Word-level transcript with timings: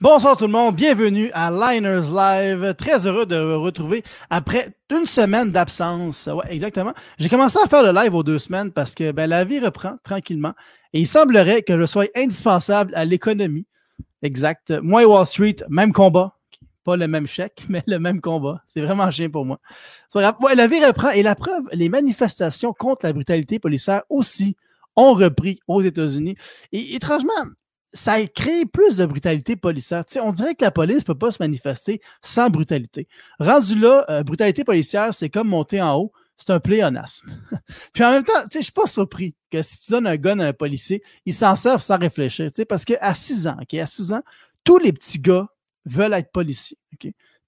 Bonsoir 0.00 0.36
tout 0.36 0.46
le 0.46 0.52
monde, 0.52 0.76
bienvenue 0.76 1.28
à 1.32 1.50
Liners 1.50 2.12
Live. 2.14 2.72
Très 2.78 3.04
heureux 3.04 3.26
de 3.26 3.34
vous 3.34 3.60
retrouver 3.60 4.04
après 4.30 4.70
une 4.90 5.06
semaine 5.06 5.50
d'absence. 5.50 6.28
Ouais, 6.32 6.44
exactement. 6.50 6.94
J'ai 7.18 7.28
commencé 7.28 7.58
à 7.60 7.66
faire 7.66 7.82
le 7.82 7.90
live 7.90 8.14
aux 8.14 8.22
deux 8.22 8.38
semaines 8.38 8.70
parce 8.70 8.94
que 8.94 9.10
ben, 9.10 9.28
la 9.28 9.42
vie 9.42 9.58
reprend 9.58 9.96
tranquillement 10.04 10.54
et 10.92 11.00
il 11.00 11.08
semblerait 11.08 11.62
que 11.62 11.76
je 11.76 11.84
sois 11.84 12.04
indispensable 12.14 12.94
à 12.94 13.04
l'économie. 13.04 13.66
Exact. 14.22 14.72
Moi 14.82 15.02
et 15.02 15.04
Wall 15.04 15.26
Street, 15.26 15.56
même 15.68 15.92
combat. 15.92 16.36
Pas 16.84 16.96
le 16.96 17.08
même 17.08 17.26
chèque, 17.26 17.64
mais 17.68 17.82
le 17.88 17.98
même 17.98 18.20
combat. 18.20 18.62
C'est 18.66 18.82
vraiment 18.82 19.10
chien 19.10 19.30
pour 19.30 19.44
moi. 19.44 19.58
Ouais, 20.14 20.54
la 20.54 20.68
vie 20.68 20.84
reprend 20.84 21.10
et 21.10 21.24
la 21.24 21.34
preuve, 21.34 21.64
les 21.72 21.88
manifestations 21.88 22.72
contre 22.72 23.04
la 23.04 23.12
brutalité 23.12 23.58
policière 23.58 24.02
aussi 24.10 24.56
ont 24.94 25.14
repris 25.14 25.58
aux 25.66 25.82
États-Unis. 25.82 26.36
Et 26.70 26.94
étrangement, 26.94 27.32
ça 27.98 28.12
a 28.12 28.26
créé 28.26 28.64
plus 28.64 28.96
de 28.96 29.04
brutalité 29.04 29.56
policière. 29.56 30.04
on 30.22 30.32
dirait 30.32 30.54
que 30.54 30.64
la 30.64 30.70
police 30.70 30.98
ne 30.98 31.04
peut 31.04 31.18
pas 31.18 31.32
se 31.32 31.38
manifester 31.40 32.00
sans 32.22 32.48
brutalité. 32.48 33.08
Rendu 33.40 33.76
là, 33.76 34.04
euh, 34.08 34.22
brutalité 34.22 34.62
policière, 34.62 35.12
c'est 35.12 35.28
comme 35.28 35.48
monter 35.48 35.82
en 35.82 35.96
haut, 35.96 36.12
c'est 36.36 36.50
un 36.50 36.60
pléonasme. 36.60 37.28
Puis 37.92 38.04
en 38.04 38.12
même 38.12 38.22
temps, 38.22 38.40
je 38.52 38.58
ne 38.58 38.62
suis 38.62 38.72
pas 38.72 38.86
surpris 38.86 39.34
que 39.50 39.62
si 39.62 39.80
tu 39.80 39.90
donnes 39.90 40.06
un 40.06 40.16
gun 40.16 40.38
à 40.38 40.46
un 40.46 40.52
policier, 40.52 41.02
il 41.26 41.34
s'en 41.34 41.56
serve 41.56 41.82
sans 41.82 41.98
réfléchir. 41.98 42.48
Parce 42.68 42.84
qu'à 42.84 43.14
6 43.14 43.48
ans, 43.48 43.56
à 43.58 43.86
6 43.86 44.12
ans, 44.12 44.22
tous 44.62 44.78
les 44.78 44.92
petits 44.92 45.18
gars 45.18 45.48
veulent 45.84 46.14
être 46.14 46.30
policiers. 46.30 46.78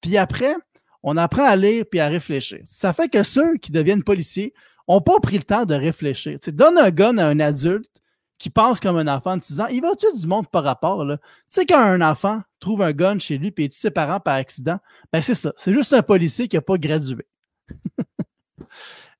Puis 0.00 0.16
après, 0.16 0.56
on 1.04 1.16
apprend 1.16 1.44
à 1.44 1.54
lire 1.54 1.84
puis 1.88 2.00
à 2.00 2.08
réfléchir. 2.08 2.58
Ça 2.64 2.92
fait 2.92 3.08
que 3.08 3.22
ceux 3.22 3.56
qui 3.58 3.70
deviennent 3.70 4.02
policiers 4.02 4.52
n'ont 4.88 5.00
pas 5.00 5.20
pris 5.20 5.36
le 5.36 5.44
temps 5.44 5.64
de 5.64 5.74
réfléchir. 5.74 6.38
donne 6.48 6.76
un 6.76 6.90
gun 6.90 7.18
à 7.18 7.26
un 7.26 7.38
adulte, 7.38 8.02
qui 8.40 8.48
pense 8.48 8.80
comme 8.80 8.96
un 8.96 9.06
enfant 9.06 9.36
de 9.36 9.44
6 9.44 9.60
ans, 9.60 9.66
il 9.66 9.82
va 9.82 9.94
tuer 9.94 10.12
du 10.12 10.26
monde 10.26 10.48
par 10.48 10.64
rapport. 10.64 11.06
Tu 11.06 11.16
sais, 11.46 11.66
quand 11.66 11.78
un 11.78 12.00
enfant 12.00 12.40
trouve 12.58 12.80
un 12.80 12.92
gun 12.92 13.18
chez 13.18 13.36
lui 13.36 13.52
et 13.58 13.68
tue 13.68 13.78
ses 13.78 13.90
parents 13.90 14.18
par 14.18 14.34
accident, 14.34 14.78
ben 15.12 15.20
c'est 15.20 15.34
ça. 15.34 15.52
C'est 15.58 15.74
juste 15.74 15.92
un 15.92 16.02
policier 16.02 16.48
qui 16.48 16.56
n'a 16.56 16.62
pas 16.62 16.78
gradué. 16.78 17.26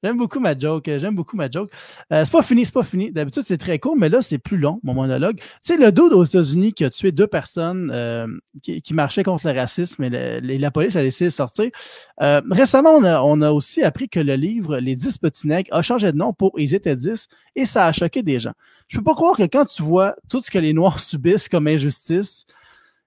J'aime 0.03 0.17
beaucoup 0.17 0.41
ma 0.41 0.59
joke. 0.59 0.85
J'aime 0.87 1.15
beaucoup 1.15 1.37
ma 1.37 1.51
joke. 1.51 1.71
Euh, 2.13 2.25
c'est 2.25 2.33
pas 2.33 2.43
fini, 2.43 2.65
c'est 2.65 2.73
pas 2.73 2.83
fini. 2.83 3.11
D'habitude, 3.13 3.43
c'est 3.45 3.59
très 3.59 3.79
court, 3.79 3.97
mais 3.97 4.09
là, 4.09 4.23
c'est 4.23 4.39
plus 4.39 4.57
long, 4.57 4.81
mon 4.83 4.95
monologue. 4.95 5.37
Tu 5.37 5.45
sais, 5.63 5.77
le 5.77 5.93
dude 5.93 6.13
aux 6.13 6.25
États-Unis 6.25 6.73
qui 6.73 6.85
a 6.85 6.91
tué 6.91 7.13
deux 7.13 7.27
personnes 7.27 7.91
euh, 7.93 8.27
qui, 8.63 8.95
marchaient 8.95 9.23
contre 9.23 9.47
le 9.47 9.59
racisme 9.59 10.03
et 10.05 10.59
la 10.59 10.71
police 10.71 10.97
a 10.97 11.03
laissé 11.03 11.31
sortir. 11.31 11.71
Euh, 12.23 12.41
récemment, 12.51 12.95
on 12.95 13.43
a, 13.43 13.51
aussi 13.51 13.83
appris 13.83 14.09
que 14.09 14.21
le 14.21 14.35
livre 14.35 14.79
Les 14.79 14.95
10 14.97 15.19
petits 15.19 15.49
nègres 15.49 15.75
a 15.75 15.83
changé 15.83 16.13
de 16.13 16.17
nom 16.17 16.33
pour 16.33 16.53
Ils 16.59 16.75
étaient 16.75 16.97
10 16.97 17.29
et 17.57 17.67
ça 17.67 17.87
a 17.87 17.93
choqué 17.93 18.23
des 18.23 18.41
gens. 18.41 18.53
Je 18.89 18.99
peux 18.99 19.05
pas 19.05 19.15
croire 19.15 19.37
que 19.37 19.43
quand 19.43 19.67
tu 19.67 19.83
vois 19.83 20.17
tout 20.29 20.41
ce 20.41 20.51
que 20.51 20.59
les 20.59 20.73
Noirs 20.73 21.01
subissent 21.01 21.49
comme 21.49 21.67
injustice, 21.67 22.47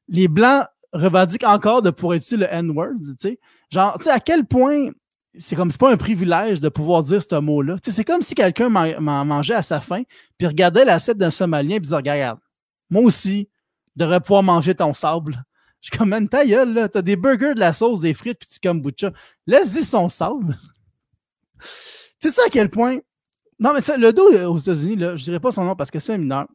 les 0.09 0.27
Blancs 0.27 0.65
revendiquent 0.91 1.45
encore 1.45 1.81
de 1.81 1.89
pouvoir 1.89 2.17
utiliser 2.17 2.37
le 2.37 2.53
N-word, 2.53 2.93
tu 3.03 3.15
sais. 3.17 3.39
Genre, 3.71 3.97
tu 3.97 4.03
sais, 4.03 4.11
à 4.11 4.19
quel 4.19 4.45
point 4.45 4.91
c'est 5.37 5.55
comme 5.55 5.71
c'est 5.71 5.79
pas 5.79 5.91
un 5.91 5.97
privilège 5.97 6.59
de 6.59 6.69
pouvoir 6.69 7.03
dire 7.03 7.21
ce 7.21 7.35
mot-là. 7.35 7.75
c'est 7.83 8.03
comme 8.03 8.21
si 8.21 8.35
quelqu'un 8.35 8.69
mangeait 8.69 9.55
à 9.55 9.61
sa 9.61 9.81
faim, 9.81 10.03
puis 10.37 10.47
regardait 10.47 10.85
l'assiette 10.85 11.17
d'un 11.17 11.31
Somalien, 11.31 11.77
puis 11.77 11.83
disait 11.83 11.95
Regarde, 11.95 12.39
moi 12.89 13.03
aussi, 13.03 13.49
je 13.95 14.03
devrais 14.03 14.19
pouvoir 14.19 14.43
manger 14.43 14.75
ton 14.75 14.93
sable. 14.93 15.43
Je 15.81 15.89
suis 15.89 15.97
comme, 15.97 16.09
man, 16.09 16.29
ta 16.29 16.45
gueule, 16.45 16.73
là. 16.73 16.87
T'as 16.87 17.01
des 17.01 17.17
burgers, 17.17 17.55
de 17.55 17.59
la 17.59 17.73
sauce, 17.73 17.99
des 17.99 18.13
frites, 18.13 18.39
puis 18.39 18.47
tu 18.47 18.65
kombucha. 18.65 19.11
Laisse-y 19.45 19.83
son 19.83 20.07
sable. 20.07 20.57
sais 22.19 22.31
ça 22.31 22.43
à 22.47 22.49
quel 22.49 22.69
point. 22.69 22.99
Non, 23.59 23.73
mais 23.73 23.81
ça, 23.81 23.97
le 23.97 24.13
dos 24.13 24.31
euh, 24.33 24.45
aux 24.45 24.57
États-Unis, 24.57 24.95
je 24.97 25.23
dirais 25.23 25.41
pas 25.41 25.51
son 25.51 25.65
nom 25.65 25.75
parce 25.75 25.91
que 25.91 25.99
c'est 25.99 26.13
un 26.13 26.17
mineur. 26.17 26.47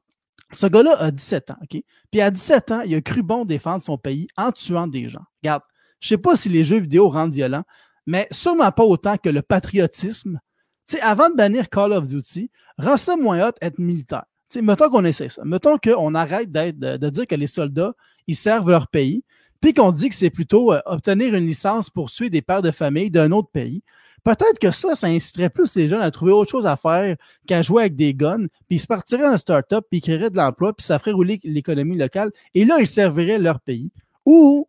Ce 0.52 0.66
gars-là 0.66 0.96
a 0.98 1.10
17 1.10 1.50
ans, 1.50 1.56
OK? 1.62 1.82
Puis 2.10 2.20
à 2.22 2.30
17 2.30 2.70
ans, 2.70 2.80
il 2.80 2.94
a 2.94 3.02
cru 3.02 3.22
bon 3.22 3.44
défendre 3.44 3.84
son 3.84 3.98
pays 3.98 4.28
en 4.38 4.50
tuant 4.50 4.86
des 4.86 5.10
gens. 5.10 5.24
Regarde, 5.42 5.62
je 6.00 6.08
sais 6.08 6.18
pas 6.18 6.36
si 6.36 6.48
les 6.48 6.64
jeux 6.64 6.78
vidéo 6.78 7.10
rendent 7.10 7.34
violents, 7.34 7.64
mais 8.08 8.26
sûrement 8.30 8.72
pas 8.72 8.84
autant 8.84 9.18
que 9.18 9.28
le 9.28 9.42
patriotisme. 9.42 10.40
sais, 10.86 10.98
avant 11.02 11.28
de 11.28 11.34
bannir 11.36 11.68
Call 11.68 11.92
of 11.92 12.08
Duty, 12.08 12.50
rend 12.78 12.96
ça 12.96 13.16
moins 13.16 13.46
hot 13.46 13.52
être 13.60 13.78
militaire. 13.78 14.24
mettons 14.62 14.88
qu'on 14.88 15.04
essaie 15.04 15.28
ça. 15.28 15.42
Mettons 15.44 15.76
qu'on 15.76 16.14
arrête 16.14 16.50
d'être, 16.50 16.78
de, 16.78 17.10
dire 17.10 17.26
que 17.26 17.34
les 17.34 17.46
soldats, 17.46 17.92
ils 18.26 18.34
servent 18.34 18.70
leur 18.70 18.88
pays, 18.88 19.24
puis 19.60 19.74
qu'on 19.74 19.92
dit 19.92 20.08
que 20.08 20.14
c'est 20.14 20.30
plutôt 20.30 20.72
euh, 20.72 20.80
obtenir 20.86 21.34
une 21.34 21.46
licence 21.46 21.90
pour 21.90 22.10
tuer 22.10 22.30
des 22.30 22.40
pères 22.40 22.62
de 22.62 22.70
famille 22.70 23.10
d'un 23.10 23.30
autre 23.30 23.50
pays. 23.52 23.82
Peut-être 24.24 24.58
que 24.58 24.70
ça, 24.70 24.94
ça 24.94 25.08
inciterait 25.08 25.50
plus 25.50 25.74
les 25.74 25.86
jeunes 25.86 26.00
à 26.00 26.10
trouver 26.10 26.32
autre 26.32 26.50
chose 26.50 26.66
à 26.66 26.78
faire 26.78 27.14
qu'à 27.46 27.60
jouer 27.60 27.82
avec 27.82 27.94
des 27.94 28.14
guns, 28.14 28.46
puis 28.68 28.76
ils 28.76 28.80
se 28.80 28.86
partiraient 28.86 29.26
un 29.26 29.36
start-up, 29.36 29.84
puis 29.90 29.98
ils 29.98 30.02
créeraient 30.02 30.30
de 30.30 30.36
l'emploi, 30.38 30.72
puis 30.72 30.86
ça 30.86 30.98
ferait 30.98 31.12
rouler 31.12 31.40
l'économie 31.44 31.98
locale, 31.98 32.30
et 32.54 32.64
là, 32.64 32.78
ils 32.80 32.86
serviraient 32.86 33.38
leur 33.38 33.60
pays. 33.60 33.92
Ou 34.24 34.66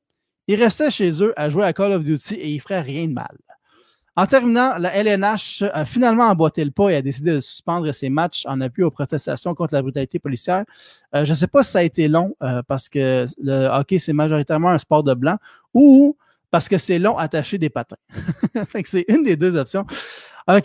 ils 0.49 0.61
restaient 0.61 0.89
chez 0.89 1.21
eux 1.21 1.31
à 1.37 1.49
jouer 1.51 1.63
à 1.63 1.73
Call 1.73 1.93
of 1.93 2.03
Duty 2.03 2.33
et 2.33 2.49
ils 2.49 2.59
feraient 2.59 2.81
rien 2.81 3.07
de 3.07 3.13
mal. 3.13 3.37
En 4.15 4.25
terminant, 4.25 4.79
la 4.79 4.95
LNH 4.95 5.63
a 5.71 5.85
finalement 5.85 6.23
emboîté 6.23 6.65
le 6.65 6.71
pas 6.71 6.89
et 6.89 6.95
a 6.95 7.03
décidé 7.03 7.33
de 7.33 7.39
suspendre 7.39 7.93
ses 7.93 8.09
matchs 8.09 8.45
en 8.47 8.59
appui 8.59 8.81
aux 8.81 8.89
protestations 8.89 9.53
contre 9.53 9.75
la 9.75 9.83
brutalité 9.83 10.17
policière. 10.17 10.65
Euh, 11.15 11.23
je 11.23 11.29
ne 11.29 11.35
sais 11.35 11.47
pas 11.47 11.61
si 11.61 11.71
ça 11.71 11.79
a 11.79 11.83
été 11.83 12.07
long 12.07 12.35
euh, 12.41 12.63
parce 12.67 12.89
que 12.89 13.27
le 13.41 13.67
hockey, 13.67 13.99
c'est 13.99 14.11
majoritairement 14.11 14.71
un 14.71 14.79
sport 14.79 15.03
de 15.03 15.13
blanc 15.13 15.37
ou 15.75 16.17
parce 16.49 16.67
que 16.67 16.79
c'est 16.79 16.97
long 16.97 17.15
attacher 17.15 17.59
des 17.59 17.69
patins. 17.69 17.95
c'est 18.85 19.05
une 19.07 19.21
des 19.21 19.35
deux 19.35 19.55
options 19.55 19.85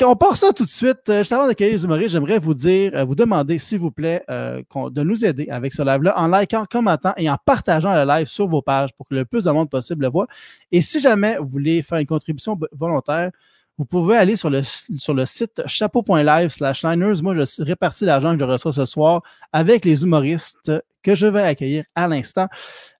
on 0.02 0.16
part 0.16 0.36
ça 0.36 0.52
tout 0.52 0.64
de 0.64 0.70
suite. 0.70 1.08
Euh, 1.08 1.18
juste 1.18 1.32
avant 1.32 1.46
d'accueillir 1.46 1.74
les 1.74 1.84
humoristes, 1.84 2.10
j'aimerais 2.10 2.38
vous 2.38 2.54
dire, 2.54 2.92
euh, 2.94 3.04
vous 3.04 3.14
demander, 3.14 3.58
s'il 3.58 3.78
vous 3.78 3.90
plaît, 3.90 4.22
euh, 4.30 4.62
de 4.90 5.02
nous 5.02 5.24
aider 5.24 5.48
avec 5.50 5.72
ce 5.72 5.82
live-là 5.82 6.18
en 6.18 6.28
likant, 6.28 6.64
commentant 6.70 7.12
et 7.16 7.28
en 7.28 7.36
partageant 7.44 7.94
le 7.94 8.08
live 8.08 8.26
sur 8.26 8.46
vos 8.46 8.62
pages 8.62 8.92
pour 8.94 9.06
que 9.06 9.14
le 9.14 9.24
plus 9.24 9.44
de 9.44 9.50
monde 9.50 9.68
possible 9.68 10.02
le 10.04 10.10
voit. 10.10 10.26
Et 10.72 10.80
si 10.80 11.00
jamais 11.00 11.36
vous 11.38 11.48
voulez 11.48 11.82
faire 11.82 11.98
une 11.98 12.06
contribution 12.06 12.58
volontaire, 12.72 13.30
vous 13.78 13.84
pouvez 13.84 14.16
aller 14.16 14.36
sur 14.36 14.50
le, 14.50 14.62
sur 14.62 15.14
le 15.14 15.26
site 15.26 15.62
chapeau.live 15.66 16.48
slash 16.50 16.84
liners. 16.84 17.22
Moi, 17.22 17.34
je 17.34 17.62
répartis 17.62 18.04
l'argent 18.04 18.34
que 18.34 18.40
je 18.40 18.44
reçois 18.44 18.72
ce 18.72 18.84
soir 18.84 19.22
avec 19.52 19.84
les 19.84 20.04
humoristes 20.04 20.72
que 21.02 21.14
je 21.14 21.26
vais 21.26 21.42
accueillir 21.42 21.84
à 21.94 22.08
l'instant. 22.08 22.46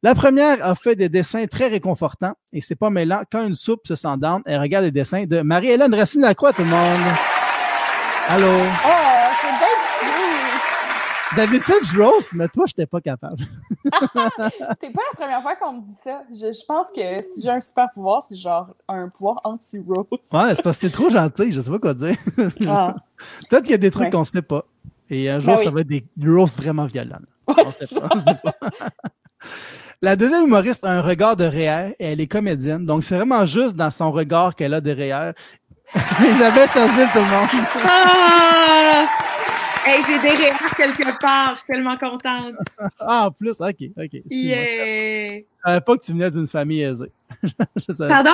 La 0.03 0.15
première 0.15 0.65
a 0.65 0.75
fait 0.75 0.97
des 0.97 1.09
dessins 1.09 1.47
très 1.47 1.69
réconfortants 1.69 2.35
et 2.53 2.61
c'est 2.61 2.75
pas 2.75 2.91
mêlant. 2.91 3.23
Quand 3.31 3.47
une 3.47 3.55
soupe 3.55 3.87
se 3.87 3.95
sent 3.95 4.17
down, 4.19 4.43
elle 4.47 4.61
regarde 4.61 4.85
les 4.85 4.91
dessins 4.91 5.25
de 5.25 5.41
Marie-Hélène 5.41 5.95
Racine-Lacroix, 5.95 6.53
tout 6.53 6.63
le 6.63 6.69
monde. 6.69 7.01
Allô? 8.29 8.47
Oh, 8.87 9.14
D'habitude, 11.37 11.75
je 11.85 12.01
rose, 12.01 12.31
mais 12.33 12.49
toi, 12.49 12.65
je 12.67 12.73
n'étais 12.73 12.87
pas 12.87 13.01
capable. 13.01 13.43
c'est 13.85 14.91
pas 14.91 15.03
la 15.13 15.17
première 15.17 15.43
fois 15.43 15.57
qu'on 15.57 15.73
me 15.73 15.81
dit 15.81 15.97
ça. 16.05 16.23
Je, 16.33 16.65
pense 16.67 16.87
que 16.95 17.23
si 17.35 17.43
j'ai 17.43 17.51
un 17.51 17.61
super 17.61 17.89
pouvoir, 17.93 18.25
c'est 18.29 18.37
genre 18.37 18.69
un 18.89 19.09
pouvoir 19.09 19.41
anti-rose. 19.45 20.07
Ouais, 20.11 20.55
c'est 20.55 20.63
parce 20.63 20.79
que 20.79 20.87
c'est 20.87 20.91
trop 20.91 21.11
gentil, 21.11 21.53
je 21.53 21.61
sais 21.61 21.71
pas 21.71 21.79
quoi 21.79 21.95
dire. 21.95 22.17
Ah. 22.69 22.95
Peut-être 23.49 23.63
qu'il 23.63 23.73
y 23.73 23.75
a 23.75 23.79
des 23.79 23.91
trucs 23.91 24.11
qu'on 24.11 24.21
ne 24.21 24.25
sait 24.25 24.43
pas. 24.43 24.65
Et 25.11 25.29
un 25.29 25.39
jour, 25.39 25.55
ben 25.55 25.65
ça 25.65 25.71
va 25.71 25.81
être 25.81 25.89
des 25.89 26.05
roses 26.25 26.57
vraiment 26.57 26.87
violents. 26.87 27.19
On 27.47 27.73
sait 27.73 27.87
pas. 27.87 28.09
sait 28.19 28.41
pas. 28.43 28.55
La 30.03 30.17
deuxième 30.17 30.45
humoriste 30.45 30.85
a 30.85 30.91
un 30.91 31.01
regard 31.01 31.37
de 31.37 31.45
réel 31.45 31.95
et 31.99 32.13
elle 32.13 32.21
est 32.21 32.27
comédienne. 32.27 32.85
Donc, 32.85 33.05
c'est 33.05 33.17
vraiment 33.17 33.47
juste 33.47 33.75
dans 33.75 33.91
son 33.91 34.13
regard 34.13 34.55
qu'elle 34.55 34.75
a 34.75 34.81
de 34.81 34.91
réel. 34.91 35.35
Isabelle 36.21 36.69
Sasseville, 36.69 37.09
tout 37.13 37.19
le 37.19 37.25
monde. 37.25 37.67
Ah! 37.87 39.07
Hey, 39.87 40.03
j'ai 40.07 40.19
des 40.19 40.35
rires 40.35 40.75
quelque 40.77 41.21
part. 41.21 41.55
Je 41.55 41.59
suis 41.59 41.67
tellement 41.67 41.97
contente. 41.99 42.55
ah, 43.01 43.27
en 43.27 43.31
plus, 43.31 43.61
OK, 43.61 43.91
OK. 43.99 44.23
Yeah! 44.31 45.43
Savais 45.65 45.81
pas 45.81 45.97
que 45.97 46.05
tu 46.05 46.13
venais 46.13 46.31
d'une 46.31 46.47
famille 46.47 46.83
aisée. 46.83 47.13
Pardon? 47.99 48.31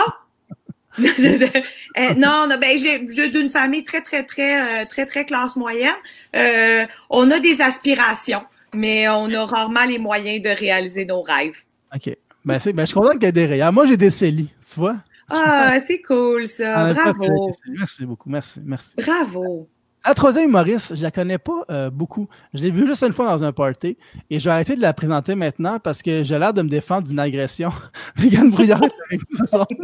Euh, 0.99 2.15
non, 2.17 2.47
non, 2.49 2.59
ben 2.61 2.77
j'ai 2.77 3.31
d'une 3.31 3.49
famille 3.49 3.85
très, 3.85 4.01
très, 4.01 4.25
très, 4.25 4.83
euh, 4.83 4.85
très, 4.87 5.07
très 5.07 5.25
classe 5.25 5.55
moyenne. 5.57 5.95
Euh, 6.35 6.85
on 7.09 7.31
a 7.31 7.39
des 7.39 7.61
aspirations, 7.61 8.43
mais 8.75 9.09
on 9.09 9.33
a 9.33 9.47
rarement 9.47 9.85
les 9.85 9.99
moyens 9.99 10.43
de 10.43 10.51
réaliser 10.51 11.05
nos 11.07 11.23
rêves. 11.23 11.59
OK. 11.95 12.17
Ben, 12.45 12.59
ben 12.59 12.81
je 12.81 12.87
suis 12.87 12.95
content 12.95 13.13
qu'il 13.13 13.23
y 13.23 13.27
ait 13.27 13.33
des 13.33 13.47
rires. 13.47 13.73
Moi, 13.73 13.87
j'ai 13.87 13.97
des 13.97 14.11
CELI, 14.11 14.51
tu 14.69 14.81
vois? 14.81 14.97
Ah, 15.29 15.79
c'est 15.81 16.03
cool, 16.03 16.49
ça. 16.49 16.87
Ah, 16.87 16.93
Bravo. 16.93 17.51
Merci 17.69 18.05
beaucoup. 18.05 18.29
Merci, 18.29 18.61
merci. 18.65 18.95
Bravo. 18.97 19.69
La 20.05 20.15
troisième 20.15 20.47
humoriste, 20.49 20.97
je 20.97 21.03
la 21.03 21.11
connais 21.11 21.37
pas 21.37 21.65
euh, 21.71 21.91
beaucoup. 21.91 22.27
Je 22.55 22.63
l'ai 22.63 22.71
vue 22.71 22.87
juste 22.87 23.03
une 23.03 23.13
fois 23.13 23.27
dans 23.27 23.45
un 23.45 23.53
party 23.53 23.99
et 24.31 24.41
je 24.41 24.45
vais 24.47 24.51
arrêter 24.51 24.75
de 24.75 24.81
la 24.81 24.95
présenter 24.95 25.35
maintenant 25.35 25.79
parce 25.79 26.01
que 26.01 26.23
j'ai 26.23 26.39
l'air 26.39 26.55
de 26.55 26.63
me 26.63 26.71
défendre 26.71 27.07
d'une 27.07 27.19
agression. 27.19 27.71
Mégane 28.19 28.51
Brouillard 28.51 28.83
avec 28.83 29.21
nous 29.31 29.39
ce 29.39 29.47
soir. 29.47 29.67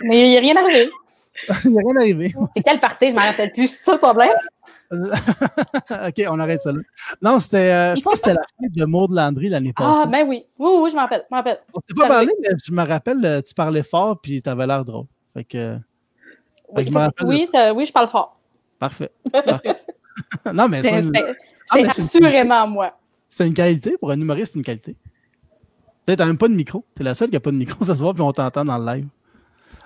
Mais 0.00 0.18
il 0.18 0.28
n'y 0.28 0.36
a 0.36 0.40
rien 0.40 0.56
arrivé. 0.56 0.90
il 1.64 1.70
n'y 1.70 1.78
a 1.78 1.82
rien 1.84 1.96
arrivé. 1.96 2.34
C'est 2.56 2.62
quel 2.62 2.78
party? 2.78 3.06
Je 3.06 3.12
ne 3.12 3.16
me 3.16 3.20
rappelle 3.20 3.52
plus. 3.52 3.66
C'est 3.68 3.84
ça 3.84 3.92
le 3.94 3.98
problème? 3.98 4.30
OK, 5.90 6.24
on 6.28 6.38
arrête 6.38 6.62
ça 6.62 6.72
là. 6.72 6.80
Non, 7.20 7.40
c'était, 7.40 7.72
euh, 7.72 7.96
je 7.96 8.02
pense 8.02 8.14
que 8.14 8.18
c'était 8.18 8.34
la 8.34 8.46
fête 8.60 8.72
de 8.72 8.84
Maud 8.84 9.10
Landry 9.12 9.48
l'année 9.48 9.72
passée. 9.72 10.00
Ah, 10.04 10.06
ben 10.06 10.26
oui. 10.28 10.44
Oui, 10.58 10.70
oui, 10.82 10.90
je 10.90 10.94
m'en 10.96 11.02
rappelle. 11.02 11.24
rappelle. 11.30 11.60
On 11.74 11.80
s'est 11.80 11.94
pas 11.96 12.08
parlé, 12.08 12.32
mais 12.40 12.48
je 12.62 12.72
me 12.72 12.86
rappelle, 12.86 13.24
euh, 13.24 13.40
tu 13.42 13.54
parlais 13.54 13.82
fort 13.82 14.20
puis 14.20 14.42
tu 14.42 14.48
avais 14.50 14.66
l'air 14.66 14.84
drôle. 14.84 15.06
Fait 15.34 15.44
que, 15.44 15.76
oui, 16.74 16.90
oui, 17.22 17.48
oui, 17.74 17.86
je 17.86 17.92
parle 17.92 18.08
fort. 18.08 18.38
Parfait. 18.78 19.12
non, 20.52 20.68
mais 20.68 20.80
Ah, 20.84 21.74
C'est 21.74 21.80
une- 21.80 21.86
assurément 21.88 22.66
moi. 22.66 22.98
C'est 23.28 23.46
une 23.46 23.54
qualité. 23.54 23.96
Pour 23.98 24.10
un 24.10 24.20
humoriste, 24.20 24.52
c'est 24.52 24.58
une 24.58 24.64
qualité. 24.64 24.96
Peut-être 26.04 26.18
t'as 26.18 26.26
même 26.26 26.36
pas 26.38 26.48
de 26.48 26.54
micro. 26.54 26.84
T'es 26.94 27.04
la 27.04 27.14
seule 27.14 27.30
qui 27.30 27.36
a 27.36 27.40
pas 27.40 27.50
de 27.50 27.56
micro 27.56 27.82
ce 27.84 27.94
soir, 27.94 28.12
puis 28.12 28.22
on 28.22 28.32
t'entend 28.32 28.64
dans 28.64 28.76
le 28.78 28.84
live. 28.92 29.06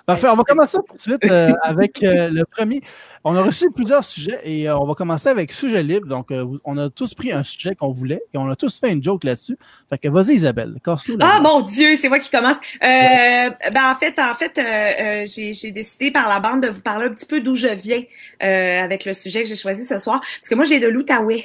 Parfait, 0.05 0.27
on 0.29 0.35
va 0.35 0.43
commencer 0.43 0.77
tout 0.87 0.93
de 0.95 0.99
suite 0.99 1.25
euh, 1.29 1.53
avec 1.63 2.01
euh, 2.01 2.29
le 2.29 2.45
premier. 2.45 2.81
On 3.29 3.35
a 3.35 3.41
reçu 3.41 3.69
plusieurs 3.71 4.05
sujets 4.05 4.39
et 4.45 4.69
euh, 4.69 4.77
on 4.77 4.85
va 4.85 4.93
commencer 4.93 5.27
avec 5.27 5.51
sujet 5.51 5.83
libre. 5.83 6.07
Donc, 6.07 6.31
euh, 6.31 6.45
on 6.63 6.77
a 6.77 6.89
tous 6.89 7.13
pris 7.13 7.33
un 7.33 7.43
sujet 7.43 7.75
qu'on 7.75 7.91
voulait 7.91 8.21
et 8.33 8.37
on 8.37 8.49
a 8.49 8.55
tous 8.55 8.79
fait 8.79 8.89
une 8.89 9.03
joke 9.03 9.25
là-dessus. 9.25 9.57
Fait 9.89 9.97
que 9.97 10.07
vas-y, 10.07 10.35
Isabelle, 10.35 10.75
Ah 11.19 11.41
mon 11.41 11.59
Dieu, 11.59 11.97
c'est 11.97 12.07
moi 12.07 12.19
qui 12.19 12.29
commence. 12.29 12.55
Euh, 12.81 13.49
ben 13.73 13.91
en 13.91 13.95
fait, 13.95 14.17
en 14.17 14.33
fait, 14.33 14.57
euh, 14.57 15.25
j'ai 15.25 15.53
j'ai 15.53 15.71
décidé 15.71 16.09
par 16.09 16.29
la 16.29 16.39
bande 16.39 16.63
de 16.63 16.69
vous 16.69 16.81
parler 16.81 17.07
un 17.07 17.13
petit 17.13 17.25
peu 17.25 17.41
d'où 17.41 17.53
je 17.53 17.67
viens 17.67 18.01
euh, 18.43 18.81
avec 18.81 19.03
le 19.03 19.11
sujet 19.11 19.43
que 19.43 19.49
j'ai 19.49 19.57
choisi 19.57 19.85
ce 19.85 19.97
soir, 19.97 20.21
parce 20.21 20.47
que 20.49 20.55
moi 20.55 20.63
j'ai 20.63 20.79
de 20.79 20.87
l'Outaouais. 20.87 21.43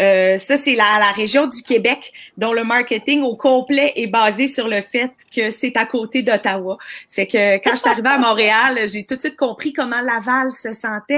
Euh, 0.00 0.38
ça 0.38 0.56
c'est 0.56 0.74
la, 0.74 0.98
la 0.98 1.12
région 1.12 1.46
du 1.46 1.62
Québec 1.62 2.12
dont 2.36 2.52
le 2.52 2.64
marketing 2.64 3.22
au 3.22 3.36
complet 3.36 3.92
est 3.94 4.08
basé 4.08 4.48
sur 4.48 4.66
le 4.66 4.80
fait 4.80 5.12
que 5.34 5.52
c'est 5.52 5.76
à 5.76 5.86
côté 5.86 6.22
d'Ottawa. 6.22 6.78
Fait 7.08 7.26
que 7.26 7.62
quand 7.62 7.72
je 7.72 7.76
suis 7.76 7.88
arrivée 7.88 8.08
à 8.08 8.18
Montréal, 8.18 8.80
j'ai 8.86 9.04
tout 9.04 9.14
de 9.14 9.20
suite 9.20 9.36
compris 9.36 9.72
comment 9.72 10.00
Laval 10.00 10.52
se 10.52 10.72
sentait. 10.72 11.11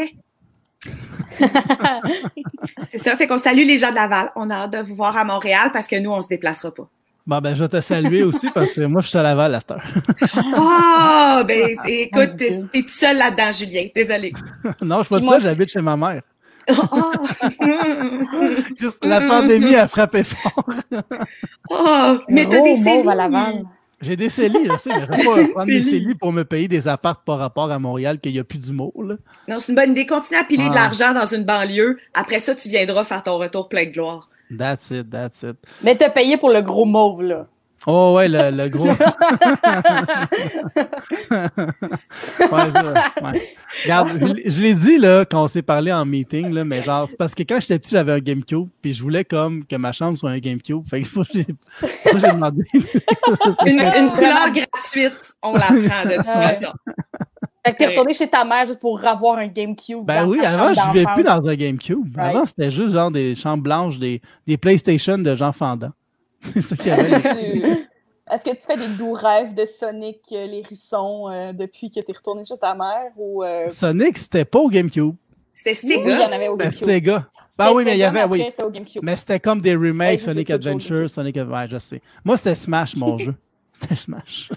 c'est 2.92 2.98
ça, 2.98 3.16
fait 3.16 3.26
qu'on 3.26 3.38
salue 3.38 3.64
les 3.64 3.78
gens 3.78 3.90
de 3.90 3.94
Laval. 3.94 4.30
On 4.36 4.50
a 4.50 4.54
hâte 4.54 4.72
de 4.72 4.78
vous 4.78 4.94
voir 4.94 5.16
à 5.16 5.24
Montréal 5.24 5.70
parce 5.72 5.86
que 5.86 5.96
nous 5.96 6.10
on 6.10 6.20
se 6.20 6.28
déplacera 6.28 6.72
pas. 6.72 6.88
Bon, 7.26 7.40
ben, 7.40 7.56
je 7.56 7.62
vais 7.62 7.68
te 7.68 7.80
saluer 7.80 8.22
aussi 8.22 8.50
parce 8.50 8.74
que 8.74 8.82
moi, 8.82 9.00
je 9.00 9.08
suis 9.08 9.16
à 9.16 9.22
Laval 9.22 9.54
à 9.54 9.60
cette 9.60 9.70
heure. 9.70 9.84
Oh, 10.58 11.42
ben, 11.48 11.70
écoute, 11.86 12.36
t'es 12.36 12.60
t'es 12.70 12.82
tout 12.82 12.88
seul 12.88 13.16
là-dedans, 13.16 13.50
Julien. 13.50 13.86
Désolé. 13.94 14.34
non, 14.82 14.98
je 14.98 15.04
suis 15.04 15.08
pas 15.08 15.18
ça, 15.20 15.24
moi, 15.24 15.38
j'habite 15.40 15.70
chez 15.70 15.80
ma 15.80 15.96
mère. 15.96 16.20
Oh, 16.68 17.02
Juste, 18.78 19.04
la 19.04 19.22
pandémie 19.22 19.74
a 19.74 19.88
frappé 19.88 20.22
fort. 20.22 20.64
oh, 21.70 22.18
mais 22.28 22.44
t'as 22.44 22.56
Gros 22.58 22.64
des 22.64 22.82
cellules. 22.82 23.64
J'ai 24.04 24.16
des 24.16 24.28
CELI, 24.30 24.66
je 24.70 24.76
sais, 24.76 24.90
mais 24.90 25.00
je 25.00 25.06
vais 25.06 25.24
pas 25.24 25.48
prendre 25.52 25.66
des. 25.66 25.82
CELI 25.82 26.14
pour 26.14 26.32
me 26.32 26.44
payer 26.44 26.68
des 26.68 26.86
apparts 26.88 27.22
par 27.24 27.38
rapport 27.38 27.70
à 27.70 27.78
Montréal 27.78 28.20
qu'il 28.20 28.32
n'y 28.32 28.38
a 28.38 28.44
plus 28.44 28.58
d'humour. 28.58 28.92
là. 29.02 29.16
Non, 29.48 29.58
c'est 29.58 29.72
une 29.72 29.76
bonne 29.76 29.90
idée. 29.92 30.06
Continue 30.06 30.38
à 30.38 30.44
piler 30.44 30.64
Ah. 30.66 30.70
de 30.70 30.74
l'argent 30.74 31.12
dans 31.14 31.26
une 31.26 31.44
banlieue. 31.44 31.98
Après 32.14 32.40
ça, 32.40 32.54
tu 32.54 32.68
viendras 32.68 33.04
faire 33.04 33.22
ton 33.22 33.38
retour 33.38 33.68
plein 33.68 33.84
de 33.86 33.90
gloire. 33.90 34.28
That's 34.56 34.90
it, 34.90 35.08
that's 35.10 35.42
it. 35.42 35.56
Mais 35.82 35.96
t'as 35.96 36.10
payé 36.10 36.36
pour 36.36 36.50
le 36.50 36.60
gros 36.60 36.84
mauve, 36.84 37.22
là. 37.22 37.46
Oh 37.86 38.14
ouais, 38.16 38.28
le, 38.28 38.50
le 38.50 38.68
gros. 38.68 38.86
ouais, 38.88 38.96
je- 42.50 43.22
ouais. 43.24 43.42
Regarde, 43.84 44.08
je, 44.20 44.24
l'ai- 44.26 44.50
je 44.50 44.60
l'ai 44.60 44.74
dit 44.74 44.98
là, 44.98 45.24
quand 45.24 45.44
on 45.44 45.48
s'est 45.48 45.62
parlé 45.62 45.92
en 45.92 46.04
meeting, 46.04 46.50
là, 46.52 46.64
mais 46.64 46.82
genre, 46.82 47.06
c'est 47.10 47.16
parce 47.16 47.34
que 47.34 47.42
quand 47.42 47.60
j'étais 47.60 47.78
petit, 47.78 47.90
j'avais 47.92 48.12
un 48.12 48.18
GameCube, 48.20 48.68
puis 48.80 48.92
je 48.94 49.02
voulais 49.02 49.24
comme 49.24 49.64
que 49.64 49.76
ma 49.76 49.92
chambre 49.92 50.16
soit 50.18 50.30
un 50.30 50.38
GameCube. 50.38 50.82
Fait 50.88 51.00
que 51.02 51.06
c'est 51.06 51.12
pour 51.12 51.26
ça 51.26 51.32
que 51.32 52.18
j'ai 52.18 52.32
demandé. 52.32 52.62
Une, 53.66 53.80
une 53.80 54.10
couleur 54.12 54.50
gratuite, 54.52 55.34
on 55.42 55.54
la 55.54 55.60
prend 55.66 56.04
de 56.08 56.16
toute 56.16 56.26
façon. 56.26 56.72
Fait 57.66 57.72
que 57.72 57.78
t'es 57.78 57.86
retourné 57.88 58.12
chez 58.12 58.28
ta 58.28 58.44
mère 58.44 58.66
juste 58.66 58.80
pour 58.80 59.02
avoir 59.04 59.38
un 59.38 59.46
GameCube. 59.46 60.04
Ben 60.04 60.26
oui, 60.26 60.38
avant, 60.44 60.72
je 60.74 60.92
vivais 60.92 61.06
plus 61.14 61.24
dans 61.24 61.48
un 61.48 61.54
GameCube. 61.54 62.14
Right. 62.16 62.36
Avant, 62.36 62.46
c'était 62.46 62.70
juste 62.70 62.90
genre 62.92 63.10
des 63.10 63.34
chambres 63.34 63.62
blanches, 63.62 63.98
des, 63.98 64.20
des 64.46 64.56
PlayStation 64.58 65.16
de 65.18 65.34
gens 65.34 65.52
fendants. 65.52 65.92
C'est 66.52 66.62
ça 66.62 66.76
qu'il 66.76 66.88
y 66.88 66.90
avait. 66.90 67.20
Tu- 68.26 68.32
Est-ce 68.32 68.42
que 68.44 68.50
tu 68.56 68.62
fais 68.66 68.76
des 68.76 68.88
doux 68.96 69.12
rêves 69.12 69.52
de 69.54 69.66
Sonic 69.66 70.20
euh, 70.32 70.46
les 70.46 70.58
hérissons 70.60 71.28
euh, 71.30 71.52
depuis 71.52 71.90
que 71.90 72.00
tu 72.00 72.10
es 72.10 72.14
retourné 72.16 72.44
chez 72.46 72.56
ta 72.56 72.74
mère 72.74 73.10
ou 73.18 73.42
euh, 73.44 73.68
Sonic, 73.68 74.16
c'était 74.16 74.44
pas 74.46 74.60
au 74.60 74.68
GameCube. 74.70 75.14
C'était 75.52 75.78
oui, 75.86 76.02
il 76.06 76.08
y 76.08 76.12
Sega. 76.14 76.28
en 76.28 76.32
avait 76.32 76.48
au 76.48 76.56
C'était 76.70 77.00
GameCube. 77.00 77.22
Sega. 77.22 77.28
Ben 77.58 77.72
oui, 77.72 77.84
mais 77.84 77.92
il 77.92 77.98
y 77.98 78.00
Sega, 78.00 78.08
avait, 78.22 78.30
oui. 78.32 78.44
c'était 78.50 78.64
au 78.64 78.70
GameCube. 78.70 79.02
Mais 79.04 79.16
c'était 79.16 79.38
comme 79.40 79.60
des 79.60 79.74
remakes, 79.76 80.12
Ouais, 80.12 80.18
Sonic 80.18 80.50
Adventure, 80.50 81.08
Sonic. 81.10 81.36
Ouais, 81.36 81.66
je 81.70 81.78
sais. 81.78 82.00
Moi, 82.24 82.36
c'était 82.38 82.54
Smash, 82.54 82.96
mon 82.96 83.18
jeu. 83.18 83.34
C'était 83.78 83.94
Smash. 83.96 84.50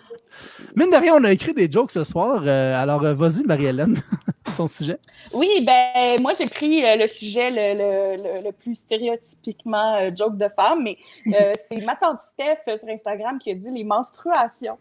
Mine 0.76 0.90
de 0.90 0.96
rien, 0.98 1.16
on 1.16 1.24
a 1.24 1.32
écrit 1.32 1.54
des 1.54 1.72
jokes 1.72 1.92
ce 1.92 2.04
soir. 2.04 2.44
euh, 2.46 2.76
alors, 2.76 3.04
euh, 3.04 3.14
vas-y, 3.14 3.44
Marie-Hélène, 3.44 4.00
ton 4.58 4.68
sujet. 4.68 5.00
Oui, 5.34 5.50
ben 5.62 6.22
moi 6.22 6.34
j'ai 6.38 6.46
pris 6.48 6.86
euh, 6.86 6.96
le 6.96 7.08
sujet 7.08 7.50
le, 7.50 7.74
le, 7.78 8.24
le, 8.24 8.44
le 8.46 8.52
plus 8.52 8.76
stéréotypiquement 8.76 9.96
euh, 9.96 10.12
joke 10.16 10.38
de 10.38 10.48
femme, 10.56 10.84
mais 10.84 10.98
c'est 11.70 11.84
ma 11.84 11.96
tante 11.96 12.20
Steph 12.20 12.78
sur 12.78 12.88
Instagram 12.90 13.40
qui 13.40 13.52
a 13.52 13.54
dit 13.56 13.70
les 13.72 13.84
menstruations. 13.84 14.78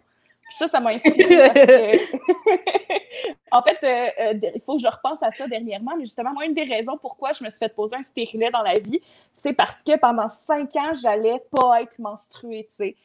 Puis 0.48 0.54
ça, 0.58 0.68
ça 0.68 0.78
m'a 0.78 0.90
inspiré 0.90 1.24
que 1.24 1.96
en 3.50 3.62
fait, 3.62 3.78
euh, 3.82 4.08
euh, 4.20 4.50
il 4.54 4.60
faut 4.64 4.76
que 4.76 4.82
je 4.82 4.86
repense 4.88 5.20
à 5.22 5.32
ça 5.32 5.48
dernièrement, 5.48 5.92
mais 5.96 6.04
justement, 6.04 6.32
moi, 6.32 6.44
une 6.44 6.54
des 6.54 6.62
raisons 6.64 6.96
pourquoi 7.00 7.32
je 7.32 7.42
me 7.42 7.50
suis 7.50 7.58
fait 7.58 7.74
poser 7.74 7.96
un 7.96 8.02
stérilet 8.04 8.50
dans 8.50 8.62
la 8.62 8.74
vie, 8.74 9.00
c'est 9.42 9.52
parce 9.52 9.82
que 9.82 9.96
pendant 9.98 10.28
cinq 10.28 10.76
ans, 10.76 10.92
j'allais 10.94 11.42
pas 11.50 11.82
être 11.82 11.98
menstruée, 11.98 12.68
tu 12.70 12.76
sais. 12.76 12.96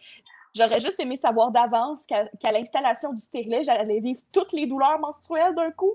J'aurais 0.54 0.80
juste 0.80 1.00
aimé 1.00 1.18
savoir 1.18 1.52
d'avance 1.52 2.02
qu'à 2.06 2.52
l'installation 2.52 3.14
du 3.14 3.22
stérilet, 3.22 3.64
j'allais 3.64 4.00
vivre 4.00 4.20
toutes 4.32 4.52
les 4.52 4.68
douleurs 4.68 5.00
menstruelles 5.00 5.56
d'un 5.56 5.72
coup. 5.72 5.94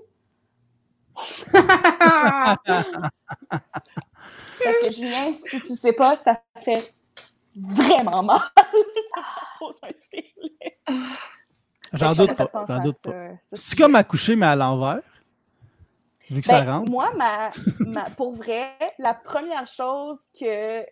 Parce 4.63 4.79
que 4.81 4.91
Julien, 4.91 5.31
si 5.33 5.61
tu 5.61 5.75
sais 5.75 5.93
pas, 5.93 6.15
ça 6.17 6.41
fait 6.63 6.93
vraiment 7.55 8.23
mal. 8.23 8.39
ça 9.81 9.89
un. 9.91 10.97
J'en 11.93 12.13
doute 12.13 12.35
pas. 12.35 12.65
J'en 12.67 12.83
doute 12.83 12.97
pas. 12.97 13.11
C'est 13.53 13.77
comme 13.77 13.95
accoucher, 13.95 14.35
mais 14.35 14.47
à 14.47 14.55
l'envers. 14.55 15.01
Vu 16.29 16.41
que 16.41 16.47
ça 16.47 16.61
Ben, 16.61 16.71
rentre. 16.79 16.91
Moi, 16.91 17.09
ma, 17.15 17.49
ma- 17.79 18.09
pour 18.11 18.33
vrai, 18.35 18.69
la 18.99 19.13
première 19.13 19.65
chose 19.67 20.19
que 20.39 20.45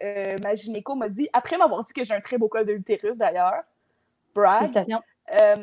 euh, 0.04 0.38
ma 0.44 0.56
gynéco 0.56 0.96
m'a 0.96 1.10
dit, 1.10 1.28
après 1.34 1.58
m'avoir 1.58 1.84
dit 1.84 1.94
que 1.94 2.04
j'ai 2.04 2.14
un 2.14 2.22
très 2.22 2.38
beau 2.38 2.48
col 2.48 2.66
de 2.66 2.72
l'utérus 2.74 3.18
d'ailleurs, 3.18 3.64
brag, 4.34 4.68
euh, 4.78 5.56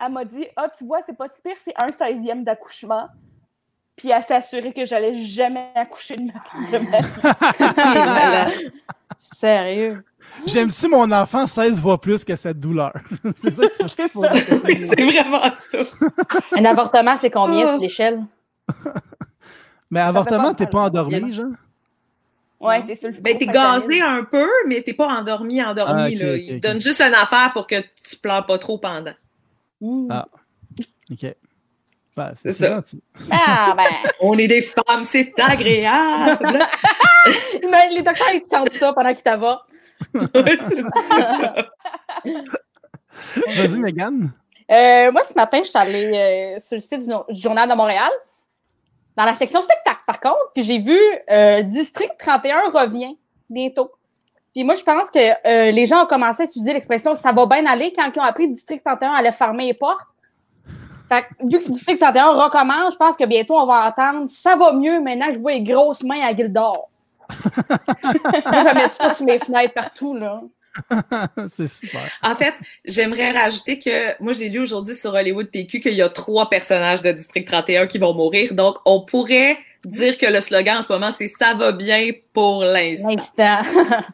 elle 0.00 0.12
m'a 0.12 0.24
dit 0.24 0.46
Ah, 0.56 0.68
tu 0.76 0.84
vois, 0.84 1.00
c'est 1.06 1.16
pas 1.16 1.28
si 1.28 1.40
pire, 1.42 1.56
c'est 1.64 1.74
un 1.80 1.88
16e 1.88 2.42
d'accouchement. 2.44 3.08
Puis 3.96 4.10
elle 4.10 4.24
s'est 4.24 4.34
assurée 4.34 4.72
que 4.72 4.86
j'allais 4.86 5.22
jamais 5.24 5.68
accoucher 5.74 6.16
de 6.16 6.22
ma, 6.22 6.78
de 6.78 7.70
ma 8.10 8.44
vie. 8.48 8.70
Sérieux? 9.38 10.02
J'aime-tu 10.46 10.88
mon 10.88 11.10
enfant 11.12 11.46
16 11.46 11.80
fois 11.80 12.00
plus 12.00 12.24
que 12.24 12.34
cette 12.36 12.58
douleur? 12.58 12.92
c'est 13.36 13.50
ça 13.50 13.66
que 13.66 13.82
tu 13.82 14.08
C'est. 14.08 14.64
Oui, 14.64 14.88
c'est 14.88 15.02
vraiment 15.02 15.42
ça. 15.70 15.78
Un 16.56 16.64
avortement, 16.64 17.16
c'est 17.16 17.30
combien 17.30 17.66
Oh. 17.66 17.70
sur 17.72 17.78
l'échelle? 17.78 18.22
Mais 19.90 20.00
avortement, 20.00 20.54
t'es 20.54 20.66
pas 20.66 20.82
endormi, 20.82 21.32
genre? 21.32 21.46
Ouais, 22.60 22.84
t'es 22.84 22.94
sur 22.94 23.08
le 23.08 23.14
Ben, 23.14 23.38
t'es 23.38 23.46
gazé 23.46 24.02
un 24.02 24.22
peu, 24.24 24.46
mais 24.66 24.82
t'es 24.82 24.92
pas 24.92 25.06
endormi, 25.06 25.62
endormi, 25.62 26.16
Ah, 26.20 26.24
là. 26.24 26.36
Il 26.36 26.60
donne 26.60 26.80
juste 26.80 27.00
une 27.00 27.14
affaire 27.14 27.50
pour 27.54 27.66
que 27.66 27.76
tu 27.80 28.16
pleures 28.22 28.44
pas 28.46 28.58
trop 28.58 28.76
pendant. 28.78 29.14
Ah. 30.10 30.26
OK. 31.10 31.34
Ben, 32.16 32.32
C'est 32.42 32.52
ça. 32.52 32.82
Ah, 33.32 33.74
ben. 33.76 34.10
On 34.20 34.36
est 34.36 34.48
des 34.48 34.60
femmes, 34.62 35.04
c'est 35.04 35.32
agréable. 35.40 36.58
Mais 37.70 37.88
les 37.92 38.02
docteurs, 38.02 38.28
ils 38.34 38.42
te 38.42 38.48
tentent 38.48 38.72
ça 38.74 38.92
pendant 38.92 39.14
qu'ils 39.14 39.22
t'avortent. 39.22 39.66
C'est 40.14 40.82
ça. 40.82 41.54
Vas-y, 43.56 43.78
Megan. 43.78 44.32
Euh, 44.70 45.10
moi, 45.12 45.22
ce 45.24 45.34
matin, 45.34 45.60
je 45.62 45.68
suis 45.68 45.78
allée 45.78 46.54
euh, 46.56 46.58
sur 46.58 46.76
le 46.76 46.80
site 46.80 46.98
du, 47.00 47.06
no- 47.08 47.24
du 47.28 47.40
Journal 47.40 47.68
de 47.68 47.74
Montréal, 47.74 48.10
dans 49.16 49.24
la 49.24 49.34
section 49.34 49.60
spectacle, 49.60 50.00
par 50.06 50.20
contre, 50.20 50.52
puis 50.54 50.62
j'ai 50.62 50.78
vu 50.78 50.98
euh, 51.30 51.62
District 51.62 52.12
31 52.18 52.70
revient 52.72 53.16
bientôt. 53.48 53.90
Puis 54.54 54.64
moi, 54.64 54.74
je 54.74 54.82
pense 54.82 55.10
que 55.10 55.18
euh, 55.18 55.70
les 55.70 55.86
gens 55.86 56.04
ont 56.04 56.06
commencé 56.06 56.42
à 56.42 56.46
utiliser 56.46 56.72
l'expression 56.72 57.14
«ça 57.16 57.32
va 57.32 57.46
bien 57.46 57.66
aller» 57.66 57.92
quand 57.96 58.10
ils 58.14 58.18
ont 58.18 58.24
appris 58.24 58.48
que 58.48 58.54
District 58.54 58.82
31 58.84 59.12
allait 59.12 59.32
fermer 59.32 59.66
les 59.66 59.74
portes. 59.74 60.08
Fait 61.08 61.22
que, 61.22 61.46
vu 61.48 61.62
que 61.62 61.70
District 61.70 61.98
31 61.98 62.44
recommence, 62.44 62.92
je 62.92 62.96
pense 62.96 63.16
que 63.16 63.24
bientôt, 63.26 63.56
on 63.56 63.66
va 63.66 63.88
entendre 63.88 64.28
«ça 64.30 64.56
va 64.56 64.72
mieux 64.72 65.00
maintenant 65.00 65.26
que 65.26 65.34
je 65.34 65.38
vois 65.38 65.52
les 65.52 65.62
grosses 65.62 66.02
mains 66.02 66.20
à 66.22 66.34
Gildor». 66.34 66.88
Moi, 67.68 67.78
je 68.34 68.64
vais 68.64 68.74
mettre 68.74 68.94
ça 68.94 69.14
sur 69.14 69.24
mes 69.24 69.38
fenêtres 69.38 69.74
partout, 69.74 70.14
là. 70.14 70.40
c'est 71.48 71.68
super. 71.68 72.00
En 72.22 72.34
fait, 72.34 72.54
j'aimerais 72.84 73.32
rajouter 73.32 73.78
que 73.78 74.22
moi, 74.22 74.32
j'ai 74.32 74.48
lu 74.48 74.60
aujourd'hui 74.60 74.94
sur 74.94 75.12
Hollywood 75.12 75.48
PQ 75.48 75.80
qu'il 75.80 75.94
y 75.94 76.02
a 76.02 76.08
trois 76.08 76.48
personnages 76.48 77.02
de 77.02 77.12
District 77.12 77.46
31 77.46 77.86
qui 77.86 77.98
vont 77.98 78.14
mourir. 78.14 78.54
Donc, 78.54 78.76
on 78.84 79.02
pourrait 79.02 79.58
dire 79.84 80.18
que 80.18 80.26
le 80.26 80.40
slogan 80.40 80.78
en 80.78 80.82
ce 80.82 80.92
moment, 80.92 81.10
c'est 81.16 81.32
«ça 81.40 81.54
va 81.54 81.72
bien 81.72 82.10
pour 82.32 82.62
l'instant 82.64 83.08
L'instant. 83.08 83.62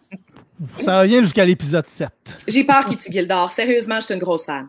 Ça 0.79 1.01
revient 1.01 1.19
jusqu'à 1.19 1.45
l'épisode 1.45 1.87
7.». 1.87 2.09
J'ai 2.49 2.65
peur 2.65 2.85
qu'il 2.87 2.97
tue 2.97 3.13
Gildor. 3.13 3.51
Sérieusement, 3.51 3.97
je 3.97 4.07
suis 4.07 4.15
une 4.15 4.21
grosse 4.21 4.47
fan. 4.47 4.69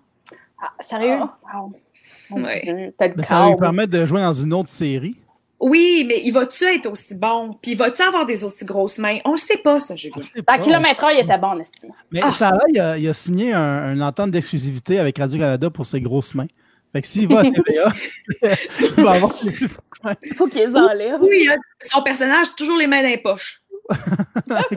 Ah, 0.61 0.71
sérieux? 0.81 1.19
Ah. 1.49 1.61
Ouais. 2.31 2.61
Le 2.99 3.13
Mais 3.15 3.23
ça 3.23 3.39
va 3.39 3.49
lui 3.49 3.55
permettre 3.55 3.91
de 3.93 4.05
jouer 4.05 4.21
dans 4.21 4.33
une 4.33 4.53
autre 4.53 4.69
série. 4.69 5.15
Oui, 5.59 6.05
mais 6.07 6.21
il 6.23 6.31
va-tu 6.31 6.63
être 6.65 6.85
aussi 6.91 7.15
bon? 7.15 7.57
Puis 7.61 7.71
il 7.71 7.77
va-tu 7.77 8.01
avoir 8.03 8.25
des 8.27 8.43
aussi 8.43 8.63
grosses 8.63 8.99
mains? 8.99 9.17
On 9.25 9.31
le 9.31 9.37
sait 9.37 9.57
pas, 9.57 9.79
ça, 9.79 9.95
Julien. 9.95 10.15
À 10.37 10.41
pas. 10.43 10.59
kilomètre 10.59 11.03
heure, 11.03 11.11
il 11.11 11.19
était 11.23 11.37
bon, 11.39 11.55
Nasty. 11.55 11.87
Mais 12.11 12.19
Ah. 12.23 12.31
Sarah, 12.31 12.59
il 12.69 12.79
a, 12.79 12.97
il 12.97 13.07
a 13.07 13.13
signé 13.13 13.53
un, 13.53 13.93
une 13.93 14.03
entente 14.03 14.29
d'exclusivité 14.31 14.99
avec 14.99 15.17
Radio-Canada 15.17 15.69
pour 15.71 15.85
ses 15.87 15.99
grosses 15.99 16.35
mains. 16.35 16.45
Fait 16.93 17.01
que 17.01 17.07
s'il 17.07 17.27
va 17.27 17.39
à 17.39 17.43
TVA, 17.51 17.93
il 18.97 19.03
va 19.03 19.11
avoir 19.11 19.33
les 19.43 19.51
plus 19.51 19.67
Il 20.23 20.35
faut 20.35 20.47
qu'ils 20.47 20.67
les 20.69 20.75
enlèvent. 20.75 21.21
Oui, 21.21 21.47
hein, 21.51 21.57
son 21.81 22.01
personnage, 22.03 22.47
toujours 22.55 22.77
les 22.77 22.87
mains 22.87 23.01
dans 23.01 23.09
les 23.09 23.17
poches. 23.17 23.61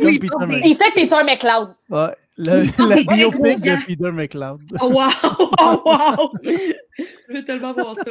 Oui, 0.01 0.19
Il 0.65 0.77
fait 0.77 0.93
Peter 0.95 1.23
McLeod. 1.25 1.75
Ouais, 1.91 2.15
le- 2.39 2.63
la 2.89 2.97
mais 2.97 3.05
biopic 3.05 3.61
de 3.61 3.87
Peter 3.87 4.11
McLeod. 4.13 4.61
Oh, 4.81 4.87
wow! 4.93 5.09
Oh, 5.61 5.83
wow! 5.85 6.33
Je 6.43 7.33
veux 7.35 7.45
tellement 7.45 7.73
voir 7.73 7.95
ça. 7.97 8.03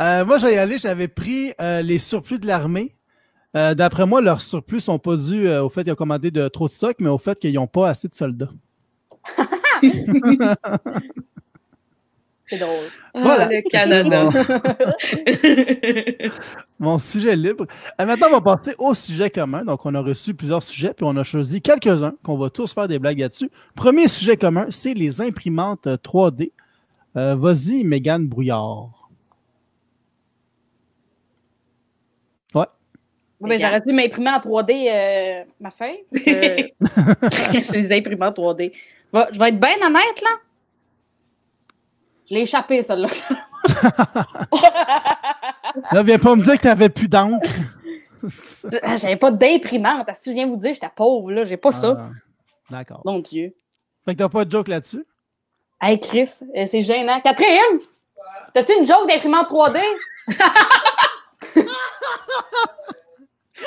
Euh, 0.00 0.24
moi, 0.24 0.38
j'allais 0.38 0.54
y 0.54 0.58
aller, 0.58 0.78
j'avais 0.78 1.08
pris 1.08 1.52
euh, 1.60 1.82
les 1.82 1.98
surplus 1.98 2.38
de 2.38 2.46
l'armée. 2.46 2.94
Euh, 3.56 3.74
D'après 3.74 4.06
moi, 4.06 4.20
leurs 4.20 4.40
surplus 4.40 4.80
sont 4.80 4.98
pas 4.98 5.16
dus 5.16 5.48
euh, 5.48 5.62
au 5.64 5.68
fait 5.68 5.82
qu'ils 5.82 5.92
ont 5.92 5.96
commandé 5.96 6.30
de 6.30 6.48
trop 6.48 6.66
de 6.68 6.72
stock, 6.72 6.96
mais 7.00 7.08
au 7.08 7.18
fait 7.18 7.38
qu'ils 7.38 7.54
n'ont 7.54 7.66
pas 7.66 7.88
assez 7.88 8.08
de 8.08 8.14
soldats. 8.14 8.50
C'est 12.50 12.58
drôle. 12.58 12.76
Voilà. 13.14 13.44
Ah, 13.44 13.48
le 13.50 13.60
Canada. 13.68 14.30
Mon 16.78 16.98
sujet 16.98 17.36
libre. 17.36 17.66
Maintenant, 17.98 18.28
on 18.30 18.40
va 18.40 18.56
passer 18.56 18.74
au 18.78 18.94
sujet 18.94 19.28
commun. 19.28 19.64
Donc, 19.64 19.84
on 19.84 19.94
a 19.94 20.00
reçu 20.00 20.32
plusieurs 20.32 20.62
sujets, 20.62 20.94
puis 20.94 21.04
on 21.04 21.14
a 21.16 21.24
choisi 21.24 21.60
quelques-uns 21.60 22.14
qu'on 22.22 22.38
va 22.38 22.48
tous 22.48 22.72
faire 22.72 22.88
des 22.88 22.98
blagues 22.98 23.18
là-dessus. 23.18 23.50
Premier 23.74 24.08
sujet 24.08 24.38
commun, 24.38 24.66
c'est 24.70 24.94
les 24.94 25.20
imprimantes 25.20 25.86
euh, 25.86 25.96
3D. 25.96 26.52
Euh, 27.16 27.36
Vas-y, 27.36 27.84
Mégane 27.84 28.26
Brouillard. 28.26 28.97
Ouais, 33.40 33.50
ben, 33.50 33.58
j'aurais 33.58 33.80
dû 33.80 33.92
m'imprimer 33.92 34.30
en 34.30 34.38
3D 34.38 34.88
euh, 34.90 35.44
ma 35.60 35.70
feuille. 35.70 36.04
C'est 36.12 36.74
des 37.72 37.92
imprimantes 37.96 38.36
3D. 38.36 38.72
Va- 39.12 39.28
Je 39.32 39.38
vais 39.38 39.50
être 39.50 39.60
bien 39.60 39.76
honnête, 39.86 40.20
là. 40.22 40.30
Je 42.28 42.34
l'ai 42.34 42.40
échappé, 42.42 42.82
celle-là. 42.82 43.08
Là, 45.92 46.02
viens 46.02 46.18
pas 46.18 46.34
me 46.34 46.42
dire 46.42 46.56
que 46.56 46.62
t'avais 46.62 46.88
plus 46.88 47.08
d'encre. 47.08 47.48
Ah, 48.82 48.96
J'avais 48.96 49.16
pas 49.16 49.30
d'imprimante. 49.30 50.08
Si 50.20 50.30
je 50.30 50.34
viens 50.34 50.46
vous 50.46 50.56
dire, 50.56 50.72
j'étais 50.74 50.90
pauvre, 50.94 51.30
là. 51.30 51.44
J'ai 51.44 51.56
pas 51.56 51.70
ça. 51.72 51.96
Ah, 51.98 52.08
D'accord. 52.70 53.02
Mon 53.04 53.18
Dieu. 53.20 53.54
Fait 54.04 54.14
que 54.14 54.18
t'as 54.18 54.28
pas 54.28 54.44
de 54.44 54.50
joke 54.50 54.68
là-dessus? 54.68 55.04
Hey, 55.80 55.98
Chris, 56.00 56.30
euh, 56.56 56.66
c'est 56.66 56.82
gênant. 56.82 57.20
Catherine! 57.20 57.80
T'as-tu 58.52 58.72
une 58.78 58.86
joke 58.86 59.06
d'imprimante 59.08 59.48
3D? 59.48 59.78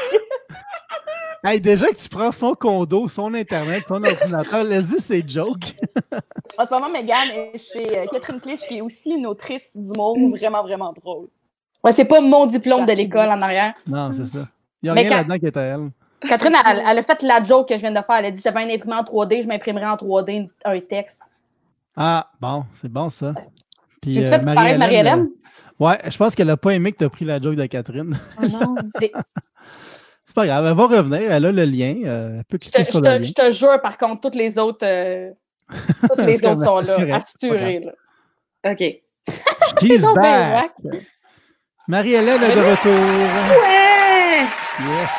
Hey, 1.44 1.60
déjà 1.60 1.88
que 1.88 1.96
tu 1.96 2.08
prends 2.08 2.32
son 2.32 2.54
condo, 2.54 3.08
son 3.10 3.34
Internet, 3.34 3.84
son 3.88 4.04
ordinateur, 4.04 4.64
laisse-y 4.64 5.00
ses 5.02 5.24
jokes. 5.28 5.76
En 6.58 6.66
ce 6.68 6.72
moment, 6.72 6.90
Megan 6.90 7.18
est 7.34 7.58
chez 7.58 7.98
euh, 7.98 8.06
Catherine 8.12 8.40
Clich, 8.40 8.60
qui 8.68 8.78
est 8.78 8.82
aussi 8.82 9.10
une 9.10 9.26
autrice 9.26 9.76
d'humour 9.76 10.16
vraiment, 10.30 10.62
vraiment 10.62 10.94
drôle. 10.94 11.28
Ouais, 11.84 11.92
c'est 11.94 12.06
pas 12.06 12.22
mon 12.22 12.46
diplôme 12.46 12.86
de 12.86 12.92
l'école 12.92 13.30
en 13.30 13.42
arrière. 13.42 13.74
Non, 13.88 14.12
c'est 14.14 14.28
ça. 14.28 14.48
Il 14.84 14.86
n'y 14.86 14.90
a 14.90 14.94
Mais 14.94 15.02
rien 15.02 15.10
quand- 15.10 15.16
là-dedans 15.16 15.38
qui 15.40 15.46
est 15.48 15.58
à 15.58 15.62
elle. 15.62 15.90
Catherine, 16.30 16.56
elle, 16.68 16.84
elle 16.86 16.98
a 17.00 17.02
fait 17.02 17.24
la 17.24 17.42
joke 17.42 17.70
que 17.70 17.76
je 17.76 17.82
viens 17.82 17.90
de 17.92 17.96
faire. 18.06 18.16
Elle 18.18 18.26
a 18.26 18.32
dit 18.32 18.42
j'avais 18.44 18.60
un 18.60 18.70
imprimante 18.70 19.08
3D, 19.10 19.42
je 19.42 19.48
m'imprimerais 19.48 19.86
en 19.88 19.96
3D 19.96 20.50
un 20.66 20.80
texte. 20.82 21.22
Ah, 21.98 22.30
bon, 22.40 22.66
c'est 22.80 22.92
bon 22.92 23.10
ça. 23.10 23.34
Puis, 24.02 24.14
J'ai-tu 24.14 24.28
euh, 24.28 24.38
fait 24.40 24.46
pareil, 24.46 24.78
Marie-Hélène? 24.78 25.30
euh, 25.82 25.86
ouais, 25.86 25.98
je 26.08 26.18
pense 26.18 26.36
qu'elle 26.36 26.50
a 26.52 26.58
pas 26.58 26.72
aimé 26.76 26.92
que 26.92 26.98
tu 26.98 27.06
as 27.06 27.10
pris 27.10 27.26
la 27.26 27.42
joke 27.42 27.56
de 27.56 27.66
Catherine. 27.66 28.16
Oh 28.40 28.46
non. 28.46 28.76
c'est- 29.00 29.12
C'est 30.26 30.36
pas 30.36 30.46
grave, 30.46 30.66
elle 30.66 30.76
va 30.76 30.86
revenir, 30.86 31.32
elle 31.32 31.46
a 31.46 31.52
le 31.52 31.66
lien. 31.66 31.96
euh, 32.06 32.38
elle 32.38 32.44
peut 32.46 32.58
Je 32.62 32.70
cliquer 32.70 32.84
te, 32.84 32.90
sur 32.92 33.04
je 33.04 33.10
le 33.10 33.16
te- 33.18 33.20
lien. 33.20 33.24
je 33.24 33.34
te 33.34 33.52
jure, 33.52 33.82
par 33.82 33.98
contre, 33.98 34.22
toutes 34.22 34.36
les 34.36 34.58
autres, 34.58 34.86
euh, 34.86 35.30
toutes 36.10 36.26
les 36.26 36.46
autres 36.46 36.64
sont 36.64 36.80
là, 36.80 37.16
assurées. 37.18 37.80
Là. 37.82 38.72
OK. 38.72 38.84
She's 39.82 40.02
bien 40.02 40.14
back! 40.14 40.72
Marie-Hélène 41.88 42.42
est 42.44 42.56
de 42.56 42.60
retour. 42.62 43.62
Ouais! 43.62 44.46
Yes! 44.80 45.10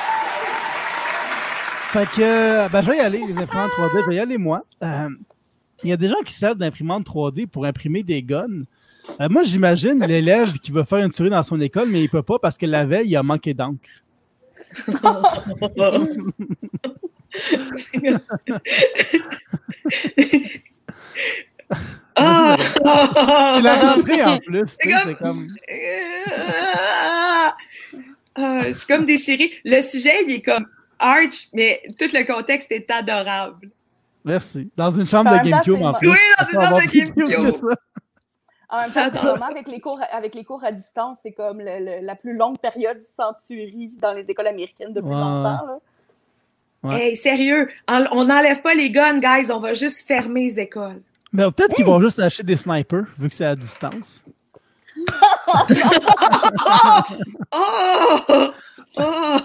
Fait 1.90 2.06
que, 2.06 2.68
ben, 2.70 2.82
je 2.82 2.90
vais 2.90 2.96
y 2.96 3.00
aller, 3.00 3.22
les 3.26 3.36
imprimantes 3.36 3.70
3D. 3.72 4.02
Je 4.04 4.08
vais 4.08 4.14
y 4.16 4.20
aller, 4.20 4.38
moi. 4.38 4.64
Euh, 4.82 5.08
Il 5.84 5.90
y 5.90 5.92
a 5.92 5.96
des 5.96 6.08
gens 6.08 6.20
qui 6.24 6.32
servent 6.32 6.56
d'imprimantes 6.56 7.04
3D 7.06 7.46
pour 7.46 7.66
imprimer 7.66 8.02
des 8.02 8.22
guns. 8.22 8.62
Euh, 9.20 9.28
moi, 9.28 9.42
j'imagine 9.42 10.02
l'élève 10.06 10.52
qui 10.58 10.70
veut 10.70 10.84
faire 10.84 10.98
une 11.04 11.10
tuerie 11.10 11.28
dans 11.30 11.42
son 11.42 11.60
école, 11.60 11.88
mais 11.90 12.02
il 12.02 12.08
peut 12.08 12.22
pas 12.22 12.38
parce 12.38 12.56
que 12.56 12.64
la 12.66 12.86
veille, 12.86 13.08
il 13.08 13.16
a 13.16 13.22
manqué 13.22 13.52
d'encre. 13.52 13.88
Ah! 22.14 22.56
Il 23.58 23.66
a 23.66 23.74
rentré 23.94 24.22
en 24.24 24.38
plus. 24.38 24.76
comme- 24.82 24.98
C'est 25.06 25.14
comme. 25.16 25.46
Je 28.36 28.72
suis 28.72 28.86
comme 28.86 29.04
déchirée. 29.06 29.50
Le 29.64 29.82
sujet, 29.82 30.12
il 30.26 30.34
est 30.34 30.42
comme 30.42 30.66
arch, 30.98 31.48
mais 31.54 31.82
tout 31.98 32.06
le 32.12 32.24
contexte 32.26 32.70
est 32.70 32.90
adorable. 32.90 33.70
Merci. 34.24 34.70
Dans 34.76 34.90
une 34.90 35.06
chambre 35.06 35.30
de 35.32 35.48
GameCube 35.48 35.76
c'est 35.78 35.84
en 35.84 35.94
plus. 35.94 36.08
Oui, 36.10 36.16
dans 36.38 36.46
une 36.46 36.60
chambre 36.68 36.80
de 36.82 36.86
GameCube. 36.86 37.66
En 38.72 38.80
même 38.80 38.90
temps, 38.90 39.10
vraiment 39.10 39.46
avec 39.46 39.68
les 39.68 39.80
cours, 39.80 40.00
avec 40.10 40.34
les 40.34 40.44
cours 40.44 40.64
à 40.64 40.72
distance, 40.72 41.18
c'est 41.22 41.32
comme 41.32 41.58
le- 41.60 41.78
le- 41.78 42.00
la 42.06 42.14
plus 42.16 42.34
longue 42.36 42.58
période 42.58 42.98
sans 43.16 43.34
tuerie 43.46 43.90
dans 44.00 44.12
les 44.12 44.22
écoles 44.22 44.46
américaines 44.46 44.92
depuis 44.94 45.08
Ouais. 45.10 45.14
longtemps. 45.14 45.66
là. 45.66 45.78
Ouais. 46.82 47.08
Hey, 47.10 47.16
sérieux, 47.16 47.68
on 47.88 48.24
n'enlève 48.24 48.60
pas 48.62 48.74
les 48.74 48.90
guns, 48.90 49.18
guys, 49.18 49.52
on 49.52 49.60
va 49.60 49.74
juste 49.74 50.06
fermer 50.08 50.44
les 50.44 50.58
écoles. 50.60 51.00
Mais 51.32 51.44
peut-être 51.52 51.74
qu'ils 51.74 51.84
vont 51.84 52.00
juste 52.00 52.18
acheter 52.18 52.42
des 52.42 52.56
snipers, 52.56 53.04
vu 53.18 53.28
que 53.28 53.34
c'est 53.34 53.44
à 53.44 53.54
distance. 53.54 54.24
Oh! 57.54 58.50
Oh! 58.98 59.38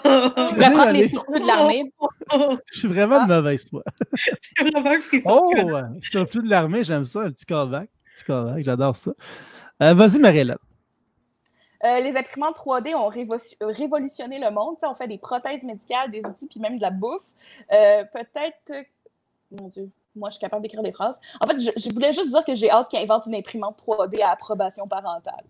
Je 0.49 0.55
vais 0.55 0.69
prendre 0.71 0.91
les 0.91 1.09
surplus 1.09 1.39
de 1.39 1.45
l'armée. 1.47 1.91
Oh! 2.31 2.57
Je 2.71 2.79
suis 2.79 2.87
vraiment 2.87 3.25
de 3.25 3.33
mauvaise 3.33 3.65
foi. 3.69 3.83
J'ai 4.57 4.63
vraiment 4.69 4.89
un 4.91 4.99
frisson. 4.99 5.29
Oh, 5.31 5.51
surplus 6.01 6.41
de 6.43 6.49
l'armée, 6.49 6.83
j'aime 6.83 7.05
ça, 7.05 7.21
un 7.21 7.31
petit 7.31 7.45
callback. 7.45 7.89
J'adore 8.59 8.95
ça. 8.95 9.11
Euh, 9.81 9.93
Vas-y, 9.93 10.19
Marie-Hélène. 10.19 10.57
Euh, 11.83 11.99
les 11.99 12.17
imprimantes 12.17 12.55
3D 12.55 12.95
ont 12.95 13.09
révo- 13.09 13.55
euh, 13.61 13.67
révolutionné 13.67 14.39
le 14.39 14.49
monde. 14.49 14.77
On 14.81 14.95
fait 14.95 15.07
des 15.07 15.19
prothèses 15.19 15.61
médicales, 15.61 16.09
des 16.09 16.25
outils, 16.25 16.47
puis 16.47 16.59
même 16.59 16.77
de 16.77 16.81
la 16.81 16.89
bouffe. 16.89 17.21
Euh, 17.71 18.03
Peut-être. 18.11 18.85
Mon 19.51 19.67
Dieu, 19.67 19.87
moi, 20.15 20.29
je 20.29 20.33
suis 20.35 20.41
capable 20.41 20.63
d'écrire 20.63 20.81
des 20.81 20.91
phrases. 20.91 21.19
En 21.39 21.47
fait, 21.47 21.59
je, 21.59 21.69
je 21.77 21.93
voulais 21.93 22.13
juste 22.13 22.29
dire 22.29 22.43
que 22.43 22.55
j'ai 22.55 22.71
hâte 22.71 22.89
qu'ils 22.89 22.99
inventent 22.99 23.27
une 23.27 23.35
imprimante 23.35 23.77
3D 23.85 24.21
à 24.23 24.31
approbation 24.31 24.87
parentale. 24.87 25.43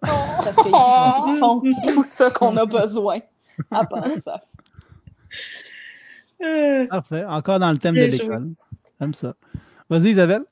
Parce 0.00 0.56
qu'ils 0.62 1.38
font 1.38 1.60
tout 1.88 2.04
ça 2.04 2.30
qu'on 2.30 2.56
a 2.56 2.64
besoin 2.64 3.20
à 3.70 3.84
part 3.84 4.04
ça. 4.24 4.42
Parfait. 6.88 7.24
Encore 7.26 7.58
dans 7.58 7.70
le 7.70 7.78
thème 7.78 7.94
de 7.94 8.00
l'école. 8.22 8.50
J'aime 9.00 9.14
ça. 9.14 9.34
Vas-y, 9.90 10.10
Isabelle. 10.10 10.44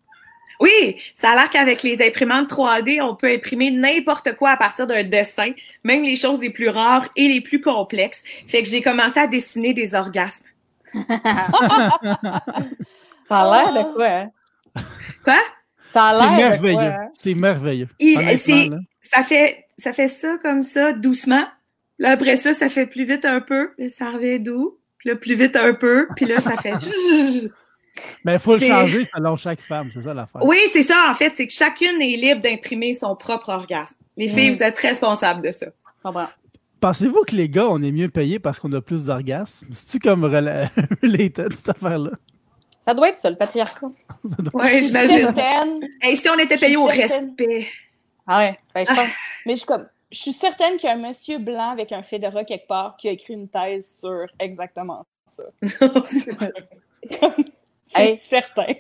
Oui, 0.61 0.97
ça 1.15 1.31
a 1.31 1.35
l'air 1.35 1.51
qu'avec 1.51 1.83
les 1.83 2.07
imprimantes 2.07 2.51
3D, 2.51 3.03
on 3.03 3.15
peut 3.15 3.31
imprimer 3.31 3.71
n'importe 3.71 4.35
quoi 4.37 4.51
à 4.51 4.57
partir 4.57 4.87
d'un 4.87 5.03
dessin, 5.03 5.51
même 5.83 6.03
les 6.03 6.17
choses 6.17 6.41
les 6.41 6.51
plus 6.51 6.69
rares 6.69 7.09
et 7.17 7.29
les 7.29 7.41
plus 7.41 7.61
complexes. 7.61 8.23
Fait 8.47 8.63
que 8.63 8.69
j'ai 8.69 8.83
commencé 8.83 9.19
à 9.19 9.27
dessiner 9.27 9.75
des 9.75 9.95
orgasmes. 9.95 10.45
Ça 13.27 13.41
a 13.41 13.73
l'air 13.73 13.73
de 13.73 13.95
quoi, 13.95 14.07
hein? 14.07 14.31
Quoi? 15.25 15.39
Ça 15.87 16.07
a 16.07 16.13
l'air 16.13 16.31
de 16.31 16.37
merveilleux. 16.37 16.75
quoi, 16.75 16.85
hein? 16.85 17.09
C'est 17.19 17.35
merveilleux. 17.35 17.89
Il-. 17.99 18.79
Ça 19.01 19.23
fait, 19.23 19.67
ça 19.79 19.93
fait 19.93 20.09
ça 20.09 20.37
comme 20.43 20.63
ça, 20.63 20.93
doucement. 20.93 21.45
Là, 21.99 22.11
après 22.11 22.37
ça, 22.37 22.53
ça 22.55 22.69
fait 22.69 22.87
plus 22.87 23.05
vite 23.05 23.25
un 23.25 23.41
peu. 23.41 23.73
Puis 23.77 23.91
ça 23.91 24.11
revient 24.11 24.41
doux. 24.41 24.79
Puis 24.99 25.11
là, 25.11 25.17
plus 25.17 25.37
vite 25.37 25.57
un 25.57 25.75
peu. 25.75 26.09
Puis 26.17 26.27
là, 26.27 26.41
ça 26.41 26.57
fait... 26.57 26.73
Mais 28.25 28.35
il 28.35 28.39
faut 28.41 28.57
le 28.57 28.61
changer 28.67 29.07
selon 29.15 29.37
chaque 29.37 29.61
femme, 29.61 29.91
c'est 29.93 30.03
ça 30.03 30.15
l'affaire. 30.15 30.45
Oui, 30.45 30.59
c'est 30.73 30.83
ça, 30.83 31.07
en 31.11 31.15
fait. 31.15 31.33
C'est 31.37 31.47
que 31.47 31.53
chacune 31.53 32.01
est 32.03 32.17
libre 32.17 32.41
d'imprimer 32.41 32.95
son 32.95 33.15
propre 33.17 33.51
orgasme. 33.51 33.97
Les 34.17 34.29
filles, 34.29 34.51
vous 34.51 34.63
êtes 34.63 34.79
responsables 34.79 35.43
de 35.43 35.51
ça. 35.51 35.67
Comprends. 36.03 36.29
Pensez-vous 36.81 37.23
que 37.25 37.35
les 37.35 37.49
gars, 37.49 37.67
on 37.69 37.81
est 37.83 37.93
mieux 37.93 38.09
payés 38.11 38.39
parce 38.39 38.59
qu'on 38.59 38.73
a 38.73 38.81
plus 38.81 39.05
d'orgasmes? 39.05 39.69
C'est-tu 39.73 39.99
comme 40.07 40.25
rela- 40.25 40.69
related, 41.03 41.55
cette 41.55 41.71
affaire-là? 41.71 42.11
Ça 42.85 42.93
doit 42.93 43.09
être 43.09 43.19
ça, 43.19 43.31
le 43.31 43.37
patriarcat. 43.37 43.87
Ça 44.29 44.37
doit- 44.43 44.61
Ouais, 44.63 44.83
j'imagine. 44.83 45.35
Et 46.03 46.17
si 46.17 46.29
on 46.29 46.39
était 46.39 46.59
payé 46.59 46.77
au 46.77 46.89
certaine. 46.91 47.29
respect? 47.39 47.69
Ah 48.27 48.39
ouais, 48.41 48.59
ben, 48.75 48.85
je 48.89 48.95
pense. 48.95 49.09
mais 49.47 49.53
je 49.55 49.57
suis 49.59 49.67
comme. 49.67 49.87
Je 50.13 50.19
suis 50.19 50.33
certaine 50.35 50.77
qu'il 50.77 50.89
y 50.89 50.93
a 50.93 50.95
un 50.95 50.99
monsieur 51.09 51.39
blanc 51.39 51.71
avec 51.71 51.91
un 51.93 52.03
fedora 52.03 52.45
quelque 52.45 52.67
part 52.69 52.97
qui 52.99 53.09
a 53.09 53.13
écrit 53.13 53.35
une 53.35 53.49
thèse 53.49 53.89
sur 54.01 54.27
exactement 54.39 55.07
ça. 55.35 55.43
C'est 57.95 58.03
Hey. 58.03 58.21
certain. 58.31 58.73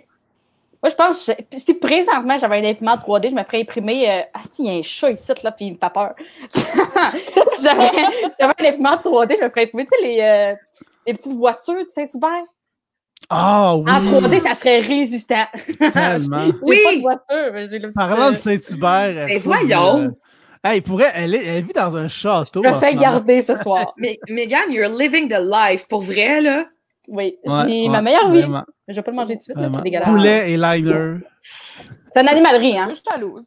Moi, 0.82 0.90
je 0.90 0.94
pense, 0.96 1.24
que 1.26 1.32
je- 1.52 1.58
si 1.58 1.74
présentement 1.74 2.36
j'avais 2.36 2.58
un 2.58 2.70
imprimante 2.70 3.00
3D, 3.00 3.30
je 3.30 3.34
me 3.34 3.42
ferais 3.44 3.62
imprimer. 3.62 4.10
Euh... 4.10 4.22
Ah, 4.34 4.40
si, 4.52 4.64
il 4.64 4.72
y 4.72 4.76
a 4.76 4.78
un 4.78 4.82
chat 4.82 5.10
ici, 5.10 5.32
là, 5.42 5.50
puis 5.52 5.66
il 5.66 5.72
me 5.72 5.78
fait 5.78 5.92
peur. 5.92 6.14
si 7.56 7.62
j'avais 7.62 7.90
un 8.40 8.48
imprimante 8.48 9.02
3D, 9.02 9.36
je 9.38 9.44
me 9.44 9.48
ferais 9.50 9.64
imprimer, 9.64 9.86
tu 9.86 9.96
sais, 9.98 10.06
les, 10.06 10.20
euh, 10.20 10.54
les 11.06 11.14
petites 11.14 11.32
voitures 11.32 11.84
de 11.84 11.88
Saint-Hubert. 11.88 12.44
Ah 13.30 13.74
oui! 13.76 13.90
En 13.90 14.00
3D, 14.00 14.40
ça 14.40 14.54
serait 14.54 14.80
résistant. 14.80 15.46
Tellement. 15.92 16.50
Oui. 16.62 16.78
pas 16.84 16.94
de 16.96 17.00
voiture, 17.00 17.52
mais 17.54 17.66
j'ai 17.68 17.78
le 17.78 17.88
petit, 17.88 17.94
Parlant 17.94 18.30
de 18.30 18.34
euh, 18.34 18.38
Saint-Hubert, 18.38 19.26
Mais 19.28 19.36
vois, 19.38 19.56
voyons. 19.58 19.98
euh, 20.00 20.10
Hey, 20.66 20.80
pourrait, 20.80 21.12
elle, 21.14 21.34
est, 21.34 21.44
elle 21.44 21.64
vit 21.64 21.72
dans 21.74 21.94
un 21.96 22.08
château. 22.08 22.62
Je 22.64 22.68
me 22.70 22.74
fais 22.74 22.94
garder 22.94 23.42
ce 23.42 23.54
soir. 23.56 23.92
Mais 23.98 24.18
Megan, 24.28 24.70
you're 24.70 24.88
living 24.88 25.28
the 25.28 25.38
life. 25.38 25.86
Pour 25.88 26.00
vrai, 26.00 26.40
là. 26.40 26.64
Oui, 27.08 27.36
Ouais, 27.44 27.88
ma 27.88 28.00
meilleure 28.02 28.30
vie. 28.30 28.40
vraiment, 28.40 28.64
Je 28.88 28.94
vais 28.94 29.02
pas 29.02 29.10
le 29.10 29.16
manger 29.16 29.34
tout 29.34 29.38
de 29.40 29.42
suite, 29.44 29.56
c'est 29.74 29.82
dégueulasse. 29.82 30.08
Poulet 30.08 30.52
et 30.52 30.56
liner. 30.56 31.16
C'est 32.14 32.20
une 32.22 32.28
animalerie, 32.28 32.78
hein? 32.78 32.88
Je 32.90 32.94
suis 32.94 33.04
jalouse. 33.10 33.44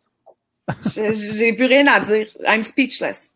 J'ai 1.35 1.53
plus 1.53 1.65
rien 1.65 1.87
à 1.87 1.99
dire. 2.01 2.27
I'm 2.45 2.61
speechless. 2.63 3.31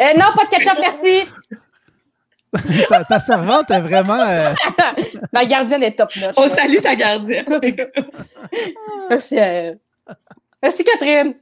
Euh, 0.00 0.14
non, 0.16 0.26
pas 0.36 0.44
de 0.44 0.50
ketchup, 0.50 0.78
merci. 0.80 1.28
ta, 2.88 3.04
ta 3.04 3.20
servante 3.20 3.70
est 3.70 3.80
vraiment. 3.80 4.20
euh, 4.20 4.52
Ma 5.32 5.44
gardienne 5.44 5.82
est 5.82 5.96
top, 5.96 6.14
là. 6.14 6.32
On 6.36 6.48
salue 6.48 6.78
ta 6.80 6.94
gardienne. 6.94 7.44
Merci, 9.08 9.38
euh, 9.38 9.74
Merci, 10.62 10.84
Catherine. 10.84 11.34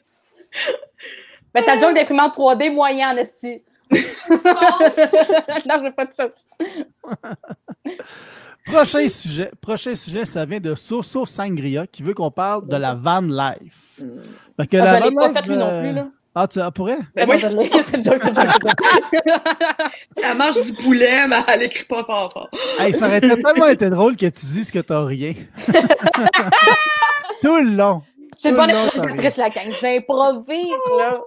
Mais 1.55 1.63
ta 1.65 1.79
joke 1.79 1.95
d'imprimante 1.95 2.37
3D 2.37 2.73
moyen 2.73 3.11
en 3.13 3.17
esti. 3.19 3.63
non, 3.91 5.75
je 5.79 5.85
veux 5.85 5.93
pas 5.93 6.05
de 6.05 6.13
ça. 6.17 6.29
prochain 8.65 9.09
sujet. 9.09 9.51
Prochain 9.61 9.95
sujet, 9.95 10.25
ça 10.25 10.45
vient 10.45 10.61
de 10.61 10.75
Soso 10.75 11.25
Sangria 11.27 11.87
qui 11.87 12.03
veut 12.03 12.15
qu'on 12.15 12.31
parle 12.31 12.67
de 12.67 12.77
la 12.77 12.95
van 12.95 13.23
life. 13.23 14.01
Fait 14.57 14.67
que 14.67 14.77
la 14.77 14.93
Ah, 14.93 14.99
je 14.99 15.05
l'ai 15.05 15.15
van 15.15 15.33
pas 15.33 15.41
life, 15.41 15.49
lui 15.49 15.57
non 15.57 15.81
plus, 15.81 15.93
là. 15.93 16.09
Ah, 16.35 16.47
tu 16.47 16.61
pourrais? 16.73 16.99
Ben 17.17 17.29
oui, 17.29 17.37
elle 20.23 20.37
mange 20.37 20.63
du 20.63 20.73
poulet, 20.75 21.27
mais 21.27 21.37
elle 21.49 21.65
écrit 21.65 21.85
pas 21.85 22.05
fort 22.05 22.33
fort. 22.33 22.49
Hey, 22.79 22.95
ça 22.95 23.09
aurait 23.09 23.21
tellement 23.21 23.67
été 23.67 23.91
drôle 23.91 24.15
que 24.15 24.27
tu 24.27 24.47
dises 24.47 24.71
que 24.71 24.79
t'as 24.79 25.05
rien. 25.05 25.33
Tout 27.43 27.57
le 27.57 27.77
long. 27.77 28.03
C'est 28.39 28.51
une 28.51 28.55
Tout 28.55 28.61
bonne 28.61 28.71
le 28.71 28.75
long, 28.77 28.89
t'as 28.95 29.01
improvisatrice, 29.03 29.37
la 29.37 29.51
gang. 29.51 29.73
J'improvise, 29.81 30.99
là. 30.99 31.21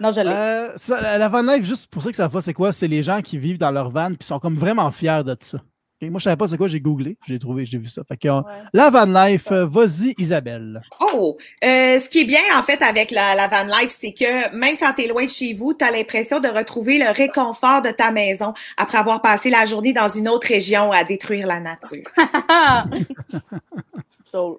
Non, 0.00 0.12
je 0.12 0.20
l'ai. 0.20 0.30
Euh, 0.30 0.76
ça, 0.76 1.18
la, 1.18 1.28
van 1.28 1.42
life, 1.42 1.64
juste 1.64 1.90
pour 1.90 2.02
ça 2.02 2.10
que 2.10 2.16
ça 2.16 2.28
va, 2.28 2.40
c'est 2.40 2.54
quoi? 2.54 2.72
C'est 2.72 2.88
les 2.88 3.02
gens 3.02 3.20
qui 3.20 3.38
vivent 3.38 3.58
dans 3.58 3.70
leur 3.70 3.90
van 3.90 4.14
qui 4.14 4.26
sont 4.26 4.38
comme 4.38 4.56
vraiment 4.56 4.90
fiers 4.92 5.22
de 5.24 5.36
ça. 5.40 5.58
Moi, 6.00 6.20
je 6.20 6.24
savais 6.24 6.36
pas 6.36 6.46
c'est 6.46 6.56
quoi, 6.56 6.68
j'ai 6.68 6.80
googlé, 6.80 7.18
j'ai 7.26 7.40
trouvé, 7.40 7.64
j'ai 7.64 7.76
vu 7.76 7.88
ça. 7.88 8.02
Fait 8.06 8.16
que, 8.16 8.28
euh, 8.28 8.40
Ouais. 8.40 8.44
la 8.72 8.88
van 8.90 9.06
life, 9.06 9.50
euh, 9.50 9.66
vas-y, 9.66 10.14
Isabelle. 10.16 10.80
Oh! 11.00 11.36
Euh, 11.64 11.98
ce 11.98 12.08
qui 12.08 12.20
est 12.20 12.24
bien, 12.24 12.38
en 12.54 12.62
fait, 12.62 12.80
avec 12.82 13.10
la, 13.10 13.34
la 13.34 13.48
van 13.48 13.64
life, 13.64 13.96
c'est 13.98 14.12
que 14.12 14.54
même 14.54 14.76
quand 14.78 14.92
tu 14.92 15.02
es 15.02 15.08
loin 15.08 15.24
de 15.24 15.28
chez 15.30 15.54
vous, 15.54 15.74
tu 15.74 15.84
as 15.84 15.90
l'impression 15.90 16.38
de 16.38 16.46
retrouver 16.46 16.98
le 16.98 17.10
réconfort 17.10 17.82
de 17.82 17.90
ta 17.90 18.12
maison 18.12 18.54
après 18.76 18.98
avoir 18.98 19.20
passé 19.22 19.50
la 19.50 19.66
journée 19.66 19.92
dans 19.92 20.06
une 20.08 20.28
autre 20.28 20.46
région 20.46 20.92
à 20.92 21.02
détruire 21.02 21.48
la 21.48 21.58
nature. 21.58 22.04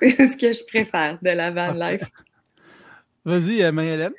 C'est 0.00 0.32
ce 0.32 0.36
que 0.36 0.52
je 0.52 0.64
préfère 0.66 1.18
de 1.22 1.30
la 1.30 1.52
van 1.52 1.72
life. 1.72 2.02
Vas-y, 3.24 3.62
euh, 3.62 3.72
Marie-Hélène. 3.72 4.12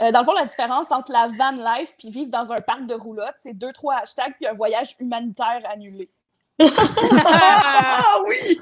Euh, 0.00 0.12
dans 0.12 0.20
le 0.20 0.24
fond, 0.24 0.32
la 0.32 0.46
différence 0.46 0.86
entre 0.90 1.10
la 1.10 1.28
van 1.28 1.52
life 1.52 1.92
puis 1.98 2.10
vivre 2.10 2.30
dans 2.30 2.50
un 2.52 2.60
parc 2.60 2.86
de 2.86 2.94
roulotte, 2.94 3.34
c'est 3.42 3.54
deux, 3.54 3.72
trois 3.72 3.96
hashtags 3.96 4.34
puis 4.36 4.46
un 4.46 4.54
voyage 4.54 4.94
humanitaire 5.00 5.60
annulé. 5.72 6.08
Ah 6.60 8.14
oui! 8.26 8.60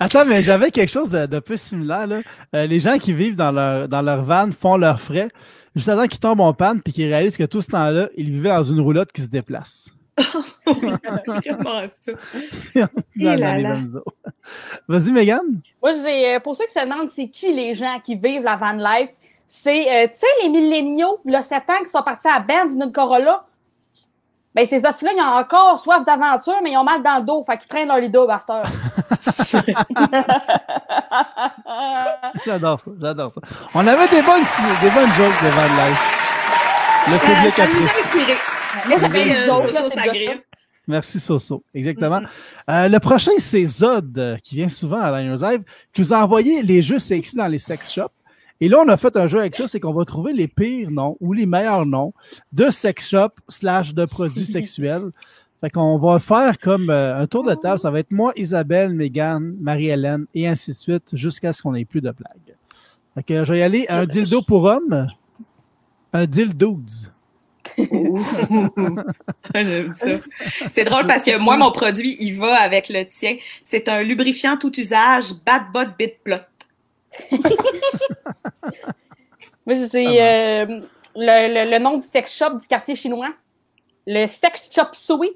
Attends, 0.00 0.24
mais 0.24 0.42
j'avais 0.42 0.70
quelque 0.70 0.90
chose 0.90 1.10
de, 1.10 1.26
de 1.26 1.38
peu 1.38 1.56
similaire. 1.56 2.06
Là. 2.06 2.20
Euh, 2.54 2.66
les 2.66 2.80
gens 2.80 2.98
qui 2.98 3.12
vivent 3.12 3.36
dans 3.36 3.52
leur, 3.52 3.88
dans 3.88 4.02
leur 4.02 4.24
van 4.24 4.50
font 4.50 4.76
leurs 4.76 5.00
frais 5.00 5.28
juste 5.76 5.88
avant 5.88 6.06
qu'ils 6.06 6.20
tombent 6.20 6.40
en 6.40 6.52
panne 6.52 6.82
puis 6.82 6.92
qu'ils 6.92 7.08
réalisent 7.08 7.36
que 7.36 7.44
tout 7.44 7.62
ce 7.62 7.70
temps-là, 7.70 8.08
ils 8.16 8.30
vivaient 8.30 8.50
dans 8.50 8.64
une 8.64 8.80
roulotte 8.80 9.12
qui 9.12 9.22
se 9.22 9.28
déplace. 9.28 9.93
Eaux. 10.34 10.44
Vas-y, 14.88 15.12
Megan. 15.12 15.40
Moi, 15.82 15.92
j'ai, 16.02 16.34
euh, 16.34 16.40
pour 16.40 16.56
ceux 16.56 16.64
qui 16.66 16.72
se 16.72 16.80
demandent 16.84 17.10
c'est 17.14 17.28
qui 17.28 17.52
les 17.52 17.74
gens 17.74 17.98
qui 18.02 18.14
vivent 18.14 18.42
la 18.42 18.56
van 18.56 18.72
life, 18.72 19.10
c'est, 19.48 19.90
euh, 19.90 20.06
tu 20.08 20.18
sais, 20.18 20.26
les 20.42 20.48
milléniaux, 20.48 21.20
le 21.24 21.40
7 21.40 21.62
ans 21.70 21.82
qui 21.84 21.90
sont 21.90 22.02
partis 22.02 22.28
à 22.28 22.40
Benz 22.40 22.76
d'une 22.76 22.92
Corolla. 22.92 23.44
Ben, 24.54 24.66
ces 24.66 24.84
hosties-là, 24.86 25.12
ils 25.16 25.20
ont 25.20 25.38
encore 25.40 25.78
soif 25.80 26.04
d'aventure, 26.04 26.60
mais 26.62 26.72
ils 26.72 26.76
ont 26.76 26.84
mal 26.84 27.02
dans 27.02 27.18
le 27.18 27.24
dos. 27.24 27.42
Fait 27.44 27.56
qu'ils 27.58 27.68
traînent 27.68 27.88
leur 27.88 27.98
lido 27.98 28.28
heure. 28.28 28.40
J'adore 32.46 32.80
ça, 32.80 32.90
j'adore 33.00 33.30
ça. 33.32 33.40
On 33.74 33.86
avait 33.86 34.08
des 34.08 34.22
bonnes, 34.22 34.42
des 34.80 34.90
bonnes 34.90 35.10
jokes 35.12 35.42
de 35.42 35.48
van 35.48 35.64
life. 35.64 36.20
Le 37.08 37.14
Euh, 37.14 37.18
public 37.18 37.58
a. 37.58 37.66
Merci, 38.88 39.30
euh, 39.30 39.46
Soso 39.46 39.88
déjà 40.12 40.32
Merci 40.86 41.20
Soso, 41.20 41.64
exactement. 41.74 42.20
Euh, 42.68 42.88
le 42.88 42.98
prochain, 42.98 43.32
c'est 43.38 43.66
Zod, 43.66 44.18
euh, 44.18 44.36
qui 44.42 44.56
vient 44.56 44.68
souvent 44.68 45.00
à 45.00 45.18
Liners 45.18 45.40
Live, 45.40 45.62
qui 45.92 46.02
nous 46.02 46.12
a 46.12 46.22
envoyé 46.22 46.62
les 46.62 46.82
jeux 46.82 46.98
sexy 46.98 47.36
dans 47.36 47.46
les 47.46 47.58
sex 47.58 47.90
shops. 47.90 48.12
Et 48.60 48.68
là, 48.68 48.82
on 48.84 48.88
a 48.88 48.96
fait 48.96 49.16
un 49.16 49.26
jeu 49.26 49.40
avec 49.40 49.56
ça, 49.56 49.66
c'est 49.66 49.80
qu'on 49.80 49.92
va 49.92 50.04
trouver 50.04 50.32
les 50.32 50.46
pires 50.46 50.90
noms 50.90 51.16
ou 51.20 51.32
les 51.32 51.46
meilleurs 51.46 51.86
noms 51.86 52.12
de 52.52 52.70
sex 52.70 53.08
shop 53.08 53.30
slash 53.48 53.94
de 53.94 54.04
produits 54.04 54.46
sexuels. 54.58 55.10
Fait 55.60 55.70
qu'on 55.70 55.98
va 55.98 56.20
faire 56.20 56.58
comme 56.58 56.90
euh, 56.90 57.16
un 57.18 57.26
tour 57.26 57.42
de 57.42 57.54
table. 57.54 57.78
Ça 57.78 57.90
va 57.90 58.00
être 58.00 58.12
moi, 58.12 58.32
Isabelle, 58.36 58.92
Megan, 58.92 59.56
Marie-Hélène 59.58 60.26
et 60.34 60.46
ainsi 60.46 60.72
de 60.72 60.76
suite 60.76 61.08
jusqu'à 61.14 61.54
ce 61.54 61.62
qu'on 61.62 61.72
n'ait 61.72 61.86
plus 61.86 62.02
de 62.02 62.10
blagues. 62.10 62.56
Fait 63.14 63.22
que 63.22 63.44
je 63.44 63.52
vais 63.52 63.60
y 63.60 63.62
aller. 63.62 63.86
Un 63.88 64.04
dildo 64.04 64.42
pour 64.42 64.64
homme. 64.64 65.08
Un 66.12 66.26
ça. 66.26 67.13
C'est 70.70 70.84
drôle 70.84 71.06
parce 71.06 71.22
que 71.22 71.38
moi, 71.38 71.56
mon 71.56 71.72
produit, 71.72 72.16
il 72.20 72.38
va 72.38 72.60
avec 72.60 72.88
le 72.88 73.04
tien. 73.06 73.36
C'est 73.62 73.88
un 73.88 74.02
lubrifiant 74.02 74.56
tout 74.56 74.78
usage, 74.78 75.26
Bad 75.44 75.64
Bot 75.72 75.86
Bit 75.98 76.18
Plot. 76.22 76.36
Moi, 79.66 79.76
j'ai 79.76 80.20
euh, 80.20 80.66
le, 81.16 81.16
le, 81.16 81.70
le 81.70 81.78
nom 81.78 81.96
du 81.96 82.06
sex 82.06 82.36
shop 82.36 82.58
du 82.60 82.66
quartier 82.66 82.94
chinois. 82.94 83.30
Le 84.06 84.26
sex 84.26 84.68
shop 84.70 84.88
Sui. 84.92 85.30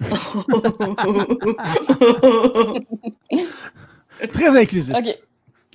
Très 4.32 4.60
inclusif. 4.60 4.94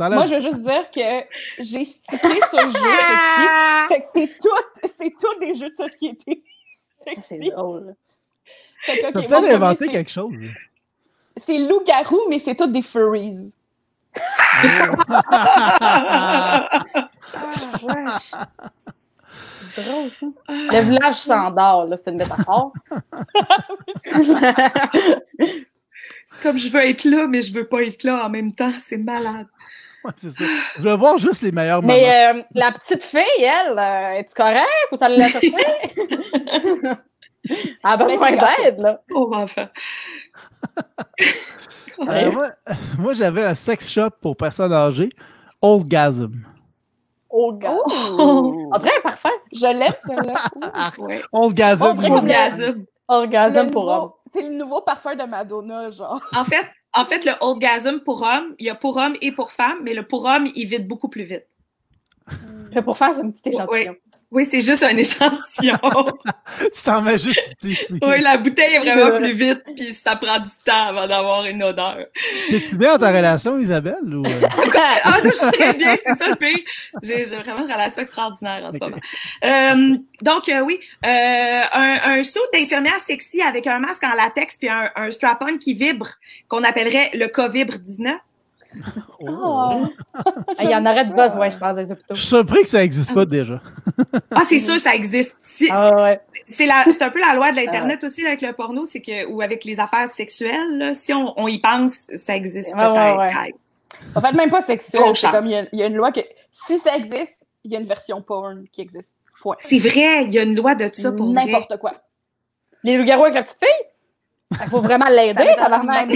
La- 0.08 0.16
Moi, 0.16 0.26
je 0.26 0.36
veux 0.36 0.42
juste 0.42 0.62
dire 0.62 0.90
que 0.92 1.26
j'ai 1.64 1.86
stické 1.86 2.40
ce 2.52 2.58
jeu 2.58 2.98
sexy. 3.00 3.88
Fait 3.90 4.00
que 4.00 4.06
c'est 4.16 4.40
tout, 4.40 4.90
c'est 4.98 5.14
tout 5.20 5.40
des 5.42 5.56
jeux 5.56 5.70
de 5.70 5.76
société. 5.76 6.44
Ça, 7.06 7.12
c'est 7.22 7.40
drôle. 7.40 7.96
Fait 8.82 9.02
que, 9.02 9.02
Tu 9.02 9.08
OK, 9.08 9.14
peux 9.14 9.20
mon 9.20 9.28
peut-être 9.28 9.56
inventer 9.56 9.86
c'est- 9.86 9.92
quelque 9.92 10.12
chose. 10.12 10.34
C'est 11.46 11.58
loup-garou, 11.58 12.20
mais 12.30 12.40
c'est 12.40 12.56
tout 12.56 12.68
des 12.68 12.82
furries. 12.82 13.52
Ah, 15.12 16.70
wesh. 17.84 18.32
C'est 19.76 19.84
drôle, 19.84 20.10
ça. 20.20 20.26
Le 20.48 20.82
village 20.82 21.16
s'endort, 21.16 21.86
là, 21.86 21.98
c'est 21.98 22.10
une 22.12 22.18
métaphore. 22.18 22.74
C'est 26.32 26.44
comme 26.44 26.58
je 26.60 26.70
veux 26.70 26.82
être 26.82 27.06
là, 27.06 27.26
mais 27.28 27.42
je 27.42 27.52
veux 27.54 27.66
pas 27.68 27.82
être 27.84 28.04
là 28.04 28.24
en 28.26 28.30
même 28.30 28.54
temps. 28.54 28.72
C'est 28.80 28.98
malade. 28.98 29.48
Ouais, 30.06 30.12
c'est 30.16 30.32
ça. 30.32 30.46
Je 30.78 30.82
veux 30.82 30.96
voir 30.96 31.18
juste 31.18 31.42
les 31.42 31.52
meilleurs 31.52 31.82
moments. 31.82 31.94
Mais 31.94 32.34
euh, 32.34 32.42
la 32.56 32.72
petite 32.72 33.04
fille, 33.04 33.20
elle, 33.42 33.78
euh, 33.78 34.20
es-tu 34.20 34.34
correct? 34.34 34.66
Faut 34.90 35.04
aller 35.04 35.18
la 35.18 35.28
chercher? 35.28 35.52
Elle 37.50 37.76
a 37.84 37.98
besoin 37.98 38.32
d'aide, 38.32 38.80
là. 38.80 39.02
Pauvre 39.10 39.38
enfant. 39.38 39.68
Euh, 42.08 42.32
moi, 42.32 42.48
moi, 42.98 43.14
j'avais 43.14 43.44
un 43.44 43.56
sex 43.56 43.92
shop 43.92 44.12
pour 44.22 44.38
personnes 44.38 44.72
âgées. 44.72 45.10
Oldgasm. 45.62 46.32
Oh, 47.30 47.52
gars. 47.52 47.76
Oh. 47.86 48.72
Dirait 48.80 48.94
un 49.00 49.02
parfum. 49.02 49.30
Je 49.52 49.66
l'aime, 49.66 49.94
celle-là. 50.08 50.92
Ouais. 50.98 51.22
Oldgasm. 51.34 52.86
Orgasme 53.10 53.66
Le 53.66 53.72
pour 53.72 53.88
homme. 53.88 54.12
C'est 54.34 54.44
le 54.44 54.56
nouveau 54.56 54.82
parfum 54.82 55.16
de 55.16 55.24
Madonna, 55.24 55.90
genre. 55.92 56.22
En 56.34 56.46
fait, 56.46 56.66
en 56.94 57.06
fait, 57.06 57.26
le 57.26 57.34
orgasme 57.42 58.00
pour 58.00 58.24
homme, 58.24 58.56
il 58.60 58.66
y 58.66 58.70
a 58.70 58.76
pour 58.76 58.98
homme 58.98 59.16
et 59.22 59.32
pour 59.32 59.52
femme, 59.52 59.80
mais 59.84 59.94
le 59.94 60.04
pour 60.04 60.26
homme, 60.26 60.50
il 60.56 60.68
vide 60.68 60.88
beaucoup 60.88 61.10
plus 61.10 61.24
vite. 61.24 61.46
Fait 62.74 62.82
pour 62.82 62.98
faire, 62.98 63.14
c'est 63.14 63.22
un 63.22 63.32
petit 63.32 63.50
échantillon. 63.50 63.92
Oui, 63.92 64.09
c'est 64.44 64.62
juste 64.62 64.84
un 64.84 64.96
échantillon. 64.96 65.78
tu 66.58 66.84
t'en 66.84 67.02
mets 67.02 67.18
juste 67.18 67.52
ici. 67.64 67.78
oui, 68.02 68.22
la 68.22 68.38
bouteille 68.38 68.76
est 68.76 68.80
vraiment 68.80 69.18
plus 69.18 69.34
vite, 69.34 69.62
puis 69.76 69.94
ça 69.94 70.16
prend 70.16 70.40
du 70.40 70.50
temps 70.64 70.88
avant 70.90 71.08
d'avoir 71.08 71.46
une 71.46 71.64
odeur. 71.64 71.98
Es-tu 72.52 72.76
bien 72.76 72.94
dans 72.94 73.06
ta 73.06 73.12
relation, 73.12 73.58
Isabelle? 73.58 74.04
Ou... 74.04 74.26
euh? 74.26 74.48
Ah, 75.04 75.20
non, 75.24 75.32
je 75.32 75.36
serais 75.36 75.74
bien, 75.74 75.96
c'est 76.06 76.16
ça 76.16 76.30
le 76.30 76.36
pire. 76.36 76.58
J'ai 77.04 77.24
vraiment 77.24 77.66
une 77.66 77.72
relation 77.72 78.02
extraordinaire 78.02 78.62
en 78.66 78.72
ce 78.72 78.78
moment. 78.78 78.98
Euh, 79.46 79.98
donc, 80.22 80.50
euh, 80.50 80.62
oui, 80.62 80.80
euh, 81.06 81.62
un, 81.74 82.00
un 82.04 82.24
saut 82.24 82.40
d'infirmière 82.54 83.00
sexy 83.00 83.42
avec 83.42 83.66
un 83.68 83.80
masque 83.80 84.04
en 84.04 84.14
latex 84.14 84.58
puis 84.58 84.70
un, 84.70 84.90
un 84.96 85.12
strap-on 85.12 85.58
qui 85.58 85.74
vibre, 85.74 86.08
qu'on 86.48 86.64
appellerait 86.64 87.12
le 87.14 87.28
COVID-19. 87.28 88.18
Oh. 89.22 89.82
Il 90.62 90.70
y 90.70 90.76
en 90.76 90.86
aurait 90.86 91.06
de 91.06 91.14
besoin, 91.14 91.50
je 91.50 91.58
pense, 91.58 91.76
des 91.76 91.92
hôpitaux. 91.92 92.16
Je 92.16 92.20
suis 92.20 92.28
surpris 92.30 92.62
que 92.62 92.70
ça 92.70 92.80
n'existe 92.80 93.14
pas 93.14 93.26
déjà. 93.26 93.62
Ah, 94.32 94.44
c'est 94.48 94.60
sûr, 94.60 94.80
ça 94.80 94.96
existe. 94.96 95.36
Ah 95.72 95.94
ouais. 96.04 96.22
C'est 96.48 96.66
la, 96.66 96.86
c'est 96.86 97.02
un 97.02 97.10
peu 97.10 97.20
la 97.20 97.34
loi 97.34 97.52
de 97.52 97.58
l'internet 97.58 98.02
aussi 98.04 98.22
là, 98.22 98.30
avec 98.30 98.42
le 98.42 98.54
porno, 98.54 98.86
c'est 98.86 99.02
que 99.02 99.26
ou 99.26 99.42
avec 99.42 99.66
les 99.66 99.80
affaires 99.80 100.08
sexuelles, 100.08 100.78
là, 100.78 100.94
si 100.94 101.14
on, 101.14 101.34
on 101.38 101.48
y 101.48 101.60
pense, 101.60 102.08
ça 102.16 102.36
existe 102.36 102.74
peut-être. 102.74 103.18
ouais. 103.18 103.36
Ouais. 103.36 103.56
En 104.16 104.22
fait, 104.22 104.32
même 104.34 104.50
pas 104.50 104.62
sexuel. 104.66 105.02
C'est 105.16 105.32
comme 105.32 105.46
il 105.46 105.52
y, 105.52 105.56
a, 105.56 105.66
il 105.74 105.80
y 105.80 105.84
a 105.84 105.88
une 105.88 105.96
loi 105.96 106.12
que 106.14 106.22
si 106.68 106.80
ça 106.80 106.96
existe, 106.96 107.46
il 107.66 107.74
y 107.74 107.76
a 107.76 107.80
une 107.80 107.88
version 107.88 108.22
porn 108.22 108.64
qui 108.72 108.82
existe. 108.82 109.12
Point. 109.42 109.56
C'est 109.60 109.80
vrai, 109.80 110.26
il 110.26 110.34
y 110.34 110.40
a 110.40 110.44
une 110.44 110.56
loi 110.56 110.76
de 110.76 110.90
ça 110.94 111.12
pour 111.12 111.34
vrai. 111.34 111.46
N'importe 111.46 111.78
quoi. 111.78 111.94
Les 112.84 112.98
loups-garous 112.98 113.24
avec 113.24 113.36
la 113.36 113.44
petite 113.44 113.58
fille? 113.60 113.89
Il 114.52 114.70
faut 114.70 114.82
vraiment 114.82 115.10
l'aider, 115.10 115.46
Ça 115.56 115.64
tabarnak. 115.66 116.10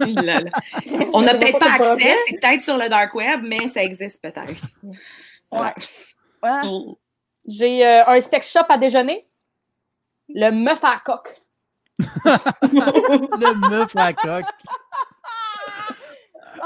là. 0.00 0.40
On 1.12 1.22
n'a 1.22 1.34
peut-être 1.34 1.58
pas 1.58 1.72
accès, 1.72 2.14
c'est 2.28 2.38
peut-être 2.40 2.62
sur 2.62 2.76
le 2.76 2.88
dark 2.88 3.14
web, 3.14 3.40
mais 3.44 3.66
ça 3.68 3.82
existe 3.82 4.22
peut-être. 4.22 4.62
Ouais. 5.50 5.74
Ouais. 6.42 6.62
J'ai 7.46 7.84
euh, 7.84 8.06
un 8.06 8.20
sex 8.20 8.52
shop 8.52 8.66
à 8.68 8.78
déjeuner. 8.78 9.26
Le 10.28 10.50
meuf 10.50 10.84
à 10.84 11.00
coque. 11.04 11.40
Le 11.98 13.68
meuf 13.68 13.96
à 13.96 14.12
coque. 14.12 14.44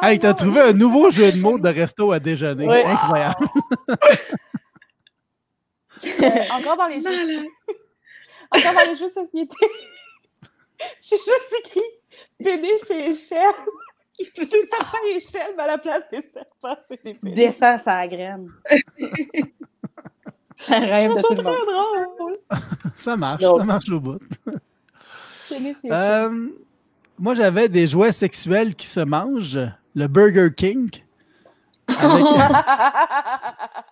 Hey, 0.05 0.18
t'as 0.18 0.35
trouvé 0.35 0.61
un 0.61 0.72
nouveau 0.72 1.12
jeu 1.12 1.31
de 1.31 1.38
mots 1.38 1.61
de 1.61 1.68
resto 1.68 2.11
à 2.11 2.18
déjeuner. 2.18 2.66
Oui. 2.66 2.83
Incroyable. 2.85 3.46
Euh, 6.05 6.44
encore 6.50 6.76
dans 6.76 6.88
les 6.88 7.00
jeux. 7.00 7.46
Encore 8.50 8.72
dans 8.74 8.90
les 8.90 8.96
jeux 8.96 9.11
de 9.11 9.14
société. 9.14 9.57
J'ai 11.02 11.16
juste 11.16 11.54
écrit 11.64 11.80
pénis 12.42 12.90
et 12.90 13.10
échelle. 13.10 13.54
C'est 14.18 14.50
des 14.50 14.68
serpents 14.70 14.98
et 15.06 15.16
échelles, 15.16 15.54
mais 15.56 15.62
à 15.64 15.66
la 15.68 15.78
place 15.78 16.04
des 16.10 16.22
serpents, 16.32 16.76
c'est 16.88 17.02
des 17.04 17.14
pénis. 17.14 17.34
Descends 17.34 17.78
sa 17.78 18.06
graine. 18.06 18.48
Je 20.68 20.72
rêve 20.74 21.10
de 21.10 21.20
tout 21.22 21.28
ça 21.28 21.34
le 21.34 21.42
monde. 21.42 21.56
drôle. 22.18 22.38
Ça 22.96 23.16
marche, 23.16 23.42
ça 23.42 23.64
marche 23.64 23.88
au 23.88 23.98
bout. 23.98 24.20
Échelle. 25.50 25.74
Euh, 25.90 26.48
moi, 27.18 27.34
j'avais 27.34 27.68
des 27.68 27.88
jouets 27.88 28.12
sexuels 28.12 28.76
qui 28.76 28.86
se 28.86 29.00
mangent. 29.00 29.58
Le 29.94 30.06
Burger 30.06 30.50
King. 30.56 30.88
Avec, 31.98 32.24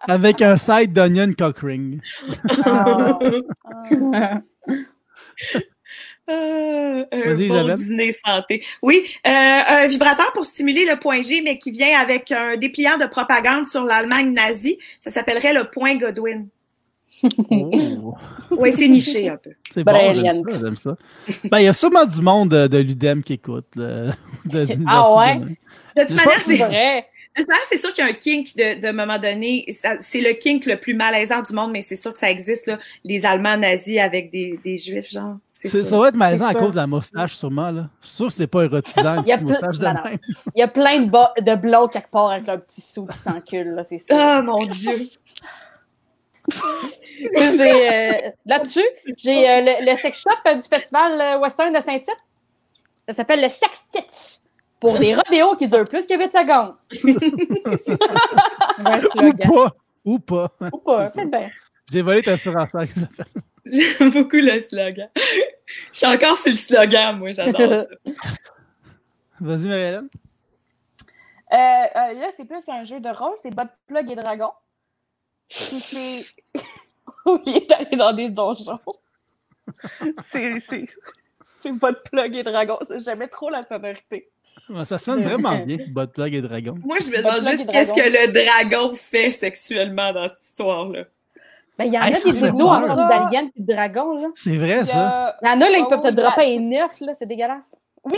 avec 0.09 0.43
un 0.43 0.57
side 0.57 0.93
d'onion 0.93 1.33
cock 1.37 1.59
ring. 1.59 2.01
Ah. 2.65 3.19
Euh, 6.31 7.05
un 7.13 7.35
bon 7.35 7.41
Isabelle. 7.41 7.77
dîner 7.79 8.13
santé. 8.25 8.63
Oui, 8.83 9.03
euh, 9.27 9.31
un 9.31 9.87
vibrateur 9.89 10.33
pour 10.33 10.45
stimuler 10.45 10.85
le 10.85 10.99
point 10.99 11.23
G, 11.23 11.41
mais 11.43 11.59
qui 11.59 11.71
vient 11.71 11.99
avec 11.99 12.31
un 12.31 12.57
dépliant 12.57 12.99
de 12.99 13.07
propagande 13.07 13.67
sur 13.67 13.85
l'Allemagne 13.85 14.33
nazie. 14.33 14.79
Ça 15.01 15.11
s'appellerait 15.11 15.53
le 15.55 15.65
point 15.71 15.97
Godwin. 15.97 16.47
Oh, 17.51 18.15
Oui, 18.51 18.73
c'est 18.73 18.89
niché 18.89 19.29
un 19.29 19.37
peu. 19.37 19.51
c'est 19.73 19.85
bon, 19.85 19.93
j'aime 20.15 20.77
ça. 20.77 20.97
Ben, 21.51 21.59
il 21.59 21.65
y 21.65 21.69
a 21.69 21.73
sûrement 21.75 22.07
du 22.07 22.21
monde 22.23 22.49
de, 22.51 22.67
de 22.67 22.79
l'UDEM 22.79 23.23
qui 23.23 23.35
écoute. 23.35 23.67
là, 23.77 24.07
de 24.47 24.67
Ah 24.87 25.15
ouais? 25.17 25.37
de- 25.37 26.03
De 26.03 26.07
toute 26.07 26.17
manière, 26.17 26.41
c'est 26.41 26.57
vrai. 26.57 27.07
de 27.37 27.41
toute 27.43 27.49
manière, 27.49 27.65
c'est 27.71 27.79
sûr 27.79 27.93
qu'il 27.93 28.05
y 28.05 28.07
a 28.09 28.11
un 28.11 28.15
kink 28.15 28.57
de, 28.57 28.81
de 28.81 28.93
moment 28.93 29.19
donné. 29.19 29.67
C'est 30.01 30.21
le 30.23 30.33
kink 30.35 30.65
le 30.67 30.77
plus 30.77 30.95
malaisant 30.95 31.43
du 31.43 31.53
monde, 31.53 31.73
mais 31.73 31.83
c'est 31.83 31.97
sûr 31.97 32.13
que 32.13 32.19
ça 32.19 32.31
existe, 32.31 32.67
là, 32.69 32.79
les 33.05 33.27
Allemands 33.27 33.57
nazis 33.59 33.99
avec 33.99 34.31
des, 34.31 34.59
des 34.65 34.79
Juifs, 34.79 35.11
genre. 35.11 35.37
Ça 35.65 35.99
va 35.99 36.09
être 36.09 36.15
malaisant 36.15 36.47
à 36.47 36.55
cause 36.55 36.73
de 36.73 36.77
la 36.77 36.87
moustache, 36.87 37.35
sûrement. 37.35 37.71
Là. 37.71 37.89
Je 38.01 38.07
suis 38.07 38.17
sûr 38.17 38.27
que 38.29 38.33
c'est 38.33 38.47
pas 38.47 38.65
érotisant, 38.65 39.23
une 39.25 39.43
moustache 39.43 39.79
de 39.79 39.85
non, 39.85 39.95
non. 39.95 40.05
même. 40.05 40.19
Il 40.55 40.61
y 40.61 40.63
a 40.63 40.69
plein 40.69 41.01
de, 41.01 41.43
de 41.43 41.55
blocs 41.55 41.93
quelque 41.93 42.11
part 42.11 42.31
avec 42.31 42.47
leur 42.47 42.63
petit 42.63 42.81
sou 42.81 43.07
qui 43.07 43.19
s'encule, 43.19 43.75
là, 43.75 43.85
c'est 43.85 43.99
ça. 43.99 44.39
Ah, 44.39 44.43
mon 44.43 44.65
Dieu. 44.65 45.09
Euh, 47.37 48.13
là-dessus, 48.47 48.85
j'ai 49.19 49.49
euh, 49.49 49.61
le, 49.61 49.91
le 49.91 49.97
sex 49.97 50.21
shop 50.21 50.31
euh, 50.47 50.55
du 50.55 50.63
festival 50.63 51.39
western 51.41 51.73
de 51.73 51.81
Saint-Tite. 51.81 52.17
Ça 53.09 53.15
s'appelle 53.15 53.43
le 53.43 53.49
Sex 53.49 53.85
Tits 53.93 54.41
pour 54.81 54.99
des 54.99 55.15
rodéos 55.15 55.55
qui 55.57 55.69
durent 55.69 55.87
plus 55.87 56.07
que 56.07 56.17
8 56.17 56.33
secondes. 56.33 56.75
Un 58.85 59.01
Ou 59.27 59.33
pas. 59.35 59.75
Ou 60.05 60.19
pas. 60.19 60.51
Ou 60.73 60.79
pas, 60.79 61.07
c'est 61.15 61.31
bien. 61.31 61.51
J'ai 61.93 62.03
volé 62.03 62.23
ta 62.23 62.37
surenchère. 62.37 62.87
J'aime 63.65 64.11
beaucoup 64.11 64.37
le 64.37 64.61
slogan. 64.63 65.09
Je 65.93 65.99
suis 65.99 66.07
encore 66.07 66.37
sur 66.39 66.51
le 66.53 66.57
slogan, 66.57 67.19
moi, 67.19 67.33
j'adore 67.33 67.87
ça. 67.87 67.87
Vas-y, 69.41 69.69
Marie-Hélène. 69.69 70.09
Euh, 71.53 71.57
euh, 71.57 72.13
là, 72.15 72.31
c'est 72.37 72.45
plus 72.45 72.69
un 72.69 72.85
jeu 72.85 73.01
de 73.01 73.09
rôle, 73.09 73.35
c'est 73.43 73.55
Bot 73.55 73.65
Plug 73.87 74.11
et 74.11 74.15
Dragon. 74.17 74.51
Puis 75.49 75.81
c'est. 75.81 76.25
Dans 77.97 78.13
des 78.13 78.29
donjons, 78.31 78.79
c'est. 80.31 80.61
c'est- 80.69 80.85
C'est 81.63 81.73
Bot 81.73 81.93
Plug 82.11 82.35
et 82.37 82.43
Dragon. 82.43 82.79
C'est 82.89 83.01
jamais 83.01 83.29
trop 83.29 83.51
la 83.51 83.63
sonorité. 83.67 84.31
Ça 84.85 84.99
sonne 84.99 85.23
vraiment 85.23 85.59
bien, 85.67 85.77
Bot 85.89 86.07
Plug 86.07 86.33
et 86.35 86.41
Dragon. 86.41 86.75
Moi, 86.83 86.99
je 87.01 87.11
me 87.11 87.17
Bot 87.23 87.29
demande 87.29 87.41
Plug 87.41 87.51
juste 87.57 87.71
qu'est-ce 87.71 87.93
que 87.93 88.01
le 88.29 88.33
dragon 88.33 88.95
fait 88.95 89.31
sexuellement 89.33 90.13
dans 90.15 90.29
cette 90.29 90.43
histoire-là. 90.45 91.05
Ben, 91.81 91.87
il 91.87 91.95
y 91.95 91.99
en 91.99 92.03
Hey, 92.03 92.09
a 92.13 92.17
des 92.17 92.21
fait 92.21 92.33
vidéos 92.33 92.69
en 92.69 92.87
forme 92.87 93.09
d'alien 93.09 93.51
et 93.57 93.63
de 93.63 93.73
dragon, 93.73 94.21
là. 94.21 94.29
C'est 94.35 94.59
vrai, 94.59 94.85
ça. 94.85 95.35
Il 95.41 95.47
y 95.47 95.51
en 95.51 95.53
a, 95.53 95.57
là, 95.57 95.79
ils 95.79 95.83
Oh, 95.87 95.89
peuvent 95.89 96.03
te 96.03 96.09
oui, 96.09 96.15
dropper 96.15 96.57
un 96.57 96.61
neuf, 96.61 97.01
là, 97.01 97.15
c'est 97.15 97.25
dégueulasse. 97.25 97.75
Ouais, 98.05 98.11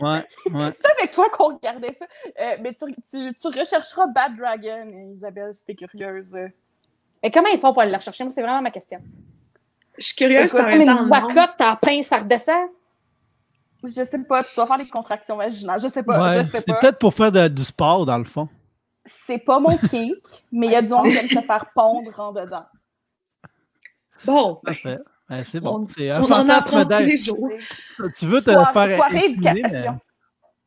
ouais. 0.00 0.24
C'est 0.80 0.90
avec 1.00 1.10
toi 1.10 1.26
qu'on 1.32 1.56
regardait 1.56 1.96
ça. 1.98 2.06
Euh, 2.40 2.56
mais 2.62 2.74
tu, 2.74 2.84
tu, 3.10 3.34
tu 3.34 3.58
rechercheras 3.58 4.06
Bad 4.06 4.36
Dragon, 4.36 4.86
Isabelle, 5.16 5.52
si 5.52 5.64
t'es 5.64 5.74
curieuse. 5.74 6.30
Mais 7.22 7.30
comment 7.32 7.48
ils 7.52 7.58
font 7.58 7.72
pour 7.72 7.82
aller 7.82 7.90
la 7.90 7.98
rechercher? 7.98 8.22
Moi, 8.22 8.30
c'est 8.32 8.42
vraiment 8.42 8.62
ma 8.62 8.70
question. 8.70 9.00
Je 9.98 10.06
suis 10.06 10.14
curieuse 10.16 10.52
par 10.52 10.66
même 10.66 10.84
temps. 10.86 11.02
une 11.04 11.10
wacotte, 11.10 11.56
t'en 11.58 11.74
pince, 11.74 12.06
ça 12.06 12.18
redescend. 12.18 12.68
Je 13.82 13.90
sais 14.04 14.18
pas, 14.28 14.44
tu 14.44 14.54
dois 14.54 14.66
faire 14.66 14.76
des 14.76 14.88
contractions 14.88 15.36
vaginales. 15.36 15.80
Je 15.80 15.88
sais 15.88 16.02
pas, 16.04 16.20
Ouais, 16.20 16.44
je 16.44 16.50
sais 16.50 16.58
c'est 16.60 16.66
pas. 16.66 16.78
peut-être 16.78 16.98
pour 16.98 17.14
faire 17.14 17.32
de- 17.32 17.48
du 17.48 17.64
sport, 17.64 18.06
dans 18.06 18.18
le 18.18 18.24
fond. 18.24 18.48
C'est 19.26 19.38
pas 19.38 19.58
mon 19.58 19.76
kink, 19.76 20.14
mais 20.52 20.66
il 20.68 20.72
y 20.72 20.76
a 20.76 20.82
du 20.82 20.88
monde 20.88 21.06
qui 21.08 21.16
aime 21.16 21.28
se 21.28 21.40
faire 21.46 21.66
pondre 21.74 22.12
en 22.20 22.32
dedans. 22.32 22.64
Bon, 24.24 24.60
ben, 24.64 24.72
Parfait. 24.72 24.98
Ouais, 25.30 25.44
c'est 25.44 25.60
bon. 25.60 25.80
On- 25.84 25.88
C'est 25.88 26.10
un 26.10 26.22
on 26.22 26.26
fantasme 26.26 26.50
apprend 26.50 26.84
tous 26.84 26.98
les 27.04 27.06
d'être. 27.06 27.24
jours. 27.24 27.50
Tu 28.16 28.26
veux 28.26 28.40
te 28.42 28.50
Soir- 28.50 28.72
faire 28.72 29.04
inséminer, 29.04 29.52
mais... 29.52 29.60
éducation. 29.60 30.00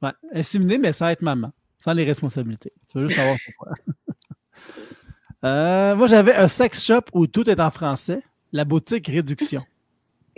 Ouais, 0.01 0.11
inséminer, 0.33 0.77
mais 0.77 0.93
sans 0.93 1.07
être 1.09 1.21
maman. 1.21 1.51
Sans 1.79 1.93
les 1.93 2.03
responsabilités. 2.05 2.71
Tu 2.91 2.97
veux 2.99 3.07
juste 3.07 3.19
savoir 3.19 3.37
pourquoi. 3.45 3.73
Euh, 5.43 5.95
moi, 5.95 6.05
j'avais 6.05 6.35
un 6.35 6.47
sex 6.47 6.85
shop 6.85 7.01
où 7.13 7.25
tout 7.25 7.49
est 7.49 7.59
en 7.59 7.71
français. 7.71 8.21
La 8.53 8.63
boutique 8.63 9.07
réduction. 9.07 9.63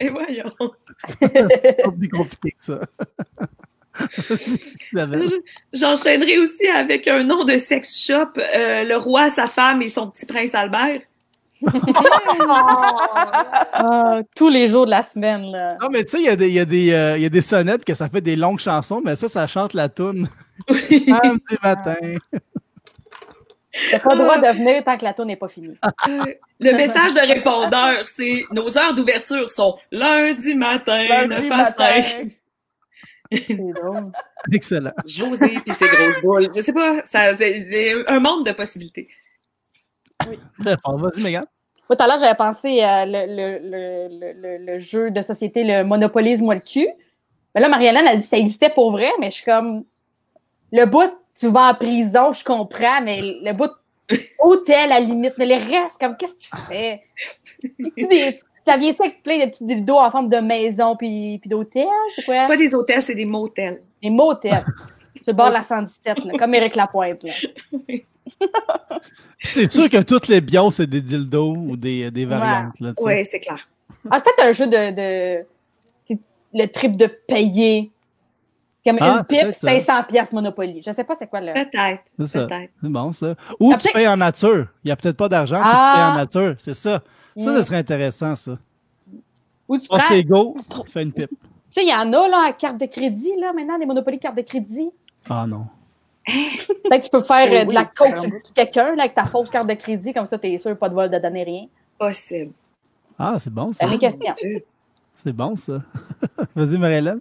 Et 0.00 0.08
voyons. 0.08 0.52
C'est 1.20 1.82
pas 1.82 1.90
plus 1.92 2.08
compliqué 2.08 2.50
que 2.58 2.64
ça. 2.64 2.80
J'enchaînerai 5.72 6.38
aussi 6.38 6.66
avec 6.68 7.06
un 7.08 7.22
nom 7.24 7.44
de 7.44 7.56
sex 7.58 8.04
shop, 8.04 8.38
euh, 8.38 8.84
le 8.84 8.96
roi, 8.96 9.30
sa 9.30 9.46
femme 9.48 9.82
et 9.82 9.88
son 9.88 10.10
petit 10.10 10.26
prince 10.26 10.54
Albert. 10.54 11.00
Ah, 13.76 14.20
tous 14.36 14.48
les 14.48 14.68
jours 14.68 14.86
de 14.86 14.90
la 14.90 15.02
semaine, 15.02 15.50
là. 15.50 15.76
Non, 15.80 15.88
mais 15.90 16.04
tu 16.04 16.10
sais, 16.10 16.18
il 16.18 16.24
y, 16.24 16.28
a 16.28 16.36
des- 16.36 16.48
il 16.48 16.54
y, 16.54 16.60
a 16.60 16.64
des, 16.64 16.92
euh, 16.92 17.16
il 17.16 17.22
y 17.22 17.26
a 17.26 17.28
des 17.28 17.40
sonnettes 17.40 17.84
que 17.84 17.94
ça 17.94 18.08
fait 18.08 18.20
des 18.20 18.36
longues 18.36 18.58
chansons, 18.60 19.00
mais 19.04 19.16
ça, 19.16 19.28
ça 19.28 19.46
chante 19.46 19.74
la 19.74 19.88
toune. 19.88 20.28
Un 20.68 20.74
petit 21.38 21.58
matin. 21.62 21.96
T'as 23.90 23.98
pas 23.98 24.14
le 24.14 24.20
droit 24.22 24.38
de 24.38 24.56
venir 24.56 24.84
tant 24.84 24.96
que 24.96 25.04
la 25.04 25.14
tour 25.14 25.26
n'est 25.26 25.36
pas 25.36 25.48
finie. 25.48 25.74
Euh, 26.08 26.24
le 26.60 26.72
message 26.72 27.14
de 27.14 27.26
répondeur, 27.26 28.04
c'est 28.06 28.44
nos 28.52 28.76
heures 28.78 28.94
d'ouverture 28.94 29.50
sont 29.50 29.76
lundi 29.90 30.54
matin, 30.54 31.02
Lundi 31.08 31.28
9 31.48 31.50
à 31.52 31.56
matin. 31.56 32.02
5. 32.02 32.26
Drôle. 33.50 34.12
Excellent. 34.52 34.92
José 35.06 35.58
puis 35.64 35.72
ses 35.74 35.88
grosses 35.88 36.20
boules. 36.22 36.50
Je 36.54 36.60
sais 36.62 36.72
pas, 36.72 37.02
ça, 37.04 37.34
c'est 37.36 37.94
un 38.08 38.20
monde 38.20 38.46
de 38.46 38.52
possibilités. 38.52 39.08
Fort. 40.82 40.98
Vas-y, 40.98 41.22
Mégane. 41.22 41.46
Moi, 41.88 41.96
tout 41.96 42.02
à 42.02 42.06
l'heure, 42.06 42.18
j'avais 42.18 42.36
pensé 42.36 42.80
à 42.80 43.04
le, 43.04 43.26
le, 43.26 43.58
le, 43.58 44.08
le, 44.08 44.32
le- 44.58 44.72
le 44.72 44.78
jeu 44.78 45.10
de 45.10 45.20
société, 45.22 45.64
le 45.64 45.84
Monopolise-moi 45.84 46.54
le 46.54 46.60
cul. 46.60 46.88
Mais 47.54 47.60
là, 47.60 47.68
Marianne, 47.68 47.96
elle 47.96 48.18
dit 48.18 48.24
que 48.24 48.30
ça 48.30 48.38
existait 48.38 48.70
pour 48.70 48.90
vrai, 48.92 49.10
mais 49.20 49.30
je 49.30 49.36
suis 49.36 49.44
comme. 49.44 49.84
Le 50.72 50.86
bout, 50.86 51.12
tu 51.38 51.48
vas 51.48 51.70
en 51.70 51.74
prison, 51.74 52.32
je 52.32 52.42
comprends, 52.44 53.00
mais 53.02 53.20
le 53.20 53.52
bout 53.52 53.70
hôtel, 54.40 54.76
à 54.92 54.98
la 54.98 55.00
limite, 55.00 55.34
mais 55.38 55.46
les 55.46 55.56
restes, 55.58 55.96
comme, 56.00 56.16
qu'est-ce 56.16 56.32
que 56.32 56.38
tu 56.38 56.50
fais? 56.68 57.02
Tu 57.96 58.06
des- 58.08 58.40
Ça 58.66 58.76
vient-tu 58.78 59.02
avec 59.02 59.22
plein 59.22 59.44
de 59.44 59.50
petits 59.50 59.64
dildos 59.64 59.98
en 59.98 60.10
forme 60.10 60.28
de 60.28 60.38
maison 60.38 60.96
puis, 60.96 61.38
puis 61.38 61.48
d'hôtel? 61.50 61.86
C'est 62.16 62.24
quoi? 62.24 62.46
Pas 62.46 62.56
des 62.56 62.74
hôtels, 62.74 63.02
c'est 63.02 63.14
des 63.14 63.24
motels. 63.26 63.82
Des 64.02 64.10
motels. 64.10 64.64
Sur 65.16 65.24
le 65.28 65.32
bord 65.34 65.48
de 65.48 65.52
la 65.54 65.62
117, 65.62 66.24
là, 66.24 66.32
comme 66.38 66.54
Éric 66.54 66.74
Lapointe. 66.74 67.22
Là. 67.24 67.32
C'est 69.42 69.70
sûr 69.70 69.88
que 69.90 70.02
toutes 70.02 70.28
les 70.28 70.40
bios, 70.40 70.70
c'est 70.70 70.86
des 70.86 71.00
dildos 71.00 71.54
ou 71.56 71.76
des, 71.76 72.10
des 72.10 72.24
variantes. 72.24 72.78
Là. 72.80 72.92
Oui, 72.98 73.24
c'est 73.24 73.40
clair. 73.40 73.68
Ah, 74.10 74.18
c'est 74.18 74.24
peut-être 74.24 74.48
un 74.48 74.52
jeu 74.52 74.66
de. 74.66 74.94
de 75.40 75.46
c'est 76.06 76.18
le 76.52 76.66
trip 76.66 76.96
de 76.96 77.06
payer. 77.06 77.90
Comme 78.84 78.98
Ah, 79.00 79.18
une 79.20 79.24
pipe, 79.24 79.40
peut-être 79.40 79.54
ça. 79.60 79.80
500 79.96 80.02
pièces 80.08 80.32
Monopoly. 80.32 80.82
Je 80.84 80.90
sais 80.92 81.04
pas 81.04 81.14
c'est 81.14 81.26
quoi 81.26 81.40
le. 81.40 81.52
Peut-être. 81.54 82.02
C'est. 82.26 82.46
C'est 82.48 82.88
bon, 82.88 83.12
ça. 83.12 83.34
Ou 83.60 83.72
Ah, 83.72 83.78
tu 83.78 83.90
payes 83.92 84.08
en 84.08 84.16
nature. 84.16 84.66
Il 84.82 84.88
n'y 84.88 84.90
a 84.92 84.96
peut-être 84.96 85.16
pas 85.16 85.28
d'argent, 85.28 85.56
puis 85.56 85.70
tu 85.70 85.76
Ah. 85.76 85.94
payes 85.96 86.04
en 86.04 86.16
nature. 86.16 86.54
C'est 86.58 86.74
ça. 86.74 87.02
Ça, 87.36 87.50
Mm. 87.50 87.54
ça 87.56 87.64
serait 87.64 87.76
intéressant, 87.78 88.36
ça. 88.36 88.58
Ou 89.68 89.78
tu 89.78 89.86
Oh, 89.90 89.96
prends. 89.96 90.06
c'est 90.08 90.22
go, 90.24 90.54
tu 90.86 90.92
fais 90.92 91.02
une 91.02 91.12
pipe. 91.12 91.30
Tu 91.30 91.36
sais, 91.80 91.82
il 91.84 91.88
y 91.88 91.94
en 91.94 92.12
a, 92.12 92.28
là, 92.28 92.44
à 92.48 92.52
carte 92.52 92.78
de 92.78 92.86
crédit, 92.86 93.32
là, 93.40 93.52
maintenant, 93.52 93.78
des 93.78 93.86
monopolies 93.86 94.18
de 94.18 94.22
carte 94.22 94.36
de 94.36 94.42
crédit. 94.42 94.90
Ah 95.28 95.46
non. 95.46 95.66
Peut-être 96.26 97.00
que 97.00 97.04
tu 97.04 97.10
peux 97.10 97.22
faire 97.22 97.46
Eh 97.50 97.56
euh, 97.58 97.64
de 97.64 97.68
oui, 97.68 97.74
la 97.74 97.84
coke 97.84 98.14
quelqu'un, 98.54 98.94
là, 98.94 99.02
avec 99.04 99.14
ta 99.14 99.24
fausse 99.24 99.50
carte 99.50 99.66
de 99.68 99.74
crédit, 99.74 100.12
comme 100.14 100.26
ça, 100.26 100.38
t'es 100.38 100.56
sûr, 100.58 100.76
pas 100.78 100.88
de 100.88 100.94
vol 100.94 101.10
de 101.10 101.18
donner 101.18 101.42
rien. 101.42 101.66
Possible. 101.98 102.52
Ah, 103.18 103.36
c'est 103.38 103.52
bon, 103.52 103.72
C'est 103.72 103.84
ça. 103.86 104.34
C'est 105.22 105.32
bon, 105.32 105.56
ça. 105.56 105.80
Vas-y, 106.54 106.78
Marie-Hélène. 106.78 107.20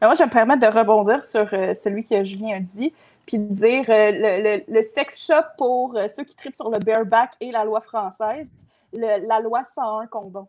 Mais 0.00 0.06
moi, 0.06 0.14
je 0.14 0.20
vais 0.20 0.26
me 0.26 0.30
permettre 0.32 0.60
de 0.70 0.78
rebondir 0.78 1.24
sur 1.24 1.46
euh, 1.52 1.74
celui 1.74 2.04
que 2.04 2.22
Julien 2.24 2.56
a 2.56 2.60
dit, 2.60 2.92
puis 3.26 3.38
de 3.38 3.52
dire 3.54 3.84
euh, 3.88 4.10
le, 4.12 4.42
le- 4.58 4.64
le 4.72 4.82
sex 4.94 5.26
shop 5.26 5.42
pour 5.58 5.96
euh, 5.96 6.06
ceux 6.08 6.24
qui 6.24 6.34
tripent 6.34 6.54
sur 6.56 6.70
le 6.70 6.78
bareback 6.78 7.32
et 7.40 7.50
la 7.50 7.64
loi 7.64 7.80
française, 7.80 8.48
le- 8.92 9.26
la 9.26 9.40
loi 9.40 9.62
101 9.74 10.06
condom. 10.06 10.48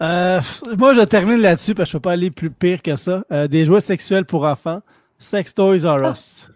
Euh, 0.00 0.40
moi, 0.76 0.94
je 0.94 1.00
termine 1.00 1.38
là-dessus 1.40 1.74
parce 1.74 1.88
que 1.88 1.92
je 1.92 1.96
ne 1.96 2.00
peux 2.00 2.02
pas 2.08 2.12
aller 2.12 2.30
plus 2.30 2.50
pire 2.50 2.82
que 2.82 2.94
ça. 2.96 3.24
Euh, 3.32 3.48
des 3.48 3.64
jouets 3.64 3.80
sexuels 3.80 4.24
pour 4.24 4.44
enfants. 4.44 4.80
Sex 5.18 5.52
Toys 5.54 5.84
R 5.84 6.10
Us. 6.10 6.46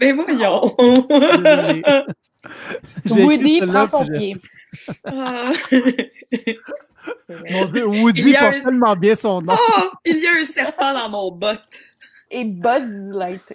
Mais 0.00 0.12
voyons. 0.12 0.74
Désolé. 0.78 1.82
J'ai 3.04 3.12
écrit 3.12 3.24
Woody 3.24 3.58
celle-là, 3.60 3.86
prend 3.88 4.04
son 4.04 4.12
pied. 4.12 4.36
Mon 7.50 7.64
Dieu, 7.66 7.86
Woody 7.86 8.20
Il 8.22 8.28
y 8.28 8.36
a 8.36 8.40
porte 8.40 8.54
un- 8.56 8.60
tellement 8.62 8.96
bien 8.96 9.14
son 9.14 9.40
nom. 9.42 9.54
Oh, 9.56 9.82
il 10.04 10.16
y 10.18 10.26
a 10.26 10.32
un 10.40 10.44
serpent 10.44 10.92
dans 10.94 11.08
mon 11.08 11.30
botte. 11.32 11.78
Et 12.30 12.44
Buzz 12.44 12.82
Light- 13.14 13.54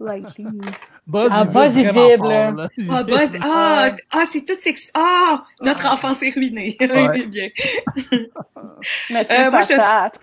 Lightning. 0.00 0.60
Buzz, 1.06 1.28
Ah, 1.32 1.42
il 1.44 1.50
Buzz, 1.52 1.76
il 1.76 1.82
vibre, 1.88 2.16
fort, 2.16 2.26
là. 2.28 2.68
Ah. 2.90 3.02
Buzz, 3.02 3.30
ah, 3.42 3.90
ah, 4.12 4.24
c'est 4.30 4.44
tout 4.44 4.60
sexu. 4.60 4.90
Ah, 4.94 5.44
notre 5.60 5.92
enfance 5.92 6.22
est 6.22 6.30
ruinée. 6.30 6.76
Ouais. 6.80 7.08
Oui, 7.12 7.26
bien. 7.26 7.48
Monsieur 9.10 9.32
Euh, 9.34 9.50
moi, 9.50 9.60
je- 9.62 9.76
Patate. 9.76 10.20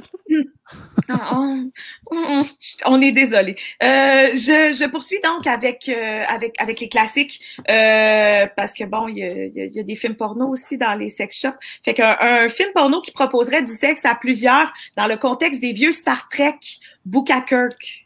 Ah, 1.09 1.31
on, 1.35 1.71
on- 2.11 2.43
on 2.85 3.01
est 3.01 3.11
désolé. 3.11 3.55
Euh, 3.83 4.29
je, 4.33 4.73
je 4.79 4.87
poursuis 4.87 5.17
donc 5.23 5.47
avec 5.47 5.89
euh, 5.89 6.23
avec 6.27 6.53
avec 6.61 6.79
les 6.79 6.87
classiques 6.89 7.41
euh, 7.69 8.45
parce 8.55 8.73
que 8.73 8.83
bon, 8.83 9.07
il 9.07 9.17
y 9.17 9.23
a, 9.23 9.45
il 9.45 9.55
y 9.55 9.61
a- 9.61 9.65
il 9.65 9.73
y 9.73 9.79
a 9.79 9.83
des 9.83 9.95
films 9.95 10.15
porno 10.15 10.47
aussi 10.49 10.77
dans 10.77 10.93
les 10.93 11.09
sex 11.09 11.39
shops. 11.41 11.57
Fait 11.83 11.93
qu'un 11.95 12.15
un 12.19 12.47
film 12.49 12.69
porno 12.73 13.01
qui 13.01 13.11
proposerait 13.11 13.63
du 13.63 13.73
sexe 13.73 14.05
à 14.05 14.13
plusieurs 14.15 14.71
dans 14.95 15.07
le 15.07 15.17
contexte 15.17 15.61
des 15.61 15.73
vieux 15.73 15.91
Star 15.91 16.29
Trek, 16.29 16.59
Bookakirk. 17.05 18.05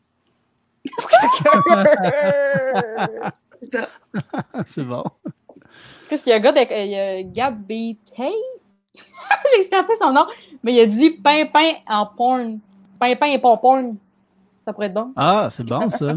C'est 4.67 4.83
bon. 4.83 5.03
Chris, 6.07 6.21
il 6.25 6.29
y 6.29 6.33
a 6.33 6.35
un 6.35 6.39
gars 6.39 6.51
de. 6.51 6.59
Il 6.59 6.91
y 6.91 6.99
a 6.99 7.23
Gabby 7.23 7.97
Tay. 8.15 8.31
J'ai 9.55 9.69
son 9.99 10.11
nom. 10.11 10.25
Mais 10.63 10.73
il 10.73 10.79
a 10.81 10.85
dit 10.85 11.11
pain-pain 11.11 11.73
en 11.87 12.05
porn. 12.05 12.59
Pain-pain 12.99 13.27
et 13.27 13.39
pom-porn. 13.39 13.95
Ça 14.65 14.73
pourrait 14.73 14.87
être 14.87 14.93
bon. 14.93 15.11
Ah, 15.15 15.49
c'est 15.51 15.65
bon, 15.65 15.89
ça. 15.89 16.15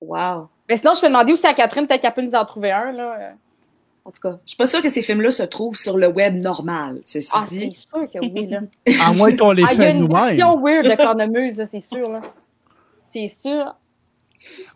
Wow. 0.00 0.48
Mais 0.68 0.76
sinon, 0.76 0.94
je 0.94 1.00
vais 1.00 1.08
demander 1.08 1.32
aussi 1.32 1.46
à 1.46 1.54
Catherine, 1.54 1.86
peut-être 1.86 2.02
qu'elle 2.02 2.12
peut 2.12 2.22
nous 2.22 2.34
en 2.34 2.44
trouver 2.44 2.72
un. 2.72 2.92
Là. 2.92 3.32
En 4.04 4.10
tout 4.10 4.20
cas, 4.20 4.38
je 4.44 4.50
suis 4.50 4.56
pas 4.56 4.66
sûre 4.66 4.82
que 4.82 4.88
ces 4.88 5.02
films-là 5.02 5.30
se 5.30 5.42
trouvent 5.44 5.76
sur 5.76 5.96
le 5.96 6.08
web 6.08 6.36
normal. 6.36 7.00
Ceci 7.04 7.30
Ah, 7.32 7.44
c'est 7.48 7.70
sûr 7.70 8.08
que 8.12 8.18
oui. 8.20 8.46
Là. 8.46 8.60
À 9.04 9.12
moins 9.14 9.34
qu'on 9.34 9.52
les 9.52 9.64
Ah, 9.64 9.72
il 9.72 9.78
y 9.80 9.84
a 9.84 9.90
une 9.90 10.00
nous-mêmes. 10.00 10.36
version 10.36 10.60
weird 10.60 10.84
de 10.86 10.94
cornemuse, 10.96 11.62
c'est 11.70 11.80
sûr. 11.80 12.08
Là. 12.10 12.20
C'est 13.16 13.34
sûr. 13.40 13.74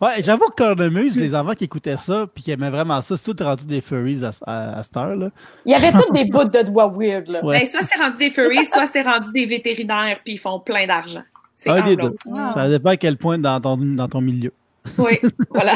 Ouais, 0.01 0.21
j'avoue 0.23 0.47
que 0.49 0.55
Cornemuse, 0.55 1.17
les 1.19 1.35
enfants 1.35 1.53
qui 1.53 1.65
écoutaient 1.65 1.95
ça 1.97 2.25
puis 2.33 2.43
qui 2.43 2.49
aimaient 2.51 2.71
vraiment 2.71 2.99
ça, 3.03 3.15
c'est 3.15 3.33
tout 3.35 3.43
rendu 3.43 3.65
des 3.67 3.81
furries 3.81 4.23
à, 4.25 4.31
à, 4.47 4.79
à 4.79 4.83
cette 4.83 4.97
heure, 4.97 5.15
là. 5.15 5.29
Il 5.65 5.71
y 5.71 5.75
avait 5.75 5.91
toutes 5.91 6.11
des 6.13 6.25
bouts 6.25 6.43
de 6.45 6.63
doigts 6.63 6.91
weird. 6.97 7.27
Là. 7.27 7.45
Ouais. 7.45 7.59
ben, 7.59 7.65
soit 7.67 7.81
c'est 7.83 7.99
rendu 8.01 8.17
des 8.17 8.31
furries, 8.31 8.65
soit 8.65 8.87
c'est 8.87 9.03
rendu 9.03 9.31
des 9.31 9.45
vétérinaires 9.45 10.19
puis 10.23 10.33
ils 10.33 10.37
font 10.39 10.59
plein 10.59 10.87
d'argent. 10.87 11.21
C'est 11.53 11.83
des 11.83 11.95
deux. 11.95 12.15
Ça 12.53 12.67
dépend 12.67 12.89
à 12.89 12.97
quel 12.97 13.17
point 13.17 13.37
dans 13.37 13.61
ton, 13.61 13.77
dans 13.77 14.07
ton 14.07 14.21
milieu. 14.21 14.51
Oui, 14.97 15.19
voilà. 15.51 15.73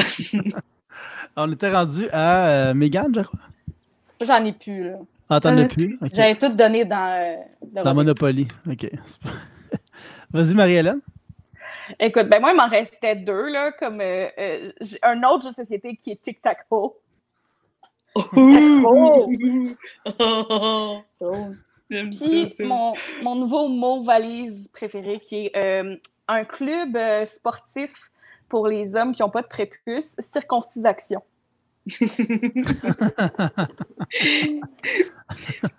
On 1.38 1.52
était 1.52 1.72
rendu 1.72 2.10
à 2.12 2.48
euh, 2.48 2.74
Mégane, 2.74 3.14
je 3.16 3.22
crois. 3.22 3.40
J'en 4.26 4.44
ai 4.44 4.54
plus. 4.54 4.90
Là. 4.90 4.98
Ah, 5.30 5.40
t'en 5.40 5.56
Euh, 5.56 5.64
as 5.64 5.68
plus? 5.68 5.98
Ok. 6.02 6.10
J'avais 6.14 6.36
tout 6.36 6.50
donné 6.50 6.86
dans. 6.86 7.22
euh, 7.22 7.84
Dans. 7.84 7.94
Monopoly. 7.94 8.48
OK. 8.70 8.90
Vas-y, 10.34 10.54
Marie-Hélène. 10.56 11.02
Écoute, 12.00 12.28
ben 12.30 12.40
moi, 12.40 12.52
il 12.52 12.58
m'en 12.58 12.68
restait 12.68 13.16
deux, 13.16 13.50
là, 13.50 13.72
comme 13.74 14.02
euh, 14.02 14.28
euh, 14.38 14.72
j'ai 14.82 15.00
un 15.04 15.22
autre 15.24 15.44
jeu 15.44 15.50
de 15.52 15.56
société 15.56 15.96
qui 15.96 16.12
est. 16.12 16.20
Oh! 16.70 16.98
Oh, 18.16 19.28
Oh. 20.20 21.48
j'aime 21.90 22.14
ça, 22.14 22.26
Puis 22.26 22.54
mon, 22.66 22.94
mon 23.22 23.36
nouveau 23.36 23.68
mot 23.68 24.04
valise 24.04 24.68
préféré 24.74 25.20
qui 25.20 25.48
est 25.48 25.58
euh, 25.58 25.96
un 26.28 26.46
club 26.46 26.96
euh, 26.96 27.26
sportif 27.26 27.92
pour 28.50 28.68
les 28.68 28.96
hommes 28.96 29.14
qui 29.14 29.22
n'ont 29.22 29.30
pas 29.30 29.42
de 29.42 29.48
prépuce, 29.48 30.16
circoncisaction. 30.32 31.22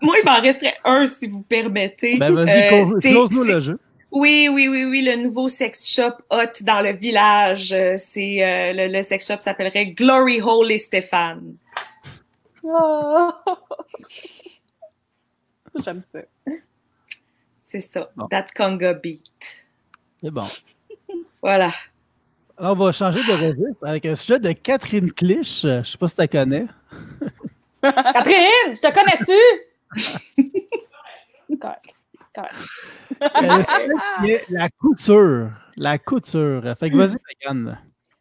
Moi, 0.00 0.16
il 0.20 0.24
m'en 0.24 0.40
resterait 0.40 0.76
un, 0.84 1.06
si 1.06 1.26
vous 1.26 1.42
permettez. 1.42 2.16
Ben, 2.18 2.32
vas-y, 2.32 2.68
Euh, 2.72 3.00
close-nous 3.00 3.44
le 3.44 3.60
jeu. 3.60 3.78
Oui, 4.18 4.48
oui, 4.50 4.66
oui, 4.66 4.86
oui, 4.86 5.02
le 5.02 5.16
nouveau 5.16 5.46
sex 5.46 5.86
shop 5.86 6.14
hot 6.30 6.62
dans 6.62 6.80
le 6.80 6.92
village. 6.94 7.70
Euh, 7.74 7.96
C'est 7.98 8.42
euh, 8.42 8.72
le, 8.72 8.86
le 8.90 9.02
sex 9.02 9.26
shop 9.26 9.42
s'appellerait 9.42 9.88
Glory 9.88 10.40
Hole 10.40 10.72
et 10.72 10.78
Stéphane. 10.78 11.56
Ah! 12.66 13.44
J'aime 15.84 16.00
ça. 16.10 16.20
C'est 17.68 17.80
ça, 17.80 18.08
Bon. 18.16 18.26
That 18.28 18.46
Conga 18.56 18.94
Beat. 18.94 19.66
C'est 20.22 20.30
bon. 20.30 20.48
Voilà. 21.42 21.72
Alors, 22.56 22.72
on 22.72 22.84
va 22.86 22.92
changer 22.92 23.20
de 23.20 23.32
registre 23.32 23.86
avec 23.86 24.06
un 24.06 24.16
sujet 24.16 24.38
de 24.38 24.52
Catherine 24.52 25.12
Clich. 25.12 25.60
Je 25.62 25.82
sais 25.82 25.98
pas 25.98 26.08
si 26.08 26.14
tu 26.14 26.22
la 26.22 26.28
connais. 26.28 26.64
Catherine, 27.82 28.76
je 28.76 28.80
te 28.80 28.94
connais-tu? 28.94 29.42
Euh, 33.22 34.38
la 34.50 34.68
couture. 34.68 35.50
La 35.76 35.96
couture. 35.96 36.62
Fait 36.78 36.90
que 36.90 36.96
vas-y, 36.96 37.16
Mégane. 37.28 37.78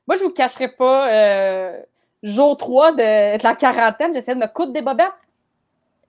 Moi, 0.08 0.16
je 0.16 0.24
vous 0.24 0.30
cacherai 0.30 0.70
pas, 0.70 1.12
euh, 1.12 1.82
jour 2.24 2.56
3 2.56 2.92
de, 2.94 3.38
de 3.38 3.44
la 3.44 3.56
quarantaine, 3.56 4.14
j'essayais 4.14 4.36
de 4.36 4.42
me 4.42 4.48
coudre 4.48 4.72
des 4.72 4.82
bobettes. 4.82 5.12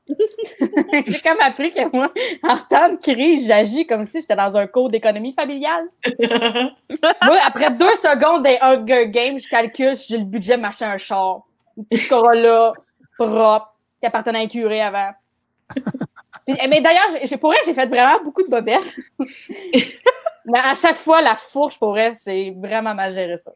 J'ai 1.07 1.21
comme 1.21 1.41
appris 1.41 1.71
que 1.71 1.97
moi, 1.97 2.09
en 2.45 2.59
temps 2.71 2.91
de 2.91 2.97
crise, 2.97 3.47
j'agis 3.47 3.87
comme 3.87 4.05
si 4.05 4.21
j'étais 4.21 4.37
dans 4.37 4.57
un 4.57 4.67
cours 4.67 4.89
d'économie 4.89 5.33
familiale. 5.33 5.87
Moi, 7.25 7.39
après 7.45 7.73
deux 7.73 7.95
secondes 7.97 8.45
des 8.45 8.57
Hunger 8.61 9.11
Games, 9.11 9.39
je 9.39 9.49
calcule 9.49 9.97
si 9.97 10.09
j'ai 10.09 10.19
le 10.19 10.25
budget 10.25 10.57
de 10.57 10.63
m'acheter 10.63 10.85
un 10.85 10.97
char. 10.97 11.43
Une 11.77 11.87
petite 11.87 12.09
Corolla 12.09 12.73
propre, 13.19 13.75
qui 14.01 14.07
appartenait 14.07 14.39
à 14.39 14.43
un 14.43 14.47
curé 14.47 14.81
avant. 14.81 15.11
Puis, 16.47 16.57
mais 16.69 16.81
d'ailleurs, 16.81 17.09
j'ai- 17.25 17.37
pour 17.37 17.53
elle, 17.53 17.61
j'ai 17.67 17.75
fait 17.75 17.87
vraiment 17.87 18.23
beaucoup 18.23 18.43
de 18.43 18.49
bobettes. 18.49 18.87
mais 20.47 20.59
à 20.59 20.75
chaque 20.75 20.97
fois, 20.97 21.21
la 21.23 21.37
fourche, 21.37 21.79
pour 21.79 21.99
elle, 21.99 22.13
j'ai 22.25 22.55
vraiment 22.57 22.95
mal 22.95 23.13
géré 23.13 23.37
ça. 23.37 23.53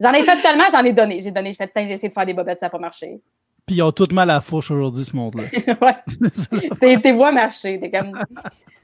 J'en 0.00 0.12
ai 0.12 0.24
fait 0.24 0.42
tellement, 0.42 0.64
j'en 0.72 0.82
ai 0.84 0.92
donné. 0.92 1.20
J'ai 1.20 1.30
donné, 1.30 1.50
j'ai 1.50 1.56
fait, 1.56 1.68
Tain, 1.68 1.86
j'ai 1.86 1.92
essayé 1.92 2.08
de 2.08 2.14
faire 2.14 2.26
des 2.26 2.34
bobettes, 2.34 2.58
ça 2.58 2.66
n'a 2.66 2.70
pas 2.70 2.78
marché. 2.78 3.20
Puis 3.64 3.76
ils 3.76 3.82
ont 3.82 3.92
toutes 3.92 4.10
mal 4.12 4.28
à 4.28 4.34
la 4.34 4.40
fourche 4.40 4.72
aujourd'hui, 4.72 5.04
ce 5.04 5.14
monde-là. 5.14 5.44
ouais. 5.80 6.98
Tes, 7.00 7.12
voix 7.12 7.30
marché. 7.30 7.78
T'es 7.78 7.90
comme. 7.92 8.18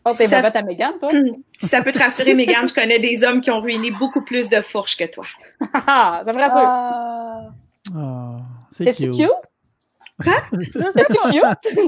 Oh, 0.04 0.10
tes 0.16 0.28
Ça- 0.28 0.36
bobettes 0.36 0.54
à 0.54 0.62
Mégane, 0.62 0.98
toi? 1.00 1.10
si 1.58 1.66
ça 1.66 1.82
peut 1.82 1.90
te 1.90 1.98
rassurer, 1.98 2.34
Mégane, 2.34 2.68
je 2.68 2.72
connais 2.74 3.00
des 3.00 3.24
hommes 3.24 3.40
qui 3.40 3.50
ont 3.50 3.60
ruiné 3.60 3.90
beaucoup 3.90 4.22
plus 4.22 4.48
de 4.48 4.60
fourches 4.60 4.96
que 4.96 5.12
toi. 5.12 5.24
Ah, 5.74 6.22
ça 6.24 6.32
me 6.32 6.38
rassure. 6.38 6.58
Ah. 6.62 7.48
Ah, 7.96 8.36
c'est 8.70 8.92
cute? 8.92 9.26
C'est-tu 10.22 11.18
cute? 11.32 11.78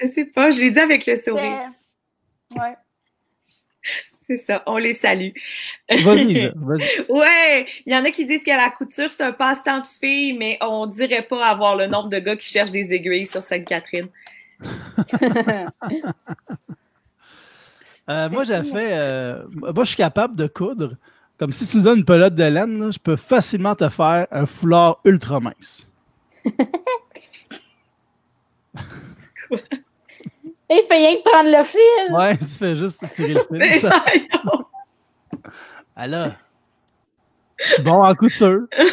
Je 0.00 0.06
sais 0.08 0.24
pas, 0.26 0.50
je 0.50 0.60
l'ai 0.60 0.70
dit 0.70 0.78
avec 0.78 1.06
le 1.06 1.16
sourire. 1.16 1.70
Ouais. 2.54 2.76
C'est 4.26 4.36
ça, 4.36 4.62
on 4.66 4.76
les 4.76 4.92
salue. 4.92 5.30
Vas-y, 5.90 6.52
vas-y. 6.56 7.06
Ouais, 7.08 7.66
il 7.84 7.92
y 7.92 7.96
en 7.96 8.04
a 8.04 8.10
qui 8.10 8.26
disent 8.26 8.44
que 8.44 8.50
la 8.50 8.70
couture, 8.70 9.10
c'est 9.10 9.24
un 9.24 9.32
passe-temps 9.32 9.80
de 9.80 9.86
filles, 9.86 10.34
mais 10.34 10.56
on 10.60 10.86
dirait 10.86 11.22
pas 11.22 11.48
avoir 11.48 11.74
le 11.74 11.86
nombre 11.88 12.08
de 12.10 12.18
gars 12.18 12.36
qui 12.36 12.48
cherchent 12.48 12.70
des 12.70 12.92
aiguilles 12.92 13.26
sur 13.26 13.42
Sainte-Catherine. 13.42 14.08
Euh, 18.08 18.28
moi, 18.28 18.44
j'ai 18.44 18.62
fait. 18.64 18.92
euh, 18.92 19.44
moi, 19.52 19.84
je 19.84 19.88
suis 19.88 19.96
capable 19.96 20.34
de 20.36 20.46
coudre. 20.46 20.96
Comme 21.38 21.52
si 21.52 21.66
tu 21.66 21.78
me 21.78 21.82
donnes 21.82 22.00
une 22.00 22.04
pelote 22.04 22.34
de 22.34 22.44
laine, 22.44 22.78
là, 22.78 22.90
je 22.90 22.98
peux 22.98 23.16
facilement 23.16 23.74
te 23.74 23.88
faire 23.88 24.26
un 24.30 24.46
foulard 24.46 25.00
ultra 25.04 25.40
mince. 25.40 25.90
Il 30.72 30.82
fait 30.86 30.94
rien 30.94 31.16
que 31.16 31.22
prendre 31.28 31.50
le 31.50 31.64
fil. 31.64 32.14
Ouais, 32.14 32.36
tu 32.38 32.44
fais 32.44 32.76
juste 32.76 33.02
tirer 33.14 33.34
le 33.34 33.40
fil. 33.42 33.80
Ça- 33.80 33.90
non. 34.44 34.64
Alors, 35.96 36.32
Je 37.58 37.64
suis 37.74 37.82
bon 37.82 38.02
en 38.04 38.14
couture. 38.14 38.60
Mais 38.78 38.88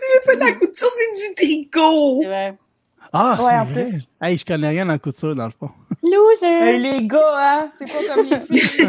c'est 0.00 0.08
même 0.12 0.24
pas 0.26 0.34
de 0.36 0.40
la 0.40 0.52
couture, 0.52 0.88
c'est 0.88 1.28
du 1.28 1.34
tricot. 1.34 2.22
Ah, 3.14 3.36
Ouais, 3.38 3.44
en 3.58 3.66
c'est 3.66 3.72
vrai. 3.72 3.90
Hey, 4.22 4.38
je 4.38 4.44
connais 4.44 4.68
rien 4.70 4.88
en 4.88 4.98
couture, 4.98 5.34
dans 5.34 5.46
le 5.46 5.52
fond. 5.52 5.70
Hey, 6.02 6.10
Loser! 6.10 6.78
les 6.78 7.06
gars, 7.06 7.20
hein, 7.34 7.70
c'est 7.78 7.84
pas 7.92 8.14
comme 8.14 8.26
les 8.26 8.40
filles. 8.58 8.88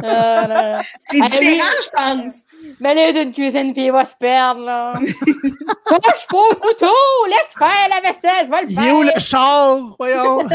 Là. 0.00 0.82
C'est 1.10 1.20
Ah, 1.20 1.28
différent, 1.28 1.70
je 1.82 1.90
pense. 1.90 2.34
Mais 2.80 2.94
là, 2.94 3.12
d'une 3.12 3.32
cuisine, 3.32 3.72
puis 3.72 3.84
il 3.86 3.92
va 3.92 4.04
se 4.04 4.16
perdre, 4.16 4.60
là. 4.62 4.92
Touche 4.96 6.26
pas 6.28 6.38
au 6.38 6.54
couteau! 6.56 6.90
Laisse 7.28 7.54
faire 7.58 7.88
la 7.90 8.00
vaisselle, 8.00 8.46
je 8.46 8.50
vais 8.50 8.62
le 8.62 8.70
Il 8.70 8.74
faire! 8.74 8.84
est 8.84 8.92
où 8.92 9.02
le 9.02 9.20
char? 9.20 9.94
Voyons? 9.98 10.48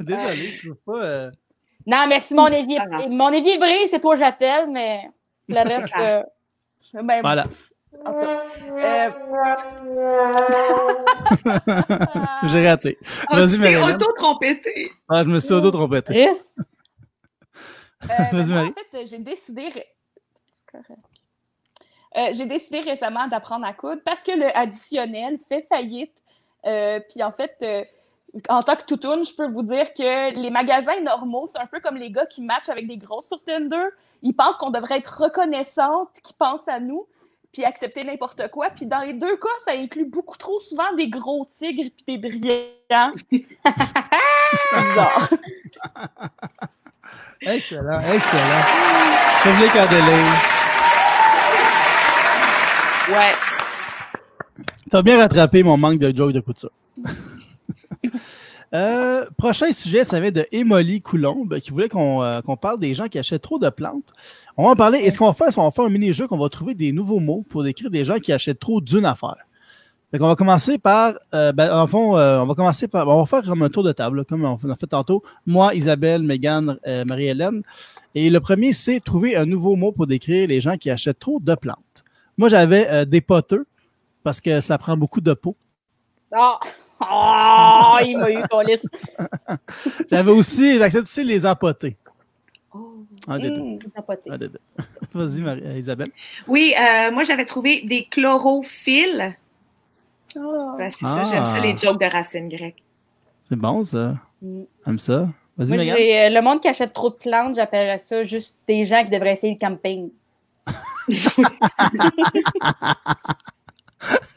Désolé, 0.00 0.58
je 0.62 0.68
peux 0.70 0.74
pas. 0.86 0.98
euh, 1.02 1.30
Non, 1.86 2.06
mais 2.08 2.20
si 2.20 2.34
mon 2.34 2.46
évier, 2.48 2.78
mon 3.10 3.30
évier 3.32 3.58
brise, 3.58 3.90
c'est 3.90 4.00
toi 4.00 4.14
que 4.14 4.20
j'appelle, 4.20 4.68
mais 4.70 5.02
le 5.48 5.56
reste, 5.56 5.92
euh, 5.98 6.22
Ben, 7.02 7.20
Voilà. 7.20 7.44
en 8.04 8.12
tout 8.12 8.20
cas, 8.20 8.42
euh, 8.70 9.10
J'ai 12.46 12.68
raté. 12.68 12.96
Vas-y, 13.30 13.58
Marie-Hélène. 13.58 13.96
auto-trompetté. 13.96 14.92
Ah, 15.08 15.22
je 15.24 15.28
me 15.28 15.40
suis 15.40 15.52
auto-trompetté. 15.54 16.12
Chris. 16.14 16.38
Euh, 18.04 18.06
ben, 18.32 18.46
moi. 18.46 18.62
En 18.62 18.72
fait, 18.90 19.06
j'ai 19.06 19.18
décidé. 19.18 19.68
ré- 19.68 19.86
Correct. 20.70 21.00
Euh, 22.16 22.28
j'ai 22.32 22.46
décidé 22.46 22.80
récemment 22.80 23.26
d'apprendre 23.28 23.66
à 23.66 23.72
coudre 23.74 24.00
parce 24.04 24.22
que 24.22 24.32
le 24.32 24.56
additionnel 24.56 25.38
fait 25.48 25.66
faillite. 25.68 26.12
Euh, 26.66 27.00
Puis 27.10 27.22
en 27.22 27.32
fait, 27.32 27.56
euh, 27.62 27.84
en 28.48 28.62
tant 28.62 28.76
que 28.76 28.84
toutoune, 28.84 29.24
je 29.26 29.34
peux 29.34 29.46
vous 29.48 29.62
dire 29.62 29.92
que 29.94 30.34
les 30.34 30.50
magasins 30.50 31.00
normaux, 31.02 31.48
c'est 31.52 31.58
un 31.60 31.66
peu 31.66 31.80
comme 31.80 31.96
les 31.96 32.10
gars 32.10 32.26
qui 32.26 32.42
matchent 32.42 32.68
avec 32.70 32.86
des 32.86 32.96
grosses 32.96 33.28
sur 33.28 33.42
Tinder. 33.44 33.84
Ils 34.22 34.34
pensent 34.34 34.56
qu'on 34.56 34.70
devrait 34.70 34.98
être 34.98 35.22
reconnaissante, 35.22 36.08
qu'ils 36.22 36.34
pensent 36.36 36.66
à 36.66 36.80
nous, 36.80 37.06
puis 37.52 37.64
accepter 37.64 38.04
n'importe 38.04 38.48
quoi. 38.50 38.70
Puis 38.70 38.86
dans 38.86 39.00
les 39.00 39.12
deux 39.12 39.36
cas, 39.36 39.48
ça 39.66 39.72
inclut 39.72 40.06
beaucoup 40.06 40.36
trop 40.38 40.60
souvent 40.60 40.92
des 40.96 41.08
gros 41.08 41.46
tigres 41.58 41.90
puis 41.94 42.16
des 42.16 42.18
brillants. 42.18 43.12
c'est 43.30 43.46
bizarre. 44.74 45.28
Excellent, 47.40 48.00
excellent. 48.00 48.64
Public 49.42 49.70
en 49.76 49.86
délai. 49.86 50.22
Ouais. 53.10 53.34
T'as 54.90 55.02
bien 55.02 55.18
rattrapé 55.18 55.62
mon 55.62 55.76
manque 55.76 55.98
de 55.98 56.14
joke 56.16 56.32
de 56.32 56.40
couture. 56.40 56.70
Euh, 58.74 59.24
prochain 59.38 59.72
sujet, 59.72 60.04
ça 60.04 60.20
vient 60.20 60.30
de 60.30 60.46
Émilie 60.52 61.00
Coulombe 61.00 61.58
qui 61.58 61.70
voulait 61.70 61.88
qu'on 61.88 62.22
euh, 62.22 62.42
qu'on 62.42 62.58
parle 62.58 62.78
des 62.78 62.94
gens 62.94 63.08
qui 63.08 63.18
achètent 63.18 63.40
trop 63.40 63.58
de 63.58 63.70
plantes. 63.70 64.12
On 64.58 64.64
va 64.64 64.72
en 64.72 64.76
parler. 64.76 64.98
Et 64.98 65.10
ce 65.10 65.16
qu'on 65.16 65.26
va 65.26 65.32
faire, 65.32 65.46
c'est 65.48 65.54
qu'on 65.54 65.64
va 65.64 65.70
faire 65.70 65.86
un 65.86 65.90
mini-jeu 65.90 66.26
qu'on 66.26 66.36
va 66.36 66.50
trouver 66.50 66.74
des 66.74 66.92
nouveaux 66.92 67.18
mots 67.18 67.46
pour 67.48 67.62
décrire 67.62 67.90
des 67.90 68.04
gens 68.04 68.18
qui 68.18 68.30
achètent 68.30 68.60
trop 68.60 68.82
d'une 68.82 69.06
affaire? 69.06 69.36
Fait 70.10 70.18
qu'on 70.18 70.28
va 70.28 70.36
commencer 70.36 70.78
par, 70.78 71.14
euh, 71.34 71.52
ben, 71.52 71.70
en 71.70 71.86
fond, 71.86 72.16
euh, 72.16 72.40
on 72.40 72.46
va 72.46 72.54
commencer 72.54 72.88
par, 72.88 73.06
on 73.08 73.20
va 73.20 73.26
faire 73.26 73.42
comme 73.42 73.62
un 73.62 73.68
tour 73.68 73.82
de 73.82 73.92
table, 73.92 74.18
là, 74.18 74.24
comme 74.24 74.42
on 74.44 74.70
a 74.70 74.76
fait 74.76 74.86
tantôt. 74.86 75.22
Moi, 75.46 75.74
Isabelle, 75.74 76.22
Megan, 76.22 76.78
euh, 76.86 77.04
Marie-Hélène. 77.04 77.62
Et 78.14 78.30
le 78.30 78.40
premier, 78.40 78.72
c'est 78.72 79.00
trouver 79.00 79.36
un 79.36 79.44
nouveau 79.44 79.76
mot 79.76 79.92
pour 79.92 80.06
décrire 80.06 80.48
les 80.48 80.62
gens 80.62 80.76
qui 80.78 80.90
achètent 80.90 81.18
trop 81.18 81.40
de 81.40 81.54
plantes. 81.54 82.04
Moi, 82.38 82.48
j'avais 82.48 82.88
euh, 82.88 83.04
des 83.04 83.20
poteux 83.20 83.66
parce 84.22 84.40
que 84.40 84.62
ça 84.62 84.78
prend 84.78 84.96
beaucoup 84.96 85.20
de 85.20 85.34
peau. 85.34 85.56
Ah! 86.34 86.58
Ah! 87.00 87.98
il 88.02 88.16
m'a 88.16 88.30
eu, 88.30 88.42
ton 88.50 88.60
liste. 88.60 88.88
J'avais 90.10 90.32
aussi, 90.32 90.78
j'accepte 90.78 91.04
aussi 91.04 91.22
les 91.22 91.46
empotés. 91.46 91.96
Oh. 92.74 93.04
Un 93.28 93.38
des 93.38 93.50
deux. 93.50 93.60
Mm. 93.60 93.78
Un 94.30 94.38
des 94.38 94.48
deux. 94.48 94.60
Vas-y, 95.14 95.40
Marie- 95.40 95.78
Isabelle. 95.78 96.10
Oui, 96.48 96.74
euh, 96.76 97.12
moi 97.12 97.22
j'avais 97.22 97.44
trouvé 97.44 97.82
des 97.82 98.04
chlorophyles. 98.10 99.36
Ah. 100.38 100.74
Ben, 100.78 100.90
c'est 100.90 101.04
Ah. 101.04 101.24
ça, 101.24 101.32
j'aime 101.34 101.46
ça, 101.46 101.60
les 101.60 101.76
jokes 101.76 102.00
de 102.00 102.06
racines 102.06 102.48
grecques. 102.48 102.82
C'est 103.44 103.56
bon, 103.56 103.82
ça. 103.82 104.14
Mm. 104.42 104.62
J'aime 104.86 104.98
ça. 104.98 105.26
Vas-y, 105.56 105.74
Moi, 105.74 105.96
j'ai 105.96 106.18
euh, 106.20 106.28
le 106.30 106.40
monde 106.40 106.60
qui 106.60 106.68
achète 106.68 106.92
trop 106.92 107.10
de 107.10 107.16
plantes, 107.16 107.56
j'appellerais 107.56 107.98
ça 107.98 108.22
juste 108.22 108.54
des 108.68 108.84
gens 108.84 109.02
qui 109.04 109.10
devraient 109.10 109.32
essayer 109.32 109.54
le 109.54 109.58
camping. 109.58 110.10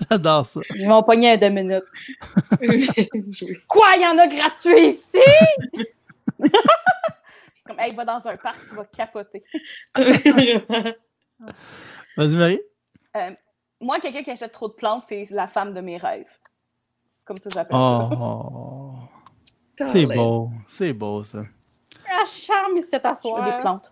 J'adore 0.10 0.48
ça. 0.48 0.60
Ils 0.76 0.88
vont 0.88 1.04
pogner 1.04 1.32
un 1.34 1.38
deux 1.38 1.50
minutes. 1.50 1.84
Quoi, 3.68 3.88
il 3.98 4.02
y 4.02 4.08
en 4.08 4.18
a 4.18 4.28
gratuit 4.28 4.88
ici? 4.90 5.20
Comme, 7.68 7.80
hey, 7.80 7.94
va 7.94 8.04
dans 8.06 8.22
un 8.26 8.36
parc, 8.38 8.58
tu 8.70 8.76
vas 8.76 8.86
capoter. 8.86 9.44
Vas-y, 12.18 12.36
Marie. 12.36 12.60
Moi, 13.82 14.00
quelqu'un 14.00 14.24
qui 14.24 14.32
achète 14.32 14.52
trop 14.52 14.68
de 14.68 14.74
plantes, 14.74 15.04
c'est 15.10 15.28
la 15.32 15.48
femme 15.48 15.74
de 15.74 15.82
mes 15.82 15.98
rêves. 15.98 16.26
C'est 16.30 17.26
comme 17.26 17.38
ça 17.38 17.50
que 17.50 17.56
j'appelle 17.56 17.78
ça. 17.78 18.10
Oh, 18.20 18.92
c'est 19.88 20.06
beau. 20.06 20.52
C'est 20.68 20.94
beau, 20.94 21.24
ça. 21.24 21.42
Ah, 22.10 22.24
charme 22.26 22.78
ici 22.78 22.90
veux 22.92 23.06
asseoir. 23.06 23.44
des 23.46 23.62
plantes. 23.62 23.92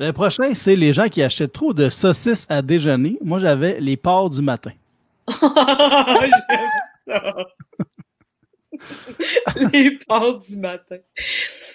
Le 0.00 0.10
prochain, 0.12 0.54
c'est 0.54 0.76
les 0.76 0.92
gens 0.92 1.08
qui 1.08 1.22
achètent 1.22 1.52
trop 1.52 1.72
de 1.72 1.88
saucisses 1.88 2.46
à 2.48 2.60
déjeuner. 2.60 3.18
Moi, 3.22 3.38
j'avais 3.38 3.78
les 3.80 3.96
porcs 3.96 4.30
du 4.30 4.42
matin. 4.42 4.72
J'aime 5.28 6.30
ça. 7.06 7.46
Les 9.72 9.98
portes 10.06 10.48
du 10.48 10.56
matin. 10.56 10.96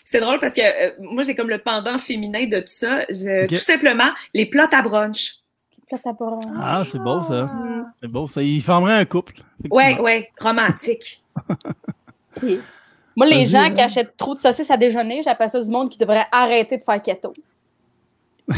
C'est 0.06 0.20
drôle 0.20 0.40
parce 0.40 0.54
que 0.54 0.62
euh, 0.62 0.92
moi, 1.00 1.24
j'ai 1.24 1.36
comme 1.36 1.50
le 1.50 1.58
pendant 1.58 1.98
féminin 1.98 2.46
de 2.48 2.60
tout 2.60 2.68
ça. 2.68 3.06
Je-. 3.10 3.48
Tout 3.48 3.56
simplement, 3.58 4.12
les 4.34 4.46
plats 4.46 4.70
à 4.72 4.82
brunch. 4.82 5.41
Ah, 6.62 6.84
c'est 6.90 7.00
beau, 7.00 7.22
ça. 7.22 7.50
Ah. 7.52 7.86
C'est 8.02 8.08
beau, 8.08 8.28
ça. 8.28 8.42
Ils 8.42 8.62
formeraient 8.62 9.00
un 9.00 9.06
couple. 9.06 9.36
Ouais, 9.70 10.00
ouais, 10.00 10.30
romantique. 10.40 11.24
Moi, 13.16 13.26
les 13.28 13.46
gens 13.46 13.64
hein. 13.64 13.72
qui 13.72 13.82
achètent 13.82 14.16
trop 14.18 14.34
de 14.36 14.40
saucisses 14.40 14.72
à 14.72 14.78
déjeuner, 14.78 15.22
j'appelle 15.24 15.50
ça 15.50 15.62
du 15.62 15.70
monde 15.70 15.90
qui 15.90 15.98
devrait 15.98 16.26
arrêter 16.32 16.78
de 16.78 16.84
faire 16.84 17.02
keto. 17.02 17.34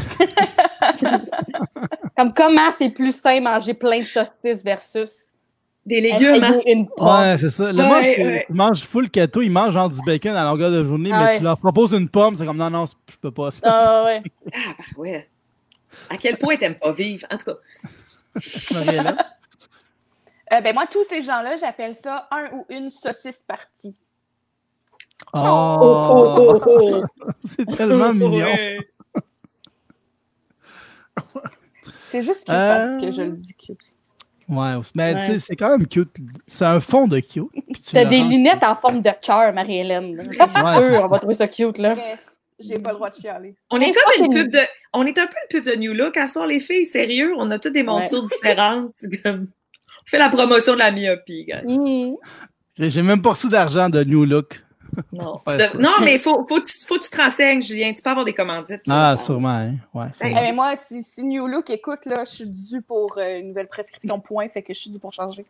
Comme 2.17 2.33
comment 2.33 2.69
c'est 2.77 2.89
plus 2.89 3.15
sain 3.15 3.41
manger 3.41 3.73
plein 3.73 4.01
de 4.01 4.05
saucisses 4.05 4.63
versus 4.63 5.11
Des 5.85 5.99
légumes, 6.01 6.43
hein? 6.43 6.59
une 6.65 6.87
pomme. 6.87 7.07
Ouais, 7.07 7.37
c'est 7.39 7.49
ça. 7.49 7.71
Le 7.71 7.79
Ouais, 7.79 7.83
mange, 7.89 8.05
ouais. 8.05 8.45
ils 8.49 8.55
mangent 8.55 8.83
full 8.83 9.09
keto, 9.09 9.41
ils 9.41 9.49
mangent 9.51 9.73
genre 9.73 9.89
du 9.89 9.99
bacon 10.05 10.35
à 10.35 10.43
longueur 10.45 10.71
de 10.71 10.83
journée, 10.83 11.09
Ah 11.13 11.19
mais 11.19 11.25
ouais. 11.31 11.37
tu 11.37 11.43
leur 11.43 11.57
proposes 11.57 11.93
une 11.93 12.07
pomme, 12.09 12.35
c'est 12.35 12.45
comme 12.45 12.57
non, 12.57 12.69
non, 12.69 12.85
je 12.85 12.93
peux 13.19 13.31
pas 13.31 13.51
ça. 13.51 13.61
Ah 13.65 14.03
ouais. 14.05 14.21
Ah, 14.53 14.59
bah 14.77 14.83
ouais. 14.97 15.29
À 16.09 16.17
quel 16.17 16.37
point 16.37 16.55
t'aimes 16.57 16.75
pas 16.75 16.91
vivre? 16.91 17.25
En 17.31 17.37
tout 17.37 17.45
cas, 17.45 17.57
Marie-Hélène? 18.73 19.17
Euh, 20.51 20.61
ben, 20.61 20.73
moi, 20.73 20.85
tous 20.89 21.03
ces 21.09 21.23
gens-là, 21.23 21.55
j'appelle 21.57 21.95
ça 21.95 22.27
un 22.31 22.49
ou 22.53 22.65
une 22.69 22.89
saucisse 22.89 23.41
partie. 23.47 23.95
Oh, 25.33 25.39
oh, 25.81 26.35
oh, 26.37 26.61
oh. 26.65 27.03
c'est 27.49 27.65
tellement 27.75 28.13
mignon. 28.13 28.45
Ouais. 28.45 28.77
C'est 32.11 32.23
juste 32.23 32.41
cute 32.45 32.49
Euh. 32.53 32.87
parce 32.87 33.01
que 33.01 33.11
je 33.11 33.21
le 33.23 33.31
dis 33.31 33.53
cute. 33.55 33.79
Ouais, 34.49 34.73
mais 34.93 35.13
Ouais. 35.15 35.25
tu 35.25 35.31
sais, 35.33 35.39
c'est 35.39 35.55
quand 35.55 35.69
même 35.77 35.87
cute. 35.87 36.15
C'est 36.45 36.65
un 36.65 36.79
fond 36.79 37.07
de 37.07 37.19
cute. 37.19 37.49
T'as 37.91 38.05
des 38.05 38.21
lunettes 38.21 38.63
en 38.63 38.75
forme 38.75 39.01
de 39.01 39.09
cœur, 39.21 39.53
Marie-Hélène. 39.53 40.19
Ouais, 40.19 40.99
on 41.03 41.07
va 41.07 41.19
trouver 41.19 41.33
ça 41.33 41.47
cute, 41.47 41.77
là. 41.77 41.95
J'ai 42.67 42.79
pas 42.79 42.89
le 42.91 42.95
droit 42.95 43.09
de 43.09 43.15
chialer. 43.15 43.55
On 43.69 43.79
est 43.79 43.91
comme 43.93 44.25
une 44.25 44.33
pub 44.33 44.49
de. 44.51 44.59
On 44.93 45.05
est 45.05 45.17
un 45.17 45.27
peu 45.27 45.35
une 45.43 45.61
pub 45.61 45.65
de 45.65 45.75
New 45.75 45.93
Look 45.93 46.17
à 46.17 46.27
soir, 46.27 46.45
les 46.47 46.59
filles, 46.59 46.85
sérieux. 46.85 47.33
On 47.37 47.49
a 47.51 47.59
toutes 47.59 47.73
des 47.73 47.83
montures 47.83 48.23
différentes. 48.23 48.93
Comme. 49.23 49.47
On 50.05 50.05
fait 50.09 50.17
la 50.19 50.29
promotion 50.29 50.73
de 50.73 50.79
la 50.79 50.91
myopie, 50.91 51.45
gars. 51.45 51.61
Mhm. 51.63 52.17
J'ai 52.77 52.89
j'ai 52.89 53.01
même 53.01 53.21
pas 53.21 53.29
reçu 53.31 53.47
d'argent 53.49 53.89
de 53.89 54.03
New 54.03 54.25
Look. 54.25 54.63
Non. 55.11 55.41
Mais 56.03 56.19
faut, 56.19 56.45
faut, 56.47 56.59
que 56.61 56.65
tu- 56.65 56.85
faut 56.85 56.99
que 56.99 57.03
tu 57.05 57.09
te 57.09 57.19
renseignes, 57.19 57.61
Julien. 57.61 57.91
Tu 57.93 58.01
peux 58.01 58.09
avoir 58.11 58.25
des 58.25 58.33
commandites. 58.33 58.81
Ah, 58.89 59.15
sûrement, 59.17 59.49
hein. 59.49 59.75
Ouais, 59.93 60.03
Eh, 60.11 60.13
sûrement. 60.17 60.41
mais 60.41 60.51
moi, 60.53 60.73
si, 60.87 61.01
si 61.03 61.23
New 61.23 61.47
Look 61.47 61.69
écoute, 61.71 62.05
là, 62.05 62.25
je 62.25 62.31
suis 62.31 62.45
due 62.45 62.81
pour 62.83 63.17
euh, 63.17 63.39
une 63.39 63.47
nouvelle 63.49 63.67
prescription 63.67 64.19
point, 64.19 64.49
fait 64.49 64.61
que 64.61 64.73
je 64.73 64.79
suis 64.81 64.89
due 64.91 64.99
pour 64.99 65.11
changer. 65.13 65.45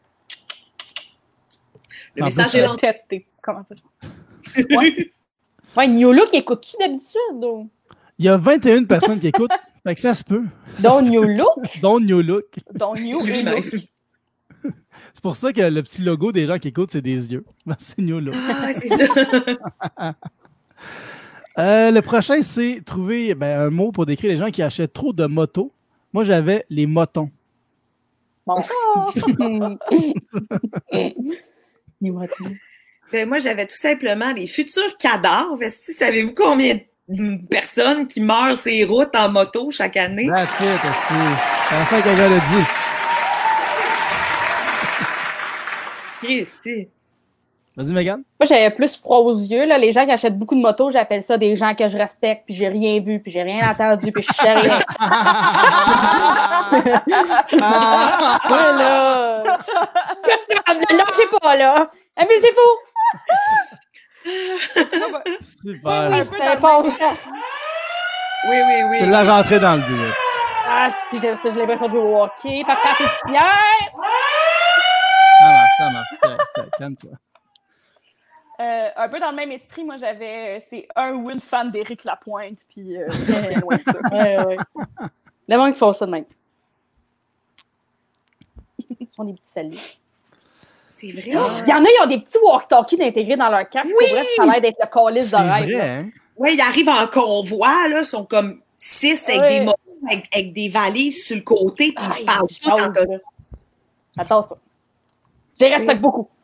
Le 2.15 2.23
message 2.23 2.55
est 2.55 2.63
euh, 2.67 2.75
t'es- 3.09 3.25
Comment 3.41 3.65
ça? 3.67 3.75
Ouais, 4.77 5.11
New 5.81 6.11
Look, 6.11 6.33
écoutes-tu 6.33 6.77
d'habitude? 6.79 7.43
ou? 7.43 7.69
Il 8.19 8.25
y 8.25 8.29
a 8.29 8.37
21 8.37 8.83
personnes 8.85 9.19
qui 9.19 9.27
écoutent. 9.27 9.51
Fait 9.85 9.95
que 9.95 10.01
ça 10.01 10.13
se 10.13 10.23
peut. 10.23 10.43
Se 10.77 11.01
New 11.01 11.23
Look? 11.23 11.81
Dont 11.81 11.99
New 11.99 12.21
Look. 12.21 12.45
New. 12.99 13.19
Look. 13.19 13.65
C'est 15.13 15.21
pour 15.21 15.35
ça 15.35 15.51
que 15.51 15.61
le 15.61 15.83
petit 15.83 16.01
logo 16.01 16.31
des 16.31 16.45
gens 16.45 16.57
qui 16.57 16.69
écoutent, 16.69 16.91
c'est 16.91 17.01
des 17.01 17.33
yeux. 17.33 17.43
Ben, 17.65 17.75
c'est 17.79 17.99
New 17.99 18.19
Look. 18.19 18.35
Ah, 18.37 18.71
c'est 18.73 18.87
ça. 18.87 20.13
Euh, 21.59 21.91
le 21.91 22.01
prochain, 22.01 22.41
c'est 22.41 22.81
trouver 22.83 23.35
ben, 23.35 23.67
un 23.67 23.69
mot 23.69 23.91
pour 23.91 24.07
décrire 24.07 24.31
les 24.31 24.37
gens 24.37 24.49
qui 24.49 24.63
achètent 24.63 24.91
trop 24.91 25.13
de 25.13 25.27
motos. 25.27 25.71
Moi, 26.11 26.23
j'avais 26.23 26.65
les 26.71 26.87
motons. 26.87 27.29
Bon. 28.47 28.55
New 32.01 32.19
Look. 32.19 32.31
Ben, 33.13 33.29
moi, 33.29 33.37
j'avais 33.37 33.67
tout 33.67 33.77
simplement 33.77 34.33
les 34.33 34.47
futurs 34.47 34.97
cadavres. 34.97 35.61
Est-ce 35.61 35.79
que 35.85 35.93
savez-vous 35.93 36.33
combien 36.33 36.79
de 37.07 37.47
personnes 37.47 38.07
qui 38.07 38.19
meurent 38.19 38.57
sur 38.57 38.71
les 38.71 38.85
routes 38.85 39.15
en 39.15 39.29
moto 39.31 39.69
chaque 39.69 39.97
année? 39.97 40.27
That's 40.33 40.59
it, 40.59 40.65
aussi. 40.83 41.13
C'est 41.69 41.75
la 41.75 41.85
fin 41.85 42.01
qu'elle 42.01 42.17
l'a 42.17 42.27
dit. 42.27 42.63
Christy. 46.23 46.87
Vas-y, 47.77 47.91
Megan. 47.91 48.23
Moi, 48.39 48.47
j'avais 48.47 48.71
plus 48.71 48.97
froid 48.97 49.19
aux 49.19 49.37
yeux. 49.37 49.65
Là. 49.65 49.77
Les 49.77 49.91
gens 49.91 50.05
qui 50.05 50.11
achètent 50.11 50.39
beaucoup 50.39 50.55
de 50.55 50.61
motos, 50.61 50.89
j'appelle 50.89 51.21
ça 51.21 51.37
des 51.37 51.55
gens 51.55 51.75
que 51.75 51.87
je 51.87 51.97
respecte, 51.99 52.45
puis 52.47 52.55
j'ai 52.55 52.67
rien 52.67 52.99
vu, 52.99 53.19
puis 53.19 53.31
j'ai 53.31 53.43
rien 53.43 53.69
entendu, 53.69 54.11
puis 54.11 54.23
je 54.23 54.33
sais 54.33 54.53
rien. 54.53 54.79
voilà. 58.47 59.43
Là, 59.43 59.59
je 61.09 61.15
sais 61.15 61.27
pas, 61.39 61.55
là. 61.55 61.91
Ah, 62.15 62.25
mais 62.29 62.35
c'est 62.41 62.53
fou! 63.13 63.77
Super. 65.63 66.09
Oui, 66.11 66.23
c'est 66.23 66.41
un 66.41 66.57
passe-temps. 66.57 67.17
Oui, 68.49 68.57
oui, 68.67 68.83
oui. 68.89 68.95
C'est 68.97 69.05
la 69.05 69.23
rentrée 69.23 69.59
dans 69.59 69.75
le 69.75 69.81
but. 69.81 70.13
Ah, 70.67 70.89
puis 71.09 71.19
j'ai 71.21 71.35
j'ai 71.43 71.51
l'impression 71.51 71.85
de 71.87 71.91
jouer 71.91 71.99
au 72.01 72.21
hockey. 72.23 72.63
Papa, 72.65 72.89
c'est 72.97 73.27
Pierre! 73.27 73.43
Ça 75.39 75.47
marche, 75.49 75.69
ça 75.77 75.89
marche. 75.89 76.09
C'est- 76.21 76.61
c'est- 76.61 76.69
Calme-toi. 76.77 77.11
Euh, 78.59 78.89
un 78.95 79.09
peu 79.09 79.19
dans 79.19 79.29
le 79.31 79.35
même 79.35 79.51
esprit, 79.51 79.83
moi 79.83 79.97
j'avais. 79.97 80.57
euh, 80.57 80.61
C'est 80.69 80.87
un 80.95 81.11
ou 81.13 81.29
une 81.31 81.41
fan 81.41 81.71
d'Éric 81.71 82.03
Lapointe, 82.05 82.59
puis. 82.69 82.97
Euh, 82.97 83.07
j'étais 83.11 83.55
loin 83.55 83.75
de 83.77 83.83
ça. 83.83 83.93
Ouais, 84.13 84.45
ouais. 84.45 84.57
Le 85.47 85.57
monde 85.57 85.73
qui 85.73 85.79
font 85.79 85.91
ça 85.91 86.05
de 86.05 86.11
même. 86.11 86.25
Ils 88.99 89.07
font 89.15 89.23
des 89.25 89.33
petits 89.33 89.49
saluts. 89.49 89.77
C'est 91.05 91.11
vrai? 91.11 91.23
Il 91.27 91.33
y 91.33 91.73
en 91.73 91.83
a, 91.83 91.87
ils 91.89 92.03
ont 92.03 92.07
des 92.07 92.19
petits 92.19 92.37
walkie-talkies 92.43 92.97
d'intégrer 92.97 93.35
dans 93.35 93.49
leur 93.49 93.67
casque. 93.69 93.91
Oui! 93.99 94.05
Pour 94.07 94.15
vrai, 94.15 94.23
ça 94.35 94.43
a 94.43 94.45
l'air 94.45 94.61
d'être 94.61 94.77
le 94.81 94.87
calice 94.87 95.31
de 95.31 95.35
rêve. 95.35 95.81
hein? 95.81 96.05
Ouais, 96.37 96.53
ils 96.53 96.61
arrivent 96.61 96.89
en 96.89 97.07
convoi, 97.07 97.87
là, 97.89 97.99
ils 97.99 98.05
sont 98.05 98.25
comme 98.25 98.61
six 98.77 99.23
avec 99.27 99.41
des 99.49 99.59
motos, 99.65 99.77
avec, 100.09 100.29
avec 100.33 100.53
des 100.53 100.69
valises 100.69 101.25
sur 101.25 101.35
le 101.35 101.41
côté, 101.41 101.93
puis 101.95 102.05
ils 102.07 102.13
se 102.13 102.23
Ah, 102.25 102.39
parlent 102.67 102.93
tous 102.93 103.07
en. 103.11 103.17
J'adore 104.17 104.43
ça. 104.43 104.55
Je 105.59 105.65
les 105.65 105.73
respecte 105.75 106.01
beaucoup. 106.01 106.27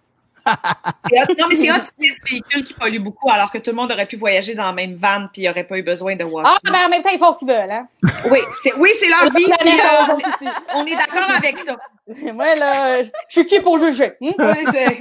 Non, 1.37 1.45
mais 1.47 1.55
c'est 1.55 1.69
hot, 1.71 1.75
c'est 1.85 1.99
des 1.99 2.13
véhicules 2.31 2.63
qui 2.63 2.73
polluent 2.73 2.99
beaucoup, 3.03 3.29
alors 3.29 3.51
que 3.51 3.59
tout 3.59 3.69
le 3.69 3.75
monde 3.75 3.91
aurait 3.91 4.07
pu 4.07 4.15
voyager 4.15 4.55
dans 4.55 4.63
la 4.63 4.73
même 4.73 4.95
van, 4.95 5.27
puis 5.31 5.41
il 5.41 5.45
n'y 5.45 5.49
aurait 5.49 5.63
pas 5.65 5.77
eu 5.77 5.83
besoin 5.83 6.15
de 6.15 6.23
walkie. 6.23 6.49
Ah, 6.51 6.57
mais 6.71 6.83
en 6.85 6.89
même 6.89 7.03
temps, 7.03 7.09
ils 7.09 7.19
font 7.19 7.33
ce 7.33 7.39
qu'ils 7.39 7.47
veulent, 7.49 7.69
hein. 7.69 7.87
Oui, 8.31 8.39
c'est 8.63 8.73
oui, 8.75 8.89
c'est 8.99 9.09
leur 9.09 9.31
vie, 9.35 9.45
euh, 9.45 10.15
on 10.75 10.85
est 10.85 10.95
d'accord 10.95 11.29
avec 11.35 11.57
ça. 11.59 11.75
Moi, 12.33 12.55
là, 12.55 13.03
je 13.03 13.09
suis 13.29 13.45
qui 13.45 13.59
pour 13.59 13.77
juger? 13.77 14.13
Hum? 14.21 14.33
Oui, 14.39 14.65
c'est- 14.71 14.99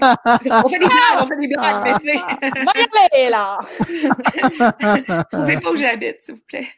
on 0.53 0.69
fait 0.69 0.79
des 0.79 0.87
blagues, 0.87 1.23
on 1.23 1.27
fait 1.27 1.37
des 1.41 1.49
blagues, 1.49 1.83
mais 1.85 1.95
tu 2.01 2.09
sais, 2.09 2.19
Moi, 2.63 2.73
y 2.77 3.17
aller, 3.17 3.31
là. 3.31 3.59
trouvez 5.33 5.57
pas 5.59 5.71
où 5.71 5.77
j'habite, 5.77 6.19
s'il 6.25 6.35
vous 6.35 6.41
plaît. 6.47 6.69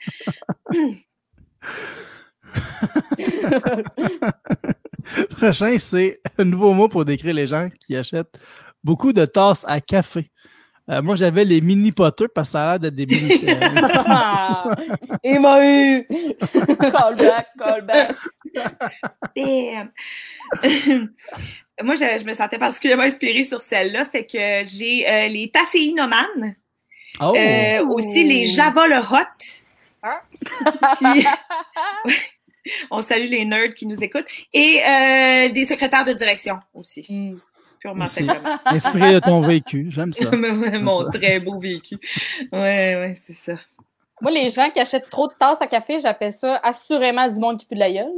Prochain, 5.36 5.76
c'est 5.78 6.20
un 6.38 6.44
nouveau 6.44 6.72
mot 6.74 6.88
pour 6.88 7.04
décrire 7.04 7.34
les 7.34 7.46
gens 7.46 7.68
qui 7.80 7.96
achètent 7.96 8.38
beaucoup 8.84 9.12
de 9.12 9.24
tasses 9.24 9.64
à 9.66 9.80
café. 9.80 10.30
Euh, 10.88 11.02
moi, 11.02 11.14
j'avais 11.14 11.44
les 11.44 11.60
mini 11.60 11.92
potters 11.92 12.28
parce 12.34 12.48
que 12.48 12.52
ça 12.52 12.62
a 12.62 12.66
l'air 12.78 12.90
d'être 12.90 12.94
des 12.96 13.06
mini. 13.06 13.28
Il 15.24 15.40
m'a 15.40 15.64
eu. 15.64 16.06
Callback, 16.80 17.46
callback. 17.58 18.14
Damn. 19.36 19.90
Moi, 21.82 21.94
je, 21.94 22.18
je 22.20 22.24
me 22.24 22.32
sentais 22.34 22.58
particulièrement 22.58 23.04
inspirée 23.04 23.44
sur 23.44 23.62
celle-là, 23.62 24.04
fait 24.04 24.26
que 24.26 24.62
j'ai 24.68 25.08
euh, 25.08 25.28
les 25.28 25.50
tasséinomanes, 25.50 26.56
Oh! 27.20 27.34
euh, 27.36 27.84
aussi 27.88 28.22
les 28.24 28.44
Java 28.46 28.86
le 28.86 28.98
Hot. 28.98 29.64
Hein? 30.02 30.20
Puis, 31.00 31.26
on 32.90 33.00
salue 33.00 33.28
les 33.28 33.44
nerds 33.44 33.74
qui 33.74 33.86
nous 33.86 34.02
écoutent. 34.02 34.26
Et 34.52 34.80
euh, 34.86 35.48
des 35.50 35.64
secrétaires 35.64 36.04
de 36.04 36.12
direction 36.12 36.58
aussi. 36.74 37.34
Purement 37.80 38.04
C'est 38.04 38.24
simplement. 38.24 38.58
inspiré 38.66 39.14
de 39.14 39.20
ton 39.20 39.40
vécu. 39.40 39.86
J'aime 39.90 40.12
ça. 40.12 40.30
Mon 40.36 41.04
ça. 41.10 41.18
très 41.18 41.40
beau 41.40 41.58
vécu. 41.58 41.96
Ouais, 42.52 42.96
ouais, 42.96 43.12
c'est 43.14 43.32
ça. 43.32 43.54
Moi, 44.20 44.30
les 44.32 44.50
gens 44.50 44.70
qui 44.70 44.80
achètent 44.80 45.08
trop 45.08 45.28
de 45.28 45.32
tasses 45.38 45.62
à 45.62 45.66
café, 45.66 45.98
j'appelle 46.00 46.32
ça 46.32 46.56
assurément 46.62 47.26
du 47.28 47.38
monde 47.40 47.58
qui 47.58 47.64
pue 47.66 47.74
de 47.74 47.80
la 47.80 47.90
gueule. 47.90 48.12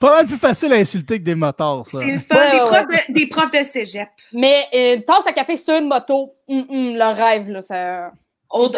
Pas 0.00 0.10
mal 0.18 0.26
plus 0.26 0.36
facile 0.36 0.72
à 0.72 0.76
insulter 0.76 1.18
que 1.18 1.24
des 1.24 1.34
motards, 1.34 1.84
ça. 1.88 1.98
c'est 2.00 2.12
le 2.12 2.18
fun. 2.20 2.36
Ouais, 2.36 2.50
des, 2.52 2.58
ouais, 2.58 2.64
profs 2.66 2.86
de, 3.08 3.12
des 3.14 3.26
profs 3.26 3.50
de 3.52 3.62
cégep. 3.64 4.08
Mais 4.32 4.66
euh, 4.72 4.94
une 4.96 5.04
tasse 5.04 5.26
à 5.26 5.32
café 5.32 5.56
sur 5.56 5.74
une 5.76 5.88
moto, 5.88 6.32
hum, 6.48 6.66
le 6.70 7.14
rêve, 7.14 7.48
là, 7.48 7.62
ça. 7.62 8.12
On, 8.50 8.70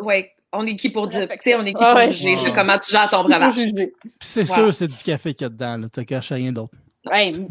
ouais, 0.00 0.32
on 0.52 0.66
est 0.66 0.74
qui 0.74 0.90
pour 0.90 1.06
dire, 1.06 1.28
tu 1.28 1.36
sais, 1.40 1.54
on 1.54 1.62
est 1.64 1.72
qui 1.72 1.84
Ah 1.84 1.92
pour 1.92 2.00
ouais. 2.00 2.10
juger 2.12 2.52
comment 2.52 2.78
tu 2.78 2.90
gères 2.90 3.08
ton 3.08 3.22
breuvage? 3.22 3.54
c'est 4.20 4.48
Wow. 4.48 4.54
sûr, 4.56 4.74
c'est 4.74 4.88
du 4.88 4.96
café 4.96 5.34
qu'il 5.34 5.44
y 5.44 5.46
a 5.46 5.50
dedans. 5.50 5.76
Là. 5.76 5.86
T'as 5.92 6.04
caché 6.04 6.34
rien 6.34 6.50
d'autre. 6.52 6.74
Ouais. 7.12 7.32
Je 7.32 7.38
veux 7.38 7.44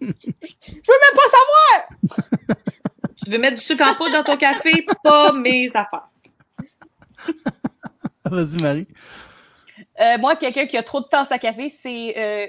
même 0.00 1.14
pas 1.14 1.28
savoir! 1.36 1.88
Tu 3.22 3.30
veux 3.30 3.38
mettre 3.38 3.56
du 3.56 3.62
sucre 3.62 3.84
en 3.86 3.94
poudre 3.94 4.12
dans 4.12 4.24
ton 4.24 4.36
café? 4.38 4.86
Pas 5.04 5.32
mes 5.34 5.68
affaires. 5.74 6.08
Vas-y, 8.30 8.62
Marie. 8.62 8.86
Euh, 10.00 10.18
moi, 10.18 10.36
quelqu'un 10.36 10.66
qui 10.66 10.76
a 10.76 10.82
trop 10.82 11.00
de 11.00 11.06
tasse 11.06 11.30
à 11.30 11.38
café, 11.38 11.74
c'est 11.82 12.14
euh, 12.16 12.46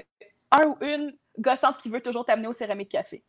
un 0.52 0.66
ou 0.68 0.76
une 0.80 1.12
gossante 1.38 1.76
qui 1.82 1.88
veut 1.88 2.00
toujours 2.00 2.24
t'amener 2.24 2.48
au 2.48 2.52
céramique 2.54 2.90
café. 2.90 3.22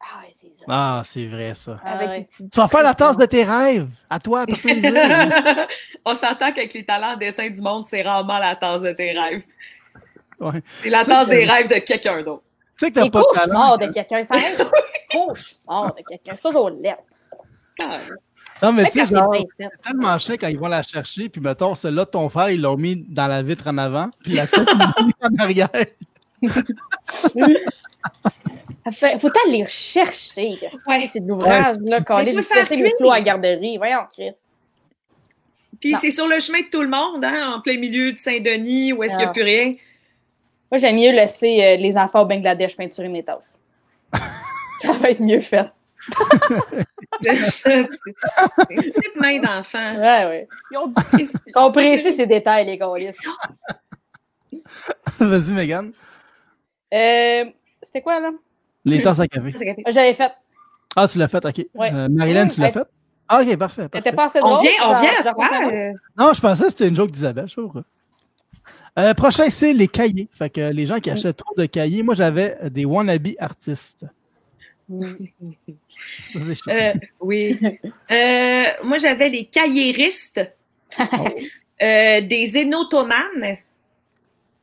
Ah, 0.00 0.20
ouais, 0.22 0.32
c'est 0.32 0.46
ça. 0.58 0.64
Ah, 0.68 1.02
c'est 1.04 1.26
vrai, 1.26 1.54
ça. 1.54 1.80
Ah 1.84 1.98
ouais. 1.98 2.24
petits- 2.30 2.48
Tu 2.50 2.60
vas 2.60 2.68
faire 2.68 2.82
la 2.84 2.94
tasse 2.94 3.16
de 3.16 3.26
tes 3.26 3.42
rêves. 3.42 3.88
À 4.08 4.20
toi, 4.20 4.46
personnalisé. 4.46 4.90
on 6.04 6.14
s'entend 6.14 6.52
qu'avec 6.52 6.72
les 6.72 6.84
talents 6.84 7.14
en 7.14 7.16
dessin 7.16 7.50
du 7.50 7.60
monde, 7.60 7.84
c'est 7.88 8.02
rarement 8.02 8.38
la 8.38 8.54
tasse 8.54 8.82
de 8.82 8.92
tes 8.92 9.10
rêves. 9.12 9.42
Ouais. 10.38 10.62
C'est 10.82 10.90
la 10.90 11.04
tasse 11.04 11.28
des 11.28 11.44
rêves 11.44 11.68
de 11.68 11.80
quelqu'un 11.80 12.22
d'autre. 12.22 12.44
tu 12.78 12.86
sais 12.86 12.92
que 12.92 13.00
t'as 13.00 13.10
pas 13.10 13.20
de 13.22 13.34
talent. 13.34 13.76
de 13.76 13.86
quelqu'un, 13.92 14.22
ça 14.22 14.36
cauchemar 15.10 15.94
de 15.96 16.02
quelqu'un. 16.08 16.36
C'est 16.36 16.42
toujours 16.48 16.70
laid. 16.70 16.94
Ah, 17.80 17.98
Non, 18.62 18.72
mais 18.72 18.84
tu 18.86 18.92
sais, 18.98 19.06
c'est 19.06 19.14
genre, 19.14 19.34
tellement 19.84 20.18
chiant 20.18 20.34
quand 20.40 20.48
ils 20.48 20.58
vont 20.58 20.68
la 20.68 20.82
chercher, 20.82 21.28
puis 21.28 21.40
mettons, 21.40 21.74
celle-là 21.74 22.04
de 22.04 22.10
ton 22.10 22.28
frère, 22.28 22.50
ils 22.50 22.60
l'ont 22.60 22.76
mis 22.76 22.96
dans 22.96 23.26
la 23.26 23.42
vitre 23.42 23.68
en 23.68 23.78
avant, 23.78 24.08
puis 24.22 24.34
la 24.34 24.46
tienne, 24.46 24.66
ils 24.68 24.78
l'ont 24.78 25.06
mis 25.06 25.14
en 25.22 25.42
arrière. 25.42 25.68
Faut 28.90 29.28
aller 29.46 29.64
chercher. 29.68 30.58
Ouais. 30.86 31.08
C'est 31.12 31.20
de 31.20 31.28
l'ouvrage, 31.28 31.76
là, 31.82 32.00
quand 32.02 32.18
cuire. 32.76 32.92
flots 32.98 33.10
à 33.10 33.18
la 33.18 33.24
garderie. 33.24 33.76
Voyons, 33.76 34.00
Chris. 34.10 34.32
Puis 35.80 35.94
c'est 36.00 36.10
sur 36.10 36.26
le 36.26 36.40
chemin 36.40 36.60
de 36.60 36.70
tout 36.70 36.82
le 36.82 36.88
monde, 36.88 37.24
hein, 37.24 37.54
en 37.56 37.60
plein 37.60 37.78
milieu 37.78 38.12
de 38.12 38.18
Saint-Denis, 38.18 38.92
où 38.92 39.02
est-ce 39.02 39.12
qu'il 39.12 39.20
n'y 39.20 39.26
a 39.26 39.28
Ah. 39.28 39.32
plus 39.32 39.42
rien. 39.42 39.74
Moi, 40.70 40.78
j'aime 40.78 40.96
mieux 40.96 41.12
laisser 41.12 41.62
euh, 41.62 41.76
les 41.76 41.96
enfants 41.96 42.22
au 42.22 42.26
Bangladesh 42.26 42.76
peinturer 42.76 43.08
mes 43.08 43.22
tasses. 43.22 43.58
ça 44.82 44.92
va 44.92 45.10
être 45.10 45.20
mieux 45.20 45.40
fait. 45.40 45.66
C'est 47.50 47.80
une 47.80 47.88
petite 48.82 49.16
main 49.20 49.38
d'enfant. 49.40 49.96
Ouais, 49.96 50.24
ouais. 50.26 50.48
Ils 50.70 50.78
ont 50.78 50.86
dit 50.88 50.94
Ils 51.46 51.52
sont 51.52 51.72
précis, 51.72 52.12
ces 52.14 52.26
détails, 52.26 52.66
les 52.66 52.78
gars. 52.78 52.88
Vas-y, 55.18 55.52
Megan. 55.52 55.90
Euh, 56.94 57.44
C'était 57.82 58.00
quoi, 58.02 58.20
là? 58.20 58.30
Les 58.84 59.02
tasses 59.02 59.18
à 59.20 59.26
café. 59.26 59.52
J'avais 59.88 60.14
fait. 60.14 60.30
Ah, 60.96 61.06
tu 61.08 61.18
l'as 61.18 61.28
fait, 61.28 61.44
OK. 61.44 61.66
Ouais. 61.74 61.92
Euh, 61.92 62.08
Marilyn, 62.10 62.48
tu 62.48 62.60
l'as 62.60 62.72
fait? 62.72 62.86
Ah, 63.28 63.42
OK, 63.42 63.56
parfait. 63.58 63.88
C'était 63.92 64.12
parfait. 64.12 64.16
pas 64.16 64.24
assez 64.24 64.40
On 64.42 64.58
vient, 64.58 64.70
on 64.82 64.94
j'en- 64.94 65.00
vient 65.00 65.10
à 65.18 65.22
toi. 65.34 65.48
euh, 65.70 65.92
Non, 66.16 66.32
je 66.32 66.40
pensais 66.40 66.64
que 66.64 66.70
c'était 66.70 66.88
une 66.88 66.96
joke 66.96 67.10
d'Isabelle, 67.10 67.46
je. 67.48 67.60
Euh, 68.98 69.14
prochain, 69.14 69.48
c'est 69.50 69.72
les 69.74 69.86
cahiers. 69.86 70.28
Fait 70.32 70.50
que 70.50 70.72
les 70.72 70.86
gens 70.86 70.98
qui 70.98 71.10
achètent 71.10 71.36
trop 71.36 71.54
de 71.56 71.66
cahiers, 71.66 72.02
moi, 72.02 72.14
j'avais 72.14 72.56
des 72.70 72.84
wannabe 72.84 73.28
artistes. 73.38 74.04
Euh, 74.90 76.92
oui. 77.20 77.58
Euh, 78.10 78.64
moi, 78.84 78.98
j'avais 78.98 79.28
les 79.28 79.44
cahiéristes, 79.44 80.40
euh, 80.98 82.20
des 82.20 82.56
énotomanes, 82.56 83.58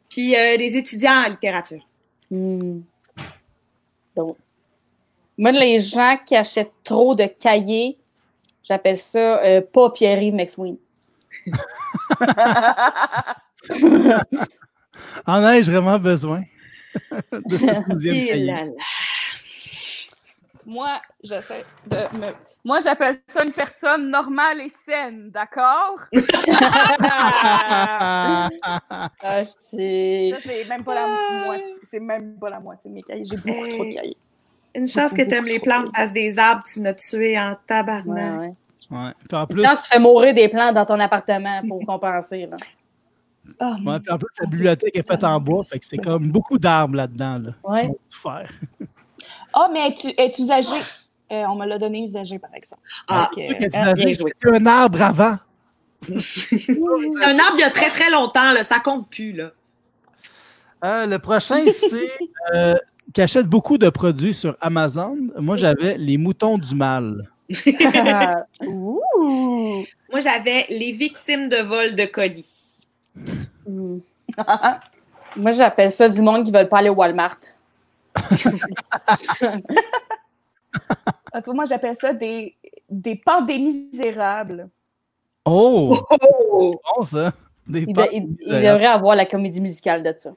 puis 0.10 0.36
euh, 0.36 0.58
des 0.58 0.78
étudiants 0.78 1.26
en 1.26 1.30
littérature. 1.30 1.88
Hmm. 2.32 2.80
Donc, 4.16 4.38
moi, 5.38 5.52
les 5.52 5.80
gens 5.80 6.18
qui 6.26 6.36
achètent 6.36 6.72
trop 6.84 7.14
de 7.14 7.26
cahiers, 7.26 7.98
j'appelle 8.64 8.98
ça 8.98 9.44
euh, 9.44 9.62
pas 9.62 9.92
Pierre-Yves 9.92 10.34
McSween. 10.34 10.78
En 15.26 15.48
ai-je 15.48 15.72
vraiment 15.72 16.00
besoin 16.00 16.44
de 17.32 17.58
cahier? 18.28 18.74
Moi, 20.66 21.00
j'essaie 21.24 21.66
de 21.88 21.98
me. 22.18 22.34
Moi, 22.64 22.80
j'appelle 22.80 23.18
ça 23.28 23.44
une 23.46 23.52
personne 23.52 24.10
normale 24.10 24.62
et 24.62 24.72
saine, 24.86 25.30
d'accord? 25.32 26.00
Ah, 29.22 29.44
c'est- 29.70 30.32
Ça, 30.34 30.38
c'est 30.44 30.66
même 30.66 30.84
pas 30.84 30.96
la 30.96 31.08
moitié. 31.46 31.66
C'est 31.92 32.00
même 32.00 32.38
pas 32.40 32.50
la 32.50 32.60
moitié 32.60 32.90
de 32.90 32.96
mes 32.96 33.04
cahiers. 33.04 33.26
J'ai 33.26 33.38
beaucoup 33.38 33.68
trop 33.70 33.86
de 33.86 33.94
cahiers. 33.94 34.18
Une 34.74 34.88
chance 34.88 35.14
que 35.14 35.22
t'aimes 35.22 35.46
les 35.46 35.60
plantes 35.60 35.92
parce 35.94 36.12
des 36.12 36.38
arbres, 36.38 36.64
tu 36.72 36.82
m'as 36.82 36.94
tué 36.94 37.40
en 37.40 37.56
tabarnak. 37.68 38.40
ouais. 38.40 38.52
Ouais. 38.92 39.12
Puis 39.28 39.38
en 39.38 39.48
plus, 39.48 39.62
Quand 39.64 39.76
tu 39.78 39.82
fais 39.90 40.00
mourir 40.00 40.34
des 40.34 40.48
plantes 40.48 40.76
dans 40.76 40.86
ton 40.86 41.00
appartement 41.00 41.62
pour 41.68 41.80
compenser. 41.88 42.46
Là. 42.46 42.58
Oh, 43.62 43.74
ouais, 43.90 44.00
puis 44.00 44.12
en 44.12 44.18
plus, 44.18 44.28
la 44.40 44.46
bibliothèque 44.48 44.96
est 44.98 45.08
faite 45.08 45.24
en 45.24 45.40
bois, 45.40 45.64
fait 45.64 45.80
que 45.80 45.86
c'est 45.86 45.98
comme 45.98 46.30
beaucoup 46.32 46.58
d'arbres 46.60 46.96
là-dedans. 46.96 47.40
Là. 47.40 47.52
Ouais. 47.64 47.82
Ils 47.84 47.88
vont 47.88 47.98
Ah, 49.56 49.70
mais 49.72 49.88
es-tu 49.88 50.10
es 50.18 50.34
usagée? 50.38 50.82
Euh, 51.32 51.44
on 51.48 51.56
me 51.56 51.66
l'a 51.66 51.80
donné 51.80 52.04
usagé, 52.04 52.38
par 52.38 52.54
exemple. 52.54 52.82
Ah, 53.08 53.30
Donc, 53.36 53.52
euh, 53.52 53.94
tu 53.96 54.16
joué. 54.16 54.34
un 54.44 54.66
arbre 54.66 55.02
avant. 55.02 55.38
C'est 56.20 56.70
un 57.24 57.40
arbre 57.40 57.56
il 57.56 57.62
y 57.62 57.64
a 57.64 57.72
très 57.72 57.90
très 57.90 58.12
longtemps, 58.12 58.52
là, 58.52 58.64
ça 58.64 58.80
compte 58.80 59.10
plus. 59.10 59.32
Là. 59.32 59.52
Euh, 60.84 61.06
le 61.08 61.18
prochain, 61.20 61.64
c'est 61.72 62.10
euh, 62.54 62.76
qui 63.14 63.22
achète 63.22 63.48
beaucoup 63.48 63.78
de 63.78 63.90
produits 63.90 64.34
sur 64.34 64.58
Amazon. 64.60 65.18
Moi, 65.40 65.56
j'avais 65.56 65.98
les 65.98 66.18
moutons 66.18 66.58
du 66.58 66.76
mal. 66.76 67.32
Ouh! 68.68 69.02
Moi, 70.12 70.20
j'avais 70.20 70.66
les 70.70 70.92
victimes 70.92 71.48
de 71.48 71.58
vol 71.58 71.96
de 71.96 72.06
colis. 72.06 72.66
Hmm. 73.66 74.00
Moi, 75.38 75.52
j'appelle 75.52 75.92
ça 75.92 76.10
du 76.10 76.22
monde 76.22 76.44
qui 76.44 76.52
ne 76.52 76.58
veulent 76.58 76.70
pas 76.70 76.80
aller 76.80 76.90
au 76.90 76.96
Walmart. 76.96 77.38
Ah, 81.34 81.42
moi, 81.48 81.66
j'appelle 81.66 81.96
ça 82.00 82.14
des, 82.14 82.56
des 82.90 83.16
pandémies 83.16 83.90
misérables. 83.94 84.70
Oh, 85.46 85.98
Oh! 86.22 86.76
bon 86.98 87.04
ça. 87.04 87.34
Des 87.68 87.82
Il, 87.82 87.94
de- 87.94 88.08
il- 88.12 88.38
il 88.42 88.54
devrait 88.54 88.86
avoir 88.86 89.16
la 89.16 89.26
comédie 89.26 89.62
musicale 89.62 90.04
de 90.04 90.14
ça. 90.18 90.34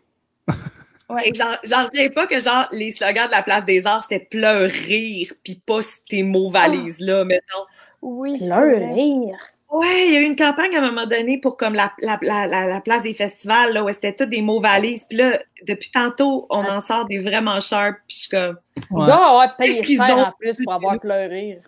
Et 1.24 1.32
J'en 1.34 1.52
j'en 1.64 1.86
reviens 1.86 2.10
pas 2.10 2.26
que 2.26 2.38
genre 2.38 2.66
les 2.70 2.90
slogans 2.90 3.26
de 3.26 3.30
la 3.30 3.42
place 3.42 3.64
des 3.64 3.86
arts 3.86 4.02
c'était 4.02 4.26
pleurer 4.26 5.26
puis 5.42 5.54
pas 5.64 5.78
ces 6.10 6.22
mots 6.22 6.50
valises 6.50 7.00
là 7.00 7.24
mettons. 7.24 7.64
Oui. 8.02 8.36
c'est 8.38 8.44
Pleur, 8.44 8.60
vrai. 8.76 8.92
rire. 8.92 9.38
Ouais, 9.70 10.06
il 10.06 10.14
y 10.14 10.16
a 10.16 10.20
eu 10.20 10.24
une 10.24 10.34
campagne 10.36 10.74
à 10.76 10.78
un 10.78 10.90
moment 10.90 11.06
donné 11.06 11.38
pour 11.38 11.56
comme 11.58 11.74
la, 11.74 11.92
la, 12.00 12.18
la, 12.22 12.46
la, 12.46 12.66
la 12.66 12.80
place 12.80 13.02
des 13.02 13.12
festivals 13.12 13.72
là 13.74 13.84
où 13.84 13.92
c'était 13.92 14.14
tous 14.14 14.24
des 14.24 14.40
mots 14.40 14.60
valises 14.60 15.04
puis 15.06 15.18
là 15.18 15.38
depuis 15.66 15.90
tantôt 15.90 16.46
on 16.48 16.64
en 16.64 16.80
sort 16.80 17.04
des 17.04 17.18
vraiment 17.18 17.60
sharp 17.60 17.96
puis 18.08 18.16
je 18.16 18.20
suis 18.22 18.28
comme 18.30 18.56
Ouais. 18.90 19.06
doit 19.06 19.14
avoir 19.28 19.56
payé 19.56 19.72
Qu'est-ce 19.74 19.82
qu'ils 19.86 19.98
cher 19.98 20.16
ont 20.16 20.22
en 20.22 20.32
plus 20.38 20.56
pour 20.64 20.72
avoir 20.72 20.98
pleuré. 20.98 21.26
rire. 21.28 21.60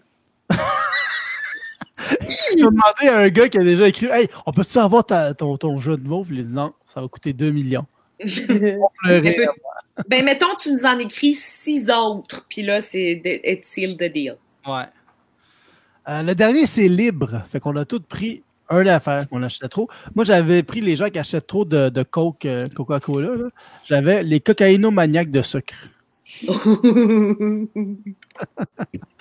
J'ai 2.57 2.57
demandé 2.57 3.09
à 3.09 3.19
un 3.19 3.29
gars 3.29 3.49
qui 3.49 3.59
a 3.59 3.63
déjà 3.65 3.87
écrit 3.89 4.07
Hey, 4.07 4.29
on 4.47 4.53
peut-tu 4.53 4.79
avoir 4.79 5.05
ta- 5.05 5.35
ton, 5.35 5.57
ton 5.57 5.79
jeu 5.79 5.97
de 5.97 6.07
mots? 6.09 6.25
Puis 6.25 6.37
il 6.37 6.41
a 6.41 6.45
dit 6.45 6.53
non, 6.53 6.73
ça 6.87 7.01
va 7.01 7.09
coûter 7.09 7.33
2 7.33 7.51
millions. 7.51 7.85
Pleurer. 8.19 9.47
Ben 10.09 10.25
mettons 10.25 10.55
tu 10.59 10.73
nous 10.73 10.87
en 10.87 10.99
écris 10.99 11.35
six 11.35 11.91
autres 11.91 12.47
puis 12.49 12.63
là 12.63 12.81
c'est 12.81 13.17
de- 13.17 13.41
it's 13.47 13.69
seal 13.69 13.97
the 13.97 14.05
deal. 14.11 14.37
Ouais. 14.67 14.85
Euh, 16.09 16.23
le 16.23 16.35
dernier, 16.35 16.67
c'est 16.67 16.89
libre. 16.89 17.43
Fait 17.51 17.61
qu'on 17.61 17.77
a 17.77 17.85
tous 17.85 18.01
pris 18.01 18.43
un 18.69 18.87
affaire 18.87 19.29
qu'on 19.29 19.43
achetait 19.43 19.69
trop. 19.69 19.89
Moi, 20.15 20.25
j'avais 20.25 20.63
pris 20.63 20.81
les 20.81 20.97
gens 20.97 21.09
qui 21.09 21.19
achètent 21.19 21.47
trop 21.47 21.65
de, 21.65 21.89
de 21.89 22.03
Coke, 22.03 22.45
euh, 22.47 22.65
Coca-Cola. 22.75 23.37
là. 23.37 23.49
J'avais 23.87 24.23
les 24.23 24.41
cocaïnomaniaques 24.41 25.31
de 25.31 25.43
sucre. 25.43 25.75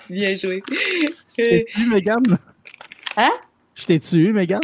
Bien 0.08 0.34
joué. 0.36 0.62
Je 1.38 1.42
t'ai 1.44 1.64
tué, 1.66 1.86
Megan? 1.86 2.22
Hein? 3.16 3.32
Je 3.74 3.84
t'ai 3.86 3.98
tué, 4.00 4.32
Megan? 4.32 4.60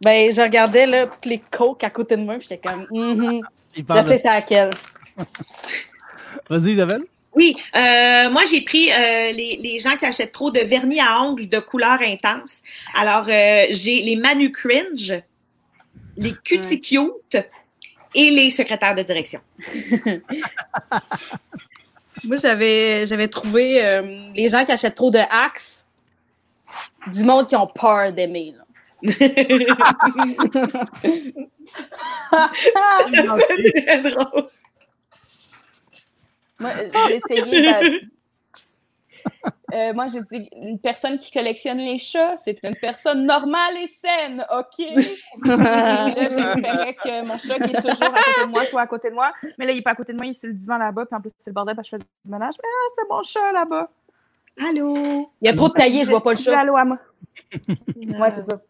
Ben, 0.00 0.32
je 0.32 0.40
regardais 0.40 0.86
là, 0.86 1.06
toutes 1.06 1.24
les 1.26 1.40
coques 1.50 1.82
à 1.84 1.90
côté 1.90 2.16
de 2.16 2.22
moi, 2.22 2.34
puis 2.38 2.48
j'étais 2.50 2.68
comme, 2.68 2.86
Mhm, 2.90 3.40
Il 3.76 3.82
je 3.82 3.82
parle 3.82 4.08
sais 4.08 4.14
de- 4.16 4.20
c'est 4.22 4.28
laquelle. 4.28 4.70
Vas-y, 6.50 6.72
Isabelle. 6.72 7.02
Oui, 7.36 7.54
euh, 7.74 8.30
moi 8.30 8.42
j'ai 8.50 8.62
pris 8.62 8.90
euh, 8.90 9.30
les, 9.30 9.58
les 9.62 9.78
gens 9.78 9.94
qui 9.98 10.06
achètent 10.06 10.32
trop 10.32 10.50
de 10.50 10.60
vernis 10.60 11.00
à 11.00 11.20
ongles 11.20 11.50
de 11.50 11.58
couleur 11.58 12.00
intense. 12.00 12.62
Alors 12.94 13.26
euh, 13.28 13.66
j'ai 13.70 14.00
les 14.00 14.16
Manu 14.16 14.50
Cringe, 14.50 15.22
les 16.16 16.32
Cutie 16.32 16.80
Cute 16.80 17.36
et 18.14 18.30
les 18.30 18.48
secrétaires 18.48 18.94
de 18.94 19.02
direction. 19.02 19.40
Moi, 22.24 22.38
j'avais, 22.38 23.06
j'avais 23.06 23.28
trouvé 23.28 24.32
les 24.34 24.48
gens 24.48 24.64
qui 24.64 24.72
achètent 24.72 24.94
trop 24.94 25.10
de 25.10 25.18
Axe, 25.18 25.86
du 27.08 27.22
monde 27.22 27.46
qui 27.46 27.54
ont 27.54 27.66
peur 27.66 28.14
d'aimer. 28.14 28.54
C'est 29.02 29.22
drôle. 34.02 34.48
Moi, 36.58 36.70
j'ai 37.06 37.16
essayé. 37.16 37.62
de- 37.62 38.16
Euh, 39.74 39.92
moi, 39.94 40.06
j'ai 40.06 40.20
dit 40.20 40.48
une 40.54 40.78
personne 40.78 41.18
qui 41.18 41.32
collectionne 41.32 41.78
les 41.78 41.98
chats, 41.98 42.36
c'est 42.44 42.56
une 42.62 42.76
personne 42.76 43.26
normale 43.26 43.76
et 43.78 43.88
saine, 44.00 44.46
OK? 44.56 44.78
Et 44.78 44.94
là, 45.44 46.28
j'espérais 46.30 46.94
que 46.94 47.26
mon 47.26 47.36
chat 47.36 47.58
qui 47.58 47.70
est 47.74 47.80
toujours 47.82 48.14
à 48.14 48.22
côté 48.22 48.42
de 48.46 48.50
moi 48.50 48.64
soit 48.66 48.82
à 48.82 48.86
côté 48.86 49.10
de 49.10 49.14
moi. 49.14 49.32
Mais 49.58 49.66
là, 49.66 49.72
il 49.72 49.78
est 49.78 49.82
pas 49.82 49.90
à 49.90 49.94
côté 49.96 50.12
de 50.12 50.18
moi, 50.18 50.26
il 50.26 50.30
est 50.30 50.34
sur 50.34 50.46
le 50.48 50.54
divan 50.54 50.78
là-bas. 50.78 51.04
Puis 51.06 51.16
en 51.16 51.20
plus, 51.20 51.32
c'est 51.38 51.50
le 51.50 51.54
bordel 51.54 51.74
parce 51.74 51.90
que 51.90 51.96
je 51.96 52.00
fais 52.02 52.08
du 52.24 52.30
ménage. 52.30 52.54
Mais 52.62 52.68
ah, 52.68 52.92
c'est 52.96 53.08
mon 53.10 53.22
chat 53.24 53.52
là-bas. 53.52 53.90
Allô? 54.68 55.30
Il 55.42 55.46
y 55.46 55.48
a 55.48 55.54
trop 55.54 55.68
de 55.68 55.74
taillés, 55.74 56.04
je 56.04 56.10
vois 56.10 56.22
pas 56.22 56.30
le 56.30 56.36
chat. 56.36 56.60
allô 56.60 56.76
à 56.76 56.84
moi. 56.84 56.98
ouais, 57.68 58.30
c'est 58.36 58.48
ça. 58.48 58.60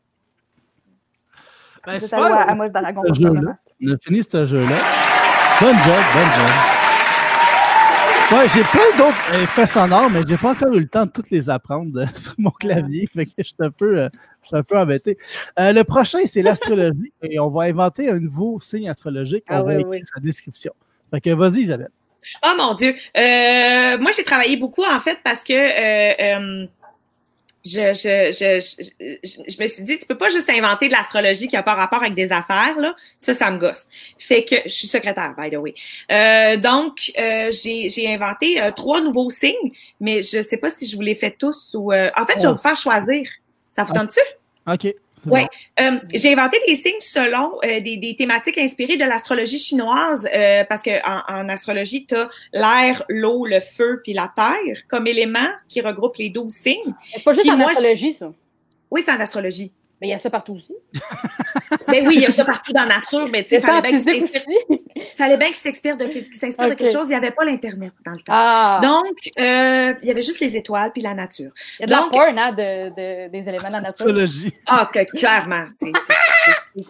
Ben, 1.85 1.99
Dis 1.99 2.15
allô 2.15 2.35
à 2.35 2.55
le 3.09 3.15
jeu-là. 3.15 3.41
masque. 3.43 3.69
On 3.87 3.93
a 3.93 3.97
fini 3.99 4.23
ce 4.25 4.47
jeu-là. 4.47 4.77
Bonne 5.61 5.77
job, 5.77 6.03
bonne 6.15 6.33
job. 6.33 6.76
Ouais, 8.33 8.49
j'ai 8.53 8.63
plein 8.65 8.97
d'autres 8.99 9.35
effets 9.41 9.67
sonores, 9.67 10.11
mais 10.11 10.21
j'ai 10.27 10.37
pas 10.37 10.51
encore 10.51 10.75
eu 10.75 10.81
le 10.81 10.89
temps 10.89 11.07
de 11.07 11.13
toutes 11.13 11.31
les 11.31 11.49
apprendre 11.49 12.01
euh, 12.01 12.07
sur 12.17 12.35
mon 12.39 12.51
clavier. 12.51 13.09
Fait 13.15 13.25
que 13.25 13.31
je 13.39 13.45
suis 13.45 13.55
un 13.61 13.71
peu, 13.71 14.01
euh, 14.01 14.09
je 14.43 14.49
suis 14.49 14.57
un 14.57 14.65
peu 14.65 14.77
embêté. 14.77 15.17
Euh, 15.61 15.73
le 15.73 15.85
prochain, 15.85 16.19
c'est 16.27 16.43
l'astrologie. 16.43 17.13
et 17.23 17.39
on 17.39 17.51
va 17.51 17.65
inventer 17.65 18.11
un 18.11 18.19
nouveau 18.19 18.59
signe 18.59 18.89
astrologique. 18.89 19.45
On 19.49 19.55
Ah 19.55 19.63
va 19.63 19.69
oui, 19.69 19.81
écrire 19.83 19.89
oui. 19.91 20.03
sa 20.13 20.21
description. 20.21 20.73
Fait 21.13 21.21
que 21.21 21.31
vas-y, 21.31 21.61
Isabelle. 21.61 21.91
Oh 22.45 22.55
mon 22.57 22.75
Dieu. 22.75 22.97
Euh, 23.17 23.99
moi, 23.99 24.11
j'ai 24.11 24.25
travaillé 24.25 24.57
beaucoup, 24.57 24.83
en 24.83 24.99
fait, 24.99 25.19
parce 25.23 25.45
que 25.45 25.53
euh, 25.53 26.15
euh, 26.21 26.67
je, 27.67 27.93
je, 27.95 28.31
je, 28.33 28.61
je, 29.25 29.43
je 29.51 29.63
me 29.63 29.67
suis 29.69 29.83
dit, 29.83 29.99
tu 29.99 30.07
peux 30.07 30.17
pas 30.17 30.31
juste 30.31 30.49
inventer 30.49 30.87
de 30.89 30.93
l'astrologie 30.93 31.49
qui 31.49 31.57
a 31.57 31.63
pas 31.63 31.75
rapport 31.75 32.01
avec 32.03 32.15
des 32.15 32.31
affaires, 32.33 32.77
là. 32.79 32.95
Ça, 33.19 33.35
ça 33.35 33.51
me 33.51 33.59
gosse. 33.59 33.87
Fait 34.19 34.45
que 34.45 34.55
je 34.65 34.71
suis 34.73 34.87
secrétaire, 34.87 35.35
by 35.37 35.51
the 35.51 35.57
way. 35.57 35.75
Euh, 36.13 36.57
donc, 36.57 37.13
euh, 37.19 37.51
j'ai 37.51 37.89
j'ai 37.89 38.13
inventé 38.15 38.61
euh, 38.63 38.71
trois 38.71 39.01
nouveaux 39.01 39.31
signes, 39.31 39.73
mais 40.01 40.23
je 40.23 40.41
sais 40.43 40.57
pas 40.59 40.71
si 40.71 40.87
je 40.87 40.95
vous 40.97 41.03
les 41.03 41.15
fais 41.17 41.31
tous 41.31 41.73
ou... 41.75 41.93
euh, 41.93 42.11
En 42.17 42.25
fait, 42.27 42.35
je 42.37 42.41
vais 42.43 42.47
Oh. 42.49 42.53
vous 42.55 42.63
faire 42.63 42.77
choisir. 42.77 43.27
Ça 43.75 43.85
vous 43.85 43.93
Ah. 43.95 43.99
tente-tu? 44.01 44.21
OK. 44.73 44.95
Ouais. 45.27 45.47
Euh, 45.81 45.99
j'ai 46.15 46.33
inventé 46.33 46.59
des 46.67 46.77
signes 46.77 46.93
selon 47.01 47.59
euh, 47.65 47.81
des, 47.81 47.97
des 47.97 48.17
thématiques 48.17 48.59
inspirées 48.59 48.97
de 48.97 49.05
l'astrologie 49.05 49.59
chinoise 49.59 50.27
euh, 50.35 50.65
parce 50.69 50.83
que 50.83 50.91
en, 51.07 51.41
en 51.41 51.49
astrologie, 51.49 52.07
tu 52.07 52.15
as 52.15 52.29
l'air, 52.53 53.03
l'eau, 53.09 53.47
le 53.47 53.61
feu 53.61 54.01
puis 54.03 54.13
la 54.13 54.33
terre 54.35 54.77
comme 54.89 55.07
éléments 55.07 55.51
qui 55.69 55.81
regroupent 55.81 56.17
les 56.17 56.31
12 56.31 56.53
signes. 56.53 56.95
C'est 57.15 57.25
pas 57.25 57.33
juste 57.33 57.43
Puis 57.43 57.51
en 57.51 57.57
moi, 57.57 57.71
astrologie, 57.71 58.15
ça. 58.15 58.33
Oui, 58.91 59.03
c'est 59.05 59.13
en 59.13 59.21
astrologie. 59.21 59.73
Mais 60.01 60.09
il 60.09 60.11
y 60.11 60.15
a 60.15 60.19
ça 60.19 60.31
partout 60.31 60.55
aussi. 60.55 60.75
Ben 61.89 62.07
oui, 62.07 62.15
il 62.17 62.23
y 62.23 62.27
a 62.27 62.31
ça 62.33 62.45
partout 62.45 62.73
dans 62.73 62.83
la 62.85 62.97
nature, 62.97 63.29
mais 63.31 63.43
tu 63.43 63.51
sais, 63.51 63.61
fallait 63.61 63.79
en 63.79 63.81
bien 63.81 63.91
qu'il 63.99 64.27
fallait 65.17 65.37
bien 65.37 65.47
qu'il 65.49 65.57
s'inspire 65.57 65.97
de, 65.97 66.09
s'inspire 66.33 66.77
quelque 66.77 66.91
chose. 66.93 67.07
Il 67.07 67.11
n'y 67.11 67.15
avait 67.15 67.31
pas 67.31 67.45
l'Internet 67.45 67.93
dans 68.05 68.13
le 68.13 68.19
temps. 68.19 68.25
Ah, 68.29 68.81
Donc, 68.83 69.17
euh, 69.39 69.95
il 70.03 70.09
y 70.09 70.11
avait 70.11 70.23
juste 70.23 70.41
les 70.41 70.57
étoiles 70.57 70.91
puis 70.93 71.03
la 71.03 71.15
nature. 71.15 71.51
il 71.79 71.83
y 71.83 71.85
a 71.85 71.87
de 71.87 71.91
la 71.93 71.99
donc- 71.99 72.11
porn, 72.11 72.39
hein, 72.39 72.53
de, 72.53 72.89
de- 72.91 73.29
des 73.31 73.49
éléments 73.49 73.69
de 73.69 73.73
la 73.73 73.81
nature. 73.81 74.07
Astrologie. 74.07 74.53
Ah, 74.67 74.89
que, 74.93 75.05
clairement. 75.17 75.67
C'est- 75.81 75.93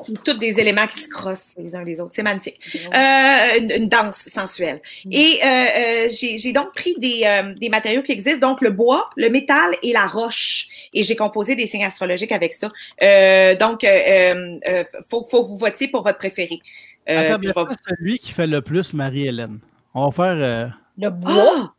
c'est 0.04 0.22
tous 0.22 0.34
des 0.34 0.59
éléments 0.61 0.86
qui 0.86 1.00
se 1.00 1.09
crossent 1.09 1.54
les 1.57 1.74
uns 1.74 1.84
les 1.84 2.00
autres. 2.00 2.12
C'est 2.14 2.22
magnifique. 2.22 2.59
Euh, 2.94 3.59
une, 3.61 3.70
une 3.70 3.88
danse 3.88 4.28
sensuelle. 4.32 4.80
Mm. 5.04 5.11
Et 5.12 5.38
euh, 5.42 5.46
euh, 5.46 6.09
j'ai 6.11 6.38
j'ai 6.38 6.52
donc 6.52 6.74
pris 6.74 6.94
des, 6.98 7.22
euh, 7.24 7.54
des 7.54 7.68
matériaux 7.68 8.02
qui 8.02 8.12
existent, 8.12 8.48
donc 8.48 8.61
le 8.61 8.70
bois, 8.70 9.11
le 9.16 9.28
métal 9.30 9.74
et 9.82 9.92
la 9.92 10.07
roche. 10.07 10.68
Et 10.92 11.02
j'ai 11.02 11.16
composé 11.16 11.54
des 11.57 11.66
signes 11.66 11.84
astrologiques 11.84 12.32
avec 12.32 12.52
ça. 12.54 12.70
Euh, 13.02 13.54
donc, 13.57 13.84
euh, 13.84 13.88
euh, 13.88 14.59
euh, 14.68 14.84
faut, 15.11 15.24
faut 15.24 15.42
vous 15.44 15.57
voter 15.57 15.88
pour 15.88 16.02
votre 16.02 16.18
préféré. 16.18 16.61
Euh, 17.09 17.32
Attends, 17.34 17.40
je 17.42 17.48
vais 17.48 17.76
celui 17.88 18.18
qui 18.18 18.32
fait 18.32 18.46
le 18.46 18.62
plus 18.62 18.94
Marie-Hélène. 18.94 19.61
On 19.94 20.09
va 20.09 20.12
faire. 20.12 20.36
euh, 20.42 20.66
Le 20.98 21.11
bois? 21.11 21.32
Ah! 21.59 21.72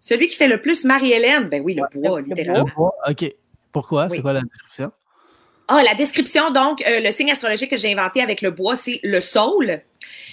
Celui 0.00 0.28
qui 0.28 0.36
fait 0.36 0.48
le 0.48 0.60
plus 0.60 0.84
Marie-Hélène, 0.84 1.48
ben 1.48 1.60
oui, 1.62 1.74
le 1.74 1.82
bois, 1.92 2.20
le- 2.20 2.26
le 2.28 2.34
littéralement. 2.34 2.64
le 2.66 2.72
bois. 2.74 2.94
OK. 3.08 3.34
Pourquoi? 3.72 4.06
Oui. 4.06 4.16
C'est 4.16 4.22
quoi 4.22 4.32
la 4.32 4.40
description? 4.42 4.90
Ah, 5.70 5.82
la 5.82 5.94
description, 5.94 6.50
donc, 6.50 6.82
euh, 6.86 7.00
le 7.00 7.12
signe 7.12 7.30
astrologique 7.30 7.68
que 7.68 7.76
j'ai 7.76 7.92
inventé 7.92 8.22
avec 8.22 8.40
le 8.40 8.50
bois, 8.50 8.74
c'est 8.74 9.00
le 9.04 9.20
saule. 9.20 9.82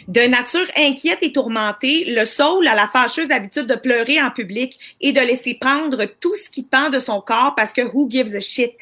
De 0.07 0.21
nature 0.21 0.65
inquiète 0.77 1.19
et 1.23 1.33
tourmentée, 1.33 2.05
le 2.07 2.23
saule 2.23 2.65
a 2.69 2.73
la 2.73 2.87
fâcheuse 2.87 3.31
habitude 3.31 3.65
de 3.65 3.75
pleurer 3.75 4.21
en 4.21 4.31
public 4.31 4.79
et 5.01 5.11
de 5.11 5.19
laisser 5.19 5.55
prendre 5.55 6.05
tout 6.21 6.35
ce 6.35 6.49
qui 6.49 6.63
pend 6.63 6.89
de 6.89 6.99
son 6.99 7.19
corps 7.19 7.53
parce 7.53 7.73
que 7.73 7.81
who 7.81 8.09
gives 8.09 8.33
a 8.33 8.39
shit? 8.39 8.73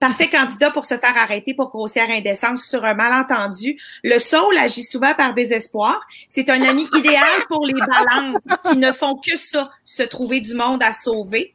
Parfait 0.00 0.28
candidat 0.28 0.72
pour 0.72 0.84
se 0.84 0.98
faire 0.98 1.16
arrêter 1.16 1.54
pour 1.54 1.68
grossière 1.68 2.10
indécence 2.10 2.66
sur 2.66 2.84
un 2.84 2.94
malentendu. 2.94 3.80
Le 4.02 4.18
saule 4.18 4.58
agit 4.58 4.82
souvent 4.82 5.14
par 5.14 5.32
désespoir. 5.32 6.00
C'est 6.28 6.50
un 6.50 6.60
ami 6.62 6.88
idéal 6.96 7.44
pour 7.48 7.64
les 7.66 7.74
balances 7.74 8.42
qui 8.68 8.76
ne 8.78 8.90
font 8.90 9.14
que 9.14 9.36
ça, 9.36 9.70
se 9.84 10.02
trouver 10.02 10.40
du 10.40 10.54
monde 10.54 10.82
à 10.82 10.92
sauver. 10.92 11.54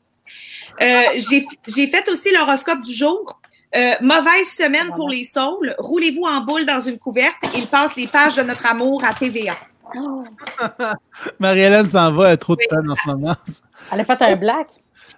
Euh, 0.81 1.03
j'ai 1.17 1.87
fait 1.87 2.07
aussi 2.07 2.31
l'horoscope 2.31 2.81
du 2.81 2.93
jour. 2.93 3.38
Euh, 3.75 3.93
mauvaise 4.01 4.47
semaine 4.47 4.91
pour 4.95 5.09
les 5.09 5.23
saules. 5.23 5.75
Roulez-vous 5.77 6.23
en 6.23 6.41
boule 6.41 6.65
dans 6.65 6.79
une 6.79 6.97
couverte. 6.97 7.37
Il 7.55 7.67
passe 7.67 7.95
les 7.95 8.07
pages 8.07 8.35
de 8.35 8.41
notre 8.41 8.65
amour 8.65 9.03
à 9.05 9.13
TVA. 9.13 9.55
Marie-Hélène 11.39 11.87
s'en 11.87 12.11
va, 12.13 12.27
elle 12.27 12.33
a 12.33 12.37
trop 12.37 12.55
de 12.55 12.61
peine 12.67 12.89
en 12.89 12.95
ce 12.95 13.07
moment. 13.07 13.35
Elle 13.91 14.01
a 14.01 14.05
fait 14.05 14.21
un 14.21 14.35
black. 14.35 14.71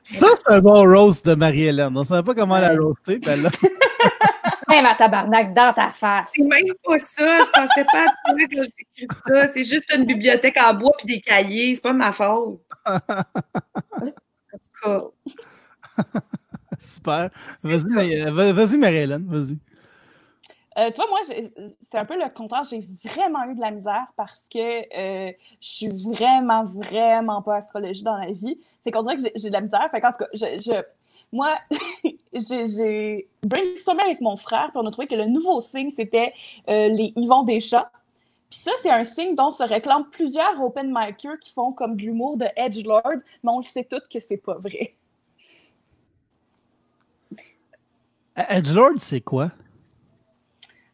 Ça, 0.04 0.28
c'est 0.38 0.54
un 0.54 0.62
bon 0.62 0.84
roast 0.84 1.26
de 1.28 1.36
Marie-Hélène. 1.36 1.96
On 1.96 2.02
ne 2.02 2.06
savait 2.06 2.24
pas 2.24 2.34
comment 2.34 2.58
la 2.58 2.74
roaster. 2.74 3.20
Ben 3.20 3.42
là, 3.42 3.50
Même 4.70 4.86
à 4.86 4.96
tabarnak 4.96 5.54
dans 5.54 5.74
ta 5.74 5.90
face. 5.90 6.32
C'est 6.34 6.44
même 6.44 6.74
pas 6.86 7.00
ça. 7.00 7.44
Je 7.44 7.50
pensais 7.50 7.86
pas 7.92 8.04
à 8.04 8.06
toi 8.06 8.14
quand 8.26 8.64
j'ai 8.64 9.04
écrit 9.04 9.08
ça. 9.28 9.48
C'est 9.54 9.64
juste 9.66 9.94
une 9.94 10.06
bibliothèque 10.06 10.58
en 10.62 10.74
bois 10.74 10.94
puis 10.98 11.16
des 11.16 11.20
cahiers. 11.20 11.76
C'est 11.76 11.82
pas 11.82 11.92
de 11.92 11.98
ma 11.98 12.14
faute. 12.14 12.62
En 12.86 13.00
tout 14.54 14.82
cas. 14.84 15.02
Super. 16.82 17.30
Vas-y, 17.64 18.22
va- 18.32 18.54
vas-y, 18.54 18.78
Marie-Hélène, 18.78 19.26
vas-y. 19.28 19.58
Euh, 20.78 20.90
tu 20.90 20.96
vois, 20.96 21.08
moi, 21.10 21.20
c'est 21.26 21.98
un 21.98 22.06
peu 22.06 22.16
le 22.18 22.30
contraire. 22.34 22.64
J'ai 22.64 22.88
vraiment 23.04 23.44
eu 23.46 23.56
de 23.56 23.60
la 23.62 23.72
misère 23.72 24.08
parce 24.16 24.48
que 24.50 24.58
euh, 25.30 25.32
je 25.60 25.68
suis 25.68 25.90
vraiment, 25.90 26.64
vraiment 26.66 27.42
pas 27.42 27.58
astrologie 27.58 28.04
dans 28.04 28.16
la 28.18 28.32
vie. 28.32 28.58
C'est 28.84 28.92
qu'on 28.92 29.04
dirait 29.04 29.18
que 29.18 29.24
j'ai- 29.36 29.50
de 29.50 29.54
la 29.54 29.62
misère. 29.62 29.90
Fait 29.92 30.00
qu'en 30.00 30.12
tout 30.12 30.20
cas, 30.20 30.28
je, 30.34 30.46
je- 30.64 30.84
moi, 31.34 31.58
j'ai 32.34 33.28
brainstormé 33.44 34.04
avec 34.04 34.22
mon 34.22 34.38
frère, 34.38 34.70
puis 34.72 34.80
on 34.82 34.86
a 34.88 34.92
trouvé 34.92 35.08
que 35.08 35.16
le 35.16 35.26
nouveau 35.26 35.60
signe, 35.62 35.92
c'était 35.92 36.34
euh, 36.70 36.88
les 36.90 37.12
Yvon 37.18 37.44
Deschamps. 37.44 37.86
Puis 38.50 38.60
ça, 38.60 38.72
c'est 38.82 38.90
un 38.92 39.06
signe 39.06 39.36
dont 39.36 39.52
se 39.52 39.64
réclament 39.64 40.08
plusieurs 40.12 40.62
open 40.62 40.94
micers 40.94 41.40
qui 41.42 41.52
font 41.54 41.74
comme 41.74 41.98
de 41.98 42.02
l'humour 42.04 42.38
de 42.38 42.46
Edgelord, 42.58 43.04
mais 43.44 43.52
on 43.52 43.60
le 43.60 43.64
sait 43.64 43.86
tous 43.86 44.08
que 44.10 44.20
c'est 44.28 44.38
pas 44.38 44.56
vrai. 44.56 44.96
Edgelord, 48.36 48.94
c'est 49.00 49.22
quoi? 49.22 49.52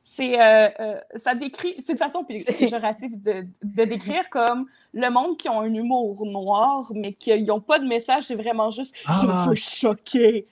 c'est 0.04 0.42
euh, 0.42 0.68
euh, 0.80 1.00
ça 1.24 1.36
décrit 1.36 1.76
c'est 1.76 1.90
une 1.90 1.98
façon 2.00 2.24
pé- 2.24 2.44
péjorative 2.44 3.22
de, 3.22 3.46
de 3.62 3.84
décrire 3.84 4.28
comme 4.32 4.66
le 4.92 5.12
monde 5.12 5.38
qui 5.38 5.48
ont 5.48 5.62
un 5.62 5.72
humour 5.72 6.26
noir 6.26 6.92
mais 6.96 7.14
qui 7.14 7.40
n'ont 7.44 7.62
pas 7.62 7.78
de 7.78 7.86
message 7.86 8.24
c'est 8.24 8.34
vraiment 8.34 8.72
juste 8.72 8.96
Ah. 9.06 9.20
je 9.22 9.50
veux 9.52 9.56
choquer 9.56 10.48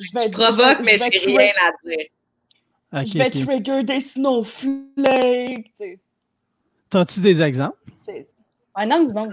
je 0.00 0.12
vais 0.12 0.22
Je 0.26 0.30
provoque, 0.30 0.80
mais 0.84 0.98
je 0.98 1.04
tri- 1.18 1.36
rien 1.36 1.52
à 1.62 1.72
dire. 3.02 3.12
Je 3.12 3.18
vais 3.18 3.30
trigger 3.30 3.82
des 3.84 4.00
snowflakes. 4.00 5.72
T'as-tu 6.90 7.20
des 7.20 7.40
exemples? 7.42 7.78
C'est- 8.04 8.26
Un 8.74 8.90
homme 8.90 9.06
du 9.06 9.14
monde. 9.14 9.32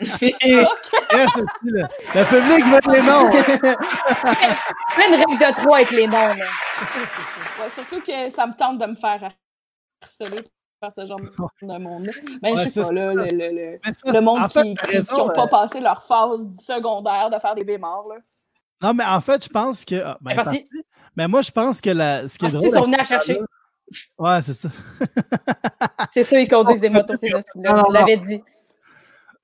Eh, 0.00 0.04
c'est 0.06 0.34
le, 0.42 1.82
le 2.14 2.24
public 2.24 2.64
veut 2.64 2.92
les 2.92 3.02
noms. 3.02 3.30
Fais 4.92 5.08
une 5.08 5.14
règle 5.14 5.38
de 5.38 5.60
trois 5.60 5.76
avec 5.76 5.90
les 5.90 6.06
noms. 6.06 6.12
Là. 6.12 6.34
ouais, 6.34 7.70
surtout 7.74 8.00
que 8.00 8.30
ça 8.30 8.46
me 8.46 8.56
tente 8.56 8.78
de 8.78 8.86
me 8.86 8.94
faire 8.96 9.30
harceler 10.02 10.44
par 10.80 10.92
ce 10.96 11.06
genre 11.06 11.18
de 11.20 11.78
monde 11.78 12.08
mais 12.42 12.52
Ouais, 12.52 12.64
je 12.64 12.68
sais 12.70 12.82
pas 12.82 12.92
là, 12.92 13.12
le, 13.12 13.24
le- 13.24 13.28
le- 13.30 13.80
Mais 13.84 13.92
c'est 14.04 14.12
le 14.12 14.20
monde 14.20 14.38
en 14.38 14.48
fait, 14.48 14.62
qui 14.62 15.12
n'ont 15.12 15.26
pas 15.28 15.42
euh, 15.44 15.46
passé 15.48 15.80
leur 15.80 16.02
phase 16.04 16.40
secondaire 16.66 17.28
de 17.30 17.38
faire 17.38 17.54
des 17.54 17.64
bémords 17.64 18.06
là. 18.08 18.16
Non, 18.80 18.94
mais 18.94 19.04
en 19.04 19.20
fait, 19.20 19.42
je 19.44 19.48
pense 19.48 19.84
que. 19.84 19.96
ah, 20.04 20.16
ben. 20.20 20.36
Mais 21.16 21.26
moi, 21.26 21.42
je 21.42 21.50
pense 21.50 21.80
que 21.80 21.90
la, 21.90 22.28
ce 22.28 22.38
qui 22.38 22.44
est 22.44 22.48
Ah, 22.48 22.52
drôle. 22.52 22.68
ils 22.68 22.72
sont 22.72 22.84
venus 22.84 22.98
à 23.00 23.04
ces 23.04 23.08
chercher. 23.14 23.40
Ouais, 24.16 24.40
c'est 24.42 24.52
ça. 24.52 24.68
C'est 26.12 26.22
ça, 26.22 26.38
ils 26.38 26.48
conduisent 26.48 26.80
des 26.82 26.88
motos, 26.90 27.16
c'est 27.16 27.26
ça. 27.28 27.38
Non, 27.56 27.74
non, 27.74 27.84
Vous 27.86 27.90
l'avez 27.92 28.18
dit. 28.18 28.40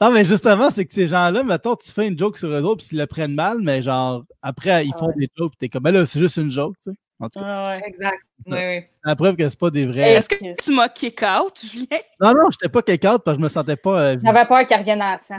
Non, 0.05 0.11
mais 0.13 0.25
justement, 0.25 0.69
c'est 0.71 0.85
que 0.85 0.93
ces 0.93 1.09
gens-là, 1.09 1.43
mettons, 1.43 1.77
tu 1.77 1.91
fais 1.91 2.09
une 2.09 2.19
joke 2.19 2.37
sur 2.37 2.49
eux 2.49 2.61
autres, 2.63 2.85
puis 2.85 2.97
ils 2.97 2.99
le 2.99 3.07
prennent 3.07 3.35
mal, 3.35 3.59
mais 3.61 3.81
genre, 3.81 4.25
après, 4.43 4.85
ils 4.87 4.93
Ah 4.95 4.99
font 4.99 5.07
ouais. 5.09 5.15
des 5.17 5.29
jokes, 5.37 5.53
puis 5.53 5.59
t'es 5.61 5.69
comme, 5.71 5.83
ben 5.83 5.93
là, 5.93 6.05
c'est 6.05 6.19
juste 6.21 6.37
une 6.37 6.51
joke, 6.51 6.75
tu 6.83 6.91
sais. 6.91 6.97
En 7.21 7.29
tout 7.29 7.39
cas, 7.41 7.47
Ah 7.47 7.69
ouais. 7.71 7.83
Exact. 7.87 8.19
Oui, 8.47 8.53
oui. 8.59 8.81
c'est 8.81 8.91
la 9.09 9.17
preuve 9.17 9.37
que 9.37 9.49
c'est 9.49 9.59
pas 9.59 9.71
des 9.71 9.87
vrais. 9.87 10.13
Est-ce 10.15 10.29
que 10.29 10.63
tu 10.63 10.73
m'as 10.73 10.89
kick 10.89 11.23
out 11.23 11.59
Julien? 11.65 11.99
Non, 12.21 12.35
non, 12.35 12.51
j'étais 12.51 12.69
pas 12.69 12.83
quelqu'un 12.83 13.19
parce 13.19 13.37
que 13.37 13.41
je 13.41 13.45
me 13.45 13.49
sentais 13.49 13.77
pas. 13.77 13.99
euh, 14.01 14.17
J'avais 14.23 14.45
peur 14.47 14.67
qu'il 14.67 14.77
revienne 14.77 15.01
à 15.03 15.17
sang. 15.19 15.39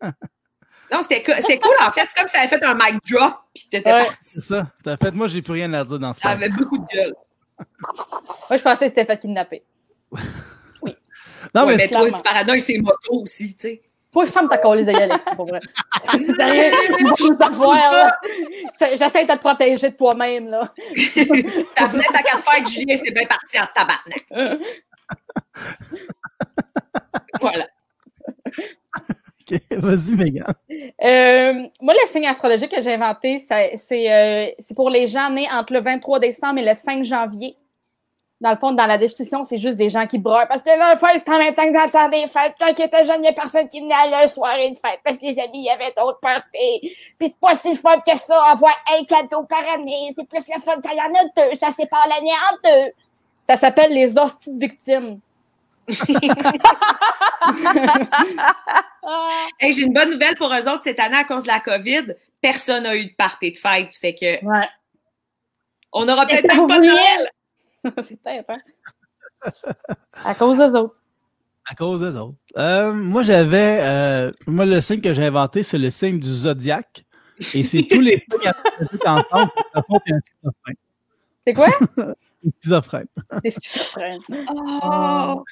Non, 0.92 1.02
c'était 1.02 1.20
co- 1.20 1.32
c'était 1.40 1.58
cool, 1.58 1.74
en 1.84 1.90
fait. 1.90 2.02
C'est 2.08 2.16
comme 2.16 2.28
si 2.28 2.34
ça 2.36 2.42
avait 2.42 2.48
fait 2.48 2.64
un 2.64 2.74
mic 2.76 3.00
drop, 3.10 3.34
puis 3.52 3.64
t'étais 3.68 3.92
Ouais. 3.92 4.04
parti. 4.04 4.18
C'est 4.26 4.40
ça. 4.40 4.70
T'as 4.84 4.96
fait, 4.96 5.10
moi, 5.10 5.26
j'ai 5.26 5.42
plus 5.42 5.54
rien 5.54 5.72
à 5.74 5.84
dire 5.84 5.98
dans 5.98 6.12
Ça 6.12 6.20
ça. 6.22 6.28
avait 6.30 6.48
beaucoup 6.48 6.78
de 6.78 6.86
gueule. 6.86 7.12
Moi, 8.48 8.56
je 8.56 8.62
pensais 8.62 8.78
que 8.78 8.86
c'était 8.90 9.04
fait 9.04 9.18
kidnapper. 9.18 9.64
Non, 11.54 11.64
Ouais, 11.64 11.76
mais 11.76 11.76
mais 11.76 11.88
toi, 11.88 12.10
tu 12.10 12.22
paranoïes 12.22 12.60
ses 12.60 12.78
motos 12.78 13.22
aussi, 13.22 13.56
tu 13.56 13.62
sais. 13.68 13.82
Toi, 14.16 14.24
femme 14.28 14.48
ta 14.48 14.56
collée 14.56 14.82
de 14.82 14.96
Alex, 14.96 15.26
pas 15.26 15.34
vrai. 15.34 15.60
Sérieux, 16.10 16.72
là. 17.38 18.18
J'essaie 18.94 19.26
de 19.26 19.32
te 19.34 19.38
protéger 19.38 19.90
de 19.90 19.94
toi-même, 19.94 20.48
là. 20.48 20.62
T'as 21.74 21.86
voulu 21.88 22.02
ta 22.10 22.22
carte 22.22 22.42
fête, 22.50 22.66
Julien, 22.66 22.96
c'est 23.04 23.10
bien 23.10 23.26
parti 23.26 23.60
en 23.60 23.66
tabarnak. 23.74 24.24
voilà. 27.42 27.66
ok, 29.42 29.60
vas-y, 29.72 30.16
Megan. 30.16 30.46
Euh, 30.72 31.68
moi, 31.82 31.92
le 31.92 32.08
signe 32.08 32.26
astrologique 32.26 32.70
que 32.70 32.80
j'ai 32.80 32.94
inventé, 32.94 33.36
c'est 33.36 33.74
euh, 34.10 34.50
c'est 34.58 34.74
pour 34.74 34.88
les 34.88 35.06
gens 35.08 35.28
nés 35.28 35.46
entre 35.52 35.74
le 35.74 35.80
23 35.80 36.20
décembre 36.20 36.58
et 36.60 36.64
le 36.64 36.72
5 36.72 37.04
janvier. 37.04 37.58
Dans 38.42 38.50
le 38.50 38.56
fond, 38.58 38.72
dans 38.72 38.84
la 38.86 38.98
description, 38.98 39.44
c'est 39.44 39.56
juste 39.56 39.78
des 39.78 39.88
gens 39.88 40.06
qui 40.06 40.18
broient. 40.18 40.44
Parce 40.46 40.60
que 40.62 40.68
là, 40.68 40.92
le 40.92 40.98
fait, 40.98 41.22
c'est 41.24 41.28
en 41.30 41.38
même 41.38 41.54
temps 41.54 41.64
que 41.66 41.72
dans 41.72 41.84
le 41.84 41.90
temps 41.90 42.08
des 42.10 42.26
fêtes. 42.28 42.54
Quand 42.58 42.66
ils 42.66 42.82
étaient 42.84 43.04
jeunes, 43.06 43.16
il 43.16 43.20
n'y 43.22 43.28
a 43.28 43.32
personne 43.32 43.66
qui 43.68 43.80
venait 43.80 43.94
à 43.94 44.10
leur 44.10 44.28
soirée 44.28 44.70
de 44.70 44.74
fête. 44.76 45.00
Parce 45.02 45.16
que 45.16 45.22
les 45.24 45.38
amis, 45.38 45.60
il 45.60 45.64
y 45.64 45.70
avait 45.70 45.92
d'autres 45.96 46.20
parties. 46.20 46.80
Puis 47.18 47.28
c'est 47.32 47.40
pas 47.40 47.56
si 47.56 47.74
fun 47.76 47.98
que 48.06 48.18
ça, 48.18 48.42
avoir 48.44 48.76
un 48.98 49.04
cadeau 49.04 49.44
par 49.44 49.66
année. 49.72 50.12
C'est 50.16 50.28
plus 50.28 50.44
le 50.54 50.60
fun 50.60 50.74
quand 50.82 50.90
il 50.92 50.98
y 50.98 51.00
en 51.00 51.14
a 51.14 51.24
deux. 51.48 51.54
Ça 51.54 51.72
sépare 51.72 52.06
l'année 52.10 52.28
en 52.52 52.56
deux. 52.62 52.92
Ça 53.46 53.56
s'appelle 53.56 53.92
les 53.92 54.18
hosties 54.18 54.52
de 54.52 54.58
victimes. 54.60 55.20
Hey, 59.60 59.72
j'ai 59.72 59.82
une 59.82 59.92
bonne 59.92 60.10
nouvelle 60.10 60.34
pour 60.36 60.52
eux 60.52 60.68
autres 60.68 60.82
cette 60.84 60.98
année 60.98 61.16
à 61.16 61.24
cause 61.24 61.44
de 61.44 61.48
la 61.48 61.60
COVID. 61.60 62.14
Personne 62.40 62.82
n'a 62.82 62.96
eu 62.96 63.06
de 63.06 63.14
party 63.14 63.52
de 63.52 63.56
fête. 63.56 63.94
Fait 63.94 64.14
que 64.14 64.44
Ouais. 64.44 64.68
on 65.92 66.04
n'aura 66.04 66.26
peut-être 66.26 66.46
pas 66.48 66.78
de 66.78 66.86
Noël. 66.86 67.30
c'est 68.02 68.20
peut-être, 68.22 68.50
hein? 68.50 69.52
À 70.24 70.34
cause 70.34 70.58
des 70.58 70.78
autres. 70.78 70.96
À 71.68 71.74
cause 71.74 72.00
des 72.00 72.16
autres. 72.16 72.36
Euh, 72.56 72.92
moi, 72.92 73.22
j'avais. 73.22 73.80
euh, 73.82 74.32
moi, 74.46 74.64
le 74.66 74.80
signe 74.80 75.00
que 75.00 75.12
j'ai 75.12 75.24
inventé, 75.24 75.62
c'est 75.62 75.78
le 75.78 75.90
signe 75.90 76.18
du 76.18 76.28
zodiaque. 76.28 77.04
Et 77.54 77.64
c'est 77.64 77.82
tous 77.82 78.00
les 78.00 78.24
signes 78.30 78.52
ensemble. 79.04 79.50
qui 79.52 79.62
te 79.74 79.80
font 79.86 80.00
un 80.10 80.20
schizophrène. 80.20 80.76
C'est 81.42 81.54
quoi? 81.54 81.68
Un 81.98 82.50
schizophrène. 82.60 83.06
Des 83.42 83.50
schizophrènes. 83.50 84.22
Oh, 84.82 85.44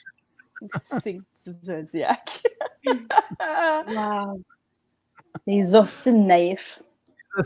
c'est 1.03 1.13
du 1.13 1.23
zodiaque. 1.65 2.43
wow. 3.89 4.41
Des 5.47 5.75
hosties 5.75 6.13
naïfs. 6.13 6.81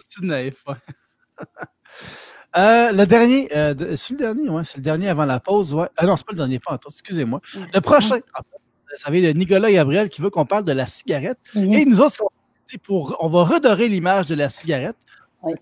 C'est 0.08 0.22
naïf, 0.22 0.62
ouais. 0.66 0.74
Euh, 2.58 2.90
le 2.92 3.06
dernier, 3.06 3.48
euh, 3.54 3.96
c'est 3.96 4.14
le 4.14 4.18
dernier, 4.18 4.48
ouais, 4.48 4.64
c'est 4.64 4.78
le 4.78 4.82
dernier 4.82 5.08
avant 5.08 5.24
la 5.24 5.38
pause, 5.38 5.72
ouais. 5.74 5.86
Ah 5.96 6.06
non, 6.06 6.16
c'est 6.16 6.26
pas 6.26 6.32
le 6.32 6.38
dernier, 6.38 6.58
pas 6.58 6.72
en 6.74 6.78
tout, 6.78 6.88
excusez-moi. 6.90 7.40
Le 7.72 7.80
prochain, 7.80 8.16
en 8.16 8.42
fait, 8.42 8.96
ça 8.96 9.10
vient 9.12 9.22
de 9.22 9.38
Nicolas 9.38 9.70
Gabriel 9.70 10.08
qui 10.10 10.20
veut 10.20 10.30
qu'on 10.30 10.44
parle 10.44 10.64
de 10.64 10.72
la 10.72 10.86
cigarette. 10.86 11.38
Et 11.54 11.84
nous 11.84 12.00
autres, 12.00 12.14
ce 12.14 12.18
qu'on 12.18 12.28
fait, 12.28 12.62
c'est 12.66 12.78
pour, 12.78 13.16
on 13.20 13.28
va 13.28 13.44
redorer 13.44 13.88
l'image 13.88 14.26
de 14.26 14.34
la 14.34 14.50
cigarette. 14.50 14.96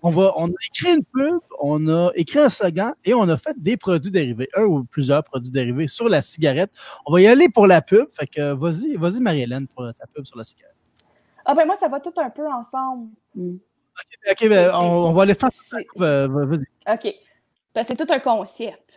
On, 0.01 0.09
va, 0.09 0.33
on 0.37 0.47
a 0.47 0.55
écrit 0.71 0.95
une 0.95 1.03
pub, 1.03 1.37
on 1.59 1.87
a 1.87 2.09
écrit 2.15 2.39
un 2.39 2.49
slogan 2.49 2.95
et 3.05 3.13
on 3.13 3.29
a 3.29 3.37
fait 3.37 3.53
des 3.61 3.77
produits 3.77 4.09
dérivés, 4.09 4.49
un 4.55 4.63
ou 4.63 4.83
plusieurs 4.85 5.23
produits 5.23 5.51
dérivés 5.51 5.87
sur 5.87 6.09
la 6.09 6.23
cigarette. 6.23 6.71
On 7.05 7.13
va 7.13 7.21
y 7.21 7.27
aller 7.27 7.47
pour 7.47 7.67
la 7.67 7.83
pub. 7.83 8.07
Fait 8.13 8.25
que 8.25 8.53
vas-y, 8.53 8.95
vas-y 8.95 9.19
Marie-Hélène 9.19 9.67
pour 9.67 9.85
ta 9.99 10.07
pub 10.07 10.25
sur 10.25 10.35
la 10.35 10.43
cigarette. 10.43 10.75
Ah 11.45 11.53
ben 11.53 11.67
moi, 11.67 11.75
ça 11.79 11.87
va 11.89 11.99
tout 11.99 12.13
un 12.17 12.29
peu 12.31 12.47
ensemble. 12.51 13.09
OK, 14.29 14.47
ben, 14.49 14.71
on, 14.73 15.07
on 15.09 15.13
va 15.13 15.23
aller 15.23 15.33
faire 15.35 15.49
C'est- 15.69 15.87
euh, 16.01 16.27
vas-y. 16.27 16.65
OK. 16.93 17.15
Ben, 17.73 17.83
c'est 17.87 17.95
tout 17.95 18.11
un 18.11 18.19
concept. 18.19 18.93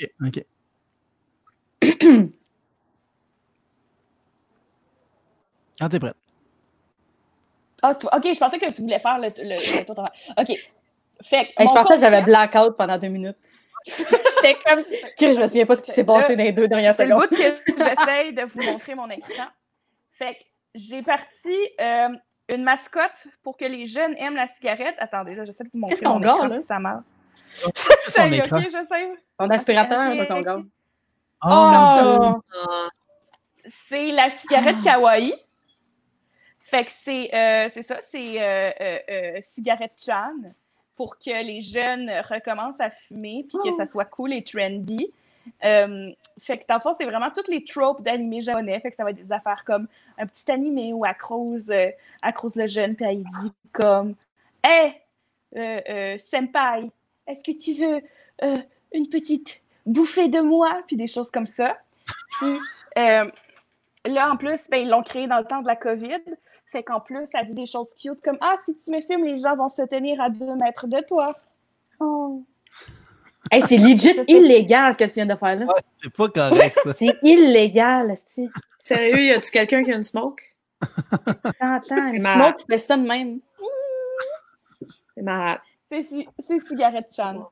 OK, 0.00 0.10
OK. 0.26 0.44
Quand 5.78 5.88
t'es 5.88 6.00
prête. 6.00 6.16
Ah, 7.82 7.94
tu- 7.94 8.06
OK, 8.06 8.22
je 8.34 8.38
pensais 8.38 8.58
que 8.58 8.72
tu 8.72 8.82
voulais 8.82 8.98
faire 8.98 9.18
le, 9.18 9.28
le, 9.36 9.50
le 9.54 9.84
tour 9.84 9.94
de- 9.94 10.00
OK. 10.00 10.58
Fait 11.24 11.46
que 11.46 11.50
Hey, 11.62 11.68
je 11.68 11.72
pensais 11.72 11.94
que 11.94 12.00
j'avais 12.00 12.22
blackout 12.22 12.76
pendant 12.76 12.98
deux 12.98 13.08
minutes. 13.08 13.36
J'étais 13.86 14.56
comme. 14.64 14.84
Je 15.20 15.40
me 15.40 15.46
souviens 15.46 15.66
pas 15.66 15.76
ce 15.76 15.82
qui 15.82 15.92
s'est 15.92 16.04
passé 16.04 16.34
dans 16.36 16.42
les 16.44 16.52
deux 16.52 16.66
dernières 16.68 16.94
C'est 16.96 17.06
le 17.06 17.10
secondes. 17.14 17.28
bout 17.30 17.36
que 17.36 17.54
j'essaye 17.96 18.32
de 18.34 18.42
vous 18.42 18.62
montrer 18.72 18.94
mon 18.96 19.08
écran. 19.10 19.44
Fait 20.18 20.34
que 20.34 20.40
j'ai 20.74 21.02
parti 21.02 21.54
euh, 21.80 22.08
une 22.48 22.62
mascotte 22.62 23.26
pour 23.42 23.56
que 23.56 23.64
les 23.64 23.86
jeunes 23.86 24.14
aiment 24.16 24.36
la 24.36 24.48
cigarette. 24.48 24.96
Attendez, 24.98 25.34
là, 25.34 25.44
j'essaie 25.44 25.64
de 25.64 25.70
vous 25.72 25.78
montrer 25.80 25.96
Qu'est-ce 25.96 26.04
qu'on 26.08 26.20
écran, 26.20 26.46
là? 26.46 26.60
ça 26.60 26.78
marche. 26.78 27.04
C'est 28.06 28.10
son 28.10 28.32
écran. 28.32 28.60
j'essaie. 28.62 29.12
Ton 29.38 29.48
aspirateur, 29.50 30.10
Ok, 30.12 30.16
là, 30.18 30.26
ton 30.26 30.40
gars. 30.40 30.58
Oh, 31.44 31.48
Oh! 31.50 32.42
Ah, 32.54 32.88
C'est 33.88 34.08
la 34.12 34.30
cigarette 34.30 34.76
Ah. 34.80 34.84
kawaii. 34.84 35.34
Fait 36.64 36.84
que 36.84 36.90
c'est 37.04 37.34
euh, 37.34 37.68
c'est 37.72 37.82
ça, 37.82 37.96
c'est 38.10 38.42
euh, 38.42 38.70
euh, 38.80 38.98
euh, 39.10 39.40
cigarette 39.42 39.92
chan 40.04 40.34
pour 40.96 41.16
que 41.18 41.42
les 41.42 41.62
jeunes 41.62 42.10
recommencent 42.28 42.80
à 42.80 42.90
fumer 42.90 43.46
puis 43.48 43.58
que 43.70 43.74
ça 43.76 43.86
soit 43.86 44.04
cool 44.04 44.32
et 44.34 44.42
trendy. 44.44 45.12
Euh, 45.64 46.10
fait 46.40 46.58
que 46.58 46.64
dans 46.68 46.76
le 46.76 46.80
fond, 46.80 46.94
c'est 46.98 47.06
vraiment 47.06 47.30
toutes 47.30 47.48
les 47.48 47.64
tropes 47.64 48.02
d'animés 48.02 48.40
japonais. 48.40 48.78
Fait 48.80 48.90
que 48.90 48.96
ça 48.96 49.04
va 49.04 49.10
être 49.10 49.24
des 49.24 49.32
affaires 49.32 49.64
comme 49.64 49.88
un 50.18 50.26
petit 50.26 50.50
animé 50.50 50.92
où 50.92 51.04
Acrose, 51.04 51.70
euh, 51.70 51.90
le 52.54 52.66
jeune, 52.66 52.94
puis 52.94 53.04
elle 53.04 53.22
dit 53.22 53.52
comme 53.72 54.14
Hey, 54.62 54.94
euh, 55.56 55.80
euh, 55.88 56.18
Senpai, 56.18 56.90
est-ce 57.26 57.42
que 57.42 57.56
tu 57.56 57.74
veux 57.74 58.00
une 58.92 59.08
petite 59.08 59.60
bouffée 59.84 60.28
de 60.28 60.40
moi? 60.40 60.82
Puis 60.86 60.96
des 60.96 61.08
choses 61.08 61.30
comme 61.30 61.46
ça. 61.46 61.76
Puis 62.38 62.58
là, 64.04 64.30
en 64.30 64.36
plus, 64.36 64.58
ben, 64.70 64.78
ils 64.78 64.88
l'ont 64.88 65.02
créé 65.02 65.26
dans 65.26 65.38
le 65.38 65.44
temps 65.44 65.60
de 65.60 65.66
la 65.66 65.76
COVID. 65.76 66.22
Fait 66.70 66.82
qu'en 66.82 67.00
plus, 67.00 67.26
ça 67.32 67.42
dit 67.42 67.54
des 67.54 67.66
choses 67.66 67.94
cute 67.94 68.20
comme 68.22 68.38
Ah, 68.40 68.56
si 68.64 68.76
tu 68.76 68.90
me 68.90 69.00
filmes, 69.00 69.24
les 69.24 69.38
gens 69.38 69.56
vont 69.56 69.70
se 69.70 69.82
tenir 69.82 70.20
à 70.20 70.30
deux 70.30 70.54
mètres 70.54 70.86
de 70.86 71.00
toi. 71.00 71.34
Oh. 72.00 72.42
Hey, 73.50 73.62
c'est 73.66 73.76
legit 73.78 74.14
Ça, 74.14 74.22
illégal 74.28 74.92
ce 74.92 74.98
que 74.98 75.04
tu 75.04 75.10
viens 75.14 75.26
de 75.26 75.34
faire 75.36 75.56
là. 75.56 75.66
Ouais, 75.66 75.80
c'est 76.02 76.12
pas 76.12 76.28
correct, 76.28 76.78
ça. 76.84 76.92
C'est 76.98 77.16
illégal, 77.22 78.10
esti. 78.10 78.48
Sérieux, 78.78 79.22
y 79.24 79.30
a-tu 79.32 79.50
quelqu'un 79.50 79.82
qui 79.82 79.92
a 79.92 79.96
une 79.96 80.04
smoke? 80.04 80.42
T'entends, 80.80 81.80
C'est 81.88 82.16
une 82.16 82.22
malade. 82.22 82.38
smoke 82.48 82.56
qui 82.58 82.66
fait 82.70 82.78
ça 82.78 82.96
de 82.96 83.02
même. 83.06 83.40
C'est 85.16 85.22
malade. 85.22 85.58
C'est 85.90 86.02
ci- 86.04 86.28
c'est 86.46 86.60
cigarette 86.66 87.06
chan. 87.14 87.48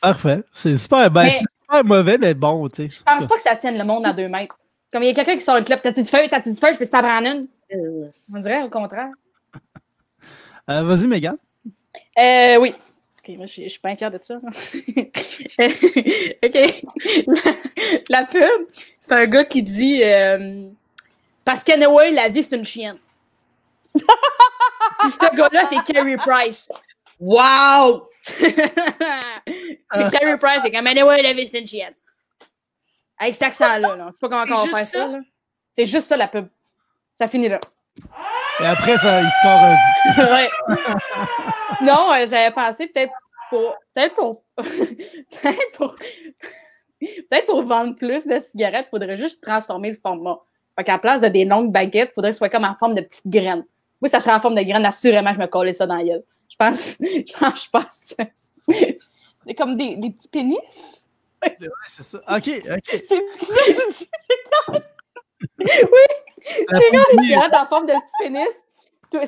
Parfait. 0.00 0.42
C'est 0.52 0.76
super, 0.76 1.10
ben, 1.10 1.24
Mais- 1.24 1.30
super 1.32 1.84
mauvais, 1.84 2.18
mais 2.18 2.34
bon, 2.34 2.68
tu 2.68 2.84
sais. 2.84 2.88
Je 2.90 3.02
pense 3.02 3.26
pas 3.26 3.36
que 3.36 3.42
ça 3.42 3.56
tienne 3.56 3.78
le 3.78 3.84
monde 3.84 4.04
à 4.06 4.12
deux 4.12 4.28
mètres. 4.28 4.58
Comme 4.92 5.02
il 5.02 5.06
y 5.06 5.10
a 5.10 5.14
quelqu'un 5.14 5.34
qui 5.36 5.44
sort 5.44 5.56
une 5.56 5.64
clope, 5.64 5.82
t'as-tu 5.82 6.02
du 6.02 6.08
feu, 6.08 6.18
t'as-tu 6.30 6.50
du 6.52 6.56
feu, 6.56 6.68
je 6.72 6.78
peux 6.78 6.86
t'en 6.86 7.00
prendre 7.02 7.26
une? 7.28 7.46
On 8.32 8.38
dirait 8.40 8.62
au 8.62 8.70
contraire. 8.70 9.10
Euh, 10.70 10.82
Vas-y, 10.82 11.06
Megan. 11.06 11.36
Euh, 12.18 12.56
oui. 12.60 12.74
Ok, 13.26 13.36
moi, 13.36 13.46
je, 13.46 13.52
suis- 13.52 13.62
je 13.64 13.68
suis 13.68 13.80
pas 13.80 13.88
inquiète 13.90 14.12
de 14.12 14.18
ça. 14.22 14.34
ok. 16.44 16.84
La, 18.10 18.26
pub, 18.26 18.68
c'est 18.98 19.12
un 19.12 19.24
gars 19.26 19.44
qui 19.44 19.62
dit 19.62 20.02
euh, 20.04 20.68
Parce 21.44 21.64
qu'anyway, 21.64 22.10
la 22.10 22.28
vie, 22.28 22.42
c'est 22.42 22.56
une 22.56 22.64
chienne. 22.64 22.98
Puis 23.94 25.10
ce 25.10 25.36
gars-là, 25.36 25.64
c'est 25.70 25.82
Carrie 25.92 26.16
Price. 26.18 26.68
Wow! 27.18 28.08
Carrie 29.90 30.38
Price, 30.38 30.60
c'est 30.62 30.70
comme 30.70 30.86
Anyway, 30.86 31.22
la 31.22 31.32
vie, 31.32 31.46
c'est 31.46 31.60
une 31.60 31.66
chienne. 31.66 31.94
Avec 33.18 33.34
cet 33.34 33.44
accent-là, 33.44 33.96
là. 33.96 34.06
Je 34.08 34.12
sais 34.12 34.18
pas 34.20 34.28
comment 34.28 34.44
on 34.62 34.66
va 34.66 34.78
faire 34.78 34.86
ça, 34.86 34.98
ça? 34.98 35.06
là. 35.08 35.20
C'est 35.74 35.86
juste 35.86 36.08
ça, 36.08 36.16
la 36.16 36.28
pub. 36.28 36.48
Ça 37.14 37.26
finit 37.28 37.48
là. 37.48 37.60
Et 38.60 38.66
après, 38.66 38.96
ça, 38.98 39.20
il 39.20 39.30
score 39.30 39.60
un. 39.60 39.76
ouais. 40.36 40.48
Non, 41.82 42.08
j'avais 42.26 42.52
pensé 42.52 42.86
peut-être 42.86 43.12
pour. 43.50 43.76
Peut-être 43.94 44.14
pour. 44.14 44.42
peut-être 44.56 45.72
pour. 45.76 45.96
Peut-être 47.00 47.46
pour 47.46 47.62
vendre 47.62 47.96
plus 47.96 48.26
de 48.26 48.38
cigarettes, 48.38 48.86
il 48.88 48.90
faudrait 48.90 49.16
juste 49.16 49.42
transformer 49.42 49.90
le 49.90 49.98
format. 50.00 50.38
Fait 50.76 50.84
qu'à 50.84 50.92
la 50.92 50.98
place 50.98 51.20
de 51.20 51.28
des 51.28 51.44
longues 51.44 51.72
baguettes, 51.72 52.10
il 52.12 52.14
faudrait 52.14 52.30
que 52.30 52.34
ce 52.34 52.38
soit 52.38 52.48
comme 52.48 52.64
en 52.64 52.74
forme 52.76 52.94
de 52.94 53.02
petites 53.02 53.26
graines. 53.26 53.64
Oui, 54.00 54.08
ça 54.08 54.20
serait 54.20 54.34
en 54.34 54.40
forme 54.40 54.54
de 54.54 54.62
graines, 54.62 54.84
assurément, 54.84 55.34
je 55.34 55.40
me 55.40 55.46
collais 55.46 55.72
ça 55.72 55.86
dans 55.86 55.96
la 55.96 56.04
gueule. 56.04 56.22
Je 56.48 56.56
pense. 56.56 56.96
Je 57.00 57.38
pense, 57.38 57.64
je 57.64 57.70
pense. 57.70 58.16
C'est 59.46 59.54
comme 59.54 59.76
des, 59.76 59.96
des 59.96 60.10
petits 60.10 60.28
pénis? 60.28 60.58
Ouais, 61.42 61.56
c'est 61.88 62.02
ça. 62.02 62.18
OK, 62.18 62.48
OK. 62.48 62.82
C'est 62.88 63.06
ça, 63.06 64.80
tu 65.58 65.64
dis. 65.64 66.66
La 66.70 66.78
Des 66.78 66.84
première- 66.86 67.04
cigarettes 67.24 67.54
en 67.54 67.66
forme 67.66 67.86
de 67.86 67.92
petits 67.92 68.12
pénis. 68.20 68.48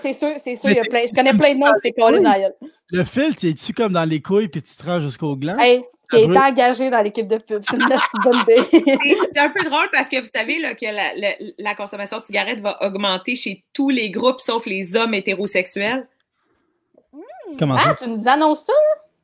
C'est 0.03 0.13
sûr, 0.15 0.31
c'est 0.39 0.57
sûr, 0.57 0.71
il 0.71 0.77
y 0.77 0.81
a 0.81 0.83
plein. 0.85 1.05
Je 1.07 1.15
connais 1.15 1.33
plein 1.33 1.55
de 1.55 1.61
noms 1.61 1.73
qui 1.75 1.81
s'est 1.89 1.93
collé 1.93 2.21
dans 2.21 2.33
la 2.33 2.41
gueule. 2.41 2.55
Le 2.91 3.05
fil, 3.05 3.35
tu 3.37 3.73
comme 3.73 3.93
dans 3.93 4.05
les 4.09 4.21
couilles 4.21 4.49
puis 4.49 4.61
tu 4.63 4.77
te 4.77 4.85
rends 4.85 5.01
jusqu'au 5.01 5.37
gland? 5.37 5.57
Hey, 5.59 5.81
qui 6.11 6.17
Ah, 6.17 6.19
est 6.19 6.25
oui. 6.27 6.37
engagé 6.39 6.91
dans 6.91 7.01
l'équipe 7.03 7.27
de 7.29 7.37
pub. 7.39 7.63
C'est 7.69 7.77
une 7.77 7.87
bonne 8.25 8.41
idée. 8.43 8.57
C'est 8.71 8.83
c'est 9.35 9.39
un 9.41 9.49
peu 9.51 9.65
drôle 9.65 9.89
parce 9.93 10.09
que 10.09 10.19
vous 10.21 10.27
savez 10.35 10.59
là, 10.59 10.75
que 10.75 10.87
la, 10.87 11.15
la- 11.15 11.37
la 11.59 11.75
consommation 11.77 12.19
de 12.19 12.23
cigarettes 12.25 12.61
va 12.61 12.83
augmenter 12.83 13.37
chez 13.37 13.65
tous 13.73 13.91
les 13.91 14.11
groupes 14.11 14.41
sauf 14.41 14.67
les 14.67 14.97
hommes 14.97 15.15
hétérosexuels. 15.15 16.09
Comment 17.59 17.77
Ah, 17.79 17.83
ça? 17.83 17.97
tu 18.03 18.09
nous 18.11 18.27
annonces 18.27 18.65
ça? 18.67 18.73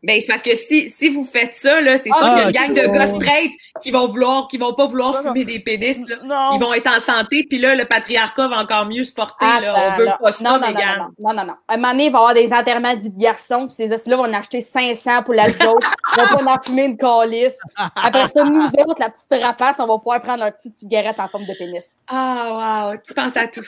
Ben, 0.04 0.20
c'est 0.20 0.26
parce 0.26 0.42
que 0.42 0.56
si, 0.56 0.92
si 0.98 1.10
vous 1.10 1.24
faites 1.24 1.54
ça, 1.54 1.80
là, 1.80 1.96
c'est 1.96 2.10
Ah, 2.12 2.18
sûr 2.18 2.28
qu'il 2.46 2.54
y 2.54 2.58
a 2.58 2.66
une 2.66 2.74
gang 2.74 2.86
de 2.86 2.92
gars 2.92 3.06
straight 3.06 3.52
qui 3.82 3.92
vont 3.92 4.08
vouloir, 4.08 4.48
qui 4.48 4.58
vont 4.58 4.74
pas 4.74 4.86
vouloir 4.86 5.22
fumer 5.22 5.44
des 5.44 5.60
pénis, 5.60 5.96
là. 6.08 6.16
Non. 6.24 6.50
Ils 6.56 6.60
vont 6.60 6.74
être 6.74 6.88
en 6.90 6.98
santé, 7.00 7.46
puis 7.48 7.58
là, 7.58 7.76
le 7.76 7.84
patriarcat 7.84 8.48
va 8.48 8.56
encore 8.58 8.86
mieux 8.86 9.04
se 9.04 9.12
porter, 9.14 9.44
là. 9.46 9.92
On 9.94 9.98
veut 9.98 10.08
pas 10.20 10.32
ça, 10.32 10.42
non, 10.44 10.50
non, 10.54 10.58
non, 10.60 10.66
Mégane. 10.66 10.98
non, 10.98 11.28
non, 11.28 11.34
non, 11.34 11.44
non. 11.44 11.54
À 11.68 11.74
un 11.74 11.76
moment 11.76 11.90
donné, 11.92 12.06
il 12.06 12.12
va 12.12 12.18
y 12.18 12.20
avoir 12.20 12.34
des 12.34 12.52
enterrements 12.52 12.96
de 12.96 13.00
vie 13.02 13.10
de 13.10 13.20
garçon, 13.20 13.68
puis 13.68 13.76
ces 13.76 13.86
là 14.10 14.16
vont 14.16 14.24
en 14.24 14.34
acheter 14.34 14.60
500 14.60 15.22
pour 15.22 15.34
la 15.34 15.46
joke. 15.46 15.84
Ils 16.16 16.22
vont 16.30 16.44
pas 16.44 16.52
en 16.54 16.62
fumer 16.62 16.84
une 16.86 16.96
calice. 16.96 17.56
Après 17.76 18.28
ça, 18.28 18.42
nous 18.44 18.66
autres, 18.66 19.00
la 19.00 19.10
petite 19.10 19.42
rapace, 19.44 19.76
on 19.78 19.86
va 19.86 19.98
pouvoir 19.98 20.20
prendre 20.20 20.40
leur 20.42 20.52
petite 20.56 20.76
cigarette 20.78 21.20
en 21.20 21.28
forme 21.28 21.46
de 21.46 21.54
pénis. 21.56 21.84
Ah, 22.08 22.90
wow, 22.92 22.98
tu 23.06 23.14
penses 23.14 23.36
à 23.36 23.46
tout. 23.46 23.64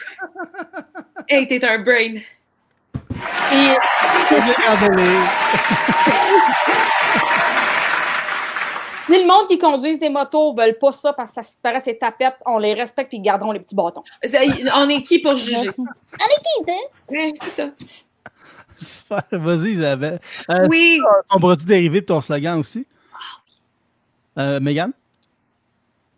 hey, 1.29 1.47
t'es 1.47 1.65
un 1.65 1.79
brain. 1.79 2.19
Et 3.53 3.77
si 9.07 9.21
le 9.23 9.27
monde 9.27 9.47
qui 9.49 9.59
conduit 9.59 9.99
des 9.99 10.09
motos 10.09 10.55
veulent 10.55 10.79
pas 10.79 10.93
ça 10.93 11.13
parce 11.13 11.31
que 11.31 11.35
ça 11.37 11.43
se 11.43 11.57
paraît 11.63 11.81
c'est 11.81 11.99
tapette, 11.99 12.37
on 12.47 12.59
les 12.59 12.73
respecte 12.75 13.11
puis 13.11 13.19
ils 13.19 13.23
garderont 13.23 13.53
les 13.53 13.61
petits 13.61 13.75
bâtons. 13.75 14.03
On 14.75 14.89
est 14.89 15.03
qui 15.03 15.19
pour 15.21 15.37
juger? 15.37 15.71
Ouais, 17.11 17.33
c'est 17.43 17.51
ça. 17.51 17.71
Super. 18.81 19.23
Vas-y, 19.33 19.73
Isabelle. 19.73 20.19
Euh, 20.51 20.67
Oui. 20.69 20.99
Ton 21.31 21.39
produit 21.39 21.67
dérivé 21.67 22.01
de 22.01 22.07
ton 22.07 22.21
slogan 22.21 22.59
aussi? 22.59 22.87
Euh, 24.39 24.59
Megan? 24.59 24.93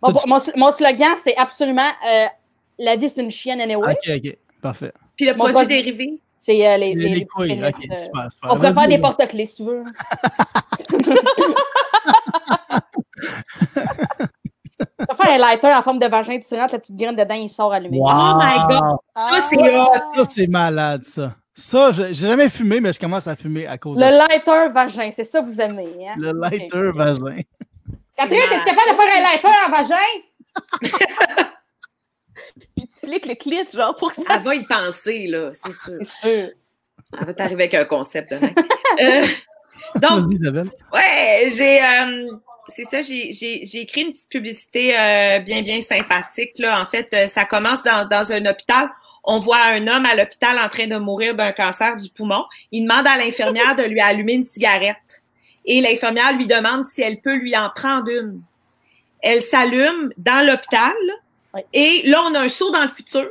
Mon, 0.02 0.12
T'as-tu- 0.12 0.28
mon, 0.28 0.38
mon 0.56 0.72
slogan, 0.72 1.14
c'est 1.22 1.36
absolument 1.36 1.90
euh, 2.08 2.26
la 2.78 2.96
vie, 2.96 3.08
c'est 3.08 3.20
une 3.20 3.30
chienne 3.30 3.60
anyway. 3.60 3.92
OK, 3.92 4.10
OK. 4.24 4.36
Parfait. 4.62 4.92
Puis 5.16 5.26
le 5.26 5.34
Mon 5.34 5.50
produit 5.50 5.68
dérivé? 5.68 6.18
C'est 6.36 6.66
euh, 6.68 6.76
les, 6.76 6.94
Les, 6.94 7.00
les, 7.02 7.08
les 7.08 7.14
les 7.16 7.26
couilles. 7.26 7.48
pénis, 7.48 7.64
OK, 7.74 7.84
euh, 7.90 7.96
super, 7.96 8.32
super. 8.32 8.50
On 8.52 8.56
pourrait 8.56 8.74
faire 8.74 8.88
des 8.88 8.98
porte-clés 8.98 9.46
si 9.46 9.54
tu 9.56 9.64
veux. 9.64 9.84
Tu 14.98 15.04
vas 15.08 15.14
faire 15.14 15.34
un 15.34 15.38
lighter 15.38 15.72
en 15.74 15.82
forme 15.82 15.98
de 15.98 16.06
vagin, 16.06 16.38
tu 16.38 16.54
rentres 16.54 16.72
la 16.74 16.78
petite 16.78 16.96
graine 16.96 17.16
dedans, 17.16 17.34
il 17.34 17.48
sort 17.48 17.72
allumé. 17.72 17.98
Wow! 17.98 18.08
Oh 18.10 18.38
my 18.38 18.58
God! 18.68 18.96
Ça, 19.14 19.40
c'est 19.48 19.56
hot! 19.78 19.92
Ça, 20.14 20.24
c'est 20.28 20.46
malade, 20.46 21.04
ça. 21.04 21.34
Ça, 21.54 21.92
j'ai 21.92 22.12
jamais 22.14 22.48
fumé, 22.50 22.80
mais 22.80 22.92
je 22.92 23.00
commence 23.00 23.26
à 23.26 23.36
fumer 23.36 23.66
à 23.66 23.78
cause 23.78 23.96
Le 23.98 24.04
de 24.06 24.10
ça. 24.10 24.26
lighter 24.28 24.68
vagin, 24.72 25.10
c'est 25.14 25.24
ça 25.24 25.40
que 25.40 25.46
vous 25.46 25.60
aimez. 25.60 25.88
Hein? 26.06 26.14
Le 26.18 26.32
lighter 26.32 26.90
vagin. 26.94 27.40
Catherine, 28.16 28.42
t'es 28.50 28.70
capable 28.70 28.90
de 28.90 28.96
faire 28.96 29.16
un 29.16 29.22
lighter 29.22 29.48
en 29.66 29.70
vagin? 29.70 31.44
Puis 32.76 32.88
tu 32.88 33.06
fliques 33.06 33.26
le 33.26 33.34
clit, 33.34 33.68
genre, 33.72 33.96
pour 33.96 34.10
que 34.12 34.16
ça. 34.16 34.36
Elle 34.36 34.42
va 34.42 34.54
y 34.54 34.64
penser, 34.64 35.26
là, 35.26 35.50
c'est 35.52 35.72
sûr. 35.72 35.98
C'est 36.02 36.28
sûr. 36.28 36.48
Elle 37.18 37.26
va 37.26 37.34
t'arriver 37.34 37.64
avec 37.64 37.74
un 37.74 37.84
concept 37.84 38.32
demain. 38.32 38.52
Euh, 38.98 39.26
donc. 39.96 40.32
Ouais, 40.94 41.48
j'ai 41.50 41.82
euh, 41.82 42.30
c'est 42.68 42.84
ça, 42.84 43.02
j'ai 43.02 43.34
j'ai 43.34 43.66
j'ai 43.66 43.80
écrit 43.80 44.02
une 44.02 44.12
petite 44.12 44.28
publicité 44.30 44.98
euh, 44.98 45.40
bien 45.40 45.60
bien 45.60 45.82
sympathique 45.82 46.52
là. 46.58 46.80
En 46.80 46.86
fait, 46.86 47.14
ça 47.28 47.44
commence 47.44 47.82
dans 47.82 48.08
dans 48.08 48.32
un 48.32 48.46
hôpital. 48.46 48.88
On 49.22 49.40
voit 49.40 49.60
un 49.60 49.86
homme 49.86 50.06
à 50.06 50.14
l'hôpital 50.14 50.56
en 50.58 50.68
train 50.70 50.86
de 50.86 50.96
mourir 50.96 51.34
d'un 51.34 51.52
cancer 51.52 51.96
du 51.96 52.08
poumon. 52.08 52.44
Il 52.72 52.84
demande 52.84 53.06
à 53.06 53.18
l'infirmière 53.18 53.74
de 53.74 53.82
lui 53.82 54.00
allumer 54.00 54.34
une 54.34 54.44
cigarette. 54.44 55.24
Et 55.66 55.80
l'infirmière 55.80 56.32
lui 56.32 56.46
demande 56.46 56.84
si 56.84 57.02
elle 57.02 57.20
peut 57.20 57.34
lui 57.34 57.56
en 57.56 57.68
prendre 57.68 58.08
une. 58.08 58.40
Elle 59.20 59.42
s'allume 59.42 60.12
dans 60.16 60.46
l'hôpital. 60.46 60.94
Oui. 61.56 61.62
Et 61.72 62.02
là, 62.08 62.22
on 62.30 62.34
a 62.34 62.40
un 62.40 62.48
saut 62.48 62.70
dans 62.70 62.82
le 62.82 62.88
futur. 62.88 63.28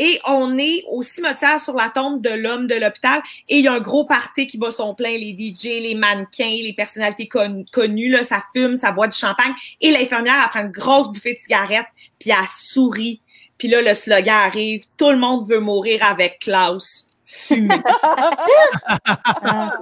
Et 0.00 0.20
on 0.24 0.56
est 0.58 0.84
au 0.90 1.02
cimetière 1.02 1.60
sur 1.60 1.74
la 1.74 1.88
tombe 1.88 2.22
de 2.22 2.30
l'homme 2.30 2.68
de 2.68 2.76
l'hôpital. 2.76 3.20
Et 3.48 3.58
il 3.58 3.64
y 3.64 3.68
a 3.68 3.72
un 3.72 3.80
gros 3.80 4.04
party 4.04 4.46
qui 4.46 4.56
bat 4.56 4.70
son 4.70 4.94
plein, 4.94 5.10
les 5.10 5.32
DJ, 5.36 5.64
les 5.82 5.96
mannequins, 5.96 6.56
les 6.62 6.72
personnalités 6.72 7.26
con- 7.26 7.64
connues, 7.72 8.08
là, 8.08 8.22
ça 8.22 8.44
fume, 8.54 8.76
ça 8.76 8.92
boit 8.92 9.08
du 9.08 9.18
champagne. 9.18 9.52
Et 9.80 9.90
l'infirmière, 9.90 10.40
elle 10.44 10.50
prend 10.50 10.60
une 10.60 10.70
grosse 10.70 11.08
bouffée 11.08 11.34
de 11.34 11.40
cigarette, 11.40 11.86
puis 12.20 12.30
elle 12.30 12.46
sourit. 12.60 13.20
Puis 13.58 13.66
là, 13.66 13.82
le 13.82 13.92
slogan 13.94 14.36
arrive, 14.36 14.84
tout 14.96 15.10
le 15.10 15.18
monde 15.18 15.48
veut 15.50 15.58
mourir 15.58 16.04
avec 16.04 16.38
Klaus. 16.38 17.08
Ah, 17.50 17.56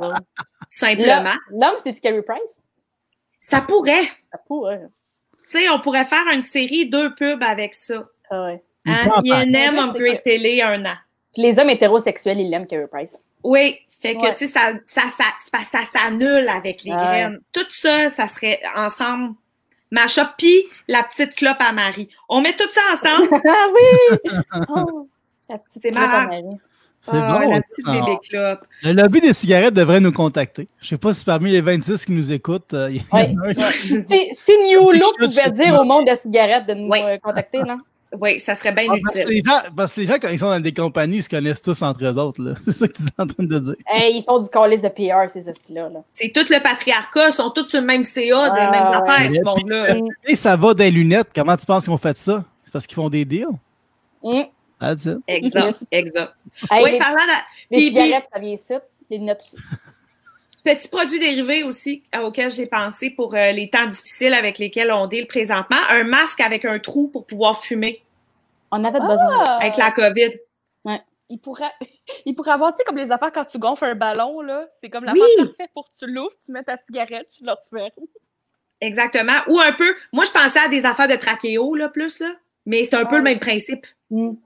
ouais. 0.01 0.15
simplement. 0.71 1.25
L'homme, 1.51 1.61
l'homme, 1.61 1.77
c'est-tu 1.85 2.01
Carey 2.01 2.23
Price? 2.23 2.59
Ça 3.41 3.61
pourrait. 3.61 4.07
Ça 4.33 4.39
pourrait. 4.47 4.81
Tu 5.51 5.59
sais, 5.59 5.69
on 5.71 5.81
pourrait 5.81 6.05
faire 6.07 6.27
une 6.33 6.43
série, 6.43 6.89
deux 6.89 7.15
pubs 7.15 7.43
avec 7.43 7.75
ça. 7.75 8.09
Ah 8.31 8.45
ouais. 8.45 8.63
Hein? 8.87 9.07
Upgrade 9.17 10.17
c'est 10.17 10.23
Télé, 10.25 10.63
un 10.63 10.85
an. 10.85 10.95
Puis 11.35 11.43
les 11.43 11.59
hommes 11.59 11.71
hétérosexuels, 11.71 12.39
ils 12.41 12.51
l'aiment, 12.51 12.67
Carey 12.67 12.87
Price. 12.91 13.19
Oui, 13.45 13.79
fait 14.01 14.15
que, 14.15 14.23
Ouais. 14.23 14.35
tu 14.35 14.47
sais, 14.47 14.53
ça, 14.53 14.73
ça, 14.87 15.03
ça, 15.17 15.25
ça, 15.53 15.59
ça 15.65 15.81
s'annule 15.93 16.49
avec 16.49 16.83
les 16.85 16.93
Ouais. 16.93 16.97
graines. 16.97 17.41
Tout 17.53 17.67
ça, 17.71 18.11
ça 18.11 18.29
serait 18.29 18.61
ensemble. 18.75 19.35
Macha, 19.91 20.35
puis 20.37 20.65
la 20.89 21.05
petite 21.05 21.35
clope 21.37 21.57
à 21.61 21.73
Marie. 21.73 22.09
On 22.29 22.41
met 22.41 22.55
tout 22.55 22.69
ça 22.73 22.81
ensemble. 22.95 23.29
ah 23.49 23.69
oui! 23.73 24.19
Oh, 24.69 25.09
la 25.49 25.59
petite 25.59 25.83
C'est 25.83 25.91
clope 25.91 26.03
à. 26.11 26.27
Marie. 26.27 26.43
C'est 27.09 27.17
Ah, 27.17 27.39
bon. 27.41 27.51
la 27.51 27.61
petite 27.63 27.85
ça. 27.87 27.93
bébé 27.93 28.19
clope. 28.29 28.61
Le 28.83 28.93
lobby 28.93 29.21
des 29.21 29.33
cigarettes 29.35 29.75
devrait 29.75 30.01
nous 30.01 30.13
contacter. 30.13 30.69
Je 30.81 30.89
sais 30.89 30.99
pas 30.99 31.15
si 31.15 31.25
parmi 31.25 31.53
les 31.53 31.61
26 31.61 32.05
qui 32.05 32.13
nous 32.13 32.33
écoutent, 32.33 32.75
euh, 32.75 32.89
il 32.91 32.97
y 32.97 33.01
en 33.11 33.17
a 33.17 33.21
Ouais, 33.47 33.55
un. 33.59 33.71
Si, 33.71 34.05
si 34.33 34.53
New 34.69 34.91
Look 34.93 35.19
pouvait 35.19 35.51
dire 35.53 35.79
au 35.81 35.85
monde 35.85 36.05
de 36.05 36.11
la 36.11 36.17
cigarette 36.17 36.67
de 36.67 36.75
nous 36.75 36.89
Oui. 36.91 37.01
euh, 37.03 37.19
contacter, 37.23 37.59
non? 37.63 37.79
Oui, 38.21 38.39
ça 38.41 38.55
serait 38.55 38.73
bien 38.73 38.85
Ah, 38.89 38.95
parce, 39.03 39.15
que 39.17 39.21
utile. 39.23 39.35
les 39.35 39.43
gens, 39.43 39.59
parce 39.77 39.93
que 39.95 40.01
les 40.01 40.07
gens, 40.07 40.15
quand 40.23 40.29
ils 40.29 40.39
sont 40.39 40.49
dans 40.49 40.61
des 40.61 40.73
compagnies, 40.73 41.17
ils 41.19 41.23
se 41.23 41.29
connaissent 41.29 41.61
tous 41.61 41.83
entre 41.83 42.05
eux 42.05 42.17
autres. 42.19 42.41
C'est 42.65 42.73
ça 42.73 42.89
que 42.89 42.93
tu 42.97 43.03
es 43.03 43.07
en 43.23 43.27
train 43.27 43.45
de 43.45 43.59
dire. 43.59 43.75
Hey, 43.87 44.17
ils 44.19 44.23
font 44.23 44.41
du 44.41 44.49
calice 44.49 44.81
de 44.81 44.89
PR, 44.89 45.29
ces 45.29 45.49
hosties-là. 45.49 45.89
Là. 45.91 46.01
C'est 46.15 46.33
tout 46.33 46.47
le 46.49 46.63
patriarcat, 46.63 47.29
ils 47.29 47.33
sont 47.33 47.51
tous 47.51 47.69
sur 47.69 47.81
le 47.81 47.87
même 47.87 48.05
CA, 48.05 48.23
des 48.51 48.61
Ah, 48.61 48.71
mêmes 48.71 48.81
ouais. 48.81 49.11
affaires, 49.11 49.31
ce 49.35 49.45
monde-là. 49.45 49.97
Et 50.27 50.37
ça 50.37 50.57
va 50.57 50.73
des 50.73 50.91
lunettes? 50.91 51.29
Comment 51.35 51.57
tu 51.57 51.67
penses 51.67 51.85
qu'ils 51.85 51.93
ont 51.93 51.99
fait 51.99 52.17
ça? 52.17 52.45
C'est 52.65 52.73
parce 52.73 52.87
qu'ils 52.87 52.95
font 52.95 53.09
des 53.11 53.25
deals? 53.25 53.47
Hum. 54.23 54.45
That's 54.81 55.07
it. 55.07 55.19
Exact, 55.27 55.79
exact. 55.91 56.35
Hey, 56.71 56.85
oui, 56.85 56.93
les, 56.93 56.99
parlant 56.99 57.17
de 57.17 57.33
les 57.71 57.79
puis- 57.79 57.87
cigarettes, 58.03 58.29
ça 58.33 58.39
vient 58.39 58.53
ici. 58.53 58.75
Les 59.11 59.19
lunettes 59.19 59.43
aussi. 59.45 59.57
petits 60.65 60.89
produits 60.89 61.21
dérivés 61.21 61.63
aussi 61.63 62.03
euh, 62.15 62.23
auxquels 62.23 62.51
j'ai 62.51 62.67
pensé 62.67 63.11
pour 63.11 63.35
euh, 63.35 63.53
les 63.53 63.71
temps 63.71 63.87
difficiles 63.87 64.35
avec 64.35 64.59
lesquels 64.59 64.91
on 64.93 65.07
deal 65.07 65.27
présentement. 65.27 65.79
Un 65.91 66.05
masque 66.05 66.41
avec 66.41 66.65
un 66.65 66.79
trou 66.81 67.09
pour 67.09 67.25
pouvoir 67.27 67.63
fumer 67.65 68.03
On 68.73 68.83
avait 68.85 68.99
besoin 69.01 69.41
de 69.41 69.45
ça. 69.45 69.53
avec 69.59 69.77
la 69.77 69.91
COVID. 69.93 70.33
Il 71.29 71.39
pourrait, 71.41 71.73
il 72.27 72.35
pourrait 72.37 72.53
avoir, 72.53 72.73
tu 72.73 72.77
sais, 72.79 72.85
comme 72.85 72.99
les 72.99 73.11
affaires 73.11 73.33
quand 73.33 73.45
tu 73.45 73.59
gonfles 73.59 73.85
un 73.87 73.95
ballon, 73.97 74.41
là. 74.43 74.67
C'est 74.81 74.89
comme 74.91 75.05
l'affaire 75.05 75.23
Oui. 75.39 75.47
parfaite 75.47 75.71
pour 75.75 75.85
que 75.87 75.99
tu 75.99 76.07
l'ouvres, 76.07 76.31
tu 76.45 76.53
mets 76.53 76.63
ta 76.63 76.77
cigarette, 76.77 77.29
tu 77.37 77.43
refermes. 77.45 77.91
Exactement. 78.81 79.39
Ou 79.49 79.59
un 79.59 79.73
peu, 79.73 79.95
moi 80.13 80.25
je 80.25 80.31
pensais 80.31 80.59
à 80.59 80.69
des 80.69 80.85
affaires 80.85 81.09
de 81.09 81.17
trachéo, 81.17 81.75
là, 81.75 81.89
plus, 81.89 82.21
là. 82.21 82.33
Mais 82.67 82.85
c'est 82.85 82.95
un 82.97 83.07
peu 83.07 83.17
Ah. 83.17 83.19
le 83.19 83.25
même 83.25 83.39
principe. 83.41 83.87
Hum. 84.13 84.37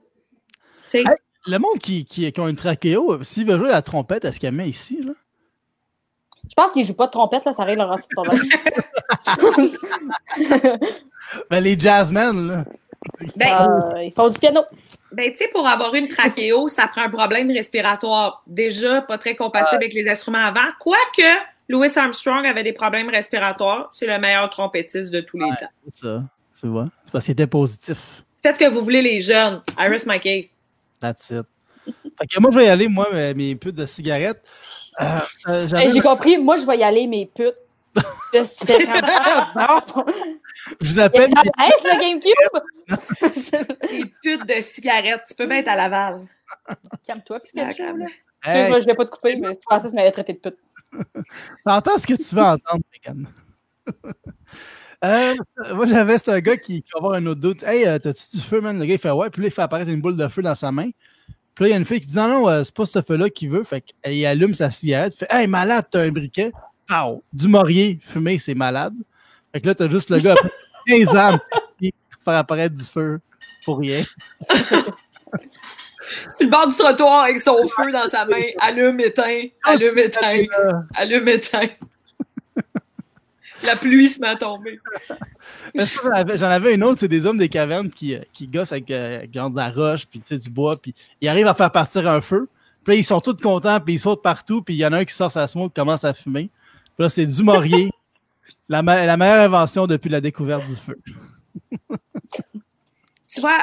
Hey. 0.99 1.05
Le 1.47 1.57
monde 1.57 1.79
qui, 1.79 2.05
qui, 2.05 2.31
qui 2.31 2.39
ont 2.39 2.47
une 2.47 2.55
trachéo, 2.55 3.23
s'il 3.23 3.47
veut 3.47 3.57
jouer 3.57 3.69
la 3.69 3.81
trompette, 3.81 4.25
est-ce 4.25 4.39
qu'elle 4.39 4.53
met 4.53 4.69
ici? 4.69 5.01
Là? 5.03 5.13
Je 6.49 6.53
pense 6.55 6.71
qu'ils 6.71 6.85
jouent 6.85 6.93
pas 6.93 7.07
de 7.07 7.11
trompette, 7.11 7.45
là, 7.45 7.53
ça 7.53 7.63
règle 7.63 7.79
leur 7.79 7.95
de. 7.95 8.01
Ben, 11.49 11.61
les 11.61 11.79
jazzmen, 11.79 12.47
là. 12.47 12.65
Ben, 13.35 13.93
Euh, 13.95 14.03
ils 14.03 14.11
font 14.13 14.29
du 14.29 14.37
piano. 14.37 14.61
ben 15.11 15.31
tu 15.31 15.37
sais, 15.37 15.47
pour 15.53 15.67
avoir 15.67 15.95
une 15.95 16.07
trachéo, 16.07 16.67
ça 16.67 16.87
prend 16.87 17.01
un 17.01 17.09
problème 17.09 17.49
respiratoire. 17.51 18.43
Déjà, 18.47 19.01
pas 19.01 19.17
très 19.17 19.35
compatible 19.35 19.75
avec 19.77 19.93
les 19.93 20.07
instruments 20.09 20.45
avant. 20.45 20.67
Quoique, 20.79 21.21
Louis 21.69 21.89
Armstrong 21.95 22.45
avait 22.45 22.63
des 22.63 22.73
problèmes 22.73 23.09
respiratoires. 23.09 23.89
C'est 23.93 24.05
le 24.05 24.19
meilleur 24.19 24.49
trompettiste 24.49 25.11
de 25.11 25.21
tous 25.21 25.37
les 25.37 25.49
temps. 25.49 25.69
C'est 25.89 25.95
ça. 26.05 26.23
Tu 26.59 26.67
vois? 26.67 26.87
C'est 27.05 27.11
parce 27.11 27.25
qu'il 27.25 27.31
était 27.31 27.47
positif. 27.47 27.97
Faites 28.43 28.55
ce 28.55 28.59
que 28.59 28.69
vous 28.69 28.81
voulez, 28.81 29.01
les 29.01 29.21
jeunes. 29.21 29.61
Iris 29.79 30.05
my 30.05 30.19
case. 30.19 30.51
That's 31.01 31.29
it. 31.31 31.45
Fait 32.19 32.27
que 32.27 32.39
moi, 32.39 32.51
je 32.51 32.57
vais 32.57 32.65
y 32.65 32.69
aller, 32.69 32.87
moi, 32.87 33.07
mes, 33.11 33.33
mes 33.33 33.55
putes 33.55 33.75
de 33.75 33.85
cigarettes. 33.85 34.43
Euh, 35.01 35.19
euh, 35.47 35.67
J'ai 35.67 36.01
compris, 36.01 36.37
moi, 36.37 36.57
je 36.57 36.65
vais 36.65 36.77
y 36.77 36.83
aller, 36.83 37.07
mes 37.07 37.25
putes. 37.25 37.55
Vraiment 38.33 39.81
bon. 39.93 40.05
je 40.79 40.87
vous 40.87 40.99
appelle. 40.99 41.29
Hey, 41.57 41.71
c'est 41.81 41.93
le 41.93 41.99
GameCube! 41.99 42.55
Des 43.89 44.05
putes 44.23 44.47
de 44.47 44.61
cigarettes. 44.61 45.23
Tu 45.27 45.35
peux 45.35 45.45
bien 45.45 45.57
être 45.57 45.67
à 45.67 45.75
Laval. 45.75 46.25
Calme-toi, 47.05 47.39
Pikachu, 47.39 47.81
là. 47.81 48.05
Hey, 48.43 48.61
Excuse-moi, 48.61 48.79
je 48.79 48.85
vais 48.85 48.95
pas 48.95 49.05
te 49.05 49.09
couper, 49.09 49.35
mais 49.35 49.53
je 49.53 49.59
pensais 49.67 49.83
que 49.83 49.89
tu 49.89 49.95
m'avais 49.95 50.11
traité 50.11 50.33
de 50.33 50.37
pute. 50.39 50.57
T'entends 51.65 51.97
ce 51.97 52.07
que 52.07 52.13
tu 52.13 52.35
veux 52.35 52.41
entendre, 52.41 52.83
Megan. 52.93 53.27
Euh, 55.03 55.33
moi, 55.73 55.85
j'avais 55.87 56.17
c'est 56.17 56.31
un 56.31 56.39
gars 56.39 56.57
qui, 56.57 56.83
qui 56.83 56.89
va 56.93 56.99
avoir 56.99 57.13
un 57.13 57.25
autre 57.25 57.41
doute. 57.41 57.63
Hey, 57.63 57.87
euh, 57.87 57.97
t'as-tu 57.97 58.37
du 58.37 58.41
feu, 58.43 58.61
man? 58.61 58.77
Le 58.77 58.85
gars, 58.85 58.93
il 58.93 58.99
fait 58.99 59.09
ouais. 59.09 59.29
Puis 59.29 59.41
là, 59.41 59.47
il 59.47 59.51
fait 59.51 59.61
apparaître 59.61 59.89
une 59.89 60.01
boule 60.01 60.15
de 60.15 60.27
feu 60.27 60.41
dans 60.41 60.55
sa 60.55 60.71
main. 60.71 60.89
Puis 61.55 61.63
là, 61.65 61.67
il 61.69 61.71
y 61.71 61.73
a 61.73 61.77
une 61.77 61.85
fille 61.85 61.99
qui 61.99 62.07
dit 62.07 62.15
non, 62.15 62.27
non, 62.27 62.49
euh, 62.49 62.63
c'est 62.63 62.75
pas 62.75 62.85
ce 62.85 63.01
feu-là 63.01 63.29
qu'il 63.29 63.49
veut. 63.49 63.63
Fait 63.63 63.81
qu'il 63.81 64.25
allume 64.25 64.53
sa 64.53 64.69
cigarette. 64.69 65.15
Fait 65.17 65.27
Hey, 65.29 65.47
malade, 65.47 65.85
t'as 65.89 66.01
un 66.01 66.11
briquet. 66.11 66.51
Pow! 66.87 67.23
Du 67.33 67.47
Maurier 67.47 67.99
fumé, 68.01 68.37
c'est 68.37 68.55
malade. 68.55 68.93
Fait 69.51 69.61
que 69.61 69.67
là, 69.67 69.75
t'as 69.75 69.89
juste 69.89 70.09
le 70.09 70.19
gars 70.19 70.33
après 70.33 70.51
15 70.87 71.15
ans 71.15 71.39
qui 71.79 71.93
faire 72.23 72.35
apparaître 72.35 72.75
du 72.75 72.83
feu 72.83 73.19
pour 73.65 73.79
rien. 73.79 74.05
Sur 76.37 76.45
le 76.45 76.49
bord 76.49 76.67
du 76.67 76.75
trottoir 76.75 77.23
avec 77.23 77.39
son 77.39 77.67
feu 77.67 77.91
dans 77.91 78.07
sa 78.09 78.25
main. 78.25 78.43
Allume, 78.59 78.99
éteint. 78.99 79.43
Allume, 79.63 79.97
éteint. 79.97 80.43
Allume, 80.95 81.27
éteint. 81.27 81.69
La 83.63 83.75
pluie 83.75 84.09
se 84.09 84.19
met 84.19 84.27
à 84.29 84.35
tomber. 84.35 84.79
Mais 85.75 85.85
ça, 85.85 86.25
J'en 86.35 86.47
avais, 86.47 86.73
une 86.75 86.83
autre, 86.83 86.99
c'est 86.99 87.07
des 87.07 87.25
hommes 87.25 87.37
des 87.37 87.49
cavernes 87.49 87.89
qui, 87.89 88.15
euh, 88.15 88.21
qui 88.33 88.47
gossent 88.47 88.71
avec 88.71 88.89
euh, 88.91 89.25
genre 89.33 89.49
de 89.49 89.57
la 89.57 89.69
roche, 89.69 90.05
puis 90.07 90.19
tu 90.19 90.27
sais, 90.27 90.37
du 90.37 90.49
bois, 90.49 90.79
puis 90.81 90.93
ils 91.21 91.27
arrivent 91.29 91.47
à 91.47 91.53
faire 91.53 91.71
partir 91.71 92.07
un 92.07 92.21
feu. 92.21 92.47
Puis 92.83 92.93
là, 92.95 92.99
ils 92.99 93.03
sont 93.03 93.21
tous 93.21 93.35
contents, 93.35 93.79
puis 93.79 93.95
ils 93.95 93.99
sautent 93.99 94.23
partout, 94.23 94.61
puis 94.63 94.73
il 94.73 94.77
y 94.77 94.85
en 94.85 94.93
a 94.93 94.97
un 94.99 95.05
qui 95.05 95.13
sort 95.13 95.31
sa 95.31 95.47
smoke, 95.47 95.73
commence 95.75 96.03
à 96.03 96.13
fumer. 96.13 96.49
Puis 96.95 97.03
là, 97.03 97.09
c'est 97.09 97.25
du 97.25 97.43
Maurier, 97.43 97.91
la, 98.69 98.81
me- 98.81 99.05
la 99.05 99.17
meilleure 99.17 99.41
invention 99.45 99.85
depuis 99.87 100.09
la 100.09 100.19
découverte 100.21 100.65
du 100.67 100.75
feu. 100.75 100.97
Tu 103.33 103.39
vois, 103.41 103.59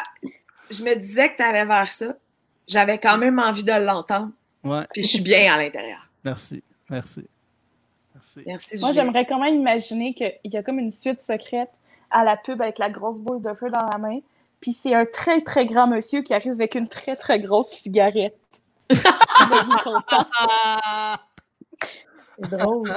je 0.71 0.83
me 0.83 0.95
disais 0.97 1.31
que 1.33 1.37
tu 1.37 1.43
allais 1.43 1.65
vers 1.65 1.91
ça. 1.93 2.15
J'avais 2.67 2.99
quand 2.99 3.19
même 3.19 3.39
envie 3.39 3.65
de 3.65 3.73
l'entendre. 3.73 4.31
Ouais, 4.65 4.87
Puis 4.93 5.03
je 5.03 5.09
suis 5.09 5.23
bien 5.23 5.53
à 5.53 5.57
l'intérieur. 5.59 6.07
merci, 6.25 6.63
merci. 6.91 7.25
Merci. 8.37 8.43
Merci, 8.47 8.81
Moi, 8.81 8.93
j'aimerais 8.93 9.27
quand 9.27 9.39
même 9.39 9.55
imaginer 9.55 10.15
qu'il 10.15 10.39
y 10.45 10.57
a 10.57 10.63
comme 10.63 10.79
une 10.79 10.93
suite 10.93 11.21
secrète 11.23 11.71
à 12.11 12.25
la 12.25 12.37
pub 12.37 12.61
avec 12.63 12.79
la 12.79 12.91
grosse 12.91 13.19
boule 13.19 13.43
de 13.43 13.53
feu 13.55 13.69
dans 13.69 13.87
la 13.93 13.99
main. 13.99 14.21
Puis 14.61 14.73
c'est 14.73 14.95
un 14.95 15.05
très, 15.05 15.43
très 15.43 15.67
grand 15.67 15.87
monsieur 15.87 16.23
qui 16.23 16.35
arrive 16.35 16.53
avec 16.53 16.75
une 16.75 16.89
très, 16.89 17.17
très 17.17 17.41
grosse 17.41 17.71
cigarette. 17.71 18.39
C'est 22.41 22.57
drôle. 22.57 22.93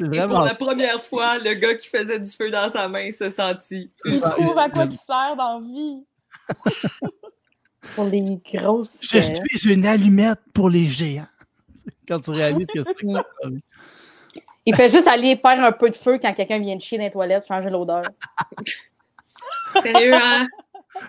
Et 0.00 0.20
pour 0.26 0.40
la 0.40 0.54
première 0.54 1.02
fois, 1.02 1.38
le 1.38 1.52
gars 1.54 1.74
qui 1.74 1.86
faisait 1.86 2.18
du 2.18 2.30
feu 2.30 2.50
dans 2.50 2.70
sa 2.70 2.88
main 2.88 3.10
se 3.12 3.30
sentit. 3.30 3.90
Il 4.04 4.20
trouve 4.20 4.58
à 4.58 4.70
quoi 4.70 4.84
il 4.84 4.96
sert 4.96 5.36
dans 5.36 5.58
la 5.58 5.66
vie. 5.66 6.04
Pour 7.94 8.06
les 8.06 8.40
grosses. 8.52 8.98
Je 9.02 9.18
euh, 9.18 9.22
suis 9.22 9.72
une 9.72 9.86
allumette 9.86 10.40
pour 10.52 10.70
les 10.70 10.86
géants. 10.86 11.26
Quand 12.08 12.20
tu 12.20 12.30
réalises 12.30 12.66
que 12.66 12.82
c'est. 12.82 13.06
Il 14.66 14.74
fait 14.74 14.90
juste 14.90 15.06
aller 15.06 15.36
faire 15.36 15.62
un 15.62 15.72
peu 15.72 15.88
de 15.88 15.94
feu 15.94 16.18
quand 16.20 16.32
quelqu'un 16.32 16.58
vient 16.58 16.76
de 16.76 16.80
chier 16.80 16.98
dans 16.98 17.04
les 17.04 17.10
toilettes, 17.10 17.46
changer 17.46 17.70
l'odeur. 17.70 18.02
Sérieux, 19.82 20.14
hein? 20.14 20.46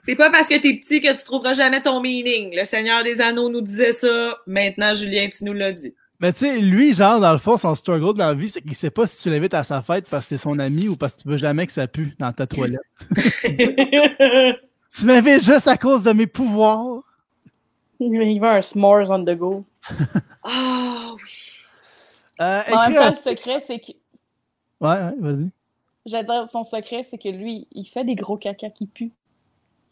C'est 0.06 0.16
pas 0.16 0.30
parce 0.30 0.48
que 0.48 0.60
t'es 0.62 0.76
petit 0.76 1.02
que 1.02 1.12
tu 1.18 1.24
trouveras 1.24 1.54
jamais 1.54 1.82
ton 1.82 2.02
meaning. 2.02 2.56
Le 2.56 2.66
Seigneur 2.66 3.04
des 3.04 3.20
Anneaux 3.22 3.50
nous 3.50 3.62
disait 3.62 3.94
ça. 3.94 4.38
Maintenant, 4.46 4.94
Julien, 4.96 5.28
tu 5.30 5.44
nous 5.44 5.54
l'as 5.54 5.72
dit. 5.72 5.94
Mais 6.20 6.34
tu 6.34 6.40
sais, 6.40 6.60
lui, 6.60 6.94
genre, 6.94 7.20
dans 7.20 7.32
le 7.32 7.38
fond, 7.38 7.58
son 7.58 7.74
struggle 7.76 8.18
dans 8.18 8.28
la 8.28 8.34
vie, 8.34 8.50
c'est 8.50 8.62
qu'il 8.62 8.76
sait 8.76 8.90
pas 8.90 9.08
si 9.08 9.22
tu 9.22 9.30
l'invites 9.30 9.54
à 9.54 9.64
sa 9.64 9.82
fête 9.82 10.08
parce 10.10 10.26
que 10.26 10.30
c'est 10.30 10.42
son 10.42 10.60
ami 10.60 10.88
ou 10.88 10.96
parce 10.96 11.16
que 11.16 11.22
tu 11.22 11.30
veux 11.30 11.38
jamais 11.38 11.66
que 11.66 11.72
ça 11.72 11.88
pue 11.88 12.16
dans 12.20 12.32
ta 12.34 12.48
toilette. 12.48 12.82
Tu 14.90 15.06
m'invites 15.06 15.44
juste 15.44 15.68
à 15.68 15.78
cause 15.78 16.02
de 16.02 16.12
mes 16.12 16.28
pouvoirs. 16.28 17.02
Il 18.00 18.40
veut 18.40 18.48
un 18.48 18.62
s'mores 18.62 19.12
on 19.12 19.24
the 19.24 19.38
go. 19.38 19.66
Ah 20.44 21.12
oui. 21.18 21.57
Euh, 22.42 22.62
en 22.72 22.90
même 22.90 22.96
temps, 22.96 23.10
le 23.10 23.16
secret, 23.16 23.64
c'est 23.66 23.80
que. 23.80 23.92
Ouais, 24.80 24.90
ouais, 24.90 25.14
vas-y. 25.18 25.50
J'allais 26.06 26.24
dire, 26.24 26.48
son 26.52 26.64
secret, 26.64 27.06
c'est 27.10 27.18
que 27.18 27.30
lui, 27.30 27.68
il 27.72 27.86
fait 27.86 28.04
des 28.04 28.16
gros 28.16 28.38
caca 28.38 28.70
qui 28.70 28.88
puent. 28.88 29.12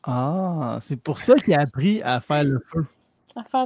Ah, 0.04 0.78
c'est 0.82 0.96
pour 0.96 1.20
ça 1.20 1.36
qu'il 1.36 1.54
a 1.56 1.62
appris 1.62 2.02
à 2.04 2.22
faire 2.22 2.44
le 2.44 2.64
feu. 2.72 2.86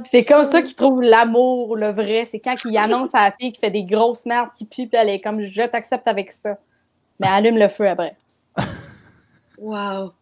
C'est 0.04 0.24
comme 0.24 0.44
ça 0.44 0.62
qu'il 0.62 0.74
trouve 0.74 1.02
l'amour, 1.02 1.76
le 1.76 1.90
vrai. 1.90 2.24
C'est 2.24 2.40
quand 2.40 2.56
il 2.64 2.76
annonce 2.76 3.14
à 3.14 3.28
la 3.28 3.32
fille 3.32 3.52
qui 3.52 3.60
fait 3.60 3.70
des 3.70 3.84
grosses 3.84 4.26
merdes 4.26 4.50
qui 4.56 4.64
puent, 4.64 4.88
puis 4.88 4.98
elle 4.98 5.10
est 5.10 5.20
comme 5.20 5.42
je 5.42 5.62
t'accepte 5.62 6.08
avec 6.08 6.32
ça. 6.32 6.58
Mais 7.20 7.28
allume 7.28 7.58
le 7.58 7.68
feu 7.68 7.88
après. 7.88 8.16
Wow. 9.58 10.12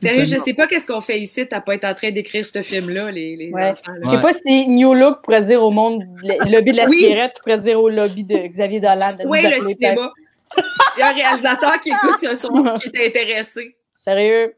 Sérieux, 0.00 0.24
je 0.24 0.36
sais 0.38 0.54
pas 0.54 0.66
qu'est-ce 0.66 0.86
qu'on 0.86 1.00
fait 1.00 1.20
ici. 1.20 1.46
T'as 1.46 1.60
pas 1.60 1.74
été 1.74 1.86
en 1.86 1.94
train 1.94 2.10
d'écrire 2.10 2.44
ce 2.44 2.62
film-là, 2.62 3.10
les, 3.10 3.36
les 3.36 3.50
Ouais. 3.52 3.70
enfants. 3.70 3.92
là. 3.92 4.00
Je 4.04 4.10
sais 4.10 4.20
pas 4.20 4.32
si 4.32 4.68
New 4.68 4.94
Look 4.94 5.22
pourrait 5.22 5.42
dire 5.42 5.62
au 5.62 5.70
monde, 5.70 6.04
le 6.22 6.50
lobby 6.50 6.72
de 6.72 6.76
la 6.78 6.86
Oui. 6.86 7.00
cigarette 7.00 7.36
pourrait 7.42 7.58
dire 7.58 7.80
au 7.80 7.88
lobby 7.90 8.24
de 8.24 8.36
Xavier 8.48 8.80
Dolan. 8.80 9.10
Oui, 9.26 9.42
le 9.42 9.60
cinéma. 9.74 10.10
S'il 10.94 11.00
y 11.00 11.02
a 11.02 11.10
un 11.10 11.14
réalisateur 11.14 11.80
qui 11.80 11.90
écoute, 11.90 12.16
il 12.22 12.24
y 12.24 12.28
a 12.28 12.36
son 12.36 12.48
qui 12.78 12.88
est 12.94 13.06
intéressé. 13.08 13.76
Sérieux. 13.92 14.54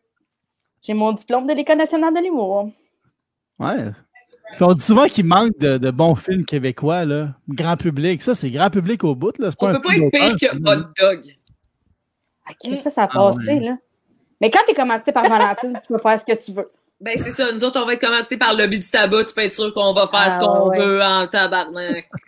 J'ai 0.81 0.95
mon 0.95 1.13
diplôme 1.13 1.47
de 1.47 1.55
l'École 1.55 1.79
nationale 1.79 2.15
de 2.15 2.21
l'humour. 2.21 2.71
Ouais. 3.59 3.91
Puis 4.57 4.63
on 4.65 4.75
dit 4.75 4.85
souvent 4.85 5.07
qu'il 5.07 5.25
manque 5.27 5.57
de, 5.59 5.79
de 5.79 5.91
bons 5.91 6.15
films 6.15 6.45
québécois, 6.45 7.05
là. 7.05 7.29
Grand 7.49 7.77
public. 7.77 8.21
Ça, 8.23 8.35
c'est 8.35 8.51
grand 8.51 8.71
public 8.71 9.03
au 9.05 9.15
bout, 9.15 9.37
là. 9.39 9.51
C'est 9.51 9.57
On 9.61 9.69
un 9.69 9.75
peut 9.75 9.81
pas 9.83 9.97
être 9.97 10.11
pire 10.11 10.37
que 10.51 10.57
hot 10.57 10.85
dog. 11.01 11.23
Ok, 12.51 12.77
ça, 12.79 12.91
ça 12.91 13.03
a 13.05 13.09
Ah, 13.13 13.33
passé, 13.33 13.55
ouais. 13.55 13.61
là. 13.61 13.77
Mais 14.43 14.51
quand 14.51 14.59
t'es 14.67 14.75
commandité 14.75 15.13
par 15.13 15.29
Valentine, 15.29 15.79
tu 15.87 15.93
peux 15.93 16.01
faire 16.01 16.19
ce 16.19 16.25
que 16.25 16.45
tu 16.45 16.51
veux. 16.53 16.69
Ben, 17.01 17.15
c'est 17.17 17.31
ça. 17.31 17.53
Nous 17.53 17.63
autres, 17.63 17.81
on 17.81 17.87
va 17.87 17.93
être 17.95 18.01
commencé 18.01 18.37
par 18.37 18.55
le 18.55 18.65
lobby 18.65 18.81
du 18.81 18.91
tabac. 18.91 19.27
Tu 19.27 19.35
peux 19.35 19.43
être 19.43 19.53
sûr 19.53 19.73
qu'on 19.73 19.95
va 19.95 20.09
faire 20.09 20.21
Ah, 20.21 20.41
ce 20.41 20.45
qu'on 20.45 20.69
ouais. 20.69 20.79
veut 20.81 21.01
en 21.01 21.29
tabarnak. 21.29 22.11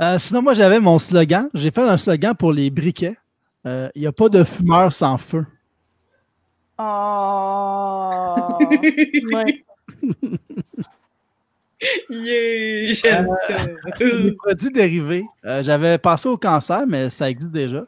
Euh, 0.00 0.16
sinon, 0.20 0.42
moi, 0.42 0.54
j'avais 0.54 0.78
mon 0.78 0.96
slogan. 1.00 1.48
J'ai 1.54 1.72
fait 1.72 1.82
un 1.82 1.96
slogan 1.96 2.32
pour 2.32 2.52
les 2.52 2.70
briquets. 2.70 3.16
Euh, 3.66 3.88
Il 3.96 4.02
n'y 4.02 4.06
a 4.06 4.12
pas 4.12 4.28
de 4.28 4.44
fumeur 4.44 4.92
sans 4.92 5.18
feu. 5.18 5.44
Oh. 6.78 8.34
Ouais. 9.32 9.64
yeah, 12.10 12.92
j'aime 12.92 13.26
ça. 13.48 13.56
Les 13.98 14.30
produits 14.32 14.70
dérivés. 14.70 15.24
Euh, 15.44 15.64
j'avais 15.64 15.98
passé 15.98 16.28
au 16.28 16.36
cancer, 16.36 16.84
mais 16.86 17.10
ça 17.10 17.28
existe 17.28 17.50
déjà. 17.50 17.84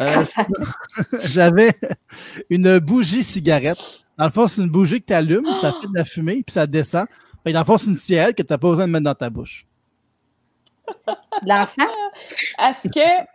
Euh, 0.00 0.24
j'avais 1.24 1.72
une 2.50 2.78
bougie 2.78 3.24
cigarette. 3.24 3.78
Dans 4.16 4.26
le 4.26 4.30
fond, 4.32 4.46
c'est 4.48 4.62
une 4.62 4.68
bougie 4.68 5.00
que 5.00 5.06
tu 5.06 5.12
allumes, 5.12 5.46
ça 5.60 5.72
fait 5.80 5.86
de 5.88 5.94
la 5.94 6.04
fumée, 6.04 6.42
puis 6.46 6.52
ça 6.52 6.66
descend. 6.66 7.06
Fait 7.44 7.50
que 7.50 7.54
dans 7.54 7.60
le 7.60 7.66
fond, 7.66 7.78
c'est 7.78 7.86
une 7.86 7.96
cigarette 7.96 8.36
que 8.36 8.42
tu 8.42 8.52
n'as 8.52 8.58
pas 8.58 8.68
besoin 8.68 8.86
de 8.86 8.92
mettre 8.92 9.04
dans 9.04 9.14
ta 9.14 9.30
bouche. 9.30 9.64
De 10.88 11.48
l'encens? 11.48 11.86
Est-ce 12.58 12.88
que. 12.88 13.26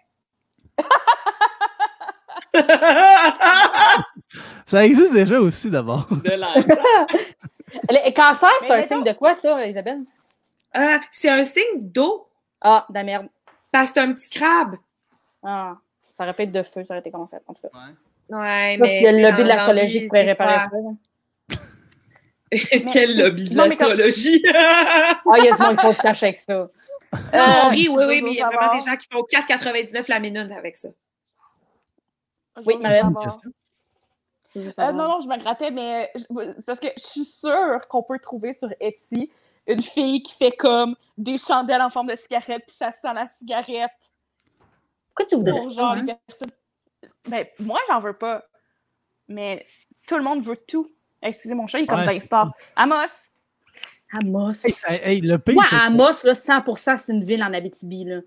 Ça 4.66 4.86
existe 4.86 5.14
déjà 5.14 5.39
aussi, 5.39 5.70
d'abord. 5.70 6.07
de 6.09 6.30
l'air. 6.30 6.66
Le 7.89 8.14
cancer, 8.16 8.49
c'est 8.61 8.72
un 8.72 8.78
mettons- 8.78 8.95
signe 8.95 9.03
de 9.03 9.14
quoi, 9.14 9.36
ça, 9.36 9.68
Isabelle? 9.68 10.01
Euh, 10.78 10.97
c'est 11.11 11.30
un 11.30 11.43
signe 11.43 11.64
d'eau 11.82 12.28
Ah, 12.61 12.86
de 12.89 12.93
la 12.95 13.03
merde. 13.03 13.28
parce 13.72 13.89
que 13.89 13.93
c'est 13.95 13.99
un 14.07 14.14
petit 14.14 14.30
crabe. 14.30 14.76
Ah, 15.43 15.76
ça 16.14 16.24
aurait 16.24 16.34
pu 16.34 16.43
être 16.43 16.51
de 16.51 16.64
feu, 16.64 16.84
ça 16.86 16.93
aurait 16.93 16.99
été 16.99 17.11
concept, 17.11 17.49
en 17.49 17.53
tout 17.53 17.61
cas. 17.68 17.70
Ouais, 18.30 18.76
Il 18.76 18.80
mais. 18.82 19.01
y 19.01 19.07
a 19.07 19.11
le 19.11 19.22
lobby 19.22 19.43
de 19.43 19.47
l'astrologie 19.47 19.99
qui 20.01 20.07
pourrait 20.07 20.24
réparer 20.24 20.70
ça. 20.70 21.57
Quel 22.93 23.18
lobby 23.18 23.49
de 23.49 23.57
l'astrologie? 23.57 24.43
Ah, 24.55 25.20
il 25.38 25.45
y 25.45 25.49
a 25.49 25.55
du 25.55 25.61
monde 25.61 25.76
qui 25.78 25.82
faut 25.82 25.93
se 25.93 26.01
cacher 26.01 26.26
avec 26.28 26.38
ça. 26.38 26.68
Non, 27.34 27.43
on 27.66 27.70
rit, 27.70 27.89
oui, 27.89 28.03
oui, 28.07 28.22
mais 28.22 28.32
il 28.32 28.38
y 28.38 28.41
a 28.41 28.47
vraiment 28.47 28.74
des 28.74 28.80
gens 28.80 28.95
qui 28.95 29.07
font 29.11 29.22
4,99 29.22 30.05
la 30.07 30.20
minute 30.20 30.51
avec 30.51 30.78
ça. 30.78 30.89
Oui, 32.66 32.76
veux 34.59 34.72
Euh, 34.80 34.91
non, 34.91 35.07
non, 35.07 35.20
je 35.22 35.28
me 35.28 35.38
grattais, 35.38 35.72
mais 35.72 36.11
je- 36.16 36.22
c'est 36.57 36.66
parce 36.66 36.80
que 36.80 36.88
je 36.95 37.01
suis 37.03 37.26
sûre 37.26 37.88
qu'on 37.89 38.03
peut 38.03 38.20
trouver 38.20 38.53
sur 38.53 38.70
Etsy 38.80 39.32
une 39.66 39.82
fille 39.82 40.22
qui 40.22 40.36
fait 40.36 40.51
comme 40.51 40.95
des 41.18 41.38
chandelles 41.38 41.82
en 41.82 41.89
forme 41.89 42.07
de 42.07 42.16
cigarette, 42.16 42.64
puis 42.68 42.76
ça 42.78 42.91
sent 42.91 43.14
la 43.16 43.28
cigarette. 43.39 43.91
Pourquoi 45.16 45.26
tu 45.30 45.36
voudrais 45.36 45.64
ça? 45.64 45.70
genre 45.72 45.91
hein? 45.91 46.03
les 46.05 46.16
personnes. 46.28 46.51
Ben, 47.30 47.45
moi, 47.59 47.80
j'en 47.89 47.99
veux 47.99 48.14
pas. 48.14 48.43
Mais 49.28 49.66
tout 50.07 50.18
le 50.18 50.24
monde 50.24 50.43
veut 50.43 50.57
tout. 50.68 50.89
Excusez 51.22 51.53
mon 51.55 51.68
chat, 51.68 51.80
il 51.80 51.84
est 51.84 51.88
comme 51.88 51.99
Ouais, 51.99 52.05
dans 52.05 52.11
c'est 52.11 52.18
les 52.18 52.26
stars. 52.26 52.51
Amos! 52.76 52.95
Amos. 54.11 54.53
Hey, 54.88 55.22
le 55.22 55.38
pays, 55.38 55.55
Moi, 55.55 55.64
Amos, 55.72 56.24
là, 56.24 56.34
100%, 56.34 56.97
c'est 56.97 57.14
une 57.14 57.24
ville 57.24 57.41
en 57.43 57.53
Abitibi, 57.53 58.03
là. 58.03 58.20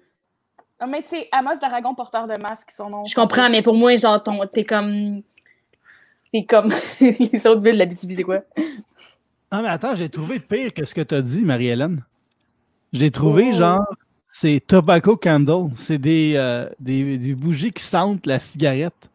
Non, 0.80 0.87
mais 0.89 1.05
c'est 1.09 1.28
Amos 1.32 1.57
d'Aragon, 1.61 1.95
porteur 1.95 2.26
de 2.26 2.34
masque, 2.41 2.70
son 2.70 2.91
nom. 2.91 3.05
Je 3.05 3.14
comprends, 3.14 3.49
mais 3.51 3.62
pour 3.62 3.74
moi, 3.74 3.97
genre, 3.97 4.22
ton, 4.22 4.45
t'es 4.47 4.64
comme. 4.64 5.22
T'es 6.32 6.45
comme. 6.45 6.72
Les 7.01 7.47
autres 7.47 7.61
villes 7.61 7.74
de 7.74 7.78
l'Abitibi, 7.78 8.16
c'est 8.16 8.24
quoi? 8.24 8.41
Ah, 9.51 9.62
mais 9.62 9.68
attends, 9.68 9.95
j'ai 9.95 10.09
trouvé 10.09 10.41
pire 10.41 10.74
que 10.74 10.84
ce 10.84 10.95
que 10.95 11.03
tu 11.03 11.14
as 11.14 11.22
dit, 11.22 11.43
Marie-Hélène. 11.43 12.05
J'ai 12.93 13.11
trouvé, 13.11 13.51
Oh. 13.53 13.57
genre, 13.57 13.87
c'est 14.39 14.61
Tobacco 14.66 15.16
Candle. 15.16 15.70
C'est 15.76 15.97
des, 15.99 16.34
euh, 16.37 16.68
des, 16.78 17.16
des 17.16 17.34
bougies 17.34 17.72
qui 17.72 17.82
sentent 17.82 18.26
la 18.26 18.39
cigarette. 18.39 19.09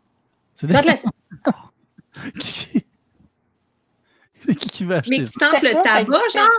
C'est 0.55 0.67
des... 0.67 0.74
Qui- 2.39 2.86
C'est 4.43 4.55
qui 4.55 4.69
qui 4.69 4.84
va 4.86 4.97
acheter 4.97 5.19
Mais 5.19 5.24
qui 5.26 5.32
sentent 5.32 5.61
le 5.61 5.74
tabac, 5.84 6.19
genre? 6.34 6.49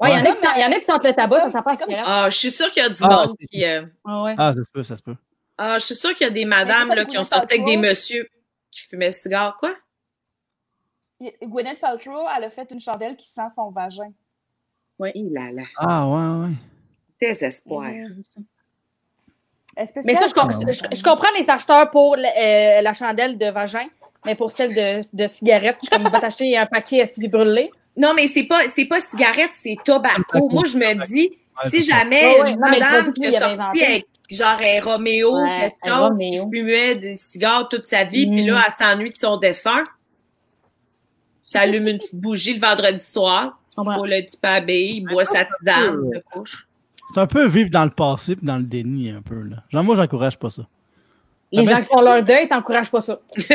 Ouais, 0.00 0.10
il 0.10 0.18
y 0.18 0.20
en 0.20 0.24
a 0.24 0.30
Ouais. 0.30 0.32
qui 0.32 0.40
sentent- 0.42 0.54
il 0.56 0.60
y 0.60 0.64
en 0.64 0.72
a 0.72 0.78
qui 0.78 0.84
sentent 0.84 1.04
le 1.04 1.12
tabac, 1.12 1.40
ça 1.40 1.50
sent 1.50 1.62
pas 1.62 1.76
cigarette. 1.76 2.04
Ah, 2.06 2.30
je 2.30 2.36
suis 2.36 2.50
sûre 2.50 2.70
qu'il 2.70 2.82
y 2.82 2.86
a 2.86 2.88
du 2.88 2.96
Ah, 3.02 3.08
monde 3.26 3.36
qui. 3.50 3.64
euh, 3.64 3.84
Ah 4.06 4.22
ouais. 4.22 4.34
Ah, 4.38 4.54
ça 4.54 4.64
se 4.64 4.70
peut, 4.70 4.82
ça 4.82 4.96
se 4.96 5.02
peut. 5.02 5.16
Ah, 5.58 5.76
je 5.78 5.84
suis 5.84 5.94
sûre 5.94 6.14
qu'il 6.14 6.26
y 6.26 6.30
a 6.30 6.32
des 6.32 6.44
madames 6.46 6.88
là, 6.94 7.04
qui 7.04 7.18
ont 7.18 7.24
sorti 7.24 7.54
avec 7.54 7.66
des 7.66 7.76
messieurs 7.76 8.26
qui 8.70 8.80
fumaient 8.82 9.12
cigare, 9.12 9.56
quoi? 9.58 9.74
Gwyneth 11.42 11.80
Paltrow, 11.80 12.26
elle 12.36 12.44
a 12.44 12.50
fait 12.50 12.68
une 12.70 12.80
chandelle 12.80 13.16
qui 13.16 13.28
sent 13.28 13.48
son 13.54 13.70
vagin. 13.70 14.12
Il 15.14 15.30
là 15.32 15.52
là. 15.52 15.62
Ah, 15.76 16.08
ouais, 16.08 16.46
ouais. 16.48 16.54
Désespoir. 17.20 17.86
Est 19.76 19.92
Mais 20.04 20.14
ça, 20.14 20.26
je, 20.26 21.02
comprends 21.02 21.28
les 21.38 21.48
acheteurs 21.50 21.90
pour 21.90 22.16
le- 22.16 22.22
euh, 22.24 22.80
la 22.82 22.94
chandelle 22.94 23.36
de 23.36 23.46
vagin, 23.50 23.86
mais 24.24 24.34
pour 24.34 24.50
celle 24.50 24.74
de, 24.74 25.00
de 25.14 25.26
cigarette, 25.26 25.76
je 25.82 25.86
suis 25.86 25.90
comme, 25.96 26.10
va 26.10 26.18
t'acheter 26.20 26.56
un 26.56 26.64
paquet 26.66 27.02
à 27.02 27.06
Stevie 27.06 27.28
brûlé. 27.28 27.70
Non, 27.96 28.14
mais 28.14 28.26
c'est 28.28 28.44
pas, 28.44 28.60
c'est 28.74 28.86
pas 28.86 29.00
cigarette, 29.00 29.50
c'est 29.54 29.76
tobacco. 29.84 30.48
Moi, 30.48 30.64
je 30.66 30.76
me 30.76 31.06
dis, 31.06 31.30
Ouais, 31.64 31.70
si 31.70 31.82
jamais 31.82 32.22
Ouais, 32.34 32.40
ouais. 32.42 32.50
une 32.52 32.58
madame 32.58 33.12
qui 33.14 33.26
a 33.34 33.40
sorti 33.56 33.82
avec 33.82 34.06
genre 34.30 34.58
un 34.60 34.80
Roméo, 34.82 35.40
Ouais, 35.42 35.74
quelque 35.82 35.94
chose, 35.94 36.18
qui 36.18 36.38
fumait 36.38 36.94
des 36.96 37.16
cigares 37.16 37.68
toute 37.70 37.86
sa 37.86 38.04
vie, 38.04 38.26
puis 38.26 38.44
Mm. 38.44 38.54
là, 38.54 38.64
elle 38.66 38.72
s'ennuie 38.72 39.10
de 39.10 39.16
son 39.16 39.38
défunt. 39.38 39.84
Ça 41.44 41.60
allume 41.60 41.86
une 41.88 41.98
petite 41.98 42.16
bougie 42.16 42.54
le 42.54 42.60
vendredi 42.60 43.00
soir. 43.04 43.58
Il 43.78 43.84
faut 43.84 44.04
le 44.04 44.22
petit 44.22 44.36
peu 44.38 44.48
habillé, 44.48 44.96
il 44.96 45.04
boit 45.04 45.24
sa 45.24 45.44
tisane, 45.44 46.10
se 46.12 46.18
couche. 46.32 46.65
C'est 47.14 47.20
un 47.20 47.26
peu 47.26 47.46
vivre 47.46 47.70
dans 47.70 47.84
le 47.84 47.90
passé 47.90 48.32
et 48.32 48.38
dans 48.42 48.56
le 48.56 48.64
déni, 48.64 49.10
un 49.10 49.22
peu. 49.22 49.40
Là. 49.42 49.56
Genre, 49.70 49.84
moi, 49.84 49.96
j'encourage 49.96 50.38
pas 50.38 50.50
ça. 50.50 50.62
Les 51.52 51.62
Ah, 51.62 51.64
ben, 51.64 51.76
gens 51.76 51.82
qui 51.82 51.88
font 51.88 52.00
leur 52.00 52.24
deuil, 52.24 52.48
t'encourages 52.48 52.90
pas 52.90 53.00
ça. 53.00 53.18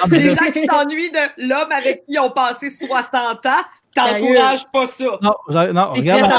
Ah, 0.00 0.06
mais 0.08 0.18
Les 0.18 0.30
gens 0.30 0.50
qui 0.52 0.60
s'ennuient 0.64 1.10
de 1.10 1.46
l'homme 1.48 1.72
avec 1.72 2.06
qui 2.06 2.12
ils 2.12 2.18
ont 2.20 2.30
passé 2.30 2.70
60 2.70 3.44
ans, 3.46 3.50
t'encourages 3.94 4.64
pas 4.72 4.86
ça. 4.86 5.04
Non, 5.20 5.34
non, 5.74 5.90
regarde, 5.92 6.32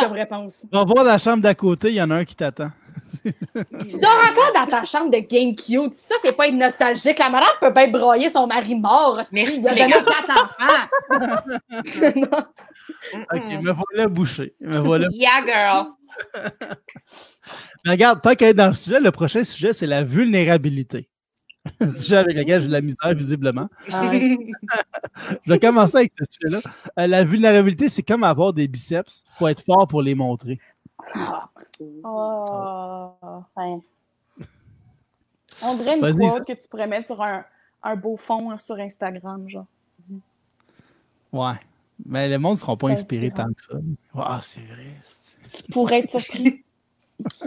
comme 0.00 0.12
réponse. 0.12 0.62
va 0.72 0.84
voir 0.84 1.04
la 1.04 1.18
chambre 1.18 1.42
d'à 1.42 1.54
côté, 1.54 1.88
il 1.88 1.94
y 1.94 2.02
en 2.02 2.10
a 2.10 2.14
un 2.16 2.24
qui 2.24 2.36
t'attend. 2.36 2.70
Tu 3.22 3.98
dors 3.98 4.18
encore 4.30 4.52
dans 4.54 4.66
ta 4.66 4.84
chambre 4.84 5.10
de 5.10 5.18
game 5.18 5.54
cute. 5.54 5.94
Ça, 5.96 6.14
c'est 6.22 6.36
pas 6.36 6.48
être 6.48 6.54
nostalgique. 6.54 7.18
La 7.18 7.28
madame 7.30 7.48
peut 7.60 7.70
bien 7.70 7.88
broyer 7.88 8.30
son 8.30 8.46
mari 8.46 8.74
mort. 8.74 9.20
Merci, 9.32 9.60
Il 9.60 9.68
a 9.68 9.74
donné 9.74 9.92
quatre 9.92 10.30
enfants. 10.30 12.16
Non. 12.16 12.44
Ok, 13.32 13.62
me 13.62 13.72
voilà 13.72 14.08
bouché. 14.08 14.54
Me 14.60 14.78
voilà. 14.78 15.08
Yeah, 15.12 15.44
girl. 15.44 15.86
Mais 17.84 17.92
regarde, 17.92 18.20
tant 18.22 18.34
qu'à 18.34 18.48
être 18.48 18.56
dans 18.56 18.68
le 18.68 18.74
sujet, 18.74 19.00
le 19.00 19.10
prochain 19.10 19.44
sujet, 19.44 19.72
c'est 19.72 19.86
la 19.86 20.04
vulnérabilité. 20.04 21.08
Un 21.80 21.90
sujet 21.90 22.16
avec 22.16 22.36
lequel 22.36 22.62
j'ai 22.62 22.68
de 22.68 22.72
la 22.72 22.80
misère, 22.80 23.14
visiblement. 23.14 23.68
Ah 23.90 24.06
ouais. 24.06 24.36
Je 25.46 25.52
vais 25.52 25.58
commencer 25.58 25.96
avec 25.96 26.12
ce 26.18 26.24
sujet-là. 26.32 26.60
Euh, 26.98 27.06
la 27.06 27.24
vulnérabilité, 27.24 27.88
c'est 27.88 28.02
comme 28.02 28.24
avoir 28.24 28.52
des 28.52 28.66
biceps. 28.66 29.22
Il 29.26 29.38
faut 29.38 29.48
être 29.48 29.64
fort 29.64 29.86
pour 29.86 30.02
les 30.02 30.14
montrer. 30.14 30.58
Oh. 32.04 33.14
Ouais. 33.56 33.78
On 35.62 35.74
dirait 35.76 35.96
une 35.98 36.18
quote 36.18 36.46
que 36.46 36.52
tu 36.52 36.68
pourrais 36.68 36.86
mettre 36.86 37.06
sur 37.06 37.22
un, 37.22 37.44
un 37.82 37.96
beau 37.96 38.16
fond 38.16 38.50
là, 38.50 38.58
sur 38.58 38.76
Instagram, 38.78 39.48
genre. 39.48 39.66
Ouais. 41.32 41.54
Mais 42.04 42.28
le 42.28 42.38
monde 42.38 42.54
ne 42.54 42.60
sera 42.60 42.76
pas 42.76 42.88
inspiré 42.88 43.30
tant 43.30 43.46
que 43.52 43.62
ça. 43.62 43.74
Ah, 44.16 44.40
c'est 44.42 44.60
vrai. 44.60 44.86
c'est- 45.02 45.70
Pour 45.72 45.90
être 45.92 46.10
surpris. 46.10 46.62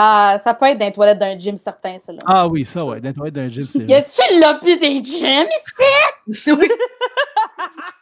Ah, 0.00 0.38
ça 0.44 0.54
peut 0.54 0.66
être 0.66 0.78
dans 0.78 0.86
les 0.86 0.92
toilettes 0.92 1.18
d'un 1.18 1.36
gym 1.36 1.56
certain, 1.56 1.98
ça. 1.98 2.12
Là. 2.12 2.20
Ah 2.24 2.46
oui, 2.46 2.64
ça, 2.64 2.84
ouais. 2.84 3.00
Dans 3.00 3.08
les 3.08 3.14
toilettes 3.14 3.34
d'un 3.34 3.48
gym, 3.48 3.66
c'est 3.68 3.80
Y 3.80 3.84
vrai. 3.86 3.94
a-tu 3.96 4.20
le 4.30 4.40
lobby 4.40 4.78
des 4.78 5.02
gyms 5.02 5.48
ici? 6.28 6.50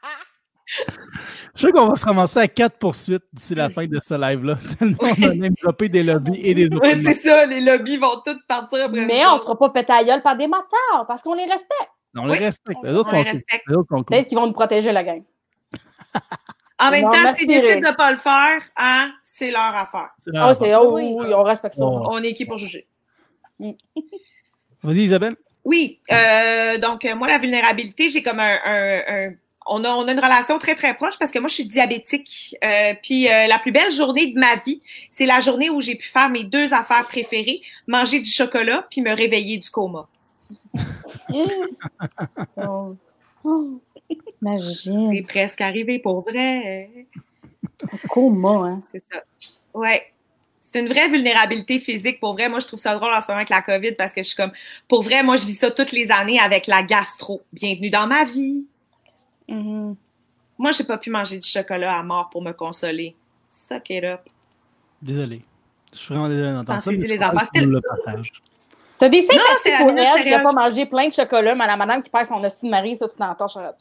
Je 1.54 1.66
sais 1.66 1.72
qu'on 1.72 1.86
va 1.88 1.96
se 1.96 2.04
ramasser 2.04 2.38
à 2.40 2.48
quatre 2.48 2.76
poursuites 2.78 3.22
d'ici 3.32 3.54
la 3.54 3.70
fin 3.70 3.86
de 3.86 3.98
ce 4.02 4.14
live-là. 4.14 4.56
Tellement 4.78 4.98
on 5.00 5.22
a 5.22 5.34
même 5.34 5.54
développé 5.54 5.88
des 5.88 6.02
lobbies 6.02 6.40
et 6.42 6.54
des 6.54 6.68
Oui, 6.68 6.76
opinions. 6.76 7.02
c'est 7.12 7.28
ça, 7.28 7.46
les 7.46 7.60
lobbies 7.60 7.96
vont 7.98 8.20
tous 8.24 8.36
partir 8.48 8.84
après. 8.86 9.06
Mais 9.06 9.24
on 9.26 9.34
autres. 9.34 9.44
sera 9.44 9.58
pas 9.58 9.70
pété 9.70 9.92
à 9.92 10.04
gueule 10.04 10.22
par 10.22 10.36
des 10.36 10.46
motards 10.46 11.06
parce 11.06 11.22
qu'on 11.22 11.34
les 11.34 11.44
respecte. 11.44 11.90
On 12.16 12.26
les 12.26 12.32
Oui. 12.32 12.38
respecte. 12.38 12.78
Les 12.82 12.90
On 12.90 12.94
autres 12.96 13.10
On 13.12 13.16
les 13.16 13.18
sont 13.18 13.24
cool. 13.24 13.32
respecte. 13.32 13.64
Les 13.68 13.74
autres 13.76 13.88
sont 13.88 13.96
cool. 13.96 14.04
Peut-être 14.06 14.26
qu'ils 14.26 14.38
vont 14.38 14.46
nous 14.46 14.52
protéger, 14.52 14.92
la 14.92 15.04
gang. 15.04 15.22
En 16.78 16.90
même 16.90 17.04
temps, 17.04 17.34
s'ils 17.34 17.48
décident 17.48 17.90
de 17.90 17.96
pas 17.96 18.10
le 18.10 18.18
faire, 18.18 18.60
hein, 18.76 19.10
c'est 19.24 19.50
leur 19.50 19.62
affaire. 19.74 20.10
Ah, 20.34 20.52
c'est, 20.52 20.64
affaire. 20.64 20.82
oh, 20.84 20.96
oui, 20.96 21.04
oui, 21.10 21.32
on 21.32 21.42
respecte 21.42 21.74
ça. 21.74 21.86
Oh. 21.86 22.02
On 22.10 22.22
est 22.22 22.34
qui 22.34 22.44
pour 22.44 22.58
juger? 22.58 22.86
Vas-y, 24.82 24.98
Isabelle. 25.04 25.36
Oui, 25.64 26.00
euh, 26.12 26.76
donc 26.76 27.06
euh, 27.06 27.14
moi, 27.16 27.28
la 27.28 27.38
vulnérabilité, 27.38 28.10
j'ai 28.10 28.22
comme 28.22 28.40
un... 28.40 28.58
un- 28.64 29.00
un- 29.08 29.32
on, 29.66 29.84
a, 29.84 29.90
on 29.90 30.06
a 30.06 30.12
une 30.12 30.20
relation 30.20 30.58
très, 30.58 30.74
très 30.74 30.94
proche 30.94 31.18
parce 31.18 31.30
que 31.30 31.38
moi, 31.38 31.48
je 31.48 31.54
suis 31.54 31.66
diabétique. 31.66 32.56
Euh, 32.64 32.94
puis 33.02 33.28
euh, 33.28 33.46
la 33.46 33.58
plus 33.58 33.72
belle 33.72 33.92
journée 33.92 34.32
de 34.32 34.38
ma 34.38 34.56
vie, 34.56 34.80
c'est 35.10 35.26
la 35.26 35.40
journée 35.40 35.70
où 35.70 35.80
j'ai 35.80 35.96
pu 35.96 36.08
faire 36.08 36.28
mes 36.30 36.44
deux 36.44 36.72
affaires 36.72 37.06
préférées, 37.06 37.60
manger 37.86 38.20
du 38.20 38.30
chocolat 38.30 38.86
puis 38.90 39.00
me 39.00 39.14
réveiller 39.14 39.58
du 39.58 39.70
coma. 39.70 40.08
Oh. 42.56 42.96
Oh. 43.48 43.80
Imagine. 44.42 45.12
C'est 45.14 45.22
presque 45.22 45.60
arrivé 45.60 46.00
pour 46.00 46.22
vrai. 46.22 46.90
Comment, 48.10 48.64
hein? 48.64 48.82
C'est 48.90 49.04
ça. 49.08 49.22
Ouais. 49.72 50.12
C'est 50.60 50.80
une 50.80 50.88
vraie 50.88 51.08
vulnérabilité 51.08 51.78
physique. 51.78 52.18
Pour 52.18 52.32
vrai, 52.32 52.48
moi, 52.48 52.58
je 52.58 52.66
trouve 52.66 52.80
ça 52.80 52.96
drôle 52.96 53.14
en 53.14 53.20
ce 53.20 53.28
moment 53.28 53.36
avec 53.36 53.50
la 53.50 53.62
COVID 53.62 53.92
parce 53.92 54.12
que 54.12 54.24
je 54.24 54.28
suis 54.28 54.36
comme, 54.36 54.50
pour 54.88 55.02
vrai, 55.02 55.22
moi, 55.22 55.36
je 55.36 55.46
vis 55.46 55.54
ça 55.54 55.70
toutes 55.70 55.92
les 55.92 56.10
années 56.10 56.40
avec 56.40 56.66
la 56.66 56.82
gastro. 56.82 57.40
Bienvenue 57.52 57.88
dans 57.88 58.08
ma 58.08 58.24
vie. 58.24 58.64
Mhm. 59.48 59.96
Moi, 60.58 60.70
j'ai 60.72 60.84
pas 60.84 60.98
pu 60.98 61.10
manger 61.10 61.38
du 61.38 61.46
chocolat 61.46 61.98
à 61.98 62.02
mort 62.02 62.30
pour 62.30 62.42
me 62.42 62.52
consoler. 62.52 63.14
Suck 63.50 63.90
it 63.90 64.04
up. 64.04 64.20
Désolé. 65.02 65.42
Je 65.92 65.98
suis 65.98 66.14
vraiment 66.14 66.28
désolé 66.28 66.52
d'entendre 66.52 66.80
ça. 66.82 66.90
Les 66.90 67.22
enfants, 67.22 67.46
c'est- 67.54 67.64
le 67.66 67.80
partages. 67.80 68.32
T'as 68.98 69.08
des 69.10 69.20
la 69.20 69.26
pour 69.78 69.90
elle 69.90 69.96
qui 69.96 70.00
a 70.06 70.14
période. 70.14 70.42
pas 70.42 70.52
mangé 70.52 70.86
plein 70.86 71.08
de 71.08 71.12
chocolat, 71.12 71.54
mais 71.54 71.66
la 71.66 71.76
madame 71.76 72.00
qui 72.02 72.08
perd 72.08 72.26
son 72.26 72.42
hostie 72.42 72.64
de 72.64 72.70
mari, 72.70 72.96
ça, 72.96 73.06
tu 73.08 73.16
t'entends, 73.16 73.46
Charlotte. 73.48 73.76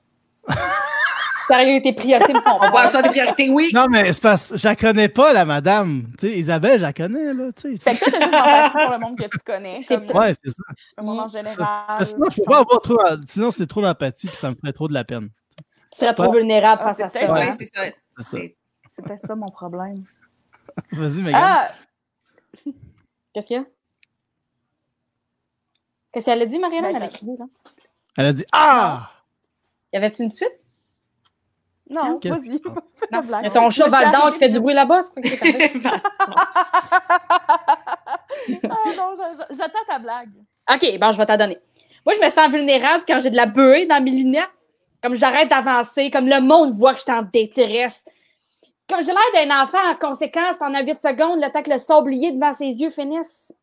Sérieux, 1.48 1.80
tes 1.82 1.94
priorités 1.94 2.34
me 2.34 2.40
font 2.42 2.58
On 2.60 2.72
peur. 2.72 2.90
ça 2.90 3.02
des 3.04 3.10
priorités, 3.10 3.50
oui. 3.50 3.70
Non, 3.74 3.86
mais 3.90 4.12
c'est 4.12 4.22
parce 4.22 4.50
que 4.52 4.58
je 4.58 4.68
la 4.68 4.76
connais 4.76 5.10
pas, 5.10 5.32
la 5.32 5.46
madame. 5.46 6.08
Tu 6.20 6.28
sais, 6.28 6.38
Isabelle, 6.40 6.80
je 6.80 6.86
la 6.86 6.92
connais, 6.94 7.34
là. 7.34 7.52
Tu 7.56 7.78
sais. 7.78 7.96
Fait 7.96 8.06
que 8.06 8.10
toi, 8.10 8.20
t'as 8.20 8.26
juste 8.26 8.34
empathie 8.34 8.72
pour 8.86 8.92
le 8.94 9.00
monde 9.00 9.18
que 9.18 9.24
tu 9.26 9.38
connais. 9.46 9.80
C'est 9.88 10.08
Comme 10.08 10.18
Ouais, 10.18 10.34
c'est 10.44 10.50
ça. 10.50 10.64
le 10.98 11.04
monde 11.04 11.20
en 11.20 11.28
général. 11.28 12.06
Sinon, 12.06 12.26
je 12.32 12.36
peux 12.38 12.44
pas 12.50 12.58
avoir 12.60 12.82
trop. 12.82 12.98
Sinon, 13.28 13.52
c'est 13.52 13.68
trop 13.68 13.82
d'empathie, 13.82 14.28
puis 14.28 14.38
ça 14.38 14.50
me 14.50 14.56
ferait 14.56 14.74
trop 14.74 14.88
de 14.88 14.94
la 14.94 15.04
peine. 15.04 15.30
Tu 15.96 16.02
serais 16.02 16.14
trop 16.14 16.30
vulnérable 16.34 16.82
Ah, 16.84 16.94
face 16.94 17.00
à 17.00 17.10
c'est 17.10 17.26
ça. 17.26 17.56
c'est 17.58 18.24
ça. 18.24 18.38
C'est 18.90 19.02
peut-être 19.02 19.26
ça 19.26 19.36
mon 19.36 19.50
problème. 19.50 20.04
Vas-y, 20.92 21.22
Megan. 21.22 21.42
Ah! 21.42 21.68
Qu'est-ce 23.34 23.48
qu'il 23.48 23.56
y 23.56 23.60
a? 23.60 23.66
Qu'est-ce 26.12 26.26
qu'elle 26.26 26.42
a 26.42 26.46
dit, 26.46 26.60
Mariana? 26.60 26.90
Ben, 26.90 26.98
Elle 26.98 27.04
a 27.04 27.08
crié, 27.08 27.38
là. 27.38 27.46
Elle 28.18 28.26
a 28.26 28.34
dit 28.34 28.46
Ah 28.52 29.10
Y 29.94 29.98
avait-tu 29.98 30.24
une 30.24 30.34
suite? 30.34 30.52
Non, 31.90 32.20
vas-y. 32.22 32.60
Blague. 32.60 33.44
Y 33.46 33.48
a 33.48 33.52
ton 33.52 33.70
Je 33.70 33.76
chat 33.78 33.86
me 33.88 33.92
suis 33.96 34.04
Val 34.04 34.12
d'Or 34.12 34.32
qui 34.32 34.40
fait 34.40 34.50
du 34.50 34.60
bruit 34.60 34.74
là-bas? 34.74 35.00
C'est 35.02 35.82
quoi? 35.82 35.92
Ah 38.70 38.92
non, 38.98 39.16
j'attends 39.52 39.80
ta 39.88 39.98
blague. 40.00 40.30
OK, 40.70 41.00
bon, 41.00 41.12
je 41.14 41.18
vais 41.18 41.26
t'en 41.26 41.38
donner. 41.38 41.58
Moi, 42.06 42.16
je 42.20 42.26
me 42.26 42.30
sens 42.30 42.52
vulnérable 42.52 43.06
quand 43.08 43.20
j'ai 43.20 43.30
de 43.30 43.36
la 43.38 43.46
buée 43.46 43.86
dans 43.86 44.04
mes 44.04 44.12
lunettes. 44.12 44.50
Comme 45.06 45.18
j'arrête 45.18 45.50
d'avancer, 45.52 46.10
comme 46.10 46.26
le 46.28 46.42
monde 46.42 46.74
voit 46.74 46.94
que 46.94 46.98
je 46.98 47.04
suis 47.04 47.12
en 47.12 47.22
détresse. 47.22 48.04
Comme 48.90 49.02
j'ai 49.02 49.12
l'air 49.12 49.46
d'un 49.46 49.64
enfant 49.64 49.78
en 49.88 49.94
conséquence 49.96 50.58
pendant 50.58 50.80
8 50.84 51.00
secondes, 51.00 51.40
le 51.40 51.52
temps 51.52 51.62
que 51.62 51.70
le 51.70 51.78
sablier 51.78 52.32
devant 52.32 52.54
ses 52.56 52.70
yeux 52.70 52.90
finisse. 52.90 53.54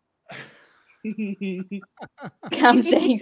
Comme 1.03 2.85
James. 2.85 3.19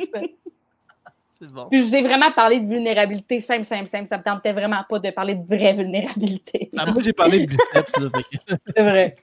C'est 1.39 1.51
bon. 1.51 1.67
Puis 1.71 1.89
j'ai 1.89 2.03
vraiment 2.03 2.31
parlé 2.33 2.61
de 2.61 2.69
vulnérabilité 2.69 3.41
simple, 3.41 3.65
simple, 3.65 3.87
simple. 3.87 4.07
Ça 4.07 4.19
me 4.19 4.23
tentait 4.23 4.53
vraiment 4.53 4.85
pas 4.87 4.99
de 4.99 5.09
parler 5.13 5.37
de 5.37 5.47
vraie 5.47 5.73
vulnérabilité. 5.73 6.71
Ah, 6.77 6.93
moi, 6.93 7.01
j'ai 7.01 7.15
parlé 7.15 7.47
de 7.47 7.47
biceps, 7.47 7.95
C'est 8.77 8.83
vrai. 8.83 9.17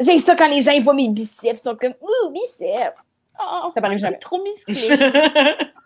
J'ai 0.00 0.18
ça 0.18 0.34
quand 0.34 0.48
les 0.48 0.62
gens 0.62 0.72
ils 0.72 0.82
voient 0.82 0.92
mes 0.92 1.08
biceps, 1.08 1.40
ils 1.44 1.56
sont 1.56 1.76
comme 1.76 1.94
Ouh, 2.00 2.30
biceps! 2.32 2.96
Oh, 3.40 3.70
Ça 3.72 3.80
m'arrive 3.80 4.00
jamais. 4.00 4.18
trop 4.18 4.42
musclé. 4.42 4.96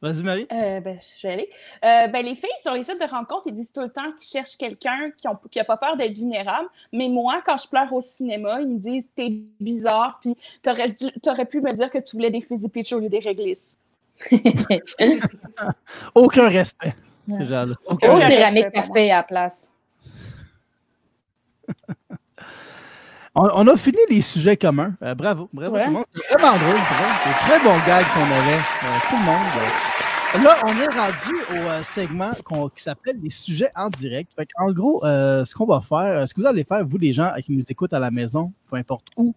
Vas-y, 0.00 0.22
Marie. 0.22 0.46
Euh, 0.52 0.80
ben, 0.80 0.98
je 1.20 1.26
vais 1.26 1.32
aller. 1.34 1.50
Euh, 1.84 2.06
ben, 2.06 2.24
les 2.24 2.36
filles 2.36 2.48
sur 2.62 2.72
les 2.72 2.84
sites 2.84 3.00
de 3.00 3.06
rencontres, 3.10 3.44
ils 3.46 3.54
disent 3.54 3.72
tout 3.72 3.80
le 3.80 3.88
temps 3.88 4.12
qu'ils 4.18 4.28
cherchent 4.28 4.56
quelqu'un 4.56 5.10
qui 5.16 5.26
n'a 5.26 5.40
qui 5.50 5.58
a 5.58 5.64
pas 5.64 5.76
peur 5.76 5.96
d'être 5.96 6.12
vulnérable. 6.14 6.68
Mais 6.92 7.08
moi, 7.08 7.42
quand 7.44 7.56
je 7.56 7.66
pleure 7.68 7.92
au 7.92 8.00
cinéma, 8.00 8.60
ils 8.60 8.68
me 8.68 8.78
disent 8.78 9.08
T'es 9.16 9.30
bizarre, 9.60 10.18
puis 10.22 10.36
t'aurais, 10.62 10.90
dû- 10.90 11.10
t'aurais 11.20 11.46
pu 11.46 11.60
me 11.60 11.72
dire 11.72 11.90
que 11.90 11.98
tu 11.98 12.14
voulais 12.16 12.30
des 12.30 12.40
fizzy 12.40 12.68
pitch 12.68 12.92
au 12.92 13.00
lieu 13.00 13.08
des 13.08 13.18
réglisses. 13.18 13.76
Aucun 16.14 16.48
respect, 16.48 16.94
ces 17.28 17.44
gens-là. 17.44 17.74
Aucun 17.86 18.08
Au 18.08 18.14
Aucun 18.16 18.24
respect. 18.26 18.30
céramique 18.36 18.70
parfait 18.72 19.10
à 19.10 19.16
la 19.18 19.22
place. 19.24 19.72
On, 23.40 23.48
on 23.54 23.66
a 23.68 23.76
fini 23.76 23.98
les 24.10 24.20
sujets 24.20 24.56
communs. 24.56 24.94
Euh, 25.02 25.14
bravo. 25.14 25.48
Bravo 25.52 25.74
Ouais. 25.76 25.82
tout 25.84 25.90
le 25.90 25.94
monde. 25.96 26.04
C'est 26.14 26.38
vraiment 26.38 26.58
drôle. 26.58 26.80
c'est 27.24 27.46
très 27.46 27.58
bon 27.60 27.74
gag 27.86 28.04
qu'on 28.12 28.20
avait. 28.22 28.56
euh, 28.56 28.98
tout 29.08 29.16
le 29.16 29.24
monde. 29.24 30.44
Là, 30.44 30.56
on 30.66 30.68
est 30.72 30.94
rendu 30.94 31.36
au 31.52 31.68
euh, 31.70 31.82
segment 31.82 32.32
qui 32.76 32.82
s'appelle 32.82 33.16
les 33.22 33.30
sujets 33.30 33.70
en 33.74 33.88
direct. 33.88 34.32
Fait 34.36 34.48
en 34.58 34.72
gros, 34.72 35.00
ce 35.04 35.54
qu'on 35.54 35.66
va 35.66 35.80
faire, 35.80 36.28
ce 36.28 36.34
que 36.34 36.40
vous 36.40 36.46
allez 36.46 36.64
faire, 36.64 36.84
vous 36.86 36.98
les 36.98 37.12
gens 37.12 37.32
qui 37.44 37.52
nous 37.52 37.64
écoutent 37.68 37.94
à 37.94 37.98
la 37.98 38.10
maison, 38.10 38.52
peu 38.70 38.76
importe 38.76 39.06
où, 39.16 39.34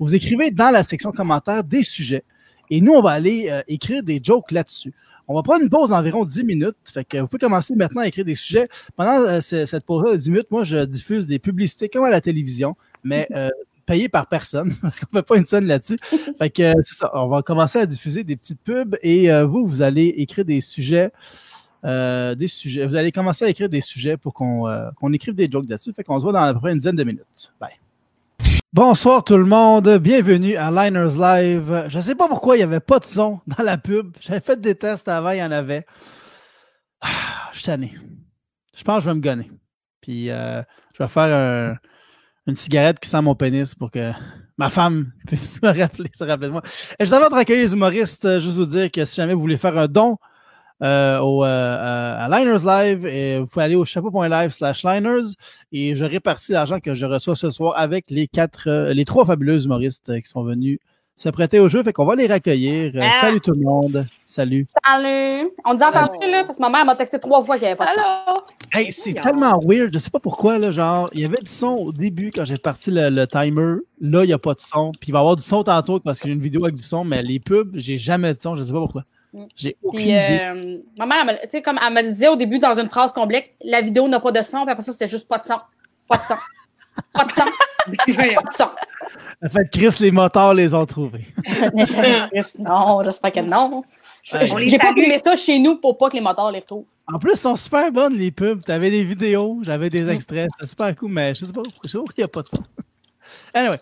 vous 0.00 0.14
écrivez 0.14 0.50
dans 0.50 0.70
la 0.70 0.82
section 0.82 1.12
commentaires 1.12 1.62
des 1.62 1.82
sujets. 1.84 2.24
Et 2.70 2.80
nous, 2.80 2.92
on 2.94 3.02
va 3.02 3.10
aller 3.10 3.52
écrire 3.68 4.02
des 4.02 4.20
jokes 4.22 4.50
là-dessus. 4.50 4.92
On 5.28 5.34
va 5.36 5.42
prendre 5.44 5.62
une 5.62 5.70
pause 5.70 5.90
d'environ 5.90 6.24
10 6.24 6.42
minutes. 6.44 6.74
Fait 6.92 7.04
que 7.04 7.18
vous 7.18 7.28
pouvez 7.28 7.38
commencer 7.38 7.76
maintenant 7.76 8.00
à 8.02 8.08
écrire 8.08 8.24
des 8.24 8.34
sujets. 8.34 8.68
Pendant 8.96 9.40
ce- 9.40 9.66
cette 9.66 9.84
pause-là 9.86 10.12
de 10.12 10.16
10 10.16 10.30
minutes, 10.30 10.50
moi, 10.50 10.64
je 10.64 10.84
diffuse 10.84 11.28
des 11.28 11.38
publicités 11.38 11.88
comme 11.88 12.02
à 12.04 12.10
la 12.10 12.20
télévision, 12.20 12.74
mais 13.04 13.26
euh, 13.34 13.48
payées 13.86 14.08
par 14.08 14.26
personne, 14.28 14.74
parce 14.82 15.00
qu'on 15.00 15.06
ne 15.12 15.18
fait 15.18 15.26
pas 15.26 15.36
une 15.36 15.46
scène 15.46 15.66
là-dessus. 15.66 15.98
Fait 16.38 16.50
que 16.50 16.62
euh, 16.62 16.74
c'est 16.82 16.94
ça. 16.94 17.10
On 17.14 17.28
va 17.28 17.42
commencer 17.42 17.78
à 17.78 17.86
diffuser 17.86 18.24
des 18.24 18.36
petites 18.36 18.60
pubs 18.62 18.96
et 19.02 19.30
euh, 19.32 19.44
vous, 19.44 19.66
vous 19.66 19.82
allez 19.82 20.06
écrire 20.16 20.44
des 20.44 20.60
sujets. 20.60 21.10
euh, 21.84 22.34
des 22.36 22.46
sujets. 22.48 22.86
Vous 22.86 22.94
allez 22.96 23.10
commencer 23.12 23.44
à 23.44 23.48
écrire 23.48 23.68
des 23.68 23.80
sujets 23.80 24.16
pour 24.16 24.32
qu'on 24.34 25.12
écrive 25.12 25.34
des 25.34 25.50
jokes 25.50 25.68
là-dessus. 25.68 25.92
Fait 25.92 26.04
qu'on 26.04 26.18
se 26.18 26.22
voit 26.24 26.32
dans 26.32 26.38
à 26.40 26.54
peu 26.54 26.60
près 26.60 26.72
une 26.72 26.78
dizaine 26.78 26.96
de 26.96 27.04
minutes. 27.04 27.52
Bye. 27.60 27.70
Bonsoir 28.72 29.22
tout 29.22 29.36
le 29.36 29.44
monde, 29.44 29.98
bienvenue 29.98 30.56
à 30.56 30.70
Liners 30.70 31.18
Live. 31.18 31.84
Je 31.88 31.98
ne 31.98 32.02
sais 32.02 32.14
pas 32.14 32.26
pourquoi 32.28 32.56
il 32.56 32.60
n'y 32.60 32.64
avait 32.64 32.80
pas 32.80 32.98
de 33.00 33.04
son 33.04 33.40
dans 33.46 33.62
la 33.64 33.76
pub. 33.76 34.16
J'avais 34.20 34.40
fait 34.40 34.58
des 34.60 34.74
tests 34.74 35.08
avant, 35.08 35.30
il 35.32 35.38
y 35.38 35.42
en 35.42 35.50
avait. 35.50 35.84
Ah, 37.00 37.08
je 37.52 37.58
suis 37.58 37.66
tanné. 37.66 37.92
Je 38.74 38.82
pense 38.84 38.98
que 38.98 39.04
je 39.04 39.08
vais 39.10 39.14
me 39.16 39.20
gonner. 39.20 39.50
Puis 40.00 40.30
euh, 40.30 40.62
je 40.94 41.02
vais 41.02 41.08
faire 41.08 41.24
un- 41.24 41.76
une 42.46 42.54
cigarette 42.54 42.98
qui 43.00 43.08
sent 43.08 43.22
mon 43.22 43.34
pénis 43.34 43.74
pour 43.74 43.90
que 43.90 44.10
ma 44.58 44.70
femme 44.70 45.12
puisse 45.26 45.60
me 45.62 45.68
rappeler, 45.68 46.10
se 46.14 46.24
rappeler 46.24 46.48
de 46.48 46.52
moi. 46.52 46.62
Et 46.98 47.04
juste 47.04 47.14
avant 47.14 47.28
de 47.28 47.34
accueillir 47.34 47.64
les 47.64 47.72
humoristes, 47.72 48.24
euh, 48.24 48.40
juste 48.40 48.56
vous 48.56 48.66
dire 48.66 48.90
que 48.90 49.04
si 49.04 49.16
jamais 49.16 49.34
vous 49.34 49.40
voulez 49.40 49.58
faire 49.58 49.76
un 49.78 49.88
don 49.88 50.18
euh, 50.82 51.18
au, 51.20 51.44
euh, 51.44 52.16
à 52.18 52.28
Liners 52.28 52.64
Live, 52.64 53.06
et 53.06 53.38
vous 53.38 53.46
pouvez 53.46 53.64
aller 53.64 53.76
au 53.76 53.84
chapeau.live 53.84 54.50
slash 54.50 54.82
liners 54.82 55.34
et 55.70 55.94
je 55.94 56.04
répartis 56.04 56.52
l'argent 56.52 56.80
que 56.80 56.94
je 56.96 57.06
reçois 57.06 57.36
ce 57.36 57.50
soir 57.52 57.74
avec 57.76 58.10
les 58.10 58.26
quatre, 58.26 58.68
euh, 58.68 58.92
les 58.92 59.04
trois 59.04 59.24
fabuleux 59.24 59.64
humoristes 59.64 60.08
euh, 60.08 60.18
qui 60.18 60.26
sont 60.26 60.42
venus 60.42 60.80
se 61.22 61.28
prêter 61.28 61.60
au 61.60 61.68
jeu. 61.68 61.82
Fait 61.82 61.92
qu'on 61.92 62.04
va 62.04 62.14
les 62.16 62.26
recueillir. 62.26 62.92
Euh, 62.96 63.00
Ah! 63.02 63.20
Salut 63.20 63.40
tout 63.40 63.52
le 63.52 63.60
monde. 63.64 64.06
Salut. 64.24 64.66
Salut! 64.84 65.50
On 65.64 65.74
dit 65.74 65.84
entendu, 65.84 66.18
là, 66.28 66.44
parce 66.44 66.56
que 66.56 66.62
ma 66.62 66.68
mère 66.68 66.84
m'a 66.84 66.96
texté 66.96 67.18
trois 67.20 67.44
fois 67.44 67.56
qu'il 67.58 67.66
n'y 67.66 67.72
avait 67.72 67.76
pas 67.78 67.86
de 67.86 67.90
son. 67.92 68.00
Allô? 68.00 68.40
Hey, 68.72 68.90
c'est 68.90 69.12
tellement 69.14 69.60
weird. 69.64 69.92
Je 69.92 69.98
sais 69.98 70.10
pas 70.10 70.18
pourquoi, 70.18 70.58
là, 70.58 70.70
genre, 70.72 71.08
il 71.12 71.20
y 71.20 71.24
avait 71.24 71.40
du 71.40 71.50
son 71.50 71.68
au 71.74 71.92
début 71.92 72.32
quand 72.34 72.44
j'ai 72.44 72.58
parti 72.58 72.90
le, 72.90 73.08
le 73.10 73.26
timer. 73.26 73.76
Là, 74.00 74.24
il 74.24 74.28
n'y 74.28 74.32
a 74.32 74.38
pas 74.38 74.54
de 74.54 74.60
son. 74.60 74.92
Puis 75.00 75.10
il 75.10 75.12
va 75.12 75.18
y 75.18 75.20
avoir 75.20 75.36
du 75.36 75.42
son 75.44 75.62
tantôt 75.62 76.00
parce 76.00 76.18
que 76.18 76.26
j'ai 76.28 76.34
une 76.34 76.40
vidéo 76.40 76.64
avec 76.64 76.74
du 76.74 76.82
son, 76.82 77.04
mais 77.04 77.22
les 77.22 77.38
pubs, 77.38 77.70
j'ai 77.74 77.96
jamais 77.96 78.34
de 78.34 78.40
son. 78.40 78.56
Je 78.56 78.62
sais 78.64 78.72
pas 78.72 78.80
pourquoi. 78.80 79.04
Mm. 79.32 79.44
J'ai 79.54 79.76
aucune 79.82 80.00
Puis, 80.00 80.08
idée. 80.10 80.38
euh, 80.42 80.78
ma 80.98 81.06
mère, 81.06 81.38
tu 81.42 81.48
sais, 81.50 81.62
comme 81.62 81.78
elle 81.86 81.94
me 81.94 82.02
disait 82.10 82.28
au 82.28 82.36
début 82.36 82.58
dans 82.58 82.76
une 82.78 82.88
phrase 82.88 83.12
complète, 83.12 83.50
la 83.62 83.80
vidéo 83.80 84.08
n'a 84.08 84.18
pas 84.20 84.32
de 84.32 84.42
son, 84.42 84.62
puis 84.64 84.72
après 84.72 84.82
ça, 84.82 84.92
c'était 84.92 85.06
juste 85.08 85.28
pas 85.28 85.38
de 85.38 85.46
son. 85.46 85.56
Pas 86.08 86.16
de 86.16 86.22
son. 86.22 86.34
Pas 87.12 87.24
de 87.24 87.32
son. 87.32 87.42
Voyons. 88.12 88.42
Pas 88.42 88.50
de 88.50 88.56
son. 88.56 88.68
En 89.44 89.48
fait, 89.50 89.68
Chris, 89.72 89.96
les 90.00 90.10
moteurs 90.12 90.54
les 90.54 90.72
ont 90.72 90.86
trouvés. 90.86 91.26
non, 92.58 93.02
j'espère 93.04 93.32
que 93.32 93.40
non. 93.40 93.82
J'ai 94.22 94.78
pas 94.78 94.92
filmé 94.94 95.18
ça 95.22 95.34
chez 95.34 95.58
nous 95.58 95.76
pour 95.76 95.98
pas 95.98 96.08
que 96.08 96.14
les 96.14 96.20
moteurs 96.22 96.52
les 96.52 96.60
retrouvent. 96.60 96.84
En 97.12 97.18
plus, 97.18 97.32
ils 97.32 97.36
sont 97.36 97.56
super 97.56 97.90
bonnes, 97.90 98.14
les 98.14 98.30
pubs. 98.30 98.64
T'avais 98.64 98.90
des 98.90 99.02
vidéos, 99.02 99.58
j'avais 99.62 99.90
des 99.90 100.02
Mm. 100.02 100.10
extraits. 100.10 100.50
C'est 100.60 100.66
super 100.66 100.94
cool, 100.94 101.10
mais 101.10 101.34
je 101.34 101.44
sais 101.44 101.52
pas, 101.52 101.62
je 101.82 101.88
sais 101.88 101.98
pas 101.98 102.04
pourquoi 102.04 102.14
il 102.16 102.20
n'y 102.20 102.24
a 102.24 102.28
pas 102.28 102.42
de 102.42 102.48
son. 102.48 102.58
Anyway, 103.54 103.78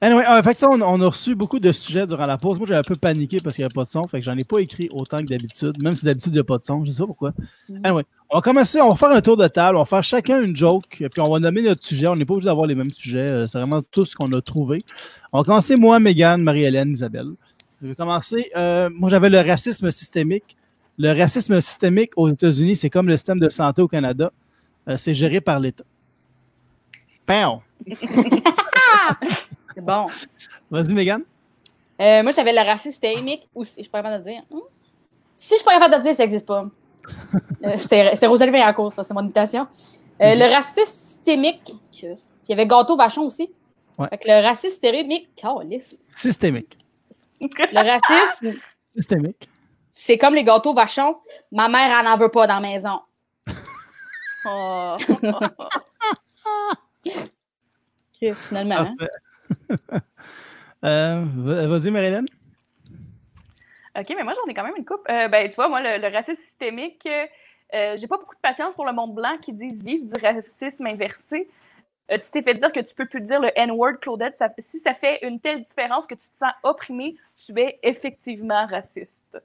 anyway 0.00 0.24
euh, 0.28 0.42
fait 0.42 0.54
que 0.54 0.60
ça, 0.60 0.68
on, 0.70 0.80
on 0.80 1.00
a 1.00 1.06
reçu 1.08 1.34
beaucoup 1.34 1.58
de 1.60 1.70
sujets 1.72 2.06
durant 2.06 2.26
la 2.26 2.38
pause. 2.38 2.58
Moi, 2.58 2.66
j'avais 2.68 2.80
un 2.80 2.84
peu 2.84 2.94
paniqué 2.96 3.38
parce 3.40 3.54
qu'il 3.56 3.62
n'y 3.62 3.66
avait 3.66 3.74
pas 3.74 3.82
de 3.84 3.88
son. 3.88 4.06
Fait 4.06 4.18
que 4.18 4.24
j'en 4.24 4.36
ai 4.36 4.44
pas 4.44 4.58
écrit 4.58 4.88
autant 4.92 5.18
que 5.18 5.24
d'habitude, 5.26 5.80
même 5.80 5.94
si 5.94 6.04
d'habitude, 6.04 6.32
il 6.32 6.36
n'y 6.36 6.40
a 6.40 6.44
pas 6.44 6.58
de 6.58 6.64
son. 6.64 6.84
Je 6.84 6.90
sais 6.90 6.98
pas 7.00 7.06
pourquoi. 7.06 7.32
Mm. 7.68 7.78
Anyway, 7.84 8.04
on 8.32 8.36
va 8.38 8.42
commencer, 8.42 8.80
on 8.80 8.88
va 8.88 8.96
faire 8.96 9.10
un 9.10 9.20
tour 9.20 9.36
de 9.36 9.46
table. 9.46 9.76
On 9.76 9.80
va 9.80 9.84
faire 9.84 10.02
chacun 10.02 10.40
une 10.42 10.56
joke, 10.56 10.84
puis 10.88 11.20
on 11.20 11.30
va 11.30 11.38
nommer 11.38 11.60
notre 11.62 11.84
sujet. 11.84 12.06
On 12.06 12.16
n'est 12.16 12.24
pas 12.24 12.32
obligé 12.32 12.46
d'avoir 12.46 12.66
les 12.66 12.74
mêmes 12.74 12.90
sujets. 12.90 13.18
euh, 13.18 13.46
C'est 13.46 13.58
vraiment 13.58 13.82
tout 13.82 14.06
ce 14.06 14.16
qu'on 14.16 14.32
a 14.32 14.40
trouvé. 14.40 14.84
On 15.32 15.38
va 15.38 15.44
commencer, 15.44 15.76
moi, 15.76 16.00
Mégane, 16.00 16.42
Marie-Hélène, 16.42 16.92
Isabelle. 16.92 17.28
Je 17.82 17.88
vais 17.88 17.94
commencer. 17.94 18.50
euh, 18.56 18.88
moi, 18.90 19.10
j'avais 19.10 19.28
le 19.28 19.38
racisme 19.40 19.90
systémique. 19.90 20.56
Le 20.98 21.12
racisme 21.18 21.60
systémique 21.60 22.12
aux 22.16 22.28
États-Unis, 22.30 22.76
c'est 22.76 22.88
comme 22.90 23.06
le 23.08 23.16
système 23.16 23.38
de 23.38 23.48
santé 23.50 23.82
au 23.82 23.88
Canada. 23.88 24.32
Euh, 24.88 24.96
c'est 24.96 25.14
géré 25.14 25.40
par 25.42 25.60
l'État. 25.60 25.84
Pam! 27.26 27.58
C'est 29.74 29.80
bon. 29.84 30.06
Vas-y, 30.70 30.92
Mégane. 30.92 31.22
Euh, 32.00 32.22
moi, 32.22 32.32
j'avais 32.32 32.52
le 32.52 32.58
racisme 32.60 32.90
systémique 32.90 33.46
aussi. 33.54 33.74
Je 33.78 33.82
suis 33.82 33.90
pas 33.90 34.02
capable 34.02 34.22
de 34.24 34.30
dire. 34.30 34.42
Hmm? 34.50 34.58
Si 35.34 35.50
je 35.50 35.56
suis 35.56 35.64
pas 35.64 35.72
capable 35.74 35.92
de 35.94 35.98
le 35.98 36.02
dire, 36.04 36.14
ça 36.14 36.22
n'existe 36.24 36.46
pas. 36.46 36.66
Euh, 37.64 37.76
C'était 37.76 38.26
Rosalie 38.26 38.50
Vaillancourt, 38.52 38.92
ça, 38.92 39.04
c'est 39.04 39.14
mon 39.14 39.22
imitation. 39.22 39.66
Euh, 40.20 40.34
Mhm. 40.34 40.38
Le 40.40 40.54
racisme 40.54 40.86
systémique. 40.86 41.62
Puis 41.90 42.06
il 42.48 42.50
y 42.50 42.52
avait 42.52 42.66
Gâteau 42.66 42.96
Vachon 42.96 43.22
aussi. 43.26 43.52
Ouais. 43.98 44.08
Fait 44.08 44.18
que 44.18 44.28
le 44.28 44.42
racisme 44.42 44.70
systémique. 44.72 45.30
Calice. 45.36 45.98
Systémique. 46.16 46.78
Le 47.40 47.76
racisme 47.90 48.52
Systémique. 48.94 49.48
c'est 49.90 50.18
comme 50.18 50.34
les 50.34 50.44
gâteaux 50.44 50.74
vachons. 50.74 51.16
Ma 51.50 51.68
mère, 51.68 51.98
elle 51.98 52.04
n'en 52.04 52.16
veut 52.16 52.28
pas 52.30 52.46
dans 52.46 52.60
la 52.60 52.60
maison. 52.60 53.00
Oh. 54.44 54.96
Chris, 58.12 58.34
finalement. 58.34 58.74
hein? 58.78 58.94
Euh, 60.84 61.24
va- 61.36 61.66
Vas-y, 61.68 61.92
Marilyn. 61.92 62.24
OK, 63.98 64.12
mais 64.16 64.24
moi, 64.24 64.34
j'en 64.34 64.50
ai 64.50 64.54
quand 64.54 64.64
même 64.64 64.76
une 64.76 64.84
coupe. 64.84 65.06
Euh, 65.10 65.28
ben, 65.28 65.48
tu 65.48 65.56
vois, 65.56 65.68
moi, 65.68 65.80
le, 65.82 65.98
le 66.00 66.08
racisme 66.12 66.40
systémique, 66.42 67.06
euh, 67.74 67.96
j'ai 67.96 68.06
pas 68.06 68.18
beaucoup 68.18 68.34
de 68.34 68.40
patience 68.40 68.74
pour 68.74 68.86
le 68.86 68.92
monde 68.92 69.14
blanc 69.14 69.36
qui 69.40 69.52
disent 69.52 69.82
vivre 69.82 70.04
du 70.06 70.24
racisme 70.24 70.86
inversé. 70.86 71.48
Euh, 72.10 72.18
tu 72.18 72.30
t'es 72.30 72.42
fait 72.42 72.54
dire 72.54 72.72
que 72.72 72.80
tu 72.80 72.94
peux 72.94 73.06
plus 73.06 73.20
dire 73.20 73.40
le 73.40 73.50
N-word, 73.56 73.98
Claudette. 74.00 74.36
Ça- 74.38 74.50
si 74.58 74.78
ça 74.80 74.94
fait 74.94 75.24
une 75.26 75.40
telle 75.40 75.62
différence 75.62 76.06
que 76.06 76.14
tu 76.14 76.28
te 76.28 76.38
sens 76.38 76.52
opprimé, 76.62 77.16
tu 77.46 77.58
es 77.60 77.78
effectivement 77.82 78.66
raciste. 78.66 79.38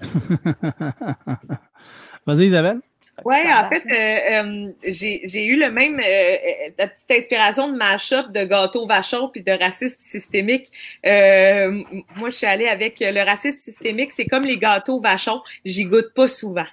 Vas-y, 2.26 2.46
Isabelle. 2.46 2.80
Oui, 3.24 3.36
en 3.50 3.68
fait, 3.70 3.82
euh, 3.90 4.44
euh, 4.44 4.72
j'ai 4.84 5.22
j'ai 5.24 5.46
eu 5.46 5.58
le 5.58 5.70
même, 5.70 5.98
euh, 5.98 6.36
la 6.78 6.86
petite 6.88 7.10
inspiration 7.10 7.72
de 7.72 7.76
mash-up 7.76 8.30
de 8.30 8.44
gâteau 8.44 8.86
vachon 8.86 9.30
puis 9.32 9.42
de 9.42 9.52
racisme 9.52 9.96
systémique. 9.98 10.70
Euh, 11.06 11.82
moi, 12.16 12.28
je 12.30 12.36
suis 12.36 12.46
allée 12.46 12.68
avec 12.68 12.98
le 13.00 13.24
racisme 13.24 13.58
systémique, 13.60 14.12
c'est 14.12 14.26
comme 14.26 14.44
les 14.44 14.58
gâteaux 14.58 15.00
vachons, 15.00 15.40
j'y 15.64 15.84
goûte 15.84 16.12
pas 16.14 16.28
souvent. 16.28 16.66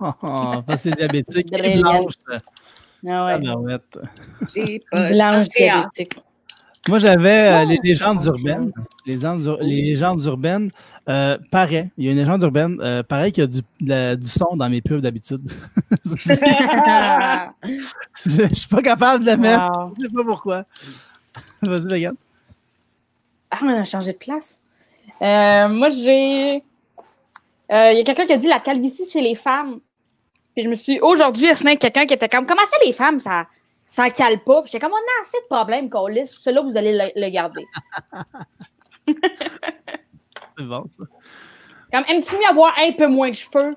Oh, 0.00 0.62
c'est 0.76 0.94
diabétique. 0.96 1.52
Et 1.52 1.78
blanche. 1.78 2.14
Ah 3.06 3.26
ouais. 3.26 3.76
J'ai 4.52 4.82
pas 4.90 5.10
Blanche 5.10 5.48
diabétique. 5.50 6.14
Moi, 6.88 6.98
j'avais 6.98 7.48
euh, 7.48 7.64
Oh, 7.64 7.68
les 7.68 7.78
légendes 7.84 8.24
urbaines. 8.24 8.70
Les 9.06 9.14
légendes, 9.14 9.44
ur- 9.44 9.58
les 9.60 9.82
légendes 9.82 10.22
urbaines. 10.24 10.70
Euh, 11.08 11.38
paraît, 11.50 11.90
il 11.96 12.04
y 12.04 12.08
a 12.08 12.12
une 12.12 12.18
légende 12.18 12.42
urbaine, 12.42 12.78
euh, 12.82 13.02
pareil 13.02 13.32
qu'il 13.32 13.42
y 13.42 13.44
a 13.44 13.46
du, 13.46 13.60
la- 13.80 14.14
du 14.14 14.28
son 14.28 14.56
dans 14.56 14.68
mes 14.68 14.82
pubs 14.82 15.00
d'habitude. 15.00 15.40
je, 16.04 16.28
je 18.26 18.54
suis 18.54 18.68
pas 18.68 18.82
capable 18.82 19.24
de 19.24 19.30
la 19.30 19.36
mettre. 19.38 19.70
Wow. 19.78 19.94
Je 19.98 20.02
sais 20.04 20.12
pas 20.14 20.24
pourquoi. 20.24 20.64
Vas-y, 21.62 21.86
Megan. 21.86 22.14
Ah, 23.50 23.58
on 23.62 23.68
a 23.68 23.84
changé 23.84 24.12
de 24.12 24.18
place. 24.18 24.58
Euh, 25.22 25.68
moi, 25.68 25.88
j'ai. 25.90 26.56
euh, 27.72 27.92
Il 27.92 27.98
y 27.98 28.00
a 28.00 28.04
quelqu'un 28.04 28.26
qui 28.26 28.32
a 28.34 28.36
dit 28.36 28.46
la 28.46 28.60
calvitie 28.60 29.08
chez 29.10 29.22
les 29.22 29.34
femmes. 29.34 29.80
Puis 30.54 30.64
je 30.64 30.68
me 30.68 30.74
suis. 30.74 31.00
Aujourd'hui, 31.00 31.44
il 31.46 31.64
y 31.64 31.68
a 31.70 31.76
quelqu'un 31.76 32.04
qui 32.06 32.14
était 32.14 32.28
comme 32.28 32.44
Comment 32.44 32.66
ça, 32.70 32.76
les 32.84 32.92
femmes, 32.92 33.18
ça. 33.18 33.46
Ça 33.88 34.10
cale 34.10 34.40
pas? 34.44 34.60
Puis 34.62 34.72
j'étais 34.72 34.84
comme, 34.84 34.92
on 34.92 34.96
a 34.96 35.22
assez 35.22 35.38
de 35.38 35.46
problèmes 35.48 35.88
qu'on 35.88 36.06
lisse. 36.08 36.34
Celui-là, 36.42 36.60
vous 36.62 36.76
allez 36.76 36.92
le, 36.92 37.10
le 37.16 37.30
garder. 37.30 37.64
C'est 40.58 40.64
bon, 40.64 40.84
ça. 40.96 41.04
Comme, 41.92 42.04
aimes-tu 42.08 42.36
mieux 42.36 42.48
avoir 42.50 42.74
un 42.78 42.92
peu 42.92 43.06
moins 43.06 43.30
de 43.30 43.34
cheveux 43.34 43.76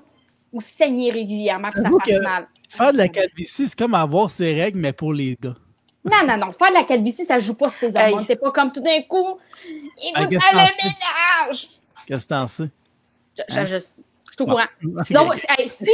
ou 0.52 0.60
saigner 0.60 1.10
régulièrement 1.10 1.70
que 1.70 1.80
ça 1.80 1.88
fasse 1.90 2.06
que- 2.06 2.22
mal? 2.22 2.48
Faire 2.68 2.92
de 2.92 2.98
la 2.98 3.08
calvitie, 3.08 3.68
c'est 3.68 3.78
comme 3.78 3.94
avoir 3.94 4.30
ses 4.30 4.54
règles, 4.54 4.78
mais 4.78 4.92
pour 4.92 5.12
les 5.12 5.36
gars. 5.40 5.54
Non, 6.04 6.26
non, 6.26 6.36
non. 6.38 6.52
Faire 6.52 6.70
de 6.70 6.74
la 6.74 6.84
calvitie, 6.84 7.24
ça 7.24 7.38
joue 7.38 7.54
pas 7.54 7.68
sur 7.70 7.78
tes 7.80 7.96
hormones. 7.96 8.20
Hey. 8.20 8.26
T'es 8.26 8.36
pas 8.36 8.50
comme 8.50 8.72
tout 8.72 8.80
d'un 8.80 9.02
coup. 9.02 9.38
Écoute, 9.66 10.30
que 10.30 10.34
le 10.34 11.48
ménage! 11.48 11.68
Qu'est-ce 12.06 12.24
que 12.24 12.28
t'en 12.28 12.48
sais? 12.48 12.70
Je, 13.38 13.42
je, 13.48 13.60
je, 13.66 13.66
je 13.66 13.78
suis 13.78 13.92
au 14.40 14.46
courant. 14.46 14.64
Sinon, 15.04 15.32
hey, 15.32 15.68
si, 15.68 15.90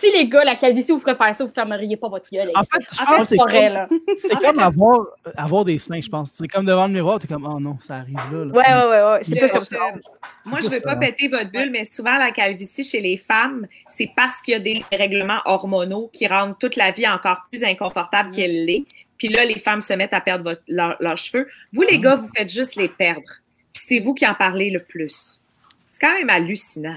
si 0.00 0.10
les 0.10 0.26
gars, 0.28 0.42
la 0.44 0.56
calvitie, 0.56 0.90
vous 0.92 0.98
ferez 0.98 1.14
faire 1.14 1.34
ça, 1.34 1.44
vous 1.44 1.52
fermeriez 1.52 1.96
pas 1.96 2.08
votre 2.08 2.30
gueule. 2.30 2.50
En 2.54 2.64
fait, 2.64 2.82
je 2.92 3.02
En 3.02 3.06
pense 3.18 3.28
c'est 3.28 3.36
comme, 3.36 3.52
là. 3.52 3.88
c'est 4.16 4.36
comme 4.40 4.58
avoir, 4.58 5.06
avoir 5.36 5.64
des 5.64 5.78
seins, 5.78 6.00
je 6.00 6.08
pense. 6.08 6.32
C'est 6.32 6.48
comme 6.48 6.64
devant 6.64 6.86
le 6.86 6.92
miroir, 6.94 7.18
t'es 7.18 7.28
comme, 7.28 7.46
oh 7.46 7.60
non, 7.60 7.76
ça 7.80 7.96
arrive 7.96 8.14
là. 8.16 8.24
là. 8.30 8.52
Ouais, 8.52 8.52
ouais, 8.52 8.90
ouais, 8.90 9.10
ouais. 9.12 9.20
C'est 9.28 9.38
plus 9.38 9.50
comme 9.50 9.60
ça. 9.60 9.76
Moi, 10.46 10.58
je 10.60 10.68
veux 10.68 10.80
pas 10.80 10.96
péter 10.96 11.28
votre 11.28 11.50
bulle, 11.50 11.70
mais 11.70 11.84
souvent, 11.84 12.16
la 12.16 12.30
calvitie 12.32 12.82
chez 12.84 13.00
les 13.00 13.16
femmes, 13.16 13.66
c'est 13.86 14.10
parce 14.16 14.40
qu'il 14.40 14.52
y 14.52 14.56
a 14.56 14.60
des 14.60 14.82
règlements 14.90 15.40
hormonaux 15.44 16.10
qui 16.12 16.26
rendent 16.26 16.58
toute 16.58 16.76
la 16.76 16.90
vie 16.90 17.06
encore 17.06 17.42
plus 17.50 17.62
inconfortable 17.62 18.30
Mm. 18.30 18.32
qu'elle 18.32 18.64
l'est. 18.64 18.84
Puis 19.18 19.28
là, 19.28 19.44
les 19.44 19.58
femmes 19.60 19.82
se 19.82 19.92
mettent 19.92 20.14
à 20.14 20.20
perdre 20.20 20.42
votre- 20.44 20.62
leur- 20.66 20.96
leurs 20.98 21.16
cheveux. 21.18 21.46
Vous, 21.72 21.82
les 21.82 21.98
Mm. 21.98 22.00
gars, 22.00 22.16
vous 22.16 22.28
faites 22.36 22.50
juste 22.52 22.74
les 22.76 22.88
perdre. 22.88 23.20
Puis 23.72 23.82
c'est 23.86 24.00
vous 24.00 24.14
qui 24.14 24.26
en 24.26 24.34
parlez 24.34 24.70
le 24.70 24.80
plus. 24.82 25.38
C'est 25.90 26.00
quand 26.00 26.14
même 26.18 26.30
hallucinant. 26.30 26.96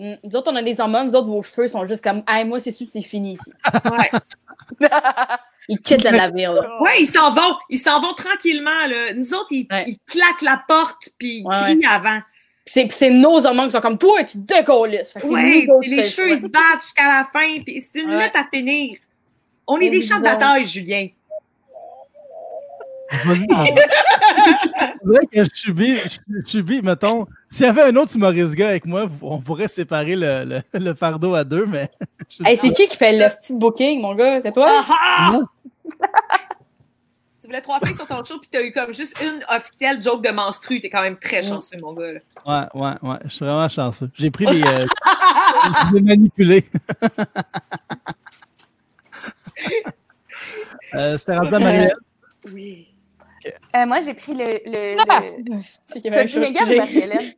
Mm, 0.00 0.14
Nous 0.24 0.36
autres, 0.36 0.50
on 0.50 0.56
a 0.56 0.62
des 0.62 0.80
hormones, 0.80 1.08
nous 1.08 1.14
autres, 1.14 1.28
vos 1.28 1.42
cheveux 1.42 1.68
sont 1.68 1.84
juste 1.86 2.02
comme, 2.02 2.22
hey, 2.26 2.44
moi, 2.46 2.58
c'est 2.58 2.72
sûr, 2.72 2.86
c'est 2.90 3.02
fini 3.02 3.32
ici? 3.34 3.52
Ouais. 3.84 4.10
Ils 5.68 5.78
quittent 5.78 6.04
le 6.04 6.16
navire, 6.16 6.52
là. 6.54 6.80
Ouais, 6.80 7.00
ils 7.00 7.06
s'en 7.06 7.32
vont. 7.32 7.54
Ils 7.68 7.78
s'en 7.78 8.00
vont 8.00 8.14
tranquillement, 8.14 8.86
là. 8.88 9.12
Nous 9.14 9.34
autres, 9.34 9.48
ils, 9.52 9.66
Ouais. 9.70 9.84
ils 9.86 9.98
claquent 10.06 10.42
la 10.42 10.64
porte 10.66 11.10
puis 11.18 11.38
ils 11.40 11.46
Ouais, 11.46 11.54
crient 11.76 11.86
avant. 11.86 12.18
C'est, 12.66 13.10
nos 13.10 13.44
hormones 13.46 13.66
qui 13.66 13.72
sont 13.72 13.80
comme, 13.80 13.98
toi, 13.98 14.24
tu 14.24 14.38
décolles. 14.38 15.02
Ouais, 15.24 15.66
nous 15.68 15.78
puis 15.80 15.90
les 15.90 16.02
cheveux, 16.02 16.30
ils 16.30 16.38
se 16.38 16.46
battent 16.48 16.80
jusqu'à 16.82 17.06
la 17.06 17.28
fin. 17.32 17.60
Puis 17.64 17.82
c'est 17.92 18.00
une 18.00 18.10
lutte 18.10 18.34
à 18.34 18.46
finir. 18.52 18.96
On 19.66 19.78
est 19.78 19.90
des 19.90 20.00
champs 20.00 20.18
de 20.18 20.24
bataille, 20.24 20.64
Julien. 20.64 21.08
C'est 23.10 25.04
vrai 25.04 25.26
que 25.32 25.44
je 25.44 25.50
subis, 25.54 25.98
je 25.98 26.18
subis, 26.44 26.80
mettons, 26.82 27.26
s'il 27.50 27.66
y 27.66 27.68
avait 27.68 27.82
un 27.82 27.96
autre 27.96 28.14
humoriste 28.16 28.54
gars 28.54 28.68
avec 28.68 28.86
moi, 28.86 29.06
on 29.22 29.40
pourrait 29.40 29.68
séparer 29.68 30.14
le, 30.16 30.44
le, 30.44 30.62
le 30.78 30.94
fardeau 30.94 31.34
à 31.34 31.42
deux, 31.44 31.66
mais. 31.66 31.90
je- 32.28 32.44
Hey, 32.44 32.56
c'est 32.56 32.70
qui 32.72 32.86
qui 32.86 32.96
fait 32.96 33.18
le 33.18 33.28
style 33.30 33.58
booking, 33.58 34.00
mon 34.00 34.14
gars? 34.14 34.40
C'est 34.40 34.52
toi? 34.52 34.66
Ah 34.70 34.84
ah! 35.18 35.30
Non. 35.32 35.44
tu 37.40 37.46
voulais 37.48 37.60
trois 37.60 37.80
filles 37.80 37.94
sur 37.96 38.06
ton 38.06 38.22
show, 38.22 38.38
puis 38.38 38.48
t'as 38.52 38.62
eu 38.62 38.72
comme 38.72 38.92
juste 38.94 39.16
une 39.20 39.40
officielle 39.52 40.00
joke 40.00 40.24
de 40.24 40.30
menstru. 40.30 40.80
T'es 40.80 40.88
quand 40.90 41.02
même 41.02 41.16
très 41.16 41.42
chanceux, 41.42 41.78
mon 41.80 41.92
gars. 41.94 42.12
là. 42.12 42.20
Ouais, 42.46 42.80
ouais, 42.80 42.94
ouais. 43.02 43.16
Je 43.24 43.30
suis 43.30 43.44
vraiment 43.44 43.68
chanceux. 43.68 44.08
J'ai 44.16 44.30
pris 44.30 44.46
les. 44.46 44.62
Euh, 44.62 44.86
je 45.90 45.94
l'ai 45.96 46.02
manipulé. 46.02 46.64
euh, 50.94 51.18
C'était 51.18 51.36
rendu 51.36 51.54
à 51.54 51.58
Marie-Hélène. 51.58 51.94
Oui. 52.52 52.86
Euh, 53.76 53.86
moi, 53.86 54.00
j'ai 54.00 54.14
pris 54.14 54.34
le. 54.34 54.44
le, 54.44 54.96
Ah! 55.08 55.20
le... 55.20 55.60
T'as 56.10 56.24
dit 56.24 56.38
ou 56.38 56.76
Marie-Hélène? 56.76 57.32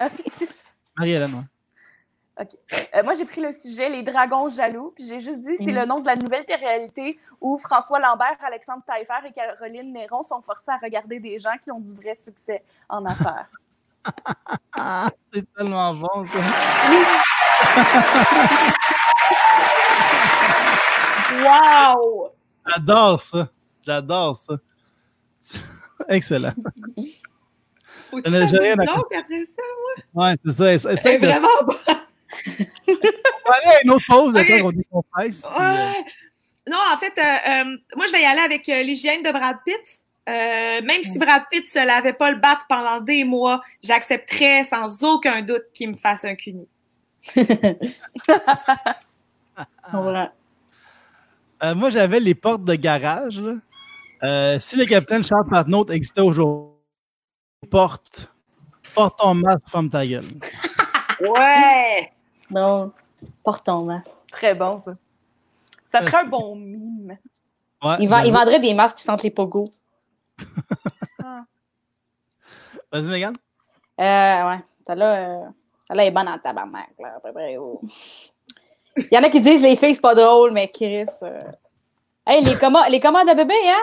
Ok. 0.00 0.48
Marie-Hélène, 0.96 1.34
ouais. 1.34 1.42
Euh, 2.94 3.02
moi, 3.02 3.14
j'ai 3.14 3.24
pris 3.24 3.40
le 3.40 3.52
sujet 3.52 3.88
Les 3.88 4.02
dragons 4.04 4.48
jaloux, 4.48 4.92
puis 4.94 5.04
j'ai 5.08 5.18
juste 5.20 5.40
dit 5.40 5.56
c'est 5.58 5.64
Mhm. 5.72 5.74
le 5.74 5.86
nom 5.86 5.98
de 6.00 6.06
la 6.06 6.14
nouvelle 6.14 6.44
réalité 6.48 7.18
où 7.40 7.58
François 7.58 7.98
Lambert, 7.98 8.36
Alexandre 8.46 8.82
Taillefer 8.86 9.26
et 9.28 9.32
Caroline 9.32 9.92
Néron 9.92 10.22
sont 10.22 10.40
forcés 10.42 10.70
à 10.70 10.76
regarder 10.76 11.18
des 11.18 11.38
gens 11.40 11.56
qui 11.62 11.72
ont 11.72 11.80
du 11.80 11.92
vrai 11.94 12.14
succès 12.14 12.62
en 12.88 13.04
affaires. 13.06 13.48
Ah, 14.72 15.08
c'est 15.34 15.52
tellement 15.52 15.92
bon, 15.94 16.26
ça. 16.26 16.38
Wow! 21.42 22.32
J'adore 22.66 23.20
ça. 23.20 23.48
J'adore 23.82 24.36
ça. 24.36 24.54
Excellent. 26.08 26.52
Faut 28.10 28.18
ai- 28.18 28.22
tu 28.22 28.30
rien 28.58 28.78
à 28.78 28.82
après 28.82 29.44
ça? 29.44 29.62
Ouais, 30.14 30.34
c'est 30.44 30.52
ça. 30.52 30.72
Essa- 30.74 30.96
C'est 30.96 31.16
Essaye 31.16 31.20
de 31.20 31.26
vraiment 31.26 31.48
une 33.84 33.90
autre 33.90 34.04
pause 34.08 34.32
de 34.34 34.40
Ok. 34.40 34.46
quand 34.48 34.66
on 34.68 34.72
décompresse. 34.72 35.42
puis, 35.42 35.50
euh, 35.60 35.62
Ouais. 35.90 36.04
Non, 36.70 36.78
en 36.92 36.96
fait, 36.98 37.18
euh, 37.18 37.22
euh, 37.22 37.64
moi, 37.96 38.06
je 38.06 38.12
vais 38.12 38.20
y 38.22 38.26
aller 38.26 38.40
avec 38.40 38.68
euh, 38.68 38.82
l'hygiène 38.82 39.22
de 39.22 39.30
Brad 39.30 39.56
Pitt. 39.64 40.02
Euh, 40.28 40.82
même 40.82 41.02
si 41.02 41.18
Brad 41.18 41.44
Pitt 41.50 41.66
se 41.66 41.78
lavait 41.84 42.12
pas 42.12 42.30
le 42.30 42.36
battre 42.38 42.66
pendant 42.68 43.00
des 43.00 43.24
mois, 43.24 43.62
j'accepterais 43.82 44.64
sans 44.64 45.02
aucun 45.02 45.40
doute 45.40 45.62
qu'il 45.72 45.90
me 45.90 45.96
fasse 45.96 46.26
un 46.26 46.34
cuni. 46.34 46.68
Voilà. 49.92 50.32
euh, 51.62 51.74
moi, 51.74 51.90
j'avais 51.90 52.20
les 52.20 52.34
portes 52.34 52.64
de 52.64 52.74
garage. 52.74 53.40
là. 53.40 53.54
Euh, 54.22 54.58
si 54.58 54.76
le 54.76 54.84
capitaine 54.84 55.22
Charles 55.24 55.46
Patnaud 55.48 55.86
existait 55.86 56.20
aujourd'hui, 56.20 56.74
porte, 57.70 58.32
porte 58.94 59.18
ton 59.18 59.34
masque, 59.34 59.60
ferme 59.68 59.88
ta 59.90 60.06
gueule. 60.06 60.26
Ouais! 61.20 62.12
Bon, 62.48 62.92
porte 63.42 63.66
ton 63.66 63.82
masque. 63.84 64.06
Très 64.30 64.54
bon, 64.54 64.80
ça. 64.80 64.92
Ça 65.84 65.98
ferait 66.02 66.18
un 66.18 66.22
Merci. 66.22 66.28
bon 66.28 66.54
mime. 66.54 67.18
Ouais, 67.82 67.96
Il, 67.98 68.08
va, 68.08 68.24
il 68.24 68.32
vendrait 68.32 68.60
des 68.60 68.72
masques 68.72 68.98
qui 68.98 69.02
sentent 69.02 69.24
les 69.24 69.30
pogos. 69.32 69.68
Vas-y, 72.92 73.02
Megan. 73.08 73.36
Euh, 74.00 74.48
ouais. 74.48 74.58
Celle-là, 74.86 75.16
euh, 75.16 75.44
celle-là 75.86 76.04
est 76.06 76.10
bonne 76.12 76.28
en 76.28 76.38
tabarnak, 76.38 76.90
là, 77.00 77.14
à 77.16 77.20
peu 77.20 77.32
près. 77.32 77.56
oh. 77.58 77.80
Il 78.96 79.08
y 79.12 79.18
en 79.18 79.22
a 79.22 79.30
qui 79.30 79.40
disent 79.40 79.62
les 79.62 79.76
filles, 79.76 79.94
c'est 79.96 80.00
pas 80.00 80.14
drôle, 80.14 80.52
mais 80.52 80.70
Chris. 80.70 81.04
euh, 81.22 81.42
Hey, 82.26 82.44
les, 82.44 82.54
commo- 82.56 82.88
les 82.90 83.00
commodes 83.00 83.28
à 83.28 83.34
bébé, 83.34 83.54
hein? 83.66 83.82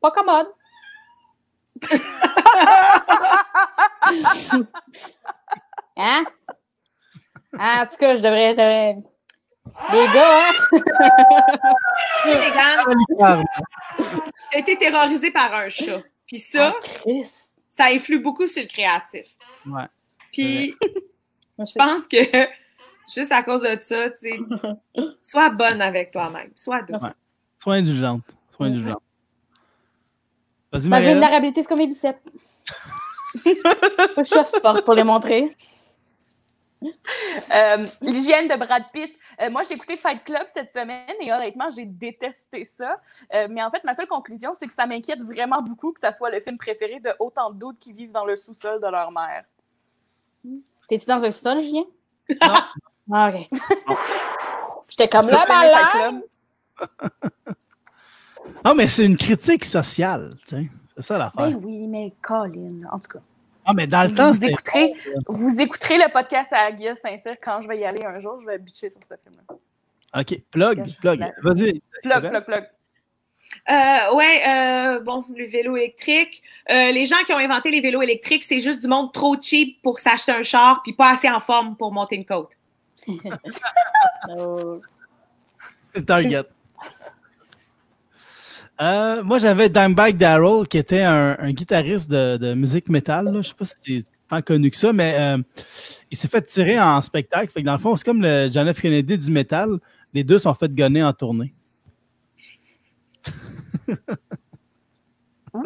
Pas 0.00 0.10
commode. 0.12 0.46
hein? 5.96 6.24
Ah, 7.58 7.82
en 7.82 7.86
tout 7.86 7.96
cas, 7.98 8.16
je 8.16 8.22
devrais. 8.22 8.50
je 8.50 8.56
devrais- 8.56 8.96
Les 9.92 10.06
gars, 10.12 10.50
hein? 13.28 13.44
T'as 14.52 14.58
été 14.58 14.76
terrorisé 14.78 15.30
par 15.30 15.52
un 15.54 15.68
chat. 15.68 16.00
Puis 16.26 16.38
ça, 16.38 16.72
Ah, 16.74 16.80
Chris. 16.82 17.30
ça 17.76 17.84
influe 17.86 18.18
beaucoup 18.20 18.46
sur 18.46 18.62
le 18.62 18.68
créatif. 18.68 19.26
Ouais. 19.66 19.86
Puis, 20.32 20.74
je 21.58 21.72
pense 21.78 22.06
que 22.08 22.16
juste 23.14 23.32
à 23.32 23.42
cause 23.42 23.62
de 23.62 23.78
ça, 23.82 24.10
tu 24.10 24.28
sais, 24.28 24.38
sois 25.22 25.50
bonne 25.50 25.80
avec 25.80 26.10
toi-même. 26.10 26.50
Sois 26.56 26.82
douce. 26.82 27.02
Ouais. 27.02 27.10
Sois 27.62 27.74
indulgente. 27.74 28.22
Sois 28.54 28.66
indulgente. 28.66 29.02
Vas-y, 30.76 30.88
Ma 30.88 31.00
vulnérabilité, 31.00 31.62
c'est 31.62 31.68
comme 31.68 31.78
mes 31.78 31.86
biceps. 31.86 32.20
Je 33.44 34.24
sois 34.24 34.44
forte 34.44 34.84
pour 34.84 34.94
les 34.94 35.04
montrer. 35.04 35.50
Euh, 37.54 37.86
L'hygiène 38.02 38.48
de 38.48 38.56
Brad 38.56 38.84
Pitt. 38.92 39.16
Euh, 39.40 39.50
moi, 39.50 39.62
j'ai 39.64 39.74
écouté 39.74 39.96
Fight 39.96 40.22
Club 40.24 40.46
cette 40.52 40.70
semaine 40.72 41.14
et 41.20 41.32
honnêtement, 41.32 41.70
j'ai 41.74 41.86
détesté 41.86 42.68
ça. 42.76 43.00
Euh, 43.34 43.48
mais 43.50 43.62
en 43.62 43.70
fait, 43.70 43.82
ma 43.84 43.94
seule 43.94 44.06
conclusion, 44.06 44.54
c'est 44.58 44.66
que 44.66 44.74
ça 44.74 44.86
m'inquiète 44.86 45.22
vraiment 45.22 45.62
beaucoup 45.62 45.92
que 45.92 46.00
ça 46.00 46.12
soit 46.12 46.30
le 46.30 46.40
film 46.40 46.58
préféré 46.58 47.00
de 47.00 47.10
autant 47.18 47.50
de 47.50 47.58
doutes 47.58 47.78
qui 47.80 47.92
vivent 47.92 48.12
dans 48.12 48.26
le 48.26 48.36
sous-sol 48.36 48.80
de 48.80 48.88
leur 48.88 49.10
mère. 49.10 49.44
T'es-tu 50.88 51.06
dans 51.06 51.24
un 51.24 51.32
sol, 51.32 51.60
Julien? 51.60 51.84
Non. 52.28 52.60
Ah, 53.12 53.30
ok. 53.30 53.48
J'étais 54.88 55.08
comme 55.08 55.22
Fight 55.22 55.48
malade. 55.48 56.22
Club? 58.56 58.62
Ah, 58.64 58.74
mais 58.74 58.88
c'est 58.88 59.04
une 59.04 59.16
critique 59.16 59.64
sociale, 59.64 60.30
tu 60.46 60.56
sais. 60.56 60.66
C'est 60.96 61.02
ça 61.02 61.18
l'affaire. 61.18 61.50
Ben 61.50 61.60
oui, 61.62 61.86
mais 61.86 62.12
Colin, 62.22 62.80
en 62.90 62.98
tout 62.98 63.08
cas. 63.08 63.20
Ah, 63.66 63.74
mais 63.74 63.86
dans 63.86 64.08
le 64.08 64.14
temps, 64.14 64.32
Vous 64.32 64.44
écouterez, 64.44 64.92
vous 65.26 65.60
écouterez 65.60 65.98
le 65.98 66.10
podcast 66.12 66.52
à 66.52 66.70
Guilla 66.70 66.94
Saint-Cyr 66.96 67.34
quand 67.42 67.60
je 67.60 67.68
vais 67.68 67.78
y 67.78 67.84
aller 67.84 68.04
un 68.04 68.20
jour, 68.20 68.38
je 68.40 68.46
vais 68.46 68.58
bitcher 68.58 68.90
sur 68.90 69.00
ce 69.02 69.14
film-là. 69.24 69.56
OK, 70.20 70.40
plug, 70.50 70.96
plug. 71.00 71.20
Vas-y. 71.42 71.82
Plug, 72.02 72.28
plug, 72.28 72.44
plug. 72.44 72.64
Euh, 73.68 74.14
ouais, 74.14 74.42
euh, 74.48 75.00
bon, 75.00 75.24
le 75.34 75.46
vélo 75.46 75.76
électrique. 75.76 76.42
Euh, 76.70 76.92
les 76.92 77.06
gens 77.06 77.22
qui 77.26 77.32
ont 77.32 77.38
inventé 77.38 77.70
les 77.70 77.80
vélos 77.80 78.02
électriques, 78.02 78.44
c'est 78.44 78.60
juste 78.60 78.80
du 78.80 78.88
monde 78.88 79.12
trop 79.12 79.36
cheap 79.40 79.82
pour 79.82 79.98
s'acheter 79.98 80.32
un 80.32 80.42
char 80.42 80.82
puis 80.82 80.92
pas 80.92 81.10
assez 81.12 81.28
en 81.28 81.40
forme 81.40 81.76
pour 81.76 81.92
monter 81.92 82.16
une 82.16 82.24
côte. 82.24 82.52
Oh. 84.28 84.80
Target. 86.04 86.46
Euh, 88.80 89.22
moi, 89.24 89.38
j'avais 89.38 89.68
Dimebag 89.68 90.16
Darrell, 90.16 90.66
qui 90.68 90.76
était 90.78 91.02
un, 91.02 91.36
un 91.38 91.52
guitariste 91.52 92.10
de, 92.10 92.36
de 92.36 92.54
musique 92.54 92.88
métal. 92.88 93.30
Je 93.42 93.48
sais 93.48 93.54
pas 93.54 93.64
si 93.64 93.74
c'est 93.86 94.04
tant 94.28 94.42
connu 94.42 94.70
que 94.70 94.76
ça, 94.76 94.92
mais 94.92 95.14
euh, 95.18 95.38
il 96.10 96.16
s'est 96.16 96.28
fait 96.28 96.42
tirer 96.42 96.78
en 96.80 97.00
spectacle. 97.00 97.50
Fait 97.52 97.60
que 97.62 97.66
dans 97.66 97.72
le 97.74 97.78
fond, 97.78 97.96
c'est 97.96 98.04
comme 98.04 98.20
le 98.22 98.48
John 98.52 98.72
F. 98.72 98.80
Kennedy 98.80 99.16
du 99.18 99.30
métal. 99.30 99.78
Les 100.12 100.24
deux 100.24 100.38
sont 100.38 100.54
fait 100.54 100.72
gonner 100.74 101.02
en 101.02 101.12
tournée. 101.12 101.54
un 105.54 105.62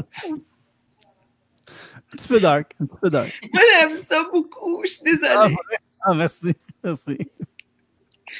petit 2.12 2.28
peu 2.28 2.41
dark. 2.41 2.74
Un 2.81 2.87
petit 2.87 2.97
peu 3.01 3.11
dark. 3.11 3.41
Moi, 3.53 3.62
j'aime 3.81 3.99
ça 4.09 4.24
beaucoup. 4.32 4.82
Je 4.85 4.91
suis 4.91 5.03
Ah, 5.24 5.47
désolée. 5.49 5.55
ouais. 5.55 5.78
Ah, 6.03 6.15
merci. 6.15 6.55
Merci. 6.82 7.19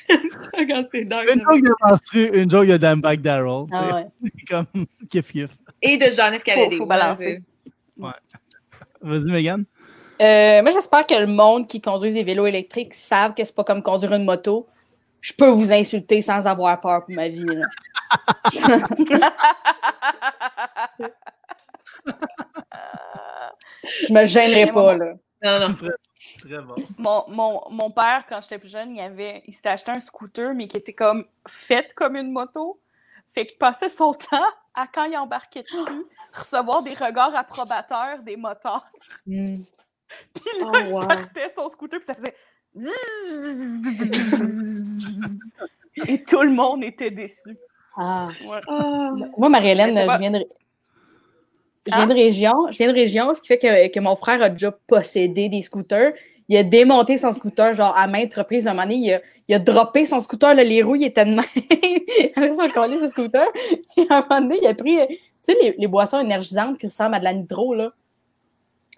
Quand 0.69 0.85
c'est 0.93 1.05
dark, 1.05 1.29
Une 1.35 1.41
joke 1.43 1.63
de 1.63 1.73
menstru, 1.83 2.31
une 2.35 2.51
joke 2.51 2.67
de 2.67 2.77
Dimebag 2.77 3.23
sais. 3.25 3.67
Ah 3.73 3.95
ouais. 3.97 4.31
comme 4.49 4.67
kiff 5.11 5.33
kiff. 5.33 5.51
Et 5.83 5.97
de 5.97 6.07
John 6.15 6.35
F. 6.35 6.43
Kennedy. 6.43 6.77
faut 6.77 6.83
Ouais, 6.83 6.89
balancer. 6.89 7.43
Vas-y, 9.01 9.25
Megan. 9.25 9.65
Euh, 10.21 10.63
moi, 10.63 10.71
j'espère 10.71 11.07
que 11.07 11.15
le 11.15 11.27
monde 11.27 11.67
qui 11.67 11.81
conduit 11.81 12.13
des 12.13 12.23
vélos 12.23 12.47
électriques 12.47 12.93
savent 12.93 13.33
que 13.35 13.43
c'est 13.45 13.55
pas 13.55 13.65
comme 13.65 13.83
conduire 13.83 14.13
une 14.13 14.25
moto. 14.25 14.69
Je 15.23 15.33
peux 15.33 15.49
vous 15.49 15.73
insulter 15.73 16.21
sans 16.23 16.47
avoir 16.47 16.81
peur 16.81 17.05
pour 17.05 17.15
ma 17.15 17.29
vie. 17.29 17.45
là. 17.47 17.67
Je 24.07 24.13
me 24.13 24.27
gênerai 24.27 24.73
pas, 24.73 24.97
là. 24.97 25.15
Non, 25.43 25.69
non. 25.69 25.75
Très 26.39 26.61
bon. 26.61 26.75
mon, 26.99 27.25
mon, 27.29 27.63
mon 27.71 27.91
père, 27.91 28.25
quand 28.29 28.41
j'étais 28.43 28.59
plus 28.59 28.69
jeune, 28.69 28.95
il, 28.95 29.01
avait, 29.01 29.43
il 29.47 29.55
s'était 29.55 29.71
acheté 29.71 29.91
un 29.91 30.01
scooter, 30.01 30.53
mais 30.55 30.69
qui 30.69 30.77
était 30.77 30.93
comme 30.93 31.25
fait 31.49 31.95
comme 31.95 32.15
une 32.17 32.31
moto. 32.31 32.79
Fait 33.35 33.47
qu'il 33.47 33.57
passait 33.59 33.89
son 33.89 34.13
temps 34.31 34.45
à, 34.75 34.87
quand 34.87 35.05
il 35.05 35.17
embarquait 35.17 35.63
dessus, 35.63 36.05
recevoir 36.35 36.83
des 36.83 36.93
regards 36.95 37.35
approbateurs 37.35 38.23
des 38.23 38.37
moteurs. 38.37 38.85
Hmm. 39.27 39.55
Puis 40.35 40.61
là, 40.61 40.67
Oh, 40.67 40.73
il 40.75 40.91
partait 41.07 41.51
son 41.55 41.69
scooter, 41.69 42.01
puis 42.01 42.07
ça 42.07 42.15
faisait. 42.15 42.35
Et 46.09 46.25
tout 46.25 46.43
le 46.43 46.51
monde 46.51 46.83
était 46.83 47.13
déçu. 47.13 47.57
Ah. 47.97 48.27
Ouais. 48.45 48.61
Oh. 48.67 49.11
Moi, 49.39 49.49
Marie-Hélène, 49.49 49.97
je 49.97 50.19
viens 50.19 50.33
de. 50.33 50.45
Je 51.87 51.95
viens 51.95 52.07
de 52.07 52.15
région, 52.15 52.55
je 52.71 52.77
viens 52.77 52.89
de 52.89 52.95
région, 52.95 53.33
ce 53.35 53.41
qui 53.41 53.49
fait 53.49 53.59
que, 53.59 53.89
que 53.93 54.01
mon 54.01 54.15
frère 54.17 54.43
a 54.43 54.51
déjà 54.51 54.71
possédé 54.87 55.49
des 55.49 55.63
scooters. 55.63 56.13
Il 56.49 56.57
a 56.57 56.63
démonté 56.63 57.17
son 57.17 57.33
scooter, 57.33 57.75
genre 57.75 57.97
à 57.97 58.07
maintes 58.09 58.35
reprises. 58.35 58.67
Un 58.67 58.73
moment 58.73 58.83
donné, 58.83 58.97
il 58.97 59.13
a, 59.15 59.21
il 59.49 59.55
a 59.55 59.59
droppé 59.61 60.05
son 60.05 60.19
scooter, 60.21 60.55
là, 60.55 60.65
les 60.65 60.83
roues, 60.83 60.97
il 60.97 61.05
était 61.05 61.25
de 61.25 61.31
même. 61.31 61.41
avec 62.37 62.55
son 62.55 62.69
collier, 62.71 62.99
ce 62.99 63.07
scooter. 63.07 63.47
À 64.11 64.17
un 64.19 64.27
moment 64.29 64.41
donné, 64.43 64.59
il 64.61 64.67
a 64.67 64.75
pris, 64.75 64.97
tu 65.09 65.17
sais, 65.43 65.57
les, 65.63 65.75
les 65.79 65.87
boissons 65.87 66.19
énergisantes 66.21 66.77
qui 66.79 66.87
ressemblent 66.87 67.15
à 67.15 67.19
de 67.21 67.25
la 67.25 67.33
nitro, 67.35 67.75
là. 67.75 67.93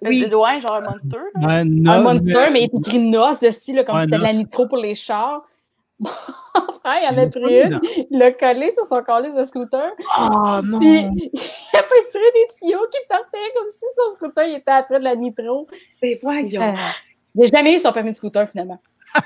Oui. 0.01 0.25
Ouais, 0.25 0.61
genre 0.61 0.75
un 0.75 0.81
monster. 0.81 1.19
là. 1.35 1.47
Ouais, 1.47 1.61
un 1.61 2.03
monster, 2.03 2.51
mais 2.53 2.63
il 2.63 2.65
est 2.65 2.75
écrit 2.75 2.99
NOS 2.99 3.39
dessus, 3.41 3.73
là, 3.73 3.85
comme 3.85 3.97
Ouais, 3.97 4.03
si 4.03 4.07
c'était 4.07 4.19
de 4.19 4.23
la 4.23 4.33
nitro 4.33 4.67
pour 4.67 4.79
les 4.79 4.95
chars. 4.95 5.43
Mon 6.55 6.75
frère, 6.81 7.01
il 7.03 7.07
en 7.07 7.09
a 7.09 7.13
mais- 7.13 7.31
pris 7.31 7.61
une, 7.61 7.81
il 8.11 8.19
l'a 8.19 8.33
collé 8.33 8.73
sur 8.73 8.85
son 8.87 9.03
collier 9.03 9.31
de 9.33 9.45
scooter. 9.45 9.91
Ah 10.17 10.61
non! 10.65 10.79
Puis, 10.79 10.91
il 11.33 11.77
a 11.79 11.83
peinturé 11.83 12.25
des 12.35 12.49
tuyaux 12.59 12.87
qui 12.91 12.99
partaient 13.09 13.39
comme 13.57 13.69
si 13.71 13.85
son 13.97 14.13
scooter 14.17 14.45
il 14.47 14.55
était 14.57 14.71
après 14.73 14.99
de 14.99 15.05
la 15.05 15.15
nitro. 15.17 15.67
Ben 16.01 16.19
voyons. 16.23 16.61
Ça- 16.61 16.75
Il 17.35 17.41
n'a 17.43 17.47
jamais 17.47 17.77
eu 17.77 17.81
son 17.81 17.93
permis 17.93 18.11
de 18.13 18.17
scooter, 18.17 18.49
finalement. 18.51 18.79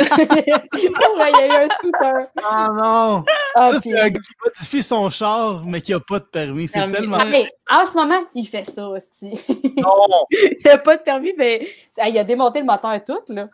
Il 0.00 0.54
a 0.54 1.46
eu 1.46 1.64
un 1.64 1.68
scooter. 1.68 2.28
Ah 2.42 2.68
non! 2.70 3.24
Ah, 3.54 3.72
ça, 3.72 3.80
puis- 3.80 3.90
c'est 3.90 4.00
un 4.00 4.08
gars 4.08 4.20
qui 4.20 4.32
modifie 4.44 4.82
son 4.82 5.10
char, 5.10 5.62
mais 5.66 5.80
qui 5.80 5.92
a 5.92 6.00
pas 6.00 6.18
de 6.20 6.24
permis. 6.24 6.68
C'est 6.68 6.78
Non, 6.80 6.86
mais- 6.86 6.92
tellement. 6.94 7.24
Mais 7.26 7.50
en 7.70 7.84
ce 7.86 7.94
moment, 7.94 8.20
il 8.34 8.46
fait 8.46 8.64
ça 8.64 8.88
aussi. 8.88 9.38
Non! 9.76 10.24
il 10.30 10.56
n'a 10.64 10.78
pas 10.78 10.96
de 10.96 11.02
permis, 11.02 11.32
mais 11.36 11.66
il 12.06 12.18
a 12.18 12.24
démonté 12.24 12.60
le 12.60 12.66
moteur 12.66 12.92
et 12.94 13.04
tout. 13.04 13.18
Là. 13.28 13.48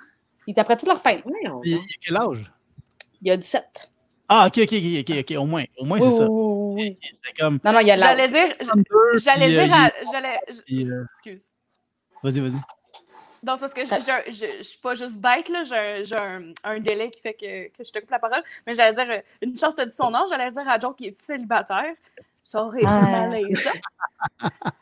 Il 0.46 0.54
est 0.56 0.60
après 0.60 0.76
toute 0.76 0.88
leur 0.88 1.00
peine. 1.00 1.22
Il, 1.64 1.72
il 1.72 1.74
a 1.76 1.78
quel 2.00 2.16
âge? 2.16 2.52
Il 3.22 3.30
a 3.30 3.36
17. 3.36 3.90
Ah, 4.28 4.46
ok, 4.46 4.58
ok, 4.58 4.72
ok, 4.72 5.08
ok, 5.08 5.16
ok, 5.20 5.36
au 5.38 5.46
moins. 5.46 5.64
Au 5.78 5.84
moins, 5.84 6.00
c'est 6.00 6.10
ça. 6.10 6.26
oui, 6.28 6.74
oui, 6.74 6.98
oui. 7.02 7.10
C'est 7.24 7.36
comme. 7.38 7.58
Non, 7.64 7.72
non, 7.72 7.78
il 7.80 7.90
a 7.90 7.96
l'âge. 7.96 8.18
J'allais 8.18 8.28
dire. 8.48 8.56
32, 8.58 8.84
J'allais 9.18 9.58
euh, 9.58 9.64
dire 9.64 9.74
à. 9.74 9.90
J'allais. 10.12 10.38
euh, 10.84 11.04
Excuse. 11.14 11.42
Vas-y, 12.22 12.40
vas-y. 12.40 12.60
Non, 13.44 13.54
c'est 13.54 13.60
parce 13.60 13.72
que 13.74 13.84
je, 13.86 13.94
je, 13.94 14.32
je, 14.32 14.58
je 14.58 14.62
suis 14.64 14.78
pas 14.78 14.94
juste 14.94 15.14
bête, 15.14 15.48
là. 15.48 15.62
J'ai 15.64 15.76
un, 15.76 16.04
j'ai 16.04 16.52
un, 16.64 16.80
délai 16.80 17.10
qui 17.10 17.20
fait 17.20 17.34
que, 17.34 17.68
que 17.68 17.84
je 17.84 17.90
te 17.92 18.00
coupe 18.00 18.10
la 18.10 18.18
parole. 18.18 18.42
Mais 18.66 18.74
j'allais 18.74 18.94
dire, 18.94 19.06
euh, 19.16 19.20
une 19.42 19.56
chance, 19.56 19.74
t'as 19.76 19.86
dit 19.86 19.94
son 19.96 20.12
âge, 20.12 20.28
j'allais 20.28 20.50
dire 20.50 20.68
à 20.68 20.78
Joe 20.78 20.94
qui 20.96 21.06
est 21.06 21.16
célibataire. 21.26 21.94
Ça 22.44 22.64
aurait 22.64 22.78
été 22.80 22.88
Ah. 22.90 23.28
malaisant. 23.28 23.70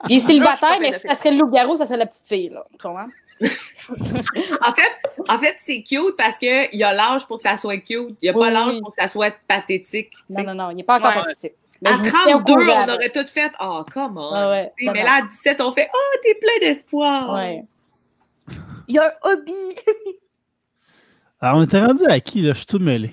Il 0.09 0.17
est 0.17 0.21
célibataire, 0.21 0.79
mais 0.81 0.93
si 0.93 1.07
ça 1.07 1.15
serait 1.15 1.33
le 1.33 1.39
loup-garou, 1.39 1.77
ça 1.77 1.85
serait 1.85 1.99
la 1.99 2.07
petite 2.07 2.27
fille. 2.27 2.49
Là. 2.49 2.65
Tu 2.73 2.79
comprends? 2.79 3.09
En 3.89 4.73
fait, 4.73 5.01
en 5.29 5.39
fait 5.39 5.57
c'est 5.65 5.83
cute 5.83 6.17
parce 6.17 6.39
qu'il 6.39 6.69
y 6.73 6.83
a 6.83 6.93
l'âge 6.93 7.27
pour 7.27 7.37
que 7.37 7.43
ça 7.45 7.57
soit 7.57 7.79
cute. 7.79 8.17
Il 8.21 8.25
n'y 8.25 8.29
a 8.31 8.33
Oui, 8.33 8.41
pas 8.41 8.51
l'âge 8.51 8.75
oui. 8.75 8.81
pour 8.81 8.91
que 8.91 9.01
ça 9.01 9.09
soit 9.09 9.35
pathétique. 9.47 10.13
Non, 10.29 10.43
non, 10.43 10.55
non, 10.55 10.71
il 10.71 10.77
n'est 10.77 10.83
pas 10.85 10.97
encore 10.99 11.11
Ouais. 11.17 11.23
pathétique. 11.23 11.53
Mais 11.83 11.91
À 11.91 11.93
je 11.93 11.99
vous 11.99 12.05
tiens 12.11 12.37
au 12.37 12.41
32, 12.43 12.65
courant, 12.67 12.85
on 12.89 12.95
aurait 12.95 13.11
tout 13.11 13.27
fait. 13.27 13.53
Oh, 13.61 13.85
comment? 13.93 14.35
Ah 14.35 14.51
ouais, 14.51 14.73
mais 14.81 14.87
non. 14.87 14.93
là, 14.95 15.15
à 15.19 15.23
17, 15.23 15.61
on 15.61 15.73
fait 15.73 15.89
Oh, 15.95 16.17
t'es 16.23 16.35
plein 16.35 16.59
d'espoir. 16.69 17.35
Ouais. 17.35 17.63
Il 18.89 18.95
y 18.95 18.99
a 18.99 19.05
un 19.23 19.31
hobby. 19.31 19.53
Alors, 21.41 21.59
on 21.59 21.63
était 21.65 21.85
rendu 21.85 22.05
à 22.07 22.19
qui, 22.21 22.41
là? 22.41 22.53
Je 22.55 22.59
suis 22.59 22.67
tout 22.67 22.79
mêlé. 22.79 23.11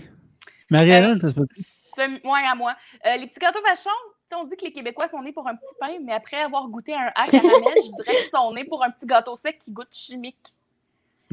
Marie-Hélène, 0.69 1.19
t'as 1.19 1.33
pas 1.33 1.41
Ce- 1.53 2.01
ouais, 2.27 2.47
à 2.49 2.55
moi. 2.55 2.73
Euh, 3.05 3.17
les 3.17 3.27
petits 3.27 3.39
gâteaux 3.39 3.61
vachons, 3.61 3.89
on 4.33 4.45
dit 4.45 4.55
que 4.55 4.65
les 4.65 4.71
Québécois 4.71 5.07
sont 5.07 5.21
nés 5.21 5.31
pour 5.31 5.47
un 5.47 5.55
petit 5.55 5.75
pain, 5.79 5.97
mais 6.03 6.13
après 6.13 6.37
avoir 6.41 6.67
goûté 6.67 6.93
un 6.93 7.11
hack 7.15 7.31
caramel, 7.31 7.73
je 7.77 7.95
dirais 7.95 8.15
qu'ils 8.15 8.29
sont 8.33 8.53
nés 8.53 8.65
pour 8.65 8.83
un 8.83 8.91
petit 8.91 9.05
gâteau 9.05 9.35
sec 9.37 9.59
qui 9.59 9.71
goûte 9.71 9.89
chimique. 9.91 10.37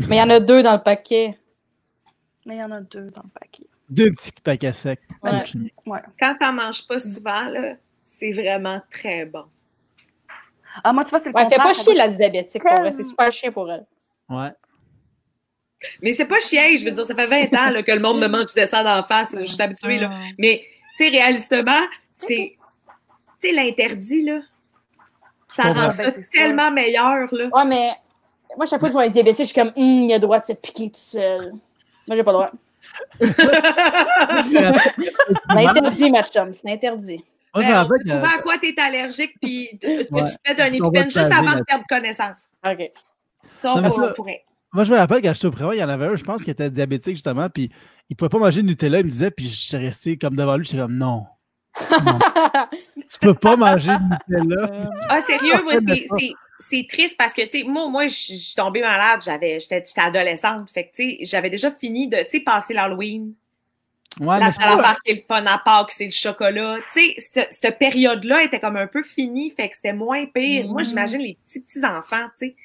Mais 0.08 0.16
il 0.16 0.18
y 0.18 0.22
en 0.22 0.30
a 0.30 0.40
deux 0.40 0.62
dans 0.62 0.72
le 0.74 0.82
paquet. 0.82 1.38
Mais 2.46 2.56
il 2.56 2.58
y 2.58 2.64
en 2.64 2.70
a 2.70 2.80
deux 2.80 3.10
dans 3.10 3.22
le 3.22 3.38
paquet. 3.38 3.66
Deux 3.88 4.12
petits 4.12 4.32
paquets 4.42 4.68
à 4.68 4.74
sec. 4.74 5.00
Ouais. 5.22 6.00
Quand 6.18 6.36
t'en 6.38 6.52
manges 6.52 6.86
pas 6.86 6.98
souvent, 6.98 7.42
là, 7.42 7.74
c'est 8.04 8.32
vraiment 8.32 8.80
très 8.90 9.26
bon. 9.26 9.44
Ah, 10.84 10.92
moi, 10.92 11.04
tu 11.04 11.10
vois, 11.10 11.18
c'est 11.18 11.30
le 11.30 11.34
Ouais, 11.34 11.42
fais 11.42 11.56
contraire. 11.56 11.66
pas 11.66 11.74
ça 11.74 11.82
chier 11.82 11.94
la 11.94 12.08
diabétique, 12.08 12.62
pour 12.62 12.72
vrai. 12.72 12.92
C'est 12.92 13.02
super 13.02 13.32
chiant 13.32 13.52
pour 13.52 13.70
elle. 13.70 13.84
Ouais. 14.28 14.50
Mais 16.02 16.12
c'est 16.12 16.26
pas 16.26 16.40
chiant, 16.40 16.62
je 16.78 16.84
veux 16.84 16.92
dire, 16.92 17.04
ça 17.04 17.14
fait 17.14 17.26
20 17.26 17.54
ans 17.58 17.70
là, 17.70 17.82
que 17.82 17.90
le 17.92 18.00
monde 18.00 18.20
me 18.20 18.28
mange 18.28 18.46
du 18.46 18.54
dessert 18.54 18.84
d'en 18.84 19.02
face. 19.02 19.34
Je 19.38 19.44
suis 19.44 19.60
habituée, 19.60 19.98
là. 19.98 20.10
Mais, 20.38 20.62
tu 20.96 21.04
sais, 21.04 21.10
réalistement, 21.10 21.80
c'est. 22.26 22.56
Tu 23.42 23.48
sais, 23.48 23.52
l'interdit, 23.54 24.22
là. 24.22 24.40
Ça 25.56 25.62
rend 25.64 25.74
Ben, 25.74 25.90
ça 25.90 26.12
sûr. 26.12 26.22
tellement 26.32 26.70
meilleur, 26.70 27.26
là. 27.32 27.48
Ouais, 27.52 27.64
mais 27.64 27.90
moi, 28.56 28.66
chaque 28.66 28.78
fois 28.80 28.88
que 28.88 28.92
je 28.92 28.92
vois 28.92 29.02
un 29.04 29.08
diabétique, 29.08 29.46
je 29.46 29.52
suis 29.52 29.60
comme, 29.60 29.72
hum, 29.76 30.02
il 30.02 30.12
a 30.12 30.16
le 30.16 30.20
droit 30.20 30.38
de 30.38 30.44
se 30.44 30.52
piquer 30.52 30.90
tout 30.90 30.98
seul. 31.00 31.52
Moi, 32.06 32.16
j'ai 32.16 32.22
pas 32.24 32.32
le 32.32 32.38
droit. 32.38 32.50
C'est 35.50 35.66
interdit, 35.68 36.12
chum. 36.32 36.52
C'est 36.52 36.70
interdit. 36.70 37.24
Moi, 37.54 37.64
Ben, 37.64 37.84
on 37.84 37.88
que- 37.88 38.10
à 38.38 38.42
quoi 38.42 38.58
t'es 38.58 38.74
allergique, 38.80 39.32
puis 39.40 39.70
Ouais. 39.82 40.06
tu 40.08 40.36
fais 40.46 40.54
d'un 40.54 40.66
On 40.66 40.90
va 40.90 41.00
épipène 41.00 41.08
te 41.08 41.18
juste 41.18 41.32
avant 41.32 41.56
de 41.58 41.64
perdre 41.64 41.84
connaissance. 41.88 42.48
OK. 42.64 42.84
Ça, 43.54 43.74
on, 43.74 43.90
ça- 43.90 44.12
pourrait. 44.14 44.44
Moi, 44.72 44.84
je 44.84 44.92
me 44.92 44.96
rappelle 44.96 45.20
quand 45.20 45.34
j'étais 45.34 45.46
au 45.46 45.50
prévoir, 45.50 45.74
il 45.74 45.78
y 45.80 45.84
en 45.84 45.88
avait 45.88 46.06
un, 46.06 46.14
je 46.14 46.22
pense, 46.22 46.44
qui 46.44 46.50
était 46.50 46.70
diabétique, 46.70 47.16
justement, 47.16 47.48
puis 47.50 47.70
il 48.08 48.14
pouvait 48.14 48.28
pas 48.28 48.38
manger 48.38 48.62
de 48.62 48.68
Nutella, 48.68 49.00
il 49.00 49.06
me 49.06 49.10
disait, 49.10 49.32
puis 49.32 49.48
j'étais 49.48 49.78
resté 49.78 50.16
comme 50.16 50.36
devant 50.36 50.56
lui, 50.56 50.64
j'étais 50.64 50.78
comme 50.78 50.96
non. 50.96 51.24
Tu 51.78 53.18
peux 53.20 53.34
pas 53.34 53.56
manger 53.56 53.92
de 54.28 54.36
Nutella. 54.40 54.90
Ah, 55.08 55.20
sérieux, 55.20 55.62
moi, 55.62 55.74
c'est- 55.86 56.06
c'est- 56.18 56.32
c'est 56.68 56.86
triste 56.88 57.16
parce 57.16 57.32
que, 57.32 57.42
tu 57.42 57.60
sais, 57.60 57.64
moi, 57.64 57.88
moi, 57.88 58.06
je 58.06 58.14
suis 58.14 58.54
tombée 58.56 58.80
malade, 58.80 59.20
j'avais, 59.24 59.60
j'étais 59.60 59.82
j'étais 59.86 60.00
adolescente, 60.00 60.70
fait 60.70 60.84
que, 60.88 60.94
tu 60.94 61.02
sais, 61.10 61.18
j'avais 61.22 61.50
déjà 61.50 61.70
fini 61.70 62.08
de, 62.08 62.18
tu 62.24 62.30
sais, 62.38 62.40
passer 62.40 62.74
l'Halloween. 62.74 63.32
Ouais, 64.18 64.38
la 64.40 64.46
mais 64.46 64.52
c'est 64.52 64.60
seule 64.62 64.72
pas- 64.72 64.78
affaire 64.80 64.98
qui 65.04 65.12
est 65.12 65.14
le 65.14 65.22
fun 65.28 65.44
à 65.46 65.58
Pâques, 65.64 65.92
c'est 65.92 66.04
le 66.06 66.10
chocolat. 66.10 66.78
Tu 66.94 67.00
sais, 67.00 67.14
ce- 67.18 67.46
cette 67.62 67.78
période-là 67.78 68.42
était 68.42 68.58
comme 68.58 68.76
un 68.76 68.88
peu 68.88 69.02
finie, 69.04 69.52
fait 69.52 69.68
que 69.68 69.76
c'était 69.76 69.92
moins 69.92 70.26
pire. 70.26 70.64
Mhm. 70.66 70.72
Moi, 70.72 70.82
j'imagine 70.82 71.20
les 71.20 71.38
petits, 71.48 71.60
petits 71.60 71.84
enfants, 71.84 72.26
tu 72.38 72.48
sais, 72.48 72.56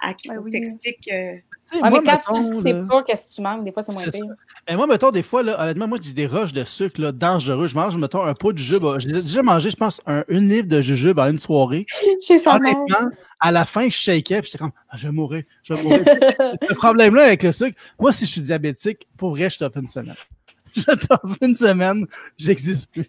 à 0.00 0.14
qui 0.14 0.28
Ouais, 0.28 0.36
faut 0.36 0.42
que 0.42 0.46
oui. 0.46 0.50
t'expliques, 0.52 1.10
euh, 1.12 1.34
Ouais, 1.74 1.80
moi, 1.80 1.90
mais 1.90 2.10
quand 2.10 2.12
mettons, 2.36 2.50
tu 2.56 2.62
sais 2.62 2.72
là- 2.72 2.84
pas 2.88 3.02
qu'est-ce 3.02 3.28
que 3.28 3.32
tu 3.34 3.40
manques, 3.40 3.64
des 3.64 3.72
fois, 3.72 3.82
c'est 3.82 3.92
moins 3.92 4.02
pire. 4.02 4.24
Mais 4.68 4.76
moi, 4.76 4.86
mettons, 4.86 5.10
des 5.10 5.22
fois, 5.22 5.42
là, 5.42 5.58
honnêtement, 5.62 5.88
moi, 5.88 5.98
j'ai 6.02 6.12
des 6.12 6.26
roches 6.26 6.52
de 6.52 6.64
sucre 6.64 7.00
là, 7.00 7.12
dangereux. 7.12 7.66
Je 7.66 7.74
mange, 7.74 7.96
mettons, 7.96 8.22
un 8.24 8.34
pot 8.34 8.52
de 8.52 8.58
jujube. 8.58 8.84
J'ai 8.98 9.08
déjà 9.22 9.42
mangé, 9.42 9.70
je 9.70 9.76
pense, 9.76 10.00
un, 10.06 10.22
une 10.28 10.48
livre 10.48 10.68
de 10.68 10.82
jujube 10.82 11.18
en 11.18 11.28
une 11.28 11.38
soirée. 11.38 11.86
Chez 12.22 12.38
sa 12.38 12.58
mère. 12.58 12.74
Honnêtement, 12.76 13.10
à 13.40 13.50
la 13.52 13.64
fin, 13.64 13.84
je 13.86 13.96
shakais, 13.96 14.42
puis 14.42 14.50
j'étais 14.50 14.58
comme, 14.58 14.72
Ah, 14.90 14.96
je 14.98 15.06
vais 15.08 15.12
mourir, 15.12 15.44
je 15.62 15.72
vais 15.74 15.82
mourir. 15.82 16.04
Ce 16.68 16.74
problème-là 16.74 17.24
avec 17.24 17.42
le 17.42 17.52
sucre, 17.52 17.78
moi, 17.98 18.12
si 18.12 18.26
je 18.26 18.30
suis 18.32 18.42
diabétique, 18.42 19.08
pour 19.16 19.30
vrai, 19.30 19.48
je 19.48 19.58
t'offre 19.58 19.78
une 19.78 19.88
semaine. 19.88 20.14
Je 20.74 20.84
t'offre 20.84 21.36
une 21.42 21.54
semaine, 21.54 22.06
j'existe 22.38 22.90
plus. 22.90 23.06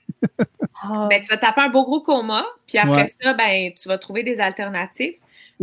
Ah. 0.82 1.08
ben, 1.10 1.22
tu 1.22 1.28
vas 1.30 1.38
taper 1.38 1.62
un 1.62 1.70
beau 1.70 1.84
gros 1.86 2.02
coma, 2.02 2.44
puis 2.68 2.78
après 2.78 3.04
Ouais. 3.04 3.08
ça, 3.22 3.34
ben, 3.34 3.72
tu 3.82 3.88
vas 3.88 3.98
trouver 3.98 4.22
des 4.24 4.38
alternatives. 4.40 5.14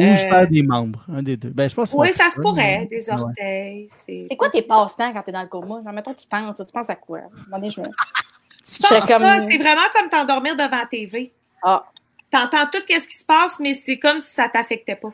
Ou 0.00 0.16
je 0.16 0.26
Euh, 0.26 0.30
perds 0.30 0.48
des 0.48 0.62
membres, 0.62 1.04
un 1.12 1.22
des 1.22 1.36
deux. 1.36 1.50
Ben, 1.50 1.68
je 1.68 1.74
pense 1.74 1.92
que 1.92 1.96
Oui, 1.96 2.08
c'est 2.12 2.22
ça 2.22 2.30
se 2.30 2.40
pourrait, 2.40 2.80
mais- 2.80 2.86
des 2.86 3.10
orteils. 3.10 3.88
C'est 3.90 4.26
C'est 4.28 4.36
quoi 4.36 4.48
tes 4.50 4.62
passe-temps 4.62 5.12
quand 5.12 5.22
t'es 5.22 5.32
dans 5.32 5.42
le 5.42 5.48
coma? 5.48 5.82
Genre, 5.84 5.92
mettons, 5.92 6.14
tu 6.14 6.26
penses, 6.26 6.56
tu 6.56 6.72
penses 6.72 6.90
à 6.90 6.96
quoi? 6.96 7.20
Je 7.48 7.80
me- 7.80 7.86
serais 8.64 9.00
comme- 9.00 9.48
c'est 9.50 9.58
vraiment 9.58 9.80
comme 9.94 10.08
t'endormir 10.08 10.54
devant 10.56 10.70
la 10.78 10.86
TV. 10.86 11.32
Ah. 11.62 11.84
T'entends 12.30 12.66
tout 12.72 12.78
ce 12.88 13.06
qui 13.08 13.16
se 13.18 13.24
passe, 13.24 13.58
mais 13.60 13.74
c'est 13.74 13.98
comme 13.98 14.20
si 14.20 14.30
ça 14.32 14.48
t'affectait 14.48 14.96
pas. 14.96 15.10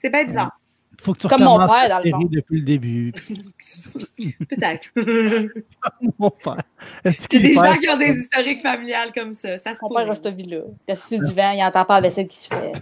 C'est 0.00 0.10
bien 0.10 0.24
bizarre. 0.24 0.56
Faut 1.02 1.14
que 1.14 1.18
tu 1.20 1.28
Comme 1.28 1.42
mon 1.42 1.54
recommences 1.54 1.72
père, 1.72 1.88
dans 1.88 2.04
le 2.04 2.10
fond. 2.10 2.28
depuis 2.30 2.58
le 2.58 2.64
début. 2.64 3.12
Peut-être. 4.50 4.88
mon 6.18 6.30
père. 6.30 6.62
Est-ce 7.04 7.16
Il 7.16 7.22
y 7.22 7.24
a 7.24 7.26
qu'il 7.26 7.42
des 7.42 7.54
gens 7.54 7.74
qui 7.78 7.88
ont 7.88 7.96
des 7.96 8.20
historiques 8.20 8.60
familiales 8.60 9.10
comme 9.14 9.32
ça. 9.32 9.56
Ça 9.56 9.74
se 9.74 9.78
Mon 9.80 9.88
pourrait. 9.88 10.02
père 10.04 10.12
a 10.12 10.14
cette 10.14 10.28
vie-là. 10.36 10.58
Il 10.58 10.90
est 10.90 10.92
assis 10.92 11.08
sur 11.08 11.20
le 11.20 11.26
divan, 11.28 11.52
il 11.52 11.62
entend 11.64 11.84
pas 11.86 11.94
la 11.94 12.00
vaisselle 12.02 12.28
qui 12.28 12.36
se 12.38 12.48
fait. 12.48 12.72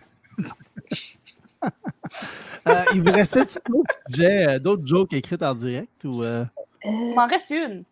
Euh, 2.69 2.85
il 2.95 3.03
vous 3.03 3.13
restait 3.13 3.45
d'autres 3.69 3.95
sujets, 4.09 4.49
euh, 4.49 4.59
d'autres 4.59 4.87
jokes 4.87 5.13
écrites 5.13 5.43
en 5.43 5.55
direct 5.55 6.05
ou 6.05 6.23
euh? 6.23 6.45
Il 6.85 7.15
m'en 7.15 7.27
reste 7.27 7.51
une. 7.51 7.85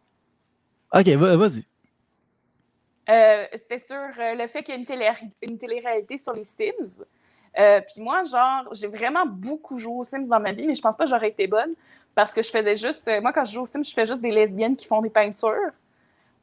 Ok, 0.94 1.06
va- 1.08 1.36
vas-y. 1.36 1.64
Euh, 3.08 3.46
C'était 3.52 3.78
sur 3.78 3.96
le 4.18 4.46
fait 4.48 4.62
qu'il 4.62 4.74
y 4.74 4.76
a 4.76 4.80
une, 4.80 4.86
télé 4.86 5.10
une 5.42 5.58
télé-réalité 5.58 6.18
sur 6.18 6.32
les 6.32 6.44
Sims. 6.44 6.90
Puis 7.54 8.00
moi, 8.00 8.24
genre, 8.24 8.68
j'ai 8.72 8.86
vraiment 8.86 9.26
beaucoup 9.26 9.78
joué 9.78 9.94
aux 9.94 10.04
Sims 10.04 10.26
dans 10.28 10.40
ma 10.40 10.52
vie, 10.52 10.66
mais 10.66 10.74
je 10.74 10.82
pense 10.82 10.96
pas 10.96 11.04
que 11.04 11.10
j'aurais 11.10 11.28
été 11.30 11.46
bonne 11.46 11.74
parce 12.14 12.32
que 12.32 12.42
je 12.42 12.50
faisais 12.50 12.76
juste. 12.76 13.08
moi, 13.22 13.32
quand 13.32 13.44
je 13.44 13.52
joue 13.52 13.62
aux 13.62 13.66
Sims, 13.66 13.84
je 13.84 13.92
fais 13.92 14.06
juste 14.06 14.20
des 14.20 14.30
lesbiennes 14.32 14.76
qui 14.76 14.86
font 14.86 15.00
des 15.02 15.10
peintures. 15.10 15.72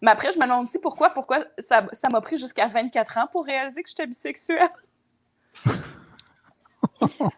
Mais 0.01 0.11
après, 0.11 0.31
je 0.31 0.38
me 0.38 0.43
demande 0.43 0.65
aussi 0.65 0.80
pourquoi, 0.80 1.09
pourquoi 1.11 1.45
ça 1.59 1.85
ça 1.93 2.09
m'a 2.09 2.19
pris 2.21 2.38
jusqu'à 2.38 2.67
24 2.67 3.17
ans 3.19 3.27
pour 3.31 3.45
réaliser 3.45 3.84
que 3.84 3.89
j'étais 3.89 4.07
bisexuelle. 4.07 4.69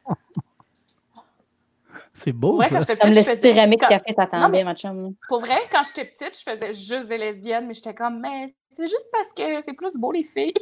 C'est 2.18 2.32
beau, 2.32 2.56
vrai, 2.56 2.70
ça. 2.70 2.76
quand 2.76 2.80
j'étais 2.82 2.98
Comme 2.98 3.12
petite, 3.12 3.26
le 3.28 3.34
je 3.34 3.38
faisais- 3.38 3.52
céramique 3.54 3.80
quand- 3.82 3.88
café 3.88 4.14
t'attendait, 4.14 4.60
mais- 4.60 4.64
ma 4.64 4.74
chum. 4.76 5.14
Pour 5.28 5.42
vrai, 5.42 5.58
quand 5.72 5.82
j'étais 5.86 6.06
petite, 6.06 6.40
je 6.40 6.50
faisais 6.50 6.74
juste 6.74 7.10
des 7.10 7.18
lesbiennes, 7.18 7.68
mais 7.68 7.74
j'étais 7.74 7.94
comme, 7.94 8.22
mais 8.22 8.48
c'est 8.70 8.84
juste 8.88 9.08
parce 9.12 9.34
que 9.34 9.62
c'est 9.66 9.74
plus 9.74 9.96
beau 9.98 10.12
les 10.14 10.24
filles. 10.24 10.54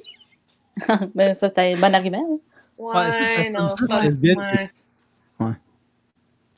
ben, 1.15 1.34
ça, 1.35 1.49
c'était 1.49 1.73
un 1.73 1.80
bon 1.80 1.93
argument. 1.93 2.26
hein. 2.27 2.38
Ouais, 2.80 2.95
Ouais, 2.95 3.11
ça, 3.11 3.49
non, 3.51 3.76
Ouais, 5.39 5.53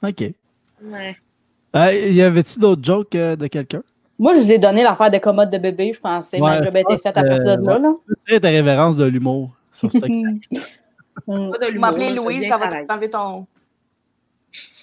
Ok. 0.03 0.33
ouais. 0.83 1.17
Euh, 1.75 1.91
y 1.93 2.21
avait-tu 2.21 2.57
d'autres 2.59 2.83
jokes 2.83 3.15
euh, 3.15 3.35
de 3.35 3.47
quelqu'un? 3.47 3.83
Moi, 4.17 4.33
je 4.33 4.39
vous 4.39 4.51
ai 4.51 4.57
donné 4.59 4.81
l'affaire 4.83 5.11
de 5.11 5.17
commode 5.17 5.49
de 5.49 5.57
bébé, 5.57 5.91
je 5.93 5.99
pensais. 5.99 6.39
Ouais, 6.39 6.59
ma 6.59 6.63
job 6.63 6.67
a 6.73 6.79
je 6.79 6.83
été 6.83 6.83
pense 6.85 7.01
faite 7.01 7.17
à 7.17 7.23
partir 7.23 7.57
de 7.57 7.67
là. 7.67 8.39
ta 8.39 8.47
révérence 8.47 8.95
de 8.95 9.03
l'humour 9.05 9.49
sur 9.73 9.91
ce 9.91 9.97
Tu 11.15 11.79
t'as 11.79 12.09
Louise, 12.11 12.47
ça 12.47 12.57
va 12.57 12.83
t'enlever 12.85 13.09
ton. 13.09 13.47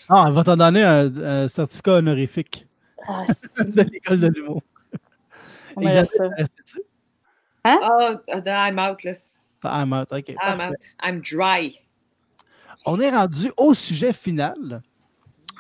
Ah, 0.09 0.25
elle 0.27 0.35
va 0.35 0.45
t'en 0.45 0.57
donner 0.57 0.83
un, 0.83 1.17
un 1.17 1.49
certificat 1.49 1.95
honorifique 1.95 2.67
Ah, 3.07 3.27
de 3.65 3.83
l'école 3.83 4.21
de 4.21 4.29
l'humour. 4.29 4.63
on 5.77 5.83
Isabelle, 5.83 6.07
ça. 6.07 6.79
Ah, 7.65 7.79
oh, 7.83 8.17
I'm 8.47 8.79
out, 8.79 9.05
là. 9.05 9.13
I'm 9.65 9.93
out, 9.93 10.09
ok. 10.13 10.31
I'm 10.31 10.37
parfait. 10.37 10.69
out. 10.69 10.97
I'm 11.03 11.21
dry. 11.21 11.79
On 12.85 13.01
est 13.01 13.11
rendu 13.11 13.53
au 13.57 13.75
sujet 13.75 14.13
final 14.13 14.83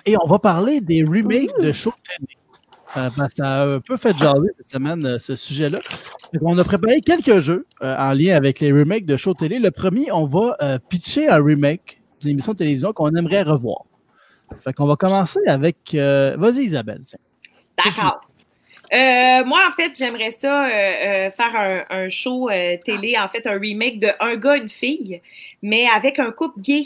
et 0.04 0.16
on 0.20 0.26
va 0.26 0.38
parler 0.40 0.80
des 0.80 1.04
remakes 1.04 1.56
de 1.60 1.72
shows 1.72 1.94
télé. 2.02 2.36
Euh, 2.96 3.08
que 3.08 3.34
ça 3.34 3.46
a 3.46 3.66
un 3.66 3.80
peu 3.80 3.96
fait 3.96 4.16
jaser 4.16 4.50
cette 4.58 4.70
semaine, 4.70 5.06
euh, 5.06 5.18
ce 5.18 5.34
sujet-là. 5.34 5.78
On 6.42 6.58
a 6.58 6.64
préparé 6.64 7.00
quelques 7.00 7.40
jeux 7.40 7.66
euh, 7.82 7.96
en 7.96 8.12
lien 8.12 8.36
avec 8.36 8.60
les 8.60 8.70
remakes 8.70 9.06
de 9.06 9.16
shows 9.16 9.34
télé. 9.34 9.58
Le 9.58 9.70
premier, 9.70 10.12
on 10.12 10.26
va 10.26 10.56
euh, 10.60 10.78
pitcher 10.90 11.28
un 11.28 11.42
remake 11.42 12.00
d'une 12.20 12.32
émission 12.32 12.52
de 12.52 12.58
télévision 12.58 12.92
qu'on 12.92 13.14
aimerait 13.14 13.42
revoir. 13.42 13.84
Fait 14.62 14.74
qu'on 14.74 14.86
va 14.86 14.96
commencer 14.96 15.40
avec... 15.46 15.94
Vas-y, 15.94 16.64
Isabelle. 16.64 17.00
tiens. 17.04 17.18
D'accord. 17.82 18.20
Euh, 18.92 19.42
moi, 19.46 19.60
en 19.66 19.72
fait, 19.72 19.96
j'aimerais 19.96 20.30
ça 20.30 20.66
euh, 20.66 20.68
euh, 20.68 21.30
faire 21.30 21.56
un, 21.56 21.84
un 21.88 22.08
show 22.10 22.50
télé, 22.84 23.16
en 23.18 23.28
fait, 23.28 23.46
un 23.46 23.58
remake 23.58 24.00
de 24.00 24.08
Un 24.20 24.36
gars, 24.36 24.56
une 24.56 24.68
fille, 24.68 25.22
mais 25.62 25.86
avec 25.88 26.18
un 26.18 26.30
couple 26.30 26.60
gay. 26.60 26.84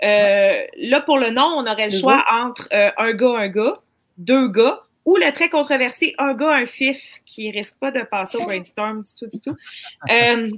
Là, 0.00 1.00
pour 1.00 1.18
le 1.18 1.30
nom, 1.30 1.54
on 1.56 1.66
aurait 1.66 1.88
le 1.88 1.96
choix 1.96 2.24
entre 2.30 2.68
un 2.72 3.12
gars, 3.12 3.38
un 3.38 3.48
gars, 3.48 3.78
deux 4.18 4.48
gars, 4.48 4.82
ou 5.04 5.16
le 5.16 5.32
très 5.32 5.48
controversé 5.48 6.14
un 6.18 6.32
gars, 6.34 6.52
un 6.52 6.66
fif, 6.66 7.20
qui 7.26 7.50
risque 7.50 7.76
pas 7.80 7.90
de 7.90 8.02
passer 8.02 8.38
au 8.38 8.44
brainstorm 8.44 9.02
du 9.02 9.10
tout, 9.18 9.26
du 9.26 9.40
tout. 9.40 9.56
Euh, 10.10 10.48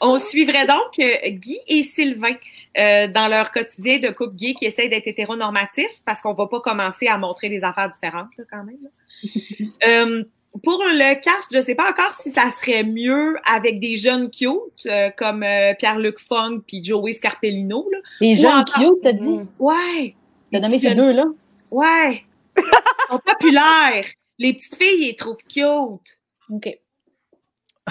on 0.00 0.18
suivrait 0.18 0.66
donc 0.66 0.98
euh, 1.00 1.28
Guy 1.30 1.58
et 1.68 1.82
Sylvain 1.82 2.34
euh, 2.78 3.08
dans 3.08 3.28
leur 3.28 3.50
quotidien 3.52 3.98
de 3.98 4.08
couple 4.08 4.36
gay 4.36 4.54
qui 4.54 4.64
essaie 4.66 4.88
d'être 4.88 5.06
hétéronormatif 5.06 5.88
parce 6.04 6.20
qu'on 6.20 6.34
va 6.34 6.46
pas 6.46 6.60
commencer 6.60 7.06
à 7.08 7.18
montrer 7.18 7.48
des 7.48 7.62
affaires 7.64 7.90
différentes 7.90 8.28
là, 8.38 8.44
quand 8.50 8.64
même. 8.64 8.78
là. 8.82 8.90
Euh, 9.86 10.24
pour 10.64 10.82
le 10.84 11.14
cast, 11.20 11.54
je 11.54 11.60
sais 11.60 11.74
pas 11.74 11.90
encore 11.90 12.14
si 12.14 12.30
ça 12.30 12.50
serait 12.50 12.82
mieux 12.82 13.36
avec 13.44 13.78
des 13.78 13.96
jeunes 13.96 14.30
cute 14.30 14.86
euh, 14.86 15.10
comme 15.16 15.42
euh, 15.42 15.74
Pierre-Luc 15.78 16.18
Fong 16.18 16.60
puis 16.66 16.82
Joey 16.82 17.12
Scarpellino. 17.12 17.86
Là. 17.92 17.98
Les 18.20 18.38
Ou 18.38 18.42
jeunes 18.42 18.52
encore- 18.60 18.74
cute, 18.74 19.02
t'as 19.02 19.12
dit? 19.12 19.28
Mm. 19.38 19.48
Ouais, 19.58 20.14
T'as 20.52 20.60
nommé 20.60 20.78
ces 20.78 20.94
deux-là? 20.94 21.24
ouais. 21.70 22.22
Sont 23.08 23.18
populaires. 23.18 24.06
Les 24.38 24.52
petites 24.54 24.76
filles, 24.76 25.02
ils 25.04 25.06
les 25.08 25.16
trouvent 25.16 25.36
cute. 25.48 26.20
OK. 26.50 26.78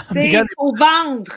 Regarde. 0.09 0.47
faut 0.55 0.75
vendre. 0.75 1.31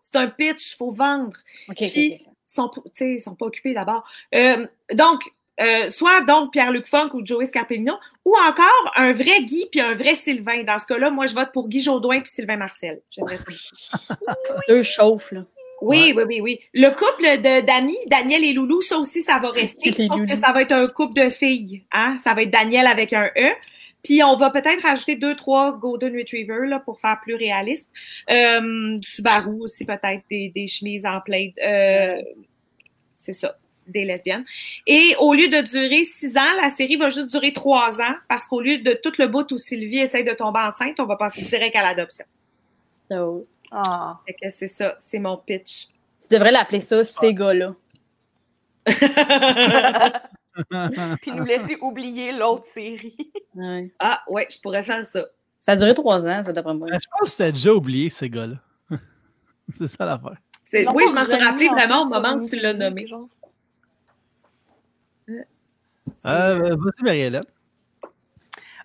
C'est 0.00 0.16
un 0.16 0.28
pitch, 0.28 0.76
faut 0.76 0.90
vendre. 0.92 1.36
OK, 1.68 1.76
OK, 1.82 1.90
Puis- 1.90 2.14
OK. 2.20 2.32
sont, 2.46 2.68
tu 2.68 2.80
sais, 2.94 3.12
ils 3.14 3.20
sont 3.20 3.34
pas 3.34 3.46
occupés 3.46 3.74
d'abord. 3.74 4.08
Euh, 4.34 4.66
donc, 4.92 5.22
euh, 5.60 5.90
soit 5.90 6.20
donc 6.22 6.52
Pierre-Luc 6.52 6.86
Funk 6.86 7.10
ou 7.14 7.24
Joey 7.26 7.46
Scarpellino, 7.46 7.94
ou 8.24 8.34
encore 8.36 8.92
un 8.94 9.12
vrai 9.12 9.42
Guy 9.42 9.66
puis 9.70 9.80
un 9.80 9.94
vrai 9.94 10.14
Sylvain. 10.14 10.62
Dans 10.64 10.78
ce 10.78 10.86
cas-là, 10.86 11.10
moi, 11.10 11.26
je 11.26 11.34
vote 11.34 11.50
pour 11.52 11.68
Guy 11.68 11.80
Jodoin 11.80 12.20
puis 12.20 12.30
Sylvain 12.30 12.56
Marcel. 12.56 13.00
J'aimerais 13.10 13.38
ça. 13.38 14.16
Deux 14.68 14.82
chauffes, 14.82 15.32
là. 15.32 15.44
Oui, 15.82 16.12
oui, 16.16 16.22
oui, 16.26 16.40
oui. 16.40 16.60
Le 16.72 16.88
couple 16.90 17.42
de 17.42 17.64
Dani, 17.64 17.96
Daniel 18.06 18.44
et 18.44 18.52
Loulou, 18.52 18.80
ça 18.80 18.96
aussi, 18.96 19.22
ça 19.22 19.38
va 19.38 19.50
rester. 19.50 19.92
Sauf 19.92 20.26
que 20.26 20.34
ça 20.34 20.52
va 20.52 20.62
être 20.62 20.72
un 20.72 20.88
couple 20.88 21.22
de 21.22 21.28
filles. 21.28 21.84
Hein? 21.92 22.16
Ça 22.24 22.34
va 22.34 22.42
être 22.42 22.50
Daniel 22.50 22.86
avec 22.86 23.12
un 23.12 23.30
E. 23.36 23.50
Puis 24.02 24.22
on 24.22 24.36
va 24.36 24.50
peut-être 24.50 24.82
rajouter 24.82 25.16
deux, 25.16 25.34
trois 25.34 25.72
Golden 25.72 26.16
Retriever 26.16 26.66
là, 26.66 26.78
pour 26.78 27.00
faire 27.00 27.18
plus 27.22 27.34
réaliste. 27.34 27.88
Euh, 28.30 28.96
du 28.96 29.10
Subaru 29.10 29.60
aussi, 29.60 29.84
peut-être, 29.84 30.22
des, 30.30 30.50
des 30.54 30.66
chemises 30.66 31.04
en 31.04 31.20
plaid. 31.20 31.52
Euh, 31.62 32.22
c'est 33.14 33.32
ça, 33.32 33.58
des 33.88 34.04
lesbiennes. 34.04 34.44
Et 34.86 35.16
au 35.18 35.34
lieu 35.34 35.48
de 35.48 35.60
durer 35.60 36.04
six 36.04 36.36
ans, 36.36 36.52
la 36.62 36.70
série 36.70 36.96
va 36.96 37.08
juste 37.08 37.32
durer 37.32 37.52
trois 37.52 38.00
ans 38.00 38.14
parce 38.28 38.46
qu'au 38.46 38.60
lieu 38.60 38.78
de 38.78 38.92
tout 38.92 39.12
le 39.18 39.26
bout 39.26 39.50
où 39.50 39.58
Sylvie 39.58 39.98
essaye 39.98 40.24
de 40.24 40.32
tomber 40.32 40.60
enceinte, 40.60 41.00
on 41.00 41.06
va 41.06 41.16
passer 41.16 41.42
direct 41.42 41.74
à 41.74 41.82
l'adoption. 41.82 42.24
So, 43.10 43.46
Ah. 43.70 44.20
Fait 44.26 44.34
que 44.34 44.50
c'est 44.50 44.68
ça, 44.68 44.96
c'est 45.08 45.18
mon 45.18 45.36
pitch. 45.36 45.88
tu 46.20 46.28
devrais 46.30 46.52
l'appeler 46.52 46.80
ça, 46.80 47.04
ces 47.04 47.34
gars-là. 47.34 47.74
Puis 51.20 51.32
nous 51.32 51.44
laisser 51.44 51.76
oublier 51.80 52.32
l'autre 52.32 52.64
série. 52.72 53.16
Ouais. 53.54 53.92
ah 53.98 54.22
ouais, 54.28 54.46
je 54.50 54.60
pourrais 54.60 54.84
faire 54.84 55.04
ça. 55.06 55.24
Ça 55.60 55.72
a 55.72 55.76
duré 55.76 55.94
trois 55.94 56.26
ans, 56.26 56.42
ça, 56.44 56.52
d'après 56.52 56.74
moi. 56.74 56.88
Euh, 56.88 56.98
Je 57.00 57.06
pense 57.10 57.20
que 57.22 57.28
c'était 57.30 57.52
déjà 57.52 57.72
oublié, 57.74 58.10
ces 58.10 58.30
gars-là. 58.30 58.56
C'est 59.78 59.88
ça 59.88 60.04
l'affaire. 60.04 60.36
Oui, 60.94 61.04
je 61.08 61.14
m'en 61.14 61.24
suis 61.24 61.34
rappelé 61.36 61.68
en 61.68 61.74
vraiment 61.74 62.02
au 62.02 62.06
moment 62.06 62.34
où 62.34 62.44
tu 62.44 62.56
l'as 62.56 62.74
nommé. 62.74 63.06
chose. 63.08 63.28
Euh, 65.28 66.76
Vas-y, 66.76 67.02
Marie-Hélène. 67.02 67.44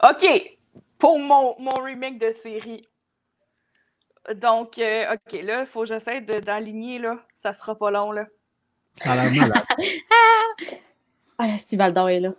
OK. 0.04 0.58
Pour 0.98 1.20
mon, 1.20 1.56
mon 1.60 1.74
remake 1.84 2.20
de 2.20 2.34
série. 2.44 2.88
Donc, 4.36 4.78
euh, 4.78 5.14
OK, 5.14 5.34
là, 5.42 5.62
il 5.62 5.66
faut 5.68 5.82
que 5.82 5.88
j'essaie 5.88 6.22
de- 6.22 6.40
d'aligner, 6.40 7.00
là. 7.00 7.18
Ça 7.38 7.54
sera 7.54 7.76
pas 7.76 7.90
long, 7.92 8.12
là. 8.12 8.26
Malade. 9.06 9.34
Ah, 11.44 11.48
la 11.48 11.58
Steve 11.58 11.92
d'or 11.92 12.08
est 12.10 12.20
là. 12.20 12.34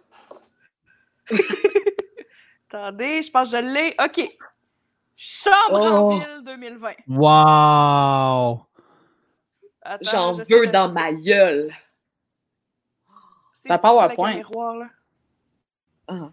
Attendez, 2.70 3.22
je 3.24 3.30
pense 3.32 3.50
que 3.50 3.56
je 3.56 3.62
l'ai. 3.62 3.96
OK. 4.02 4.30
Chambre 5.16 5.56
en 5.80 5.98
Oh. 6.04 6.10
ville 6.18 6.42
2020. 6.44 6.92
Wow! 7.08 8.60
J'en 10.02 10.32
veux 10.34 10.66
dans 10.68 10.90
ma 10.92 11.12
gueule. 11.12 11.72
C'est 13.64 13.80
PowerPoint? 13.80 14.34
miroir, 14.36 14.76
là. 14.76 14.86
Ah. 16.08 16.30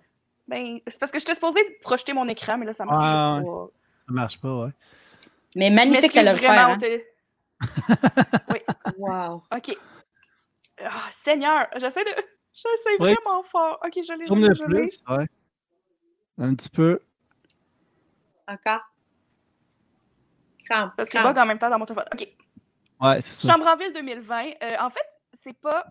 Ben, 0.48 0.80
c'est 0.88 1.00
parce 1.00 1.12
que 1.12 1.20
j'étais 1.20 1.34
supposée 1.36 1.64
projeter 1.82 2.14
mon 2.14 2.28
écran, 2.28 2.58
mais 2.58 2.66
là, 2.66 2.74
ça 2.74 2.86
marche 2.86 3.04
Ah, 3.04 3.40
pas. 3.44 3.68
Ça 4.08 4.14
marche 4.14 4.40
pas, 4.42 4.56
ouais. 4.66 4.72
Mais 5.56 5.70
magnifique 5.70 6.12
qu'elle 6.12 6.28
a 6.28 6.34
le 6.34 6.40
faire. 6.40 6.54
vraiment, 6.54 6.74
hein. 6.74 6.78
t'es- 6.78 7.08
Wow. 8.98 9.44
OK. 9.56 9.78
Ah, 10.84 11.10
Seigneur, 11.24 11.68
j'essaie 11.78 12.04
de... 12.04 12.12
J'essaie 12.54 12.96
Oui. 13.00 13.14
vraiment 13.14 13.44
fort. 13.44 13.80
OK, 13.86 13.94
je 13.96 14.14
l'ai, 14.14 14.24
je 14.24 14.28
Tourne 14.28 14.42
l'ai, 14.42 14.48
le 14.50 14.66
plus, 14.66 14.98
ouais. 15.10 15.26
Un 16.38 16.56
petit 16.56 16.70
peu. 16.70 17.00
Encore. 18.48 18.82
Crampe, 20.70 20.94
Parce 20.98 21.10
qu'il 21.10 21.22
bug 21.22 21.38
en 21.38 21.46
même 21.46 21.60
temps 21.60 21.70
dans 21.70 21.80
mon 21.80 21.86
téléphone. 21.86 22.08
OK. 22.14 22.28
Ouais, 23.02 23.22
c'est 23.22 23.46
ça. 23.48 23.54
Chambre 23.54 23.68
en 23.68 23.76
ville 23.78 23.94
2020. 23.94 24.46
euh, 24.64 24.70
en 24.80 24.90
fait, 24.90 25.06
c'est 25.44 25.58
pas. 25.60 25.86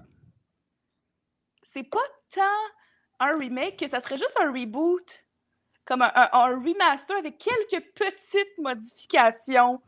C'est 1.73 1.85
pas 1.85 2.01
tant 2.35 2.43
un 3.21 3.39
remake 3.39 3.79
que 3.79 3.89
ça 3.89 4.01
serait 4.01 4.17
juste 4.19 4.37
un 4.41 4.53
reboot. 4.53 5.25
Comme 5.89 6.03
un, 6.03 6.13
un- 6.15 6.29
un 6.33 6.47
remaster 6.49 7.17
avec 7.17 7.39
quelques 7.39 7.83
petites 7.95 8.59
modifications. 8.59 9.81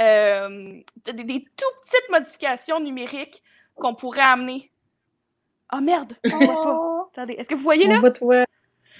euh, 0.00 0.80
des, 1.04 1.12
des 1.12 1.44
tout 1.56 1.66
petites 1.84 2.08
modifications 2.10 2.78
numériques 2.78 3.42
qu'on 3.74 3.94
pourrait 3.96 4.20
amener. 4.22 4.70
Oh 5.72 5.80
merde! 5.80 6.12
Attendez, 6.24 7.32
est-ce 7.34 7.48
que 7.48 7.56
vous 7.56 7.62
voyez 7.62 7.88
là? 7.88 7.96
On 7.98 8.02
va 8.02 8.10
toi. 8.12 8.44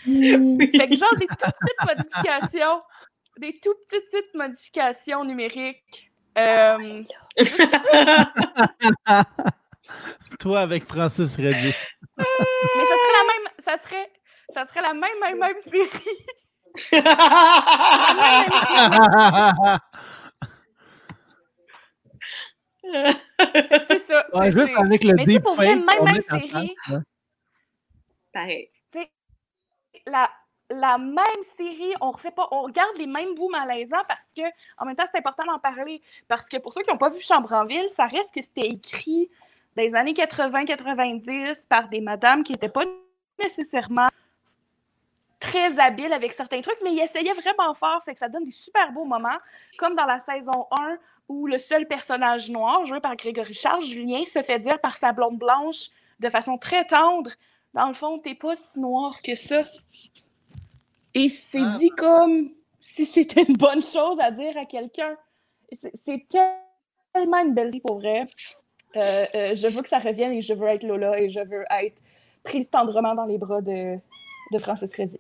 Fait 0.04 0.88
que 0.88 0.96
genre 0.96 1.14
des 1.16 1.26
tout 1.28 1.36
petites 1.60 1.84
modifications. 1.86 2.82
Des 3.38 3.60
tout 3.62 3.74
petites, 3.88 4.10
petites 4.10 4.34
modifications 4.34 5.24
numériques. 5.24 6.10
Euh, 6.38 7.04
Toi 10.40 10.60
avec 10.60 10.84
Francis 10.88 11.36
Reddy. 11.36 11.72
Mais 12.18 12.24
ça 12.24 12.96
serait 12.96 13.12
la 13.12 13.24
même, 13.32 13.52
ça 13.64 13.76
serait, 13.84 14.10
ça 14.56 14.64
serait 14.66 14.80
la 14.80 14.94
même, 14.94 15.18
même, 15.20 15.38
même 15.38 15.60
série. 15.60 16.26
C'est 23.38 24.06
ça. 24.06 24.26
Ouais, 24.34 24.50
c'est- 24.50 24.52
juste 24.52 24.68
c'est- 24.68 24.76
avec 24.80 25.04
le 25.04 25.14
Mais 25.14 25.26
sais, 25.26 25.40
pour 25.40 25.54
vrai, 25.54 25.76
même- 25.76 25.84
même 26.04 26.22
série. 26.22 26.74
Pareil. 28.32 28.70
La, 30.06 30.30
la 30.70 30.98
même 30.98 31.24
série, 31.56 31.94
on 32.00 32.10
refait 32.12 32.30
pas, 32.30 32.46
on 32.52 32.62
regarde 32.62 32.96
les 32.98 33.06
mêmes 33.06 33.34
bouts 33.34 33.48
malaisants 33.48 34.02
parce 34.06 34.26
que, 34.36 34.42
en 34.78 34.84
même 34.84 34.94
temps, 34.94 35.06
c'est 35.10 35.18
important 35.18 35.44
d'en 35.46 35.58
parler. 35.58 36.00
Parce 36.28 36.46
que 36.48 36.58
pour 36.58 36.72
ceux 36.72 36.82
qui 36.82 36.90
n'ont 36.90 36.98
pas 36.98 37.08
vu 37.10 37.20
Chambre 37.20 37.52
en 37.52 37.64
ville, 37.64 37.88
ça 37.96 38.06
reste 38.06 38.32
que 38.34 38.42
c'était 38.42 38.68
écrit 38.68 39.28
dans 39.74 39.82
les 39.82 39.94
années 39.96 40.12
80-90 40.14 41.66
par 41.68 41.88
des 41.88 42.00
madames 42.00 42.44
qui 42.44 42.52
n'étaient 42.52 42.68
pas 42.68 42.84
nécessairement 43.42 44.08
très 45.40 45.78
habiles 45.78 46.12
avec 46.12 46.32
certains 46.32 46.60
trucs, 46.60 46.78
mais 46.82 46.92
ils 46.92 47.00
essayaient 47.00 47.34
vraiment 47.34 47.74
fort, 47.74 48.02
fait 48.04 48.14
que 48.14 48.18
ça 48.20 48.28
donne 48.28 48.44
des 48.44 48.50
super 48.50 48.92
beaux 48.92 49.04
moments, 49.04 49.38
comme 49.78 49.94
dans 49.94 50.06
la 50.06 50.18
saison 50.18 50.66
1 50.70 50.98
où 51.28 51.46
le 51.46 51.58
seul 51.58 51.86
personnage 51.86 52.48
noir, 52.50 52.86
joué 52.86 53.00
par 53.00 53.16
Grégory 53.16 53.54
Charles, 53.54 53.84
Julien, 53.84 54.24
se 54.26 54.42
fait 54.42 54.60
dire 54.60 54.78
par 54.80 54.96
sa 54.96 55.12
blonde 55.12 55.38
blanche 55.38 55.88
de 56.20 56.30
façon 56.30 56.56
très 56.56 56.84
tendre, 56.86 57.30
dans 57.74 57.88
le 57.88 57.94
fond, 57.94 58.18
t'es 58.18 58.34
pas 58.34 58.54
si 58.54 58.80
noir 58.80 59.20
que 59.22 59.34
ça. 59.34 59.62
Et 61.14 61.28
c'est 61.28 61.60
Ah. 61.60 61.76
dit 61.78 61.90
comme 61.90 62.50
si 62.80 63.06
c'était 63.06 63.42
une 63.42 63.56
bonne 63.56 63.82
chose 63.82 64.18
à 64.20 64.30
dire 64.30 64.56
à 64.56 64.64
quelqu'un. 64.64 65.16
C'est 65.72 66.26
tellement 66.30 67.38
une 67.38 67.54
belle 67.54 67.70
vie 67.70 67.80
pour 67.80 67.98
vrai. 67.98 68.24
Euh, 68.96 69.24
euh, 69.34 69.54
je 69.54 69.66
veux 69.66 69.82
que 69.82 69.88
ça 69.88 69.98
revienne 69.98 70.32
et 70.32 70.40
je 70.40 70.54
veux 70.54 70.68
être 70.68 70.84
Lola 70.84 71.20
et 71.20 71.28
je 71.28 71.40
veux 71.40 71.64
être 71.82 71.96
prise 72.44 72.70
tendrement 72.70 73.14
dans 73.14 73.26
les 73.26 73.36
bras 73.36 73.60
de, 73.60 73.98
de 74.52 74.58
Francis 74.58 74.90
Reddy. 74.96 75.18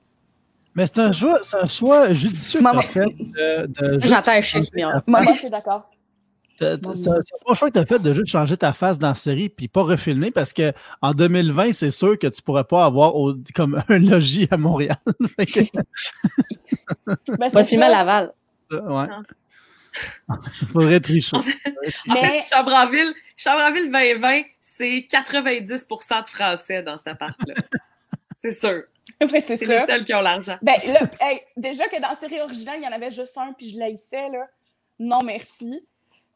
Mais 0.74 0.86
c'est 0.86 0.98
un 1.00 1.12
choix, 1.12 1.38
c'est 1.42 1.56
un 1.56 1.66
choix 1.66 2.12
judicieux 2.12 2.60
Maman. 2.60 2.82
fait 2.82 3.06
de, 3.06 3.98
J'entends 4.04 4.32
un 4.32 4.40
chiffre, 4.42 4.68
mais 4.74 4.82
Maman, 5.06 5.30
c'est 5.32 5.50
d'accord. 5.50 5.88
C'est 6.58 6.82
un 6.84 7.54
choix 7.54 7.68
que 7.68 7.74
tu 7.74 7.78
as 7.80 7.86
fait 7.86 7.98
de 7.98 8.12
juste 8.14 8.28
changer 8.28 8.56
ta 8.56 8.72
face 8.72 8.98
dans 8.98 9.08
la 9.08 9.14
série 9.14 9.50
puis 9.50 9.68
pas 9.68 9.82
refilmer 9.82 10.30
parce 10.30 10.52
que 10.54 10.72
en 11.02 11.12
2020, 11.12 11.72
c'est 11.72 11.90
sûr 11.90 12.18
que 12.18 12.26
tu 12.28 12.40
pourrais 12.42 12.64
pas 12.64 12.84
avoir 12.86 13.14
au- 13.14 13.34
comme 13.54 13.82
un 13.88 13.98
logis 13.98 14.48
à 14.50 14.56
Montréal. 14.56 14.96
Fait 15.38 15.70
Ben, 17.06 17.16
On 17.28 17.32
va 17.36 17.50
c'est 17.50 17.58
le 17.58 17.64
filmer 17.64 17.84
à. 17.86 17.88
Laval. 17.90 18.32
euh, 18.72 18.80
ouais. 18.82 19.06
Faudrait 20.72 21.00
tricher. 21.00 21.36
En 21.36 21.42
Mais- 21.42 22.20
fait, 22.42 22.54
Chambre 22.54 22.72
en 22.74 22.88
ville, 22.90 23.12
Chambre 23.36 23.60
en 23.62 23.72
ville 23.72 23.90
2020, 23.92 24.42
c'est 24.60 25.06
90% 25.10 26.22
de 26.24 26.28
Français 26.28 26.82
dans 26.82 26.96
cet 26.98 27.08
appart-là. 27.08 27.54
C'est 28.50 28.60
sûr. 28.60 28.82
Ouais, 29.20 29.42
c'est 29.46 29.60
les 29.60 29.86
seuls 29.86 30.04
qui 30.04 30.12
ont 30.14 30.20
l'argent. 30.20 30.56
Ben, 30.62 30.74
là, 30.92 31.00
hey, 31.20 31.40
déjà 31.56 31.86
que 31.88 31.98
dans 32.02 32.08
la 32.08 32.16
série 32.16 32.40
originale, 32.40 32.78
il 32.80 32.84
y 32.84 32.88
en 32.88 32.92
avait 32.92 33.10
juste 33.12 33.32
un, 33.38 33.52
puis 33.52 33.70
je 33.70 33.78
l'haïssais, 33.78 34.28
là. 34.30 34.46
Non, 34.98 35.20
merci. 35.24 35.80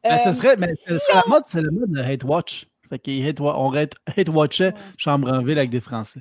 Ben, 0.03 0.17
ce 0.19 0.29
Euh, 0.29 0.33
serait, 0.33 0.57
mais 0.57 0.73
ce 0.87 0.97
serait 0.97 1.15
la 1.15 1.23
mode, 1.27 1.43
c'est 1.49 1.61
le 1.61 1.71
mode 1.73 1.91
de 1.91 2.01
hate 2.01 2.25
watch. 2.25 2.67
Fait 2.89 3.29
hate, 3.29 3.41
on 3.41 3.73
hate, 3.75 3.93
hate 4.17 4.29
watchait 4.31 4.73
Chambre 4.97 5.31
en 5.31 5.43
ville 5.43 5.59
avec 5.59 5.71
des 5.71 5.81
Français. 5.81 6.21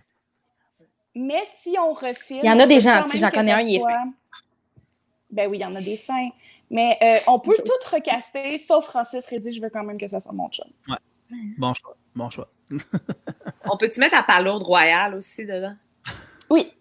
Mais 1.15 1.43
si 1.63 1.75
on 1.79 1.93
refile. 1.93 2.39
Il 2.43 2.45
y 2.45 2.51
en 2.51 2.59
a 2.59 2.67
des 2.67 2.79
gentils, 2.79 3.19
j'en 3.19 3.29
connais 3.31 3.51
un, 3.51 3.59
il 3.61 3.75
est 3.75 3.79
soit- 3.79 4.03
Ben 5.31 5.49
oui, 5.49 5.59
il 5.59 5.61
y 5.61 5.65
en 5.65 5.75
a 5.75 5.81
des 5.81 5.97
fins. 5.97 6.29
Mais 6.71 6.97
euh, 7.01 7.17
on 7.27 7.39
peut 7.39 7.55
tout 7.57 7.71
recaster, 7.95 8.57
sauf 8.59 8.85
Francis 8.85 9.25
Reddy, 9.27 9.51
je 9.53 9.61
veux 9.61 9.69
quand 9.69 9.83
même 9.83 9.97
que 9.97 10.07
ça 10.07 10.19
soit 10.19 10.33
mon 10.33 10.49
chum. 10.49 10.67
Bon 11.57 11.73
choix. 11.73 11.95
Bon 12.15 12.29
choix. 12.29 12.49
On 13.65 13.77
peut-tu 13.77 13.99
mettre 13.99 14.15
la 14.15 14.23
palourde 14.23 14.63
royale 14.63 15.15
aussi 15.15 15.45
dedans? 15.45 15.75
Oui, 16.49 16.71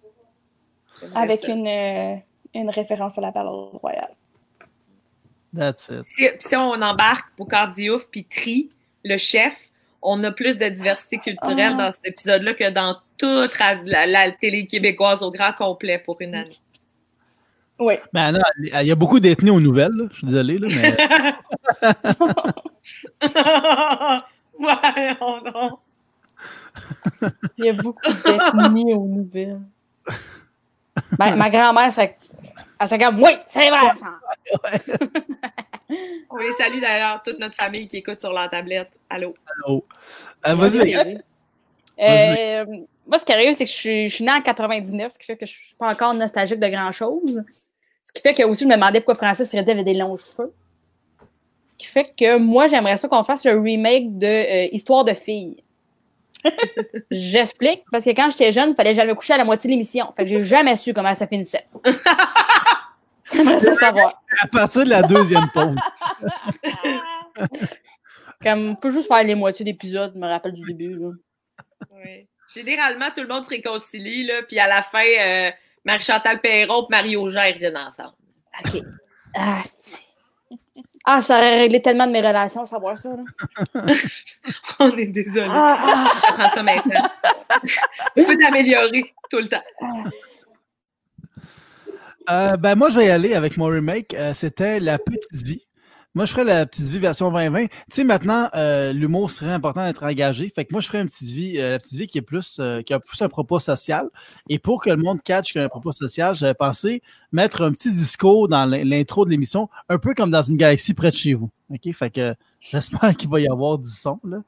avec 1.14 1.42
ça. 1.42 1.48
une, 1.52 1.66
euh, 1.66 2.16
une 2.54 2.70
référence 2.70 3.16
à 3.18 3.20
la 3.20 3.32
parole 3.32 3.70
royale. 3.78 4.10
That's 5.56 5.88
it. 5.90 6.02
Si, 6.04 6.28
si 6.40 6.56
on 6.56 6.72
embarque 6.82 7.30
pour 7.36 7.48
Cardiouf 7.48 8.06
puis 8.10 8.24
Tri, 8.24 8.70
le 9.04 9.16
chef, 9.16 9.54
on 10.02 10.22
a 10.24 10.30
plus 10.30 10.58
de 10.58 10.68
diversité 10.68 11.18
culturelle 11.18 11.72
Ah. 11.74 11.84
dans 11.86 11.90
cet 11.92 12.06
épisode-là 12.06 12.54
que 12.54 12.70
dans 12.70 12.96
toute 13.16 13.58
la, 13.58 13.74
la- 13.84 14.06
la 14.06 14.30
télé 14.32 14.66
québécoise 14.66 15.22
au 15.22 15.30
grand 15.30 15.52
complet 15.52 15.98
pour 15.98 16.20
une 16.20 16.34
année. 16.34 16.58
Oui. 17.80 17.94
Ben 18.12 18.32
non, 18.32 18.40
il 18.58 18.86
y 18.86 18.90
a 18.90 18.94
beaucoup 18.94 19.20
d'ethnies 19.20 19.50
aux 19.50 19.60
nouvelles, 19.60 19.92
là. 19.92 20.04
je 20.10 20.16
suis 20.16 20.26
désolé, 20.26 20.58
là, 20.58 20.68
mais 20.70 20.96
Voyons 25.28 25.42
donc. 25.42 25.80
Il 27.56 27.64
y 27.64 27.68
a 27.68 27.72
beaucoup 27.72 28.00
d'ethnies 28.24 28.94
aux 28.94 29.06
nouvelles. 29.06 29.60
Ma 31.18 31.50
grand-mère, 31.50 31.92
ça, 31.92 32.04
elle 32.80 32.88
se 32.88 32.94
regarde, 32.94 33.18
oui, 33.18 33.30
c'est 33.46 33.70
vrai, 33.70 33.92
ça. 33.96 34.18
On 36.30 36.36
les 36.36 36.52
salue 36.52 36.80
d'ailleurs, 36.80 37.22
toute 37.22 37.38
notre 37.38 37.56
famille 37.56 37.88
qui 37.88 37.98
écoute 37.98 38.20
sur 38.20 38.32
leur 38.32 38.48
tablette. 38.50 38.90
Allô? 39.10 39.34
oh. 39.66 39.84
Euh, 40.46 40.54
vas-y. 40.54 41.20
Euh, 42.00 42.64
moi, 43.06 43.18
ce 43.18 43.24
qui 43.24 43.32
arrive, 43.32 43.54
c'est 43.54 43.64
que 43.64 43.70
je 43.70 43.76
suis, 43.76 44.08
je 44.08 44.14
suis 44.14 44.24
née 44.24 44.30
en 44.30 44.40
99, 44.40 45.12
ce 45.12 45.18
qui 45.18 45.26
fait 45.26 45.36
que 45.36 45.46
je 45.46 45.52
suis 45.52 45.74
pas 45.74 45.90
encore 45.90 46.14
nostalgique 46.14 46.60
de 46.60 46.68
grand-chose. 46.68 47.42
Ce 48.04 48.12
qui 48.12 48.22
fait 48.22 48.34
que 48.34 48.44
aussi, 48.44 48.64
je 48.64 48.68
me 48.68 48.74
demandais 48.74 49.00
pourquoi 49.00 49.16
Francis 49.16 49.50
Reddy 49.50 49.70
avait 49.70 49.84
des 49.84 49.94
longs 49.94 50.16
cheveux. 50.16 50.52
Ce 51.80 51.86
qui 51.86 51.92
fait 51.92 52.12
que 52.16 52.38
moi, 52.38 52.66
j'aimerais 52.66 52.96
ça 52.96 53.06
qu'on 53.08 53.22
fasse 53.22 53.46
un 53.46 53.62
remake 53.62 54.18
de 54.18 54.26
euh, 54.26 54.68
Histoire 54.72 55.04
de 55.04 55.14
filles. 55.14 55.62
J'explique, 57.10 57.84
parce 57.92 58.04
que 58.04 58.10
quand 58.10 58.30
j'étais 58.30 58.52
jeune, 58.52 58.70
il 58.70 58.74
fallait 58.74 58.94
jamais 58.94 59.14
coucher 59.14 59.34
à 59.34 59.38
la 59.38 59.44
moitié 59.44 59.68
de 59.68 59.72
l'émission. 59.72 60.12
Fait 60.16 60.24
que 60.24 60.28
j'ai 60.30 60.44
jamais 60.44 60.76
su 60.76 60.92
comment 60.92 61.14
ça 61.14 61.26
finissait. 61.26 61.64
J'aimerais 63.32 63.60
ça 63.60 63.74
savoir. 63.74 64.22
À 64.42 64.46
partir 64.48 64.84
de 64.84 64.90
la 64.90 65.02
deuxième 65.02 65.48
pause. 65.52 65.76
Comme, 68.42 68.70
on 68.70 68.74
peut 68.76 68.90
juste 68.90 69.08
faire 69.08 69.22
les 69.22 69.34
moitiés 69.34 69.64
d'épisodes, 69.64 70.12
je 70.14 70.18
me 70.18 70.26
rappelle 70.26 70.52
du 70.52 70.62
début. 70.72 70.94
Là. 70.94 71.10
Oui. 71.92 72.26
Généralement, 72.54 73.10
tout 73.14 73.20
le 73.20 73.28
monde 73.28 73.44
se 73.44 73.50
réconcilie, 73.50 74.24
là, 74.26 74.42
puis 74.46 74.58
à 74.58 74.66
la 74.66 74.82
fin, 74.82 75.04
euh, 75.04 75.50
Marie-Chantal 75.84 76.40
Perron 76.40 76.84
et 76.84 76.86
Marie 76.90 77.16
Auger 77.16 77.52
reviennent 77.52 77.76
ensemble. 77.76 78.14
OK. 78.64 78.80
Ah, 79.36 79.60
c'est- 79.80 79.98
Ah, 81.10 81.22
ça 81.22 81.38
aurait 81.38 81.60
réglé 81.60 81.80
tellement 81.80 82.06
de 82.06 82.12
mes 82.12 82.20
relations, 82.20 82.66
savoir 82.66 82.98
ça. 82.98 83.08
Là. 83.08 83.82
On 84.80 84.94
est 84.96 85.06
désolé. 85.06 85.46
Ah, 85.50 86.04
Ça 86.20 86.32
prend 86.34 86.50
ça 86.50 86.62
maintenant. 86.62 87.08
tu 88.14 88.24
peux 88.24 88.36
t'améliorer 88.36 89.14
tout 89.30 89.38
le 89.38 89.48
temps. 89.48 89.62
ah. 89.80 90.04
Euh, 92.30 92.56
ben 92.58 92.74
moi, 92.74 92.90
je 92.90 92.98
vais 92.98 93.06
y 93.06 93.10
aller 93.10 93.32
avec 93.34 93.56
mon 93.56 93.66
remake. 93.66 94.12
Euh, 94.12 94.34
C'était 94.34 94.80
La 94.80 94.98
Petite 94.98 95.42
Vie. 95.44 95.66
Moi, 96.14 96.24
je 96.24 96.32
ferais 96.32 96.44
la 96.44 96.66
Petite 96.66 96.88
Vie 96.88 96.98
version 96.98 97.30
2020. 97.30 97.66
Tu 97.66 97.72
sais, 97.90 98.04
maintenant, 98.04 98.48
euh, 98.54 98.92
l'humour 98.92 99.30
serait 99.30 99.52
important 99.52 99.84
d'être 99.86 100.02
engagé. 100.04 100.48
Fait 100.48 100.64
que 100.64 100.72
moi, 100.72 100.80
je 100.80 100.86
ferais 100.88 101.00
une 101.02 101.06
petite 101.06 101.30
vie, 101.30 101.58
euh, 101.58 101.72
la 101.72 101.78
Petite 101.78 101.98
Vie 101.98 102.08
qui 102.08 102.18
est 102.18 102.22
plus, 102.22 102.56
euh, 102.60 102.82
qui 102.82 102.92
a 102.94 102.98
plus 102.98 103.20
un 103.22 103.28
propos 103.28 103.60
social. 103.60 104.08
Et 104.48 104.58
pour 104.58 104.82
que 104.82 104.90
le 104.90 104.96
monde 104.96 105.22
catch 105.22 105.52
qu'il 105.52 105.60
y 105.60 105.62
a 105.62 105.66
un 105.66 105.68
propos 105.68 105.92
social, 105.92 106.34
j'avais 106.34 106.54
pensé 106.54 107.02
mettre 107.30 107.62
un 107.62 107.72
petit 107.72 107.90
discours 107.92 108.48
dans 108.48 108.64
l'in- 108.66 108.84
l'intro 108.84 109.24
de 109.26 109.30
l'émission, 109.30 109.68
un 109.88 109.98
peu 109.98 110.14
comme 110.14 110.30
dans 110.30 110.42
une 110.42 110.56
galaxie 110.56 110.94
près 110.94 111.10
de 111.10 111.16
chez 111.16 111.34
vous. 111.34 111.50
OK? 111.70 111.92
Fait 111.92 112.10
que 112.10 112.34
j'espère 112.58 113.14
qu'il 113.16 113.28
va 113.28 113.40
y 113.40 113.46
avoir 113.48 113.78
du 113.78 113.90
son, 113.90 114.18
là. 114.24 114.38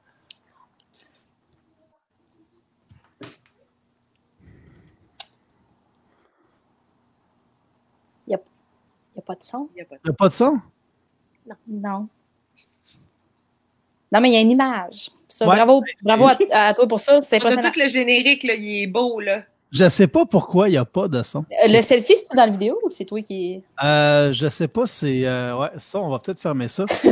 Il 8.26 8.30
n'y 8.30 8.34
a 8.36 9.22
pas 9.22 9.34
de 9.34 9.42
son? 9.42 9.68
Il 9.74 9.78
y 9.78 9.82
a 9.82 9.84
pas 9.84 9.96
de- 9.96 10.00
Il 10.04 10.08
n'y 10.08 10.10
a 10.10 10.14
pas 10.16 10.28
de 10.28 10.34
son? 10.34 10.60
Non. 11.68 12.08
Non, 14.12 14.20
mais 14.20 14.30
il 14.30 14.34
y 14.34 14.36
a 14.36 14.40
une 14.40 14.50
image. 14.50 15.10
Ça, 15.28 15.46
Ouais. 15.46 15.54
Bravo, 15.56 15.82
bravo 16.02 16.26
à, 16.26 16.36
à 16.66 16.74
toi 16.74 16.88
pour 16.88 16.98
ça. 17.00 17.22
C'est 17.22 17.38
On 17.44 17.48
a 17.48 17.70
tout 17.70 17.78
le 17.78 17.88
générique, 17.88 18.42
là, 18.42 18.54
il 18.54 18.82
est 18.82 18.86
beau, 18.88 19.20
là. 19.20 19.42
Je 19.72 19.88
sais 19.88 20.08
pas 20.08 20.26
pourquoi 20.26 20.68
il 20.68 20.72
n'y 20.72 20.78
a 20.78 20.84
pas 20.84 21.06
de 21.06 21.22
son. 21.22 21.44
Euh, 21.64 21.68
Le 21.68 21.80
selfie, 21.80 22.16
c'est 22.16 22.24
toi 22.24 22.34
dans 22.34 22.46
la 22.46 22.50
vidéo 22.50 22.76
ou 22.84 22.90
c'est 22.90 23.04
toi 23.04 23.22
qui. 23.22 23.62
Euh, 23.84 24.32
je 24.32 24.48
sais 24.48 24.66
pas, 24.66 24.84
c'est. 24.88 25.24
euh, 25.24 25.56
ouais, 25.56 25.68
ça, 25.78 26.00
on 26.00 26.08
va 26.10 26.18
peut-être 26.18 26.40
fermer 26.40 26.66
ça. 26.68 26.86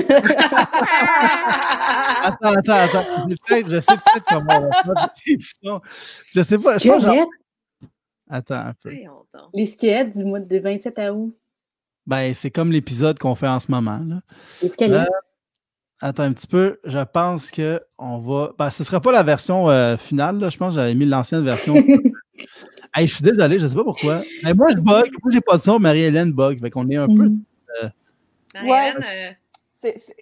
Attends, 2.25 2.53
attends, 2.57 2.73
attends. 2.73 3.29
Je 3.31 3.37
sais 3.37 3.63
peut-être 3.63 4.25
comment 4.29 4.59
on 4.59 4.93
va 4.93 5.13
faire. 5.23 5.81
Je 6.35 6.43
sais 6.43 6.59
pas. 6.59 6.79
Je 6.79 6.89
pense. 6.89 7.05
Attends 8.31 8.55
un 8.57 8.75
peu. 8.83 8.91
Les 9.55 9.67
squelettes 9.67 10.17
du 10.17 10.25
mois 10.25 10.41
de 10.41 10.59
27 10.59 10.99
août. 11.13 11.35
Ben, 12.09 12.33
c'est 12.35 12.51
comme 12.51 12.73
l'épisode 12.73 13.19
qu'on 13.19 13.35
fait 13.35 13.47
en 13.47 13.61
ce 13.61 13.71
moment. 13.71 14.01
Là. 14.05 14.17
Euh, 15.03 15.05
Attends 16.01 16.23
un 16.23 16.33
petit 16.33 16.47
peu. 16.47 16.79
Je 16.85 16.99
pense 17.05 17.51
que 17.51 17.81
on 17.99 18.19
va. 18.19 18.53
Ben, 18.59 18.71
ce 18.71 18.83
ne 18.83 18.87
sera 18.87 19.01
pas 19.01 19.13
la 19.13 19.23
version 19.23 19.69
euh, 19.69 19.97
finale. 19.97 20.39
Là. 20.39 20.49
Je 20.49 20.57
pense 20.57 20.75
que 20.75 20.81
j'avais 20.81 20.95
mis 20.95 21.05
l'ancienne 21.05 21.45
version. 21.45 21.75
hey, 22.97 23.07
je 23.07 23.15
suis 23.15 23.23
désolé, 23.23 23.59
je 23.59 23.65
ne 23.65 23.69
sais 23.69 23.75
pas 23.77 23.85
pourquoi. 23.85 24.23
Mais 24.43 24.55
moi, 24.55 24.69
je 24.71 24.77
bug. 24.77 25.11
Moi, 25.23 25.31
j'ai 25.33 25.41
pas 25.43 25.59
de 25.59 25.63
son. 25.63 25.79
Marie-Hélène 25.79 26.33
bug. 26.33 26.61
Fait 26.61 26.71
qu'on 26.71 26.89
est 26.89 26.97
un 26.97 27.07
peu. 27.09 27.13
Mhm. 27.29 27.43
Marianne, 28.55 29.05
euh, 29.07 29.31
C'est, 29.71 29.99
c'est- 29.99 30.17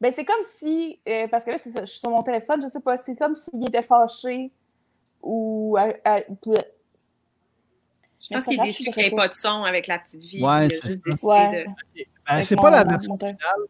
Ben, 0.00 0.12
c'est 0.14 0.24
comme 0.24 0.44
si, 0.58 0.98
euh, 1.08 1.28
parce 1.28 1.44
que 1.44 1.50
là, 1.52 1.58
c'est 1.62 1.70
ça, 1.70 1.84
je 1.84 1.90
suis 1.90 2.00
sur 2.00 2.10
mon 2.10 2.22
téléphone, 2.22 2.60
je 2.62 2.68
sais 2.68 2.80
pas, 2.80 2.96
c'est 2.98 3.16
comme 3.16 3.34
s'il 3.36 3.62
était 3.68 3.82
fâché 3.82 4.50
ou. 5.22 5.76
à- 5.78 5.92
à- 6.04 6.20
je 8.30 8.34
pense 8.36 8.44
qu'il 8.44 8.60
est 8.60 8.64
déçu 8.64 8.84
qu'il 8.84 8.96
n'y 9.02 9.04
ait 9.08 9.10
pas 9.16 9.28
de 9.28 9.34
son 9.34 9.62
avec 9.64 9.86
la 9.86 9.98
petite 9.98 10.20
vie. 10.22 10.42
Ouais, 10.42 10.68
c'est 10.70 10.88
ça. 10.88 10.98
Ouais. 11.22 11.64
de- 11.96 12.02
Ben, 12.28 12.44
c'est 12.44 12.56
pas 12.56 12.70
la 12.70 12.84
version 12.84 13.12
monteur. 13.12 13.28
finale. 13.30 13.66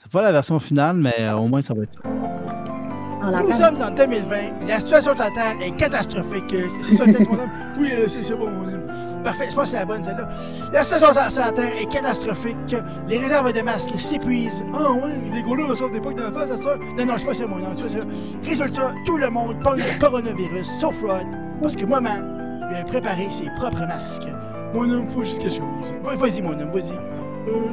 C'est 0.00 0.10
pas 0.12 0.22
la 0.22 0.32
version 0.32 0.58
finale, 0.58 0.96
mais 0.96 1.14
euh, 1.20 1.34
au 1.34 1.48
moins 1.48 1.60
ça 1.62 1.74
va 1.74 1.82
être 1.82 1.92
ça. 1.92 2.00
Nous 2.04 3.52
sommes 3.52 3.82
en 3.82 3.90
2020. 3.90 4.66
La 4.66 4.78
situation 4.78 5.14
sur 5.14 5.24
la 5.24 5.30
Terre 5.30 5.56
est 5.60 5.76
catastrophique. 5.76 6.52
Euh, 6.54 6.66
C'est 6.80 6.90
c'est 6.90 6.94
ça 6.96 7.04
le 7.04 7.12
texte, 7.14 7.30
mon 7.30 7.38
homme? 7.40 7.50
Oui, 7.78 7.90
euh, 7.92 8.06
c'est 8.08 8.22
c'est 8.22 8.34
bon, 8.34 8.48
mon 8.48 8.68
homme. 8.68 8.86
Parfait, 9.24 9.48
je 9.50 9.54
pense 9.54 9.64
que 9.64 9.70
c'est 9.70 9.76
la 9.80 9.84
bonne, 9.84 10.02
celle-là. 10.02 10.28
La 10.72 10.82
situation 10.84 11.28
sur 11.30 11.40
la 11.44 11.52
Terre 11.52 11.72
est 11.82 11.86
catastrophique. 11.92 12.76
Les 13.08 13.18
réserves 13.18 13.52
de 13.52 13.60
masques 13.60 13.98
s'épuisent. 13.98 14.64
Ah 14.72 14.92
oui, 14.92 15.10
les 15.34 15.42
gars-là 15.42 15.66
reçoivent 15.66 15.92
des 15.92 16.00
pocs 16.00 16.14
dans 16.16 16.30
la 16.30 16.32
face, 16.32 16.48
ça? 16.56 16.62
Sort. 16.62 16.78
Non, 16.96 17.04
non, 17.04 17.14
c'est 17.18 17.26
pas 17.26 17.34
ça, 17.34 17.46
mon 17.46 17.56
homme, 17.56 17.74
c'est 17.76 17.82
pas 17.82 17.88
ça. 17.88 18.06
Résultat, 18.48 18.94
tout 19.04 19.18
le 19.18 19.28
monde 19.30 19.60
pogne 19.62 19.80
le 19.80 20.00
coronavirus, 20.00 20.68
sauf 20.80 21.02
Rod. 21.02 21.26
Parce 21.60 21.74
que 21.76 21.84
moi-même, 21.84 22.37
lui 22.68 22.76
a 22.76 22.84
préparé 22.84 23.28
ses 23.30 23.48
propres 23.56 23.86
masques. 23.86 24.28
Mon 24.74 24.90
homme, 24.90 25.08
faut 25.08 25.22
juste 25.22 25.38
quelque 25.40 25.54
chose. 25.56 25.92
Va- 26.02 26.14
Vas-y, 26.16 26.42
mon 26.42 26.58
homme, 26.58 26.70
vas-y. 26.70 26.92
Euh, 26.92 27.68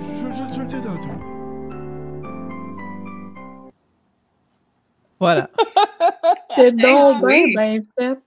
je, 0.00 0.32
je, 0.32 0.48
je, 0.48 0.54
je 0.54 0.60
le 0.60 0.66
dis 0.66 0.76
tantôt. 0.76 1.08
Voilà. 5.18 5.48
C'est 6.56 6.76
donc 6.76 7.22
Oui. 7.22 7.54
bien 7.54 7.80
fait. 7.98 8.18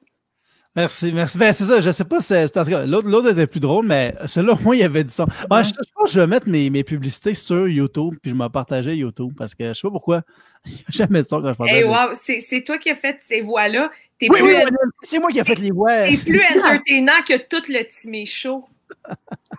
Merci, 0.76 1.12
merci. 1.12 1.38
Ben, 1.38 1.52
c'est 1.52 1.66
ça, 1.66 1.82
je 1.82 1.92
sais 1.92 2.06
pas 2.06 2.22
si 2.22 2.28
c'est. 2.28 2.56
en 2.58 2.64
tout 2.64 2.70
cas, 2.70 2.86
L'autre, 2.86 3.08
l'autre 3.10 3.32
était 3.32 3.48
plus 3.48 3.60
drôle, 3.60 3.86
mais 3.88 4.14
celui-là, 4.28 4.54
au 4.54 4.60
moins, 4.64 4.76
il 4.76 4.80
y 4.80 4.84
avait 4.84 5.04
du 5.04 5.10
son. 5.10 5.24
Ouais, 5.50 5.64
je, 5.64 5.70
je 5.70 5.92
pense 5.94 6.06
que 6.06 6.12
je 6.12 6.20
vais 6.22 6.28
mettre 6.28 6.48
mes, 6.48 6.70
mes 6.70 6.84
publicités 6.84 7.34
sur 7.34 7.68
YouTube, 7.68 8.16
puis 8.22 8.32
je 8.32 8.36
m'en 8.36 8.50
partager 8.52 8.96
YouTube, 8.96 9.34
parce 9.36 9.56
que 9.56 9.70
je 9.70 9.74
sais 9.74 9.82
pas 9.82 9.90
pourquoi. 9.90 10.22
Il 10.66 10.72
n'y 10.74 10.78
a 10.88 10.92
jamais 10.92 11.22
de 11.24 11.28
son 11.28 11.42
quand 11.42 11.50
je 11.50 11.58
partage. 11.58 11.76
Hey, 11.76 11.84
wow, 11.84 12.14
c'est 12.14 12.40
c'est 12.40 12.62
toi 12.64 12.78
qui 12.78 12.92
as 12.92 12.96
fait 12.96 13.20
ces 13.28 13.42
voix-là. 13.42 13.90
T'es 14.20 14.28
Oui, 14.30 14.40
plus, 14.40 14.48
oui, 14.48 14.64
oui, 14.64 14.78
c'est 15.04 15.20
moi 15.20 15.30
qui 15.30 15.40
ai 15.40 15.44
fait 15.44 15.56
les 15.56 15.72
voix. 15.72 15.90
t'es 15.90 16.18
plus 16.18 16.42
entertainant 16.58 17.22
que 17.28 17.38
tout 17.38 17.64
le 17.70 17.84
Timé 17.90 18.26
Show. 18.26 18.68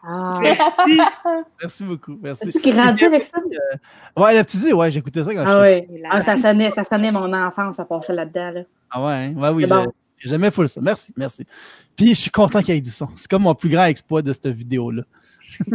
Ah. 0.03 0.39
Merci. 0.43 0.99
Merci 1.61 1.85
beaucoup. 1.85 2.19
Merci. 2.21 2.49
As-tu 2.49 2.71
grandi 2.71 3.05
avec 3.05 3.23
ça? 3.23 3.39
Ouais, 4.17 4.35
la 4.35 4.45
petite 4.45 4.61
dit, 4.61 4.73
ouais, 4.73 4.91
j'écoutais 4.91 5.25
ça 5.25 5.35
quand 5.35 5.45
Ah 5.47 5.65
je 5.65 5.81
oui. 5.81 6.03
Ah, 6.11 6.21
ça 6.21 6.37
sonnait, 6.37 6.71
ça 6.71 6.85
sonnait 6.85 7.13
mon 7.13 7.33
enfance, 7.33 7.77
ça 7.77 7.85
passait 7.85 8.13
là-dedans. 8.13 8.51
Là. 8.53 8.61
Ah 8.91 9.05
ouais, 9.05 9.13
hein? 9.13 9.35
ouais, 9.37 9.49
oui. 9.51 9.67
Bon. 9.67 9.87
jamais 10.23 10.51
full 10.51 10.69
ça. 10.69 10.81
Merci, 10.83 11.13
merci. 11.17 11.47
Puis 11.97 12.09
je 12.11 12.21
suis 12.21 12.31
content 12.31 12.61
qu'il 12.61 12.75
y 12.75 12.79
ait 12.79 12.83
du 12.83 12.91
son. 12.91 13.09
C'est 13.17 13.31
comme 13.31 13.43
mon 13.43 13.55
plus 13.55 13.71
grand 13.71 13.85
exploit 13.85 14.23
de 14.23 14.33
cette 14.33 14.49
vidéo-là. 14.49 15.03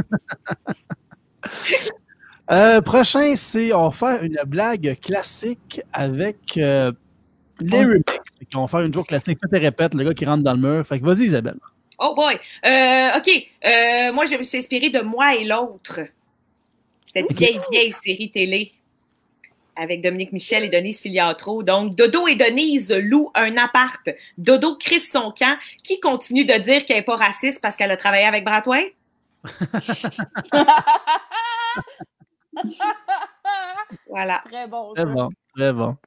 Euh, 2.52 2.80
prochain, 2.80 3.34
c'est 3.36 3.74
on 3.74 3.90
va 3.90 3.92
faire 3.92 4.24
une 4.24 4.38
blague 4.46 5.00
classique 5.02 5.82
avec 5.92 6.58
euh, 6.58 6.92
les 7.60 7.78
Oh. 7.78 7.82
remakes. 7.82 8.22
Qu'on 8.54 8.62
va 8.62 8.68
faire 8.68 8.82
une 8.82 8.94
joke 8.94 9.08
classique. 9.08 9.40
Faites 9.42 9.54
et 9.54 9.64
répète, 9.66 9.94
le 9.94 10.04
gars 10.04 10.14
qui 10.14 10.26
rentre 10.26 10.44
dans 10.44 10.54
le 10.54 10.60
mur. 10.60 10.86
Fait 10.86 11.00
que 11.00 11.06
vas-y, 11.06 11.26
Isabelle. 11.26 11.58
Oh 11.98 12.14
boy. 12.16 12.36
Euh, 12.66 13.18
OK. 13.18 13.30
Euh, 13.66 14.12
moi, 14.14 14.26
je 14.26 14.36
me 14.38 14.44
suis 14.44 14.58
inspirée 14.58 14.90
de 14.90 15.00
Moi 15.02 15.36
et 15.36 15.46
l'autre. 15.46 16.02
Cette 17.14 17.32
vieille, 17.32 17.60
vieille 17.72 17.92
série 17.94 18.30
télé 18.30 18.74
avec 19.78 20.02
Dominique 20.02 20.32
Michel 20.34 20.64
et 20.66 20.70
Denise 20.70 21.02
Filiatro. 21.02 21.64
Donc, 21.64 21.96
Dodo 21.96 22.28
et 22.28 22.36
Denise 22.36 22.92
louent 22.92 23.32
un 23.36 23.56
appart. 23.58 24.10
Dodo 24.38 24.76
crisse 24.78 25.10
son 25.12 25.32
camp. 25.32 25.58
Qui 25.84 26.00
continue 26.00 26.46
de 26.46 26.54
dire 26.54 26.86
qu'elle 26.86 26.98
n'est 26.98 27.04
pas 27.04 27.16
raciste 27.16 27.62
parce 27.62 27.76
qu'elle 27.78 27.92
a 27.92 27.98
travaillé 27.98 28.26
avec 28.26 28.44
Bratway? 28.44 28.94
Voilà. 34.10 34.42
Très 34.50 34.68
bon. 34.68 34.94
Très 34.94 35.06
bon, 35.06 35.30
très 35.56 35.74
bon. 35.74 35.98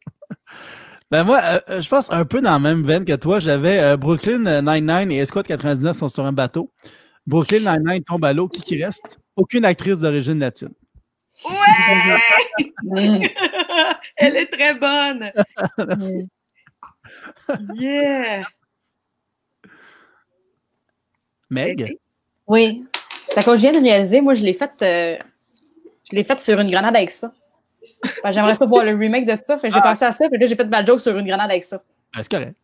Ben 1.11 1.25
moi, 1.25 1.41
euh, 1.43 1.61
euh, 1.71 1.81
je 1.81 1.89
pense 1.89 2.13
un 2.13 2.25
peu 2.27 2.43
dans 2.43 2.53
la 2.53 2.59
même 2.59 2.85
veine 2.85 3.05
que 3.05 3.15
toi. 3.17 3.41
J'avais 3.41 3.79
euh, 3.81 3.97
Brooklyn 3.97 4.45
euh, 4.47 4.61
99 4.61 5.11
et 5.11 5.17
Escort 5.19 5.43
99 5.43 5.97
sont 5.97 6.09
sur 6.09 6.27
un 6.27 6.33
bateau. 6.33 6.71
Brooklyn 7.27 7.61
99 7.65 8.05
tombe 8.05 8.25
à 8.25 8.33
l'eau. 8.35 8.49
Qui 8.49 8.61
qui 8.61 8.83
reste? 8.83 9.19
Aucune 9.35 9.65
actrice 9.65 9.99
d'origine 9.99 10.39
latine. 10.39 10.73
Ouais! 11.45 13.31
Elle 14.17 14.37
est 14.37 14.47
très 14.47 14.75
bonne. 14.75 15.31
Merci. 15.79 16.29
Yeah! 17.75 18.45
Meg? 21.49 21.97
Oui. 22.47 22.85
C'est 23.31 23.45
quand 23.45 23.57
je 23.57 23.61
viens 23.63 23.73
de 23.73 23.83
réaliser, 23.83 24.21
moi, 24.21 24.35
je 24.35 24.43
l'ai 24.43 24.53
fait, 24.53 24.71
euh, 24.83 25.17
je 26.11 26.17
l'ai 26.17 26.25
fait 26.25 26.39
sur 26.41 26.59
une 26.61 26.71
grenade 26.71 26.97
avec 26.97 27.11
ça. 27.11 27.33
Que 28.03 28.33
J'aimerais 28.33 28.55
ça 28.55 28.67
voir 28.67 28.85
le 28.85 28.95
remake 28.97 29.25
de 29.27 29.37
ça. 29.45 29.59
J'ai 29.63 29.71
Ah. 29.73 29.81
pensé 29.81 30.05
à 30.05 30.13
ça, 30.13 30.29
puis 30.29 30.39
là, 30.39 30.47
j'ai 30.47 30.57
fait 30.57 30.65
ma 30.65 30.85
joke 30.85 31.01
sur 31.01 31.17
une 31.17 31.27
grenade 31.27 31.51
avec 31.51 31.65
ça. 31.65 31.83
Ben, 32.15 32.23
c'est 32.23 32.31
correct. 32.31 32.55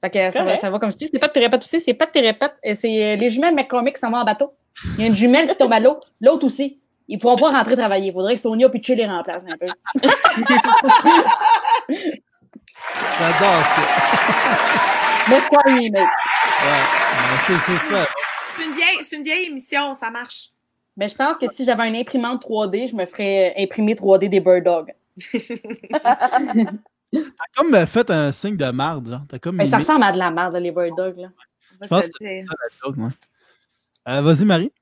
Fait 0.00 0.10
que 0.10 0.30
ça 0.30 0.44
va, 0.44 0.56
ça 0.56 0.70
va 0.70 0.78
comme 0.78 0.92
je 0.92 0.96
dis. 0.96 1.08
C'est 1.12 1.18
pas 1.18 1.26
de 1.28 1.32
pérépète 1.32 1.60
aussi, 1.62 1.80
c'est 1.80 1.94
pas 1.94 2.06
de 2.06 2.10
pérépète. 2.12 2.52
Et 2.62 2.74
c'est 2.74 3.14
euh, 3.14 3.16
les 3.16 3.30
jumelles 3.30 3.54
McCormick 3.54 3.94
qui 3.94 4.00
s'en 4.00 4.10
vont 4.10 4.18
en 4.18 4.24
bateau. 4.24 4.52
Il 4.96 5.00
y 5.00 5.04
a 5.04 5.08
une 5.08 5.14
jumelle 5.14 5.48
qui 5.48 5.56
tombe 5.56 5.72
à 5.72 5.80
l'eau, 5.80 5.98
l'autre 6.20 6.46
aussi. 6.46 6.80
Ils 7.08 7.18
pourront 7.18 7.36
pas 7.36 7.50
rentrer 7.50 7.74
travailler. 7.74 8.08
Il 8.08 8.12
faudrait 8.12 8.34
que 8.36 8.40
Sonia 8.40 8.68
puis 8.68 8.80
les 8.94 9.06
remplace 9.06 9.44
un 9.50 9.56
peu. 9.56 9.66
J'adore 13.18 13.64
ça. 13.64 13.82
Mais 15.28 15.40
c'est 15.40 15.48
quoi 15.48 15.62
un 15.66 15.74
remake? 15.74 15.94
Ouais. 15.94 16.08
Ben, 17.48 17.58
c'est, 17.66 17.76
ça. 17.76 18.06
C'est 18.56 18.64
une 18.64 18.74
vieille, 18.74 18.98
c'est 19.08 19.16
une 19.16 19.24
vieille 19.24 19.46
émission, 19.46 19.94
ça 19.94 20.10
marche. 20.10 20.50
Mais 20.98 21.08
je 21.08 21.14
pense 21.14 21.38
que 21.38 21.46
si 21.50 21.64
j'avais 21.64 21.88
une 21.88 21.96
imprimante 21.96 22.44
3D, 22.44 22.90
je 22.90 22.96
me 22.96 23.06
ferais 23.06 23.54
euh, 23.56 23.62
imprimer 23.62 23.94
3D 23.94 24.28
des 24.28 24.40
Bird 24.40 24.64
Dogs. 24.64 24.92
T'as 27.10 27.28
comme 27.56 27.74
euh, 27.74 27.86
fait 27.86 28.10
un 28.10 28.32
signe 28.32 28.56
de 28.56 28.70
marde, 28.70 29.08
genre. 29.08 29.22
Comme 29.40 29.56
Mais 29.56 29.64
ça 29.64 29.78
mimé 29.78 29.88
ressemble 29.88 30.04
à 30.04 30.12
de 30.12 30.18
la 30.18 30.30
merde, 30.30 30.56
les 30.56 30.72
Bird 30.72 30.94
Dogs. 30.96 31.16
Là. 31.16 31.28
Je 31.80 31.86
pense 31.86 32.04
ça, 32.04 32.10
ouais. 32.88 33.08
Euh, 34.08 34.20
vas-y, 34.22 34.44
Marie. 34.44 34.72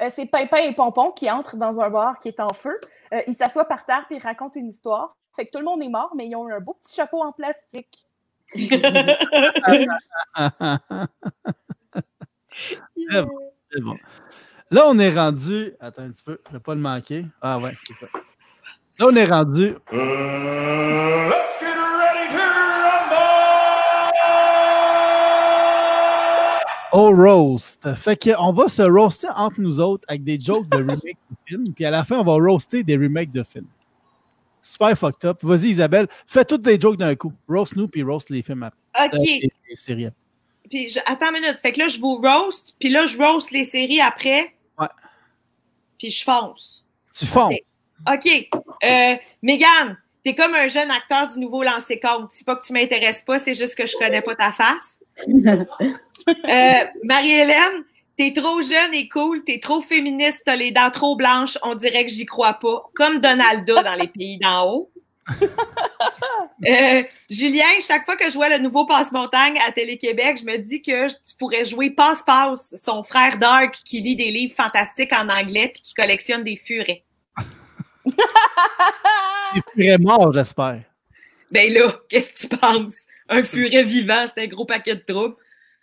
Euh, 0.00 0.10
c'est 0.14 0.26
Pimpin 0.26 0.58
et 0.58 0.74
Pompon 0.74 1.10
qui 1.10 1.30
entrent 1.30 1.56
dans 1.56 1.80
un 1.80 1.90
bar 1.90 2.18
qui 2.20 2.28
est 2.28 2.40
en 2.40 2.52
feu. 2.54 2.78
Euh, 3.12 3.20
ils 3.26 3.34
s'assoient 3.34 3.64
par 3.64 3.84
terre 3.84 4.04
puis 4.06 4.16
ils 4.16 4.22
racontent 4.22 4.58
une 4.58 4.68
histoire. 4.68 5.16
Fait 5.34 5.46
que 5.46 5.50
tout 5.50 5.58
le 5.58 5.64
monde 5.64 5.82
est 5.82 5.88
mort, 5.88 6.12
mais 6.16 6.28
ils 6.28 6.36
ont 6.36 6.48
un 6.48 6.60
beau 6.60 6.74
petit 6.74 6.94
chapeau 6.94 7.22
en 7.22 7.32
plastique. 7.32 8.04
Très 13.08 13.22
bon. 13.22 13.38
Très 13.70 13.80
bon. 13.80 13.96
Là, 14.70 14.84
on 14.86 14.98
est 14.98 15.14
rendu. 15.14 15.72
Attends 15.80 16.02
un 16.02 16.10
petit 16.10 16.22
peu, 16.22 16.36
je 16.44 16.50
ne 16.52 16.58
vais 16.58 16.62
pas 16.62 16.74
le 16.74 16.80
manquer. 16.80 17.24
Ah 17.40 17.58
ouais, 17.58 17.74
c'est 17.86 17.94
ça. 18.00 18.06
Là, 18.98 19.06
on 19.08 19.14
est 19.16 19.24
rendu. 19.24 19.74
Uh, 19.92 19.96
let's 21.30 21.58
get 21.60 21.74
ready 21.74 22.28
to 22.32 22.38
rumble! 22.38 23.22
au 26.92 27.10
roast. 27.14 27.94
Fait 27.94 28.16
qu'on 28.22 28.52
va 28.52 28.68
se 28.68 28.82
roaster 28.82 29.28
entre 29.36 29.60
nous 29.60 29.80
autres 29.80 30.04
avec 30.08 30.22
des 30.24 30.38
jokes 30.40 30.68
de 30.68 30.76
remake 30.78 31.16
de 31.30 31.36
films. 31.46 31.72
Puis 31.74 31.84
à 31.86 31.90
la 31.90 32.04
fin, 32.04 32.18
on 32.18 32.24
va 32.24 32.32
roaster 32.34 32.82
des 32.82 32.96
remakes 32.96 33.32
de 33.32 33.42
films. 33.44 33.68
Super 34.62 34.98
fucked 34.98 35.24
up. 35.24 35.38
Vas-y, 35.42 35.68
Isabelle, 35.70 36.08
fais 36.26 36.44
toutes 36.44 36.66
les 36.66 36.78
jokes 36.78 36.98
d'un 36.98 37.14
coup. 37.14 37.32
Roast 37.48 37.74
nous, 37.76 37.88
puis 37.88 38.02
roast 38.02 38.28
les 38.28 38.42
films 38.42 38.64
après. 38.64 38.78
OK. 39.06 39.14
Euh, 39.14 39.18
les- 39.24 39.50
les 39.70 39.76
séries 39.76 40.06
après. 40.06 40.18
Puis 40.68 40.90
je- 40.90 41.00
attends 41.06 41.28
une 41.34 41.40
minute. 41.40 41.58
Fait 41.60 41.72
que 41.72 41.78
là, 41.78 41.88
je 41.88 41.98
vous 41.98 42.16
roast, 42.16 42.74
puis 42.78 42.90
là, 42.90 43.06
je 43.06 43.16
roast 43.16 43.50
les 43.52 43.64
séries 43.64 44.02
après. 44.02 44.54
Puis 45.98 46.10
je 46.10 46.24
fonce. 46.24 46.84
Tu 47.16 47.26
fonces. 47.26 47.54
OK. 48.06 48.48
Euh, 48.84 49.16
Mégane, 49.42 49.96
t'es 50.24 50.34
comme 50.34 50.54
un 50.54 50.68
jeune 50.68 50.90
acteur 50.90 51.26
du 51.26 51.38
nouveau 51.40 51.62
lancé 51.62 51.98
compte. 51.98 52.28
C'est 52.30 52.46
pas 52.46 52.56
que 52.56 52.64
tu 52.64 52.72
m'intéresses 52.72 53.22
pas, 53.22 53.38
c'est 53.38 53.54
juste 53.54 53.74
que 53.74 53.86
je 53.86 53.96
connais 53.96 54.22
pas 54.22 54.34
ta 54.34 54.52
face. 54.52 54.98
Euh, 56.28 56.84
Marie-Hélène, 57.04 57.84
t'es 58.18 58.34
trop 58.34 58.60
jeune 58.60 58.92
et 58.92 59.08
cool, 59.08 59.44
t'es 59.44 59.60
trop 59.60 59.80
féministe, 59.80 60.42
t'as 60.44 60.56
les 60.56 60.72
dents 60.72 60.90
trop 60.90 61.16
blanches, 61.16 61.56
on 61.62 61.74
dirait 61.74 62.04
que 62.04 62.10
j'y 62.10 62.26
crois 62.26 62.54
pas. 62.54 62.90
Comme 62.96 63.20
Donalda 63.20 63.82
dans 63.82 63.94
les 63.94 64.08
pays 64.08 64.36
d'en 64.36 64.68
haut. 64.68 64.90
Euh, 66.66 67.04
Julien, 67.30 67.62
chaque 67.80 68.04
fois 68.04 68.16
que 68.16 68.28
je 68.28 68.34
vois 68.34 68.48
le 68.48 68.58
nouveau 68.58 68.84
Passe-Montagne 68.84 69.60
à 69.64 69.70
Télé-Québec, 69.70 70.38
je 70.40 70.44
me 70.44 70.58
dis 70.58 70.82
que 70.82 71.06
tu 71.08 71.36
pourrais 71.38 71.64
jouer 71.64 71.90
Passe-Passe, 71.90 72.74
son 72.82 73.04
frère 73.04 73.38
Dark 73.38 73.76
qui 73.84 74.00
lit 74.00 74.16
des 74.16 74.30
livres 74.30 74.56
fantastiques 74.56 75.12
en 75.12 75.28
anglais 75.28 75.70
puis 75.72 75.82
qui 75.82 75.94
collectionne 75.94 76.42
des 76.42 76.56
furets. 76.56 77.04
Il 79.76 79.86
est 79.86 79.98
mort, 79.98 80.32
j'espère. 80.32 80.82
Ben 81.50 81.72
là, 81.72 81.94
qu'est-ce 82.08 82.32
que 82.32 82.38
tu 82.38 82.48
penses? 82.58 82.96
Un 83.28 83.44
furet 83.44 83.84
vivant, 83.84 84.26
c'est 84.26 84.42
un 84.42 84.46
gros 84.46 84.64
paquet 84.64 84.96
de 84.96 85.00
troubles. 85.00 85.36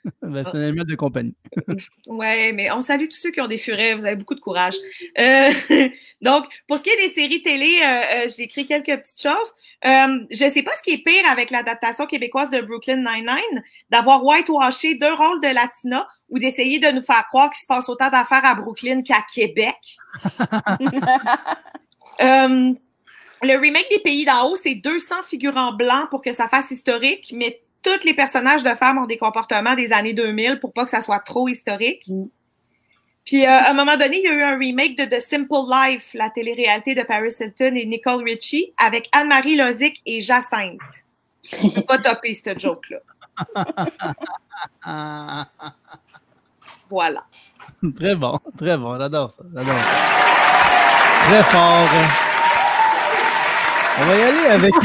Ben, 0.21 0.43
c'est 0.43 0.57
un 0.57 0.61
animal 0.61 0.85
de 0.85 0.95
compagnie. 0.95 1.35
Ouais, 2.07 2.51
mais 2.51 2.71
on 2.71 2.81
salue 2.81 3.07
tous 3.07 3.17
ceux 3.17 3.31
qui 3.31 3.41
ont 3.41 3.47
des 3.47 3.57
furets. 3.57 3.95
Vous 3.95 4.05
avez 4.05 4.15
beaucoup 4.15 4.35
de 4.35 4.39
courage. 4.39 4.75
Euh, 5.17 5.51
donc, 6.21 6.45
pour 6.67 6.77
ce 6.77 6.83
qui 6.83 6.89
est 6.89 7.07
des 7.07 7.13
séries 7.13 7.41
télé, 7.41 7.79
euh, 7.81 7.85
euh, 8.25 8.27
j'ai 8.35 8.43
écrit 8.43 8.65
quelques 8.65 8.85
petites 9.01 9.21
choses. 9.21 9.55
Euh, 9.85 10.25
je 10.31 10.49
sais 10.49 10.63
pas 10.63 10.71
ce 10.77 10.83
qui 10.83 10.91
est 10.91 11.03
pire 11.03 11.27
avec 11.29 11.51
l'adaptation 11.51 12.05
québécoise 12.05 12.49
de 12.49 12.61
Brooklyn 12.61 12.97
Nine-Nine, 12.97 13.63
d'avoir 13.89 14.23
whitewashé 14.23 14.95
deux 14.95 15.13
rôles 15.13 15.41
de 15.41 15.53
Latina 15.53 16.07
ou 16.29 16.39
d'essayer 16.39 16.79
de 16.79 16.87
nous 16.87 17.03
faire 17.03 17.25
croire 17.27 17.49
qu'il 17.49 17.61
se 17.61 17.67
passe 17.67 17.89
autant 17.89 18.09
d'affaires 18.09 18.45
à 18.45 18.55
Brooklyn 18.55 19.01
qu'à 19.03 19.23
Québec. 19.33 19.77
Le 23.41 23.59
remake 23.59 23.87
des 23.91 23.99
Pays 23.99 24.25
d'en 24.25 24.49
haut, 24.49 24.55
c'est 24.55 24.75
200 24.75 25.23
figurants 25.23 25.73
blancs 25.73 26.09
pour 26.09 26.21
que 26.21 26.33
ça 26.33 26.47
fasse 26.47 26.71
historique, 26.71 27.31
mais 27.35 27.61
tous 27.85 28.03
les 28.03 28.15
personnages 28.15 28.63
de 28.63 28.69
femmes 28.69 28.97
ont 28.97 29.05
des 29.05 29.17
comportements 29.17 29.75
des 29.75 29.93
années 29.93 30.13
2000 30.13 30.59
pour 30.59 30.73
pas 30.73 30.85
que 30.85 30.89
ça 30.89 31.01
soit 31.01 31.19
trop 31.19 31.47
historique. 31.47 32.03
Mm. 32.07 32.25
Puis 33.25 33.45
euh, 33.45 33.49
à 33.49 33.69
un 33.69 33.73
moment 33.73 33.97
donné, 33.97 34.17
il 34.17 34.23
y 34.23 34.27
a 34.27 34.33
eu 34.33 34.43
un 34.43 34.57
remake 34.57 34.97
de 34.97 35.05
The 35.05 35.19
Simple 35.19 35.69
Life, 35.71 36.11
la 36.13 36.29
télé-réalité 36.29 36.95
de 36.95 37.03
Paris 37.03 37.33
Hilton 37.39 37.75
et 37.75 37.85
Nicole 37.85 38.23
Richie, 38.23 38.73
avec 38.77 39.09
Anne-Marie 39.11 39.55
Lozic 39.55 40.01
et 40.05 40.21
Jacinthe. 40.21 40.79
Je 41.43 41.73
peux 41.73 41.81
pas 41.81 41.99
topper 41.99 42.33
cette 42.33 42.59
joke-là. 42.59 42.99
Voilà. 46.87 47.25
très 47.95 48.15
bon, 48.15 48.39
très 48.57 48.77
bon. 48.77 48.95
J'adore 48.97 49.31
ça. 49.31 49.43
J'adore 49.53 49.79
ça. 49.79 49.87
Très 51.25 51.43
fort. 51.43 51.89
On 53.97 54.05
va 54.05 54.15
y 54.15 54.21
aller 54.21 54.47
avec. 54.49 54.75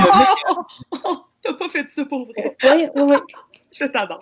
euh, 0.94 1.14
T'as 1.50 1.56
pas 1.56 1.68
fait 1.68 1.90
ça 1.90 2.04
pour 2.04 2.26
vrai. 2.26 2.56
Oui, 2.62 2.86
oui, 2.94 3.02
oui. 3.02 3.16
Je 3.72 3.84
t'adore. 3.86 4.20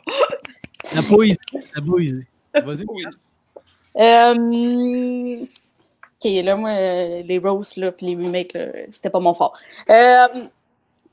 la 0.95 1.03
poésie. 1.03 1.37
La 1.75 1.83
poésie. 1.83 2.27
Vas-y. 2.55 2.87
Euh, 3.97 5.43
ok, 5.43 6.45
là, 6.45 6.57
moi, 6.57 6.73
les 7.23 7.39
roasts, 7.39 7.77
là, 7.77 7.93
puis 7.93 8.07
les 8.07 8.17
remakes, 8.17 8.53
là, 8.55 8.67
c'était 8.91 9.11
pas 9.11 9.21
mon 9.21 9.35
fort. 9.35 9.59
Euh, 9.91 10.27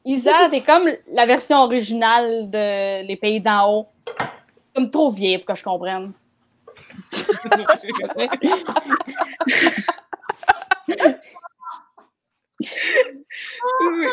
Isa, 0.05 0.49
t'es 0.49 0.61
comme 0.61 0.87
la 1.11 1.25
version 1.25 1.63
originale 1.63 2.49
de 2.49 3.05
Les 3.05 3.17
Pays 3.17 3.41
d'en 3.41 3.71
haut. 3.71 3.87
Comme 4.73 4.89
trop 4.89 5.11
vieille 5.11 5.37
pour 5.39 5.47
que 5.47 5.55
je 5.55 5.63
comprenne. 5.63 6.13
Oui. 13.81 14.07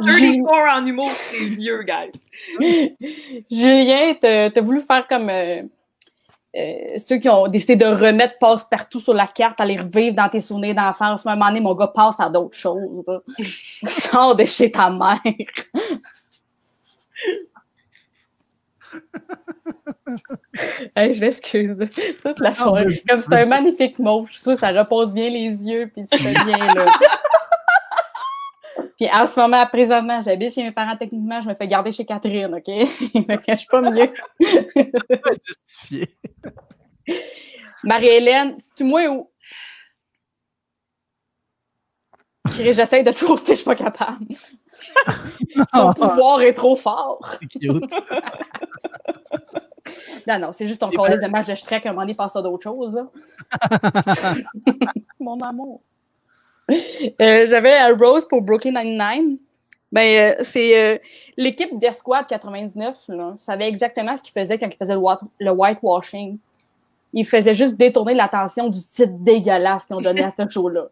34 0.00 0.82
en 0.82 0.86
humour, 0.86 1.10
c'est 1.30 1.44
vieux, 1.44 1.82
guys. 1.82 2.12
Julien, 3.50 4.14
t'as 4.20 4.50
t'as 4.50 4.60
voulu 4.60 4.80
faire 4.80 5.06
comme 5.08 5.28
euh, 5.30 5.62
euh, 6.54 6.98
ceux 6.98 7.16
qui 7.16 7.28
ont 7.28 7.46
décidé 7.46 7.76
de 7.76 7.86
remettre 7.86 8.38
passe-partout 8.38 9.00
sur 9.00 9.14
la 9.14 9.26
carte, 9.26 9.60
aller 9.60 9.78
revivre 9.78 10.14
dans 10.14 10.28
tes 10.28 10.40
souvenirs 10.40 10.74
d'enfance. 10.74 11.26
À 11.26 11.30
un 11.30 11.34
moment 11.34 11.48
donné, 11.48 11.60
mon 11.60 11.74
gars 11.74 11.92
passe 11.94 12.20
à 12.20 12.28
d'autres 12.28 12.56
choses. 12.56 13.04
là. 13.06 13.20
Sors 13.86 14.36
de 14.36 14.44
chez 14.44 14.70
ta 14.70 14.90
mère. 14.90 15.18
Hey, 20.94 21.14
je 21.14 21.20
m'excuse. 21.20 21.76
Toute 22.22 22.40
la 22.40 22.54
soirée. 22.54 23.02
Comme 23.08 23.20
c'est 23.20 23.34
un 23.34 23.46
magnifique 23.46 23.98
mot. 23.98 24.26
Je 24.26 24.32
suis 24.32 24.42
sûre 24.42 24.54
que 24.54 24.60
ça 24.60 24.68
repose 24.68 25.12
bien 25.12 25.30
les 25.30 25.48
yeux, 25.48 25.90
puis 25.94 26.04
tu 26.10 26.18
fais 26.18 26.34
bien 26.44 26.74
là. 26.74 26.86
Puis 29.02 29.10
en 29.12 29.26
ce 29.26 29.40
moment, 29.40 29.66
présentement, 29.66 30.22
j'habite 30.22 30.54
chez 30.54 30.62
mes 30.62 30.70
parents 30.70 30.96
techniquement, 30.96 31.40
je 31.42 31.48
me 31.48 31.56
fais 31.56 31.66
garder 31.66 31.90
chez 31.90 32.04
Catherine, 32.04 32.54
OK? 32.54 32.62
Je 32.66 33.18
me 33.18 33.36
cache 33.36 33.66
pas 33.66 33.80
mieux. 33.80 34.12
Justifié. 35.44 36.06
Marie-Hélène, 37.82 38.54
c'est-tu 38.60 38.84
moi 38.84 39.08
ou? 39.08 39.28
J'essaie 42.52 43.02
de 43.02 43.10
te 43.10 43.24
roaster, 43.24 43.54
je 43.54 43.56
suis 43.56 43.64
pas 43.64 43.74
capable. 43.74 44.24
Son 45.74 45.92
pouvoir 45.94 46.42
est 46.42 46.54
trop 46.54 46.76
fort. 46.76 47.28
Non, 50.28 50.38
non, 50.38 50.52
c'est 50.52 50.68
juste 50.68 50.80
ton 50.80 50.90
collège 50.90 51.20
de 51.20 51.26
match 51.26 51.48
de 51.48 51.56
Shrek, 51.56 51.84
à 51.84 51.88
un 51.88 51.92
moment 51.92 52.02
donné, 52.02 52.14
passe 52.14 52.36
à 52.36 52.42
d'autres 52.42 52.62
choses. 52.62 52.96
Mon 55.18 55.40
amour. 55.40 55.82
Euh, 56.70 57.46
J'avais 57.46 57.76
un 57.76 57.96
Rose 57.96 58.26
pour 58.26 58.40
Brooklyn 58.42 58.72
Nine-Nine. 58.82 59.38
Ben, 59.90 60.34
euh, 60.38 60.42
c'est 60.42 60.80
euh, 60.94 60.98
l'équipe 61.36 61.78
d'Esquad 61.78 62.26
99, 62.26 62.96
là, 63.08 63.34
savait 63.36 63.68
exactement 63.68 64.16
ce 64.16 64.22
qu'ils 64.22 64.32
faisaient 64.32 64.58
quand 64.58 64.68
ils 64.68 64.76
faisaient 64.76 64.94
le, 64.94 65.00
white- 65.00 65.20
le 65.38 65.50
whitewashing. 65.50 66.38
Ils 67.12 67.26
faisaient 67.26 67.52
juste 67.52 67.76
détourner 67.76 68.14
l'attention 68.14 68.68
du 68.68 68.80
titre 68.80 69.12
dégueulasse 69.18 69.84
qu'ils 69.84 69.96
ont 69.96 70.00
donné 70.00 70.22
à 70.22 70.30
ce 70.30 70.48
show-là. 70.48 70.86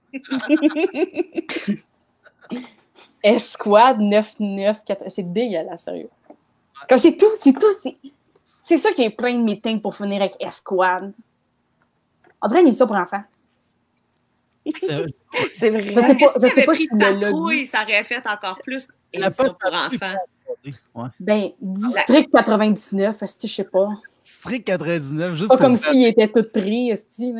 Esquad 3.23 3.99
99, 3.99 4.85
80, 4.85 5.09
c'est 5.11 5.33
dégueulasse, 5.33 5.83
sérieux. 5.85 6.11
Comme 6.89 6.99
c'est 6.99 7.17
tout, 7.17 7.27
c'est 7.41 7.53
tout, 7.53 7.73
c'est... 7.83 7.97
C'est 8.63 8.77
ça 8.79 8.93
qui 8.93 9.03
est 9.03 9.11
plein 9.11 9.33
de 9.35 9.43
meetings 9.43 9.81
pour 9.81 9.97
finir 9.97 10.21
avec 10.21 10.37
Esquad. 10.39 11.13
On 12.41 12.47
dirait 12.49 12.61
une 12.61 12.67
émission 12.69 12.87
pour 12.87 12.95
enfants. 12.97 13.23
C'est- 14.78 15.05
C'est 15.59 15.70
vrai. 15.70 15.95
Je 15.97 16.01
sais 16.01 16.15
pas, 16.15 16.27
Est-ce 16.27 16.47
je 16.47 16.55
sais 16.55 16.62
pas 16.65 16.73
pris 16.73 16.82
si 16.82 16.89
le 16.93 16.99
lobby- 16.99 17.20
patrouille, 17.20 17.66
ça 17.66 17.82
aurait 17.82 18.05
fait 18.05 18.23
encore 18.27 18.59
plus 18.62 18.87
Elle 19.12 19.23
a 19.23 19.27
émission 19.27 19.45
pas 19.45 19.70
pour 19.70 19.78
enfants. 19.78 20.16
Ouais. 20.95 21.09
Ben, 21.20 21.49
District 21.61 22.31
99, 22.32 23.23
esti, 23.23 23.47
je 23.49 23.55
sais 23.55 23.65
pas. 23.65 23.89
Strict 24.23 24.66
99, 24.66 25.35
juste 25.35 25.49
Pas 25.49 25.57
pour 25.57 25.65
comme 25.65 25.77
s'il 25.77 26.07
était 26.07 26.28
tout 26.28 26.45
pris, 26.53 26.91
esti. 26.91 27.32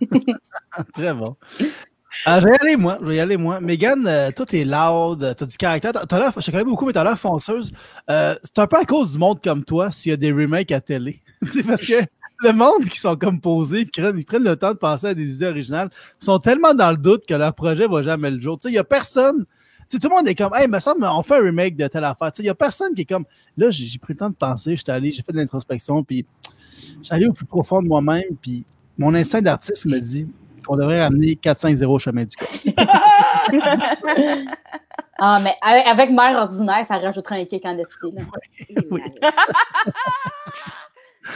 Très 0.94 1.14
bon. 1.14 1.36
Ah, 2.26 2.38
je 2.40 2.46
vais 2.46 2.52
y 2.52 2.56
aller, 2.60 2.76
moi. 2.76 2.98
Je 3.00 3.06
vais 3.06 3.16
y 3.16 3.20
aller, 3.20 3.36
moi. 3.36 3.60
Megan, 3.60 4.06
euh, 4.06 4.30
toi, 4.32 4.44
t'es 4.44 4.64
loud, 4.64 5.34
t'as 5.36 5.46
du 5.46 5.56
caractère. 5.56 5.92
T'as, 5.92 6.04
t'as 6.04 6.18
l'air, 6.18 6.32
je 6.36 6.44
te 6.44 6.50
connais 6.50 6.64
beaucoup, 6.64 6.84
mais 6.86 6.92
t'as 6.92 7.04
l'air 7.04 7.18
fonceuse. 7.18 7.72
Euh, 8.10 8.34
c'est 8.42 8.58
un 8.58 8.66
peu 8.66 8.76
à 8.76 8.84
cause 8.84 9.12
du 9.12 9.18
monde 9.18 9.40
comme 9.42 9.64
toi 9.64 9.90
s'il 9.90 10.10
y 10.10 10.12
a 10.12 10.16
des 10.16 10.30
remakes 10.32 10.72
à 10.72 10.80
télé. 10.80 11.20
Tu 11.42 11.50
sais, 11.50 11.62
parce 11.62 11.86
que 11.86 11.94
le 12.42 12.52
monde 12.52 12.84
qui 12.86 12.98
sont 12.98 13.16
comme 13.16 13.40
posés, 13.40 13.86
qui 13.86 14.00
prennent, 14.00 14.18
ils 14.18 14.24
prennent 14.24 14.44
le 14.44 14.56
temps 14.56 14.72
de 14.72 14.78
penser 14.78 15.08
à 15.08 15.14
des 15.14 15.34
idées 15.34 15.46
originales, 15.46 15.90
sont 16.18 16.38
tellement 16.38 16.74
dans 16.74 16.90
le 16.90 16.96
doute 16.96 17.26
que 17.26 17.34
leur 17.34 17.54
projet 17.54 17.86
va 17.86 18.02
jamais 18.02 18.30
le 18.30 18.40
jour. 18.40 18.58
Tu 18.58 18.68
sais, 18.68 18.72
il 18.72 18.76
y 18.76 18.78
a 18.78 18.84
personne. 18.84 19.44
Tu 19.88 19.96
sais, 19.96 19.98
tout 19.98 20.08
le 20.08 20.16
monde 20.16 20.28
est 20.28 20.34
comme, 20.34 20.52
hey, 20.54 20.68
me 20.68 20.78
semble, 20.78 21.04
on 21.04 21.22
fait 21.22 21.36
un 21.36 21.42
remake 21.42 21.76
de 21.76 21.86
telle 21.88 22.04
affaire. 22.04 22.32
Tu 22.32 22.38
sais, 22.38 22.42
il 22.44 22.46
y 22.46 22.50
a 22.50 22.54
personne 22.54 22.94
qui 22.94 23.02
est 23.02 23.06
comme, 23.06 23.24
là, 23.56 23.70
j'ai, 23.70 23.98
pris 23.98 24.12
le 24.12 24.18
temps 24.18 24.30
de 24.30 24.34
penser, 24.34 24.76
j'étais 24.76 24.92
allé, 24.92 25.12
j'ai 25.12 25.22
fait 25.22 25.32
de 25.32 25.38
l'introspection, 25.38 26.02
puis 26.04 26.24
j'étais 27.02 27.14
allé 27.14 27.26
au 27.26 27.32
plus 27.32 27.46
profond 27.46 27.82
de 27.82 27.88
moi-même, 27.88 28.36
puis 28.40 28.64
mon 28.96 29.14
instinct 29.14 29.42
d'artiste 29.42 29.86
me 29.86 29.98
dit 29.98 30.28
qu'on 30.64 30.76
devrait 30.76 31.02
ramener 31.02 31.34
4-5-0 31.34 31.84
au 31.86 31.98
chemin 31.98 32.24
du 32.24 32.36
corps. 32.36 32.48
Ah, 35.22 35.38
mais 35.44 35.54
avec, 35.60 36.10
mère 36.12 36.34
ordinaire, 36.34 36.86
ça 36.86 36.96
rajouterait 36.96 37.42
un 37.42 37.44
kick 37.44 37.66
en 37.66 37.76
esti. 37.76 38.10
là. 38.10 38.22
Oui. 38.90 39.02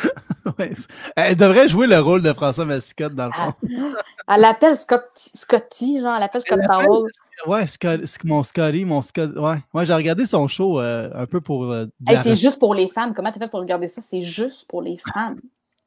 Ouais. 0.59 0.73
Elle 1.17 1.37
devrait 1.37 1.69
jouer 1.69 1.87
le 1.87 1.99
rôle 2.01 2.21
de 2.21 2.33
François 2.35 2.67
Mascotte, 2.67 3.15
dans 3.15 3.27
le 3.29 3.33
fond. 3.33 3.53
Elle 4.29 4.41
l'appelle 4.43 4.77
Scott, 4.77 5.05
Scotty, 5.17 6.01
genre, 6.01 6.15
elle 6.15 6.21
l'appelle 6.21 6.43
Scott 6.43 6.61
Powell. 6.67 7.11
Ouais, 7.47 7.67
Scott- 7.67 8.01
mon 8.25 8.43
Scotty, 8.43 8.85
mon 8.85 9.01
Scott. 9.03 9.33
Ouais, 9.37 9.57
ouais 9.73 9.87
j'ai 9.87 9.95
regardé 9.95 10.25
son 10.27 10.47
show 10.49 10.81
euh, 10.81 11.11
un 11.15 11.27
peu 11.27 11.41
pour. 11.41 11.65
euh, 11.65 11.87
Hey, 12.07 12.19
c'est 12.23 12.37
juste 12.37 12.59
pour 12.59 12.75
les 12.75 12.89
femmes. 12.89 13.15
Comment 13.15 13.33
t'as 13.33 13.39
fait 13.39 13.49
pour 13.51 13.61
regarder 13.61 13.89
ça? 13.89 14.01
C'est 14.03 14.23
juste 14.23 14.67
pour 14.69 14.83
les 14.83 14.99
femmes. 15.15 15.41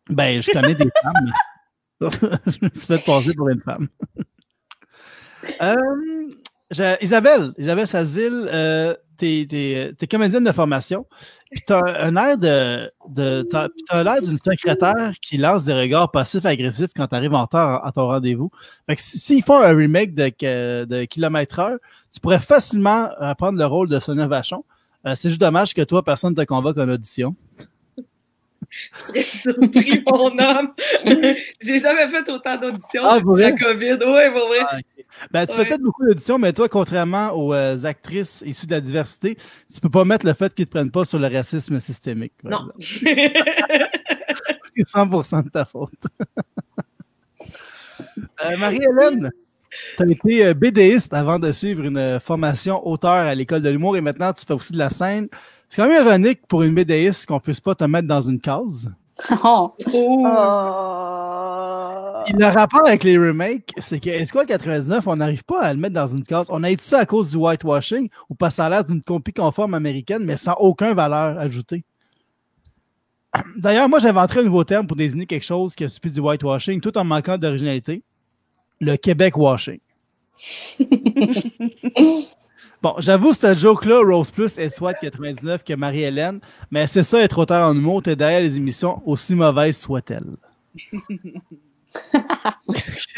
Ben, 0.09 0.41
je 0.41 0.51
connais 0.51 0.75
des 0.75 0.89
femmes. 1.03 1.25
mais- 2.01 2.09
je 2.47 2.57
me 2.65 2.69
suis 2.73 2.87
fait 2.87 3.05
passer 3.05 3.33
pour 3.35 3.49
une 3.49 3.61
femme. 3.61 3.87
Euh, 5.61 6.95
Isabelle, 7.01 7.53
Isabelle 7.57 7.87
Sasseville, 7.87 8.49
t'es, 9.17 9.45
t'es- 9.49 9.93
t'es 9.97 10.07
comédienne 10.07 10.43
de 10.43 10.51
formation. 10.51 11.05
Puis 11.51 11.61
t'as 11.65 11.81
un 12.01 12.15
air 12.15 12.37
de. 12.37 12.91
de 13.09 13.41
t'as, 13.49 13.69
puis 13.69 13.83
t'as 13.89 14.03
l'air 14.03 14.21
d'une 14.21 14.37
secrétaire 14.37 15.13
qui 15.21 15.37
lance 15.37 15.65
des 15.65 15.73
regards 15.73 16.11
passifs-agressifs 16.11 16.91
quand 16.95 17.07
t'arrives 17.07 17.33
en 17.33 17.41
retard 17.43 17.85
à 17.85 17.91
ton 17.91 18.07
rendez-vous. 18.07 18.51
Fait 18.87 18.95
que 18.95 19.01
si- 19.01 19.17
s'ils 19.19 19.43
font 19.43 19.59
un 19.61 19.75
remake 19.75 20.13
de, 20.13 20.85
de 20.85 21.05
Kilomètre 21.05 21.59
Heure, 21.59 21.77
tu 22.13 22.19
pourrais 22.19 22.39
facilement 22.39 23.09
euh, 23.21 23.33
prendre 23.35 23.57
le 23.57 23.65
rôle 23.65 23.89
de 23.89 23.99
Sonia 23.99 24.27
Vachon. 24.27 24.63
Euh, 25.05 25.13
c'est 25.15 25.29
juste 25.29 25.39
dommage 25.41 25.73
que 25.73 25.81
toi, 25.83 26.03
personne 26.03 26.31
ne 26.31 26.35
te 26.35 26.45
convoque 26.45 26.77
en 26.77 26.89
audition. 26.89 27.35
Serais 28.93 29.23
surpris, 29.23 30.03
mon 30.05 30.37
homme. 30.37 30.73
J'ai 31.61 31.79
jamais 31.79 32.09
fait 32.09 32.29
autant 32.29 32.57
d'auditions 32.59 33.03
Ah, 33.05 33.19
la? 33.37 33.51
COVID. 33.53 33.93
Oui, 34.05 34.31
pour 34.33 34.47
vrai. 34.47 34.59
Ah. 34.69 34.77
Ben, 35.31 35.45
tu 35.45 35.53
Ouais. 35.53 35.59
fais 35.63 35.65
peut-être 35.69 35.81
beaucoup 35.81 36.05
d'auditions, 36.05 36.37
mais 36.37 36.53
toi, 36.53 36.69
contrairement 36.69 37.31
aux 37.31 37.53
euh, 37.53 37.83
actrices 37.85 38.43
issues 38.45 38.67
de 38.67 38.71
la 38.71 38.81
diversité, 38.81 39.37
tu 39.73 39.79
peux 39.81 39.89
pas 39.89 40.05
mettre 40.05 40.25
le 40.25 40.33
fait 40.33 40.53
qu'ils 40.53 40.65
te 40.65 40.71
prennent 40.71 40.91
pas 40.91 41.05
sur 41.05 41.19
le 41.19 41.27
racisme 41.27 41.79
systémique. 41.79 42.33
Non. 42.43 42.69
C'est 42.79 43.33
100% 44.87 45.43
de 45.45 45.49
ta 45.49 45.65
faute. 45.65 45.91
Euh, 48.45 48.57
Marie-Hélène, 48.57 49.29
tu 49.97 50.03
as 50.03 50.05
été 50.11 50.45
euh, 50.45 50.53
BDiste 50.53 51.13
avant 51.13 51.39
de 51.39 51.51
suivre 51.51 51.83
une 51.83 51.97
euh, 51.97 52.19
formation 52.19 52.87
auteur 52.87 53.11
à 53.11 53.33
l'école 53.33 53.61
de 53.63 53.69
l'humour 53.69 53.97
et 53.97 54.01
maintenant 54.01 54.31
tu 54.33 54.45
fais 54.45 54.53
aussi 54.53 54.73
de 54.73 54.77
la 54.77 54.89
scène. 54.91 55.27
C'est 55.67 55.81
quand 55.81 55.87
même 55.89 56.05
ironique 56.05 56.45
pour 56.47 56.61
une 56.63 56.75
BDiste 56.75 57.25
qu'on 57.25 57.39
puisse 57.39 57.59
pas 57.59 57.73
te 57.75 57.83
mettre 57.85 58.07
dans 58.07 58.21
une 58.21 58.39
case. 58.39 58.91
Oh. 59.43 59.71
Oh. 59.93 60.23
Le 62.33 62.45
rapport 62.45 62.85
avec 62.85 63.03
les 63.03 63.17
remakes, 63.17 63.71
c'est 63.77 63.99
que 63.99 64.09
Esquad 64.09 64.47
99, 64.47 65.07
on 65.07 65.15
n'arrive 65.15 65.43
pas 65.45 65.61
à 65.61 65.73
le 65.73 65.79
mettre 65.79 65.93
dans 65.93 66.07
une 66.07 66.23
case. 66.23 66.47
On 66.49 66.61
a 66.63 66.71
eu 66.71 66.75
ça 66.79 66.99
à 66.99 67.05
cause 67.05 67.31
du 67.31 67.37
whitewashing, 67.37 68.09
ou 68.29 68.35
pas 68.35 68.49
ça 68.49 68.65
a 68.65 68.69
l'air 68.69 68.83
d'une 68.83 69.01
copie 69.01 69.31
conforme 69.31 69.73
américaine, 69.73 70.23
mais 70.25 70.35
sans 70.35 70.53
aucune 70.55 70.93
valeur 70.93 71.39
ajoutée. 71.39 71.85
D'ailleurs, 73.57 73.87
moi, 73.87 73.99
j'inventerais 73.99 74.41
un 74.41 74.43
nouveau 74.43 74.65
terme 74.65 74.87
pour 74.87 74.97
désigner 74.97 75.25
quelque 75.25 75.45
chose 75.45 75.73
qui 75.73 75.85
a 75.85 75.87
subi 75.87 76.11
du 76.11 76.19
whitewashing, 76.19 76.81
tout 76.81 76.97
en 76.97 77.05
manquant 77.05 77.37
d'originalité. 77.37 78.03
Le 78.81 78.97
Québec 78.97 79.37
washing. 79.37 79.79
bon, 82.81 82.93
j'avoue, 82.99 83.33
cette 83.33 83.57
joke-là, 83.57 84.01
Rose 84.03 84.31
Plus 84.31 84.57
et 84.57 84.69
SWAT 84.69 84.95
99 84.95 85.63
que 85.63 85.73
Marie-Hélène, 85.73 86.41
mais 86.69 86.87
c'est 86.87 87.03
ça 87.03 87.21
être 87.21 87.39
auteur 87.39 87.67
en 87.67 87.75
humour, 87.75 88.03
t'es 88.03 88.15
derrière 88.15 88.41
les 88.41 88.57
émissions, 88.57 89.01
aussi 89.05 89.33
mauvaises 89.33 89.77
soient-elles. 89.77 90.35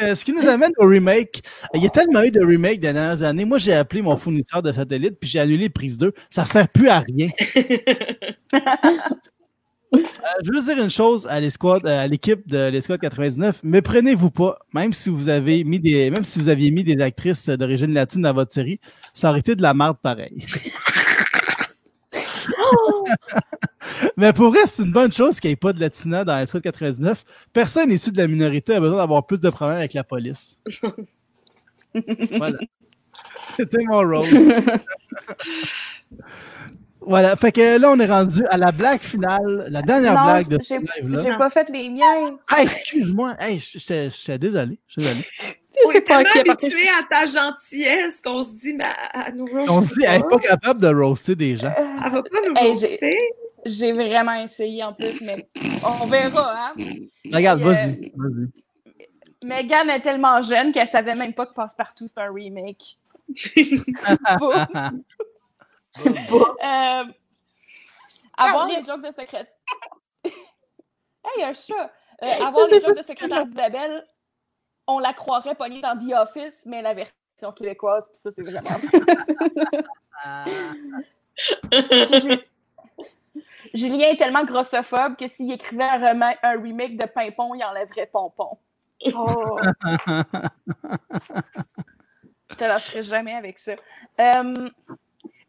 Euh, 0.01 0.15
Ce 0.15 0.23
qui 0.23 0.31
nous 0.31 0.47
amène 0.47 0.71
au 0.77 0.87
remake. 0.87 1.41
Il 1.73 1.83
y 1.83 1.85
a 1.85 1.89
tellement 1.89 2.21
eu 2.23 2.31
de 2.31 2.39
remakes 2.39 2.79
des 2.79 2.93
dernières 2.93 3.21
années. 3.23 3.43
Moi, 3.43 3.57
j'ai 3.57 3.73
appelé 3.73 4.01
mon 4.01 4.15
fournisseur 4.15 4.61
de 4.61 4.71
satellite 4.71 5.17
puis 5.19 5.29
j'ai 5.29 5.39
annulé 5.39 5.69
prise 5.69 5.97
2. 5.97 6.13
Ça 6.29 6.45
sert 6.45 6.69
plus 6.69 6.87
à 6.87 6.99
rien. 6.99 7.27
Euh, 9.91 9.97
je 10.43 10.51
veux 10.51 10.61
dire 10.61 10.83
une 10.83 10.89
chose 10.89 11.25
à 11.27 11.39
l'escouade, 11.39 11.85
à 11.87 12.05
l'équipe 12.05 12.47
de 12.47 12.69
l'escouade 12.69 12.99
99. 12.99 13.61
Méprenez-vous 13.63 14.29
pas, 14.29 14.59
même 14.73 14.93
si 14.93 15.09
vous 15.09 15.29
avez 15.29 15.63
mis 15.63 15.79
des, 15.79 16.11
même 16.11 16.23
si 16.23 16.39
vous 16.39 16.49
aviez 16.49 16.69
mis 16.71 16.83
des 16.83 17.01
actrices 17.01 17.49
d'origine 17.49 17.93
latine 17.93 18.21
dans 18.21 18.33
votre 18.33 18.53
série, 18.53 18.79
ça 19.13 19.29
aurait 19.29 19.39
été 19.39 19.55
de 19.55 19.61
la 19.61 19.73
merde 19.73 19.97
pareil. 20.01 20.45
Mais 24.17 24.33
pour 24.33 24.49
vrai, 24.49 24.59
c'est 24.65 24.83
une 24.83 24.91
bonne 24.91 25.11
chose 25.11 25.39
qu'il 25.39 25.49
n'y 25.49 25.53
ait 25.53 25.57
pas 25.57 25.73
de 25.73 25.79
latina 25.79 26.23
dans 26.23 26.37
l'escouade 26.37 26.63
99. 26.63 27.23
Personne 27.53 27.91
issu 27.91 28.11
de 28.11 28.17
la 28.17 28.27
minorité 28.27 28.75
a 28.75 28.79
besoin 28.79 28.97
d'avoir 28.97 29.25
plus 29.25 29.39
de 29.39 29.49
problèmes 29.49 29.77
avec 29.77 29.93
la 29.93 30.03
police. 30.03 30.59
voilà. 32.37 32.57
C'était 33.55 33.83
mon 33.83 33.99
rôle. 33.99 34.21
Voilà, 37.09 37.35
fait 37.35 37.51
que 37.51 37.79
là, 37.79 37.89
on 37.91 37.99
est 37.99 38.05
rendu 38.05 38.45
à 38.51 38.57
la 38.57 38.71
blague 38.71 39.01
finale, 39.01 39.65
la 39.71 39.81
dernière 39.81 40.13
Non, 40.13 40.23
blague 40.25 40.47
de 40.47 40.61
ce 40.63 40.75
j'ai- 40.75 41.01
live-là. 41.01 41.23
J'ai 41.23 41.35
pas 41.37 41.49
fait 41.49 41.67
les 41.69 41.89
miens. 41.89 42.37
Hey, 42.55 42.63
excuse-moi, 42.65 43.33
hey, 43.39 43.57
j'étais 43.59 44.11
j'étais 44.11 44.37
désolé, 44.37 44.77
désolé. 44.95 45.21
On 45.87 45.91
sais 45.91 45.97
est 45.97 46.01
pas 46.01 46.23
qui 46.23 46.37
habitué 46.39 46.83
à 46.99 47.03
ta 47.09 47.25
gentillesse 47.25 48.21
qu'on 48.23 48.43
se 48.43 48.51
dit, 48.51 48.73
mais 48.73 48.85
elle 49.25 49.35
nous 49.35 49.47
roast 49.47 49.69
On 49.71 49.81
se 49.81 49.95
dit, 49.95 50.05
elle 50.05 50.21
n'est 50.21 50.27
pas 50.27 50.37
capable 50.37 50.81
de 50.81 50.87
roaster 50.93 51.35
des 51.35 51.57
gens. 51.57 51.73
Elle 51.75 52.11
va 52.11 52.21
pas 52.21 52.29
nous 52.47 52.53
Hey, 52.55 52.73
roaster. 52.73 53.17
J'ai 53.65 53.91
vraiment 53.91 54.35
essayé 54.43 54.83
en 54.83 54.93
plus, 54.93 55.19
mais 55.21 55.47
on 56.01 56.05
verra, 56.05 56.67
hein. 56.69 56.73
Regarde, 57.33 57.61
Euh, 57.61 57.65
vas-y, 57.65 58.11
vas-y. 58.15 58.49
Megan 59.47 59.89
est 59.89 60.01
tellement 60.01 60.43
jeune 60.43 60.71
qu'elle 60.73 60.89
savait 60.89 61.15
même 61.15 61.33
pas 61.33 61.47
que 61.47 61.53
Passepartout 61.55 62.05
c'est 62.07 62.21
un 62.21 62.31
remake. 62.31 62.97
Euh, 66.05 67.03
avoir 68.37 68.67
les 68.67 68.83
jokes 68.85 69.01
de 69.01 69.07
secrétaire. 69.11 69.47
hey, 70.25 71.43
un 71.43 71.53
chat! 71.53 71.91
Euh, 72.23 72.27
avoir 72.45 72.67
les 72.67 72.79
jokes 72.81 72.97
de 72.97 73.03
secrétaire 73.03 73.45
d'Isabelle, 73.45 74.05
on 74.87 74.99
la 74.99 75.13
croirait 75.13 75.55
pognée 75.55 75.81
dans 75.81 75.97
The 75.97 76.13
Office, 76.13 76.55
mais 76.65 76.81
la 76.81 76.93
version 76.93 77.51
québécoise, 77.55 78.05
puis 78.11 78.19
ça, 78.19 78.29
c'est 78.35 78.43
vraiment. 78.43 78.79
Ju- 81.71 82.39
Julien 83.73 84.09
est 84.09 84.17
tellement 84.17 84.43
grossophobe 84.43 85.15
que 85.15 85.27
s'il 85.27 85.51
écrivait 85.51 85.83
un, 85.83 85.99
rema- 85.99 86.37
un 86.43 86.61
remake 86.61 86.97
de 86.97 87.05
Pimpon, 87.05 87.53
il 87.55 87.63
enlèverait 87.63 88.07
Pompon. 88.07 88.57
Oh. 89.13 89.57
Je 92.49 92.55
te 92.55 92.63
lâcherai 92.65 93.03
jamais 93.03 93.33
avec 93.35 93.59
ça. 93.59 93.73
Euh, 94.19 94.69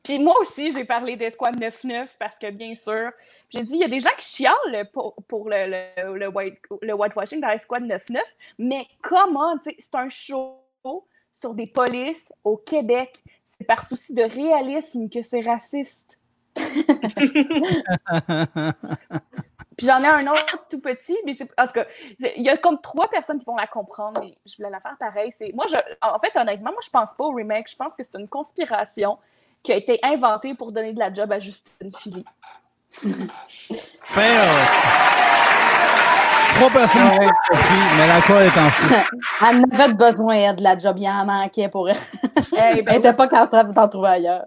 puis 0.02 0.18
moi 0.18 0.35
aussi, 0.40 0.72
j'ai 0.72 0.85
parlé 0.85 1.16
d'Esquad 1.16 1.56
9-9 1.56 2.09
parce 2.18 2.39
que, 2.39 2.51
bien 2.51 2.74
sûr, 2.74 3.10
j'ai 3.51 3.62
dit, 3.62 3.74
il 3.74 3.81
y 3.81 3.85
a 3.85 3.89
des 3.89 4.01
gens 4.01 4.10
qui 4.18 4.27
chialent 4.27 4.89
pour, 4.93 5.14
pour 5.28 5.48
le, 5.48 5.66
le, 5.66 6.16
le, 6.18 6.28
white, 6.28 6.59
le 6.81 6.94
whitewashing 6.94 7.40
dans 7.40 7.51
Esquad 7.51 7.82
9-9, 7.85 8.18
mais 8.59 8.86
comment, 9.02 9.56
c'est 9.64 9.94
un 9.94 10.09
show 10.09 10.60
sur 11.32 11.55
des 11.55 11.66
polices 11.66 12.32
au 12.44 12.56
Québec. 12.56 13.22
C'est 13.44 13.66
par 13.66 13.86
souci 13.86 14.14
de 14.14 14.22
réalisme 14.22 15.09
que 15.10 15.22
c'est 15.22 15.43
raciste. 15.43 16.18
Puis 19.77 19.86
j'en 19.86 20.02
ai 20.02 20.09
un 20.09 20.27
autre 20.27 20.66
tout 20.68 20.81
petit, 20.81 21.16
mais 21.24 21.35
c'est 21.35 21.48
en 21.59 21.66
tout 21.66 21.72
cas, 21.72 21.86
il 22.18 22.43
y 22.43 22.51
a 22.51 22.56
comme 22.59 22.81
trois 22.81 23.09
personnes 23.09 23.39
qui 23.39 23.47
vont 23.47 23.56
la 23.56 23.66
comprendre, 23.66 24.20
mais 24.22 24.36
je 24.44 24.56
voulais 24.56 24.68
la 24.68 24.81
faire 24.81 24.97
pareil. 24.98 25.32
C'est 25.39 25.52
moi, 25.55 25.64
je, 25.68 25.77
en 26.02 26.18
fait, 26.18 26.39
honnêtement, 26.39 26.72
moi, 26.72 26.81
je 26.85 26.90
pense 26.90 27.09
pas 27.16 27.24
au 27.24 27.32
remake. 27.32 27.70
Je 27.70 27.77
pense 27.77 27.94
que 27.94 28.02
c'est 28.02 28.18
une 28.18 28.28
conspiration 28.28 29.18
qui 29.62 29.73
a 29.73 29.77
été 29.77 29.99
inventée 30.03 30.55
pour 30.55 30.73
donner 30.73 30.93
de 30.93 30.99
la 30.99 31.12
job 31.12 31.31
à 31.32 31.39
Justine 31.39 31.93
Philly. 31.99 32.24
Fails. 34.03 34.31
Trois 36.55 36.70
personnes 36.70 37.11
qui 37.11 37.19
ont 37.20 37.28
compris, 37.49 37.97
mais 37.97 38.07
la 38.07 38.20
quoi 38.23 38.43
est 38.43 38.59
en 38.59 38.70
fou. 38.70 38.95
Elle 39.49 39.57
en 39.57 39.62
avait 39.73 39.95
besoin 39.95 40.35
elle, 40.35 40.57
de 40.57 40.62
la 40.62 40.78
job, 40.78 40.97
il 40.99 41.09
en 41.09 41.24
manquait 41.24 41.69
pour 41.69 41.89
elle. 41.89 41.97
Eh 42.53 42.57
Elle 42.57 42.85
ben, 42.85 42.97
n'était 42.97 43.12
pas 43.12 43.28
capable 43.28 43.73
d'en 43.73 43.89
trouver 43.89 44.09
ailleurs. 44.09 44.47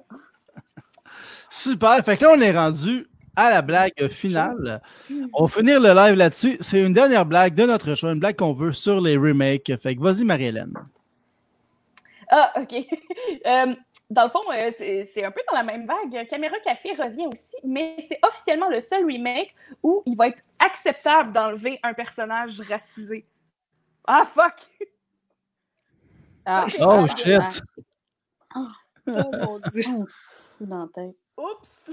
Super. 1.49 2.03
Fait 2.03 2.18
que 2.18 2.26
là, 2.26 2.31
on 2.35 2.41
est 2.41 2.52
rendu 2.52 3.07
à 3.35 3.49
la 3.49 3.61
blague 3.61 4.10
finale. 4.10 4.81
On 5.34 5.45
va 5.45 5.49
finir 5.49 5.80
le 5.80 5.94
live 5.94 6.15
là-dessus. 6.15 6.57
C'est 6.60 6.81
une 6.81 6.94
dernière 6.94 7.26
blague 7.26 7.56
de 7.56 7.65
notre 7.65 7.95
choix, 7.95 8.11
une 8.11 8.19
blague 8.19 8.35
qu'on 8.35 8.53
veut 8.53 8.73
sur 8.73 9.02
les 9.02 9.18
remakes. 9.18 9.72
Fait 9.81 9.95
que 9.95 10.02
vas-y, 10.02 10.23
Marie-Hélène. 10.23 10.73
Ah, 12.30 12.53
OK. 12.60 12.73
Euh, 13.45 13.73
dans 14.14 14.23
le 14.26 14.30
fond, 14.30 14.41
euh, 14.52 14.72
c'est 15.14 15.23
un 15.23 15.31
peu 15.31 15.41
dans 15.52 15.57
la 15.57 15.64
même 15.64 15.85
vague. 15.85 16.27
Caméra 16.27 16.56
Café 16.64 16.94
revient 16.94 17.27
aussi, 17.27 17.56
mais 17.64 17.95
c'est 18.07 18.19
officiellement 18.23 18.69
le 18.69 18.81
seul 18.81 19.06
remake 19.06 19.53
où 19.81 20.03
il 20.06 20.15
va 20.15 20.27
être 20.27 20.41
acceptable 20.60 21.34
d'enlever 21.34 21.80
un 21.84 21.94
personnage 21.94 22.61
racisé. 22.61 23.26
Ah, 24.06 24.26
fuck! 24.26 24.53
Ah, 26.45 26.68
Oh 26.80 27.06
grave. 27.06 27.18
shit. 27.18 27.64
Oh 28.56 28.68
mon 29.07 29.60
Dieu. 29.72 29.84
Oh, 29.95 29.99
fou 30.57 30.65
dans 30.65 30.80
la 30.84 30.88
tête. 30.94 31.15
Oups! 31.38 31.91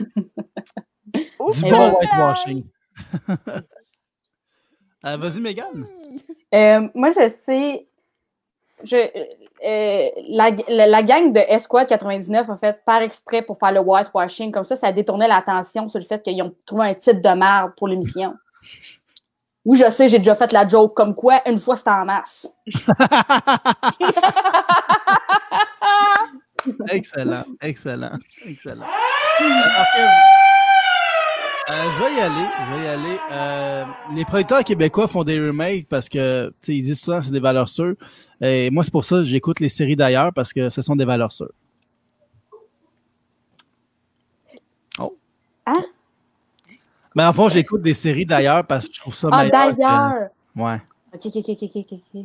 Oups! 1.38 1.62
Whitewashing. 1.62 2.64
Euh, 5.06 5.18
vas-y, 5.18 5.38
Megan. 5.42 5.84
Euh, 6.54 6.88
moi, 6.94 7.10
je 7.10 7.28
sais. 7.28 7.86
Je, 8.82 8.96
euh, 8.96 10.10
la, 10.28 10.50
la, 10.68 10.86
la 10.86 11.02
gang 11.02 11.32
de 11.32 11.38
Esquad 11.38 11.86
99 11.86 12.50
a 12.50 12.56
fait 12.56 12.80
par 12.84 13.02
exprès 13.02 13.42
pour 13.42 13.58
faire 13.58 13.72
le 13.72 13.80
whitewashing. 13.80 14.52
Comme 14.52 14.64
ça, 14.64 14.76
ça 14.76 14.92
détournait 14.92 15.28
l'attention 15.28 15.88
sur 15.88 15.98
le 15.98 16.04
fait 16.04 16.22
qu'ils 16.22 16.42
ont 16.42 16.54
trouvé 16.66 16.88
un 16.88 16.94
titre 16.94 17.22
de 17.22 17.38
merde 17.38 17.72
pour 17.76 17.88
l'émission. 17.88 18.34
Oui, 19.66 19.78
je 19.78 19.90
sais, 19.90 20.10
j'ai 20.10 20.18
déjà 20.18 20.34
fait 20.34 20.52
la 20.52 20.68
joke 20.68 20.94
comme 20.94 21.14
quoi, 21.14 21.40
une 21.48 21.58
fois 21.58 21.74
c'était 21.74 21.88
en 21.88 22.04
masse. 22.04 22.46
excellent, 26.90 27.44
excellent, 27.62 28.18
excellent. 28.44 28.84
Euh, 31.70 31.90
je 31.92 32.02
vais 32.02 32.14
y 32.14 32.20
aller, 32.20 32.46
je 32.66 32.74
vais 32.76 32.84
y 32.84 32.88
aller. 32.88 33.18
Euh, 33.30 33.84
les 34.14 34.24
producteurs 34.26 34.62
québécois 34.64 35.08
font 35.08 35.24
des 35.24 35.38
remakes 35.40 35.88
parce 35.88 36.10
que, 36.10 36.48
tu 36.48 36.54
sais, 36.60 36.76
ils 36.76 36.82
disent 36.82 37.00
souvent 37.00 37.20
que 37.20 37.24
c'est 37.24 37.30
des 37.30 37.40
valeurs 37.40 37.70
sûres. 37.70 37.94
Et 38.42 38.68
moi, 38.70 38.84
c'est 38.84 38.90
pour 38.90 39.04
ça 39.04 39.16
que 39.16 39.22
j'écoute 39.24 39.60
les 39.60 39.70
séries 39.70 39.96
d'ailleurs 39.96 40.32
parce 40.34 40.52
que 40.52 40.68
ce 40.68 40.82
sont 40.82 40.94
des 40.94 41.06
valeurs 41.06 41.32
sûres. 41.32 41.52
Oh. 44.98 45.16
Hein? 45.64 45.82
Mais 47.14 47.24
en 47.24 47.32
fond, 47.32 47.48
j'écoute 47.48 47.80
des 47.80 47.94
séries 47.94 48.26
d'ailleurs 48.26 48.66
parce 48.66 48.86
que 48.86 48.94
je 48.94 49.00
trouve 49.00 49.14
ça 49.14 49.28
Ah, 49.32 49.44
meilleur. 49.44 49.70
que- 49.70 49.76
d'ailleurs! 49.80 50.28
Ouais. 50.56 50.82
Ok, 51.14 51.26
ok, 51.26 51.36
ok, 51.48 51.62
ok, 51.62 51.76
ok, 51.76 51.92
ok. 52.14 52.24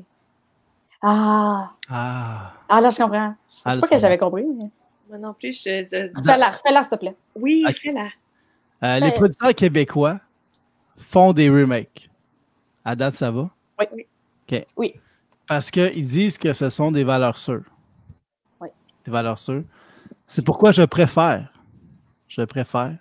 Ah, 1.02 1.72
Ah. 1.90 2.54
ah, 2.68 2.82
là, 2.82 2.90
je 2.90 2.98
comprends. 2.98 3.36
Je 3.50 3.56
sais 3.56 3.62
Ah, 3.64 3.76
là, 3.76 3.82
pas 3.82 3.88
que 3.88 3.98
j'avais 4.00 4.18
compris. 4.18 4.44
mais- 4.44 4.70
Moi 5.08 5.18
non 5.18 5.34
plus, 5.34 5.64
je. 5.64 5.84
Refais-la, 6.18 6.52
refais-la, 6.52 6.84
s'il 6.84 6.90
te 6.92 6.96
plaît. 6.98 7.16
Oui, 7.36 7.64
fais-la. 7.82 8.10
Euh, 8.84 9.00
les 9.00 9.08
Ouais. 9.08 9.14
producteurs 9.14 9.54
québécois 9.56 10.20
font 10.98 11.34
des 11.34 11.50
remakes. 11.50 12.10
À 12.86 12.96
date, 12.96 13.16
ça 13.16 13.32
va? 13.32 13.50
Oui. 13.80 14.06
OK. 14.50 14.66
Oui. 14.78 14.96
Parce 15.48 15.70
qu'ils 15.72 16.08
disent 16.08 16.38
que 16.38 16.54
ce 16.54 16.70
sont 16.70 16.92
des 16.92 17.04
valeurs 17.04 17.38
sûres. 17.38 17.64
Oui. 18.62 18.70
Des 19.06 19.12
valeurs 19.12 19.40
sûres. 19.40 19.64
C'est 20.28 20.44
pourquoi 20.44 20.72
je 20.72 20.84
préfère, 20.84 21.52
je 22.28 22.42
préfère 22.44 22.96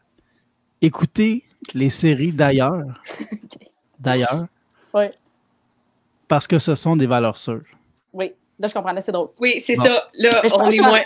écouter 0.80 1.44
les 1.74 1.90
séries 1.90 2.32
d'ailleurs. 2.32 2.84
D'ailleurs. 3.98 4.46
Oui. 4.94 5.06
Parce 6.28 6.46
que 6.46 6.58
ce 6.58 6.74
sont 6.76 6.94
des 6.96 7.06
valeurs 7.06 7.36
sûres. 7.36 7.62
Oui, 8.12 8.32
là, 8.58 8.68
je 8.68 8.74
comprends, 8.74 8.92
là, 8.92 9.00
c'est 9.00 9.10
drôle. 9.12 9.30
Oui, 9.40 9.60
c'est 9.60 9.74
Bon. 9.74 9.84
ça. 9.84 10.08
Là, 10.14 10.40
on 10.54 10.68
est 10.70 10.76
que- 10.78 10.82
moins. 10.82 11.02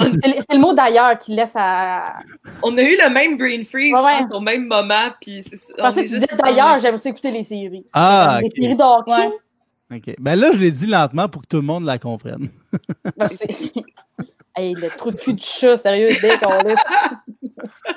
C'est 0.00 0.52
le- 0.54 0.58
mot 0.58 0.72
d'ailleurs 0.72 1.18
qui 1.18 1.34
laisse 1.34 1.52
à. 1.56 2.14
On 2.62 2.76
a 2.78 2.82
eu 2.82 2.96
le 2.96 3.10
même 3.10 3.36
brain 3.36 3.62
freeze 3.64 3.92
Ouais, 3.94 4.00
ouais. 4.02 4.16
je 4.20 4.22
pense, 4.24 4.36
au 4.36 4.40
même 4.40 4.66
moment, 4.66 5.08
puis 5.20 5.42
Je 5.50 5.74
pensais 5.82 6.04
que 6.04 6.08
tu 6.08 6.14
disais 6.14 6.36
d'ailleurs, 6.42 6.78
j'aime 6.78 6.94
aussi 6.94 7.08
écouter 7.08 7.30
les 7.30 7.42
séries. 7.42 7.84
Ah, 7.92 8.38
les 8.42 8.50
séries 8.50 8.76
d'hockey. 8.76 9.10
Ouais. 9.90 9.96
OK. 9.96 10.14
Ben 10.18 10.34
là, 10.38 10.50
je 10.52 10.58
l'ai 10.58 10.70
dit 10.70 10.86
lentement 10.86 11.28
pour 11.28 11.42
que 11.42 11.48
tout 11.48 11.56
le 11.56 11.62
monde 11.62 11.84
la 11.84 11.98
comprenne. 11.98 12.48
Ben, 13.16 13.28
c'est- 13.36 13.72
hey, 14.56 14.74
le 14.74 14.88
trou 14.96 15.10
de 15.10 15.16
cul 15.16 15.34
du 15.34 15.44
chat, 15.44 15.76
sérieux, 15.76 16.10
dès 16.22 16.38
qu'on 16.38 16.58
laisse. 16.62 16.78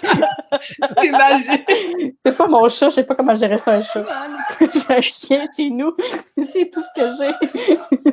C'est 1.02 1.12
magique. 1.12 1.66
C'est 2.26 2.36
pas 2.38 2.48
mon 2.48 2.68
chat, 2.70 2.90
je 2.90 2.96
sais 2.96 3.04
pas 3.04 3.16
comment 3.16 3.36
gérer 3.36 3.58
ça, 3.58 3.74
un 3.76 3.82
chat. 3.82 4.04
J'ai 4.60 4.96
un 4.96 5.02
chien 5.02 5.44
chez 5.56 5.70
nous, 5.70 5.96
c'est 6.52 6.70
tout 6.72 6.82
ce 6.82 7.00
que 7.00 7.08
j'ai. 7.18 8.12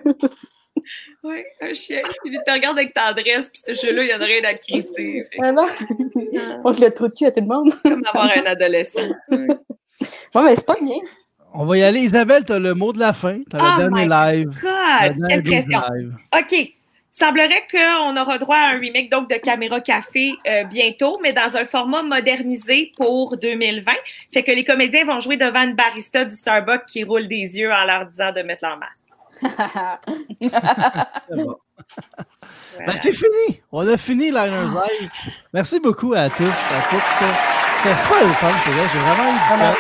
Oui, 1.25 1.43
un 1.63 1.73
chien. 1.73 2.03
Il 2.27 2.39
te 2.47 2.51
regarde 2.53 2.77
avec 2.79 2.93
tendresse, 2.93 3.49
puis 3.49 3.63
ce 3.67 3.87
jeu-là, 3.87 4.03
il 4.03 4.11
y 4.11 4.15
en 4.15 4.21
a 4.21 4.25
rien 4.25 4.45
à 4.45 4.53
crisser. 4.55 5.25
Fait 5.33 5.39
Ah 5.43 5.53
non. 5.53 5.67
Montre 6.63 6.81
le 6.83 6.91
trou 6.91 7.09
de 7.09 7.15
cul 7.15 7.25
à 7.25 7.31
tout 7.33 7.41
le 7.41 7.47
monde. 7.47 7.73
Comme 7.83 8.03
avoir 8.07 8.31
un 8.37 8.45
adolescent. 8.45 9.01
Ouais, 9.31 9.47
mais 10.45 10.57
c'est 10.57 10.67
pas 10.67 10.77
bien. 10.81 10.97
On 11.55 11.65
va 11.65 11.79
y 11.79 11.83
aller. 11.83 12.01
Isabelle, 12.01 12.45
tu 12.45 12.53
as 12.53 12.59
le 12.59 12.75
mot 12.75 12.93
de 12.93 12.99
la 12.99 13.13
fin. 13.15 13.39
Tu 13.49 13.57
as 13.57 13.61
Oh 13.61 13.81
le 13.81 13.89
dernier 13.89 14.07
my 14.07 14.09
live. 14.09 14.49
God, 14.61 15.19
dernier 15.19 15.29
quelle 15.29 15.43
pression. 15.45 15.81
live. 15.95 16.15
OK. 16.37 16.73
Semblerait 17.11 17.65
qu'on 17.71 18.17
aura 18.17 18.39
droit 18.39 18.57
à 18.57 18.71
un 18.75 18.79
remake 18.81 19.09
donc 19.09 19.31
de 19.31 19.37
Caméra 19.37 19.81
Café 19.81 20.33
euh, 20.49 20.65
bientôt, 20.65 21.21
mais 21.23 21.33
dans 21.33 21.57
un 21.57 21.65
format 21.65 22.03
modernisé 22.03 22.93
pour 22.97 23.37
2020. 23.37 23.93
Fait 24.33 24.43
que 24.43 24.51
les 24.51 24.65
comédiens 24.65 25.05
vont 25.05 25.21
jouer 25.21 25.37
devant 25.37 25.63
une 25.63 25.77
barista 25.77 26.25
du 26.25 26.35
Starbucks 26.35 26.87
qui 26.87 27.05
roule 27.05 27.29
des 27.29 27.57
yeux 27.57 27.71
en 27.73 27.85
leur 27.87 28.07
disant 28.07 28.33
de 28.33 28.43
mettre 28.43 28.65
leur 28.67 28.77
masque. 28.79 28.99
Ben, 32.87 32.95
c'est 33.03 33.13
fini. 33.13 33.61
On 33.71 33.87
a 33.87 33.97
fini 33.97 34.31
Liners 34.31 34.71
Live. 34.73 35.11
Merci 35.53 35.79
beaucoup 35.81 36.13
à 36.15 36.29
tous, 36.29 36.45
à 36.45 36.81
toutes. 36.91 37.01
C'est 37.83 37.97
super 37.97 38.23
le 38.27 38.33
fun 38.35 38.49
pour. 38.65 38.73
J'ai 38.73 38.99
vraiment 38.99 39.29
eu 39.29 39.33
du 39.33 39.39
fun. 39.49 39.59
euh. 39.61 39.73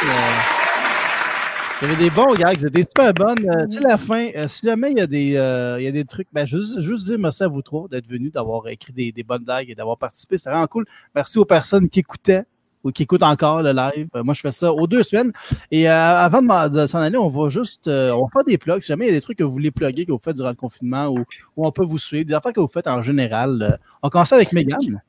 Il 1.82 1.89
y 1.89 1.93
avait 1.93 2.05
des 2.05 2.10
bons 2.10 2.32
gags, 2.35 2.59
c'était 2.60 2.82
super 2.82 3.12
bonnes. 3.12 3.51
Euh, 3.51 3.66
tu 3.66 3.78
sais, 3.78 3.81
la 3.81 3.98
fin, 3.98 4.28
euh, 4.36 4.47
si 4.48 4.64
jamais 4.64 4.93
il 4.93 4.98
y 4.98 5.01
a 5.01 5.06
des, 5.06 5.36
euh, 5.36 5.76
il 5.81 5.85
y 5.85 5.89
a 5.89 5.90
des 5.90 6.05
trucs, 6.05 6.28
ben, 6.32 6.47
juste, 6.47 6.81
juste 6.81 7.05
dire 7.05 7.18
merci 7.18 7.43
à 7.43 7.48
vous 7.48 7.62
trois 7.62 7.89
d'être 7.89 8.06
venus, 8.06 8.31
d'avoir 8.32 8.68
écrit 8.68 8.93
des, 8.93 9.10
des 9.12 9.22
bonnes 9.24 9.44
blagues 9.44 9.68
et 9.68 9.74
d'avoir 9.74 9.98
participé. 9.98 10.39
C'est 10.39 10.48
vraiment 10.51 10.66
cool. 10.68 10.86
Merci 11.14 11.39
aux 11.39 11.44
personnes 11.44 11.89
qui 11.89 11.98
écoutaient 12.01 12.44
ou 12.85 12.93
qui 12.93 13.02
écoutent 13.02 13.23
encore 13.23 13.62
le 13.62 13.73
live. 13.73 14.09
Euh, 14.15 14.23
moi, 14.23 14.35
je 14.35 14.40
fais 14.40 14.52
ça 14.52 14.73
aux 14.73 14.86
deux 14.86 15.02
semaines. 15.02 15.32
Et 15.70 15.89
euh, 15.89 15.93
avant 15.93 16.43
de, 16.69 16.86
s'en 16.86 17.01
aller, 17.01 17.16
on 17.16 17.31
va 17.31 17.48
juste, 17.48 17.89
euh, 17.89 18.12
on 18.12 18.24
va 18.24 18.28
faire 18.32 18.44
des 18.44 18.59
plugs. 18.59 18.82
Si 18.82 18.89
jamais 18.89 19.06
il 19.06 19.09
y 19.09 19.12
a 19.12 19.15
des 19.15 19.23
trucs 19.23 19.39
que 19.39 19.44
vous 19.44 19.52
voulez 19.52 19.70
plugger, 19.70 20.05
que 20.05 20.12
vous 20.12 20.20
faites 20.23 20.36
durant 20.36 20.51
le 20.51 20.55
confinement 20.55 21.09
ou, 21.09 21.16
ou 21.56 21.66
on 21.66 21.73
peut 21.73 21.85
vous 21.85 21.98
suivre, 21.98 22.27
des 22.27 22.35
affaires 22.35 22.52
que 22.52 22.61
vous 22.61 22.69
faites 22.69 22.86
en 22.86 23.02
général. 23.02 23.62
euh, 23.62 23.77
on 24.02 24.11
commence 24.11 24.32
avec 24.32 24.52
Megan. 24.52 25.02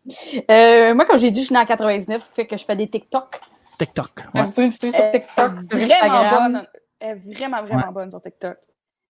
Euh, 0.50 0.96
moi, 0.96 1.06
comme 1.06 1.20
j'ai 1.20 1.32
dit, 1.32 1.42
je 1.42 1.48
suis 1.48 1.54
née 1.54 1.60
en 1.60 1.66
99, 1.66 2.22
ce 2.22 2.30
qui 2.30 2.36
fait 2.36 2.48
que 2.48 2.58
je 2.58 2.64
fais 2.64 2.76
des 2.76 2.88
TikTok. 2.88 3.42
TikTok. 3.78 4.10
Ouais. 4.34 4.44
Vous 4.44 4.52
pouvez 4.52 4.68
me 4.68 4.72
suivre 4.72 4.96
sur 4.96 5.12
TikTok, 5.12 5.52
sur 5.70 5.78
vraiment 5.78 6.30
bonne. 6.30 6.68
Elle 7.00 7.18
est 7.18 7.34
vraiment, 7.36 7.64
vraiment 7.64 7.92
bonne 7.92 8.10
sur 8.10 8.22
TikTok. 8.22 8.56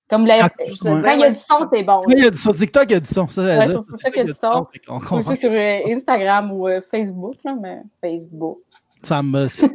Comme 0.09 0.25
la- 0.27 0.45
Ah, 0.45 0.49
quand 0.49 1.01
ouais. 1.01 1.15
il 1.15 1.19
y 1.19 1.23
a 1.23 1.31
du 1.31 1.37
son, 1.39 1.67
c'est 1.73 1.83
bon. 1.83 2.01
Oui, 2.05 2.13
il 2.17 2.23
y 2.23 2.27
a 2.27 2.29
du 2.29 2.37
son. 2.37 2.53
TikTok, 2.53 2.85
il 2.89 2.91
y 2.91 2.95
a 2.95 2.99
du 2.99 3.07
son. 3.07 3.27
Ça, 3.27 3.41
Ouais, 3.41 3.65
sur 3.71 3.85
TikTok, 3.87 4.11
il 4.13 4.17
y 4.17 4.19
a 4.19 4.23
du 4.25 4.33
son. 4.33 4.67
aussi 5.15 5.35
sur 5.35 5.51
euh, 5.51 5.79
Instagram 5.95 6.51
ou 6.51 6.67
euh, 6.67 6.79
Facebook, 6.91 7.35
là, 7.43 7.55
mais 7.59 7.81
Facebook. 8.01 8.59
Ça 9.01 9.23
me, 9.23 9.47
c'est 9.47 9.67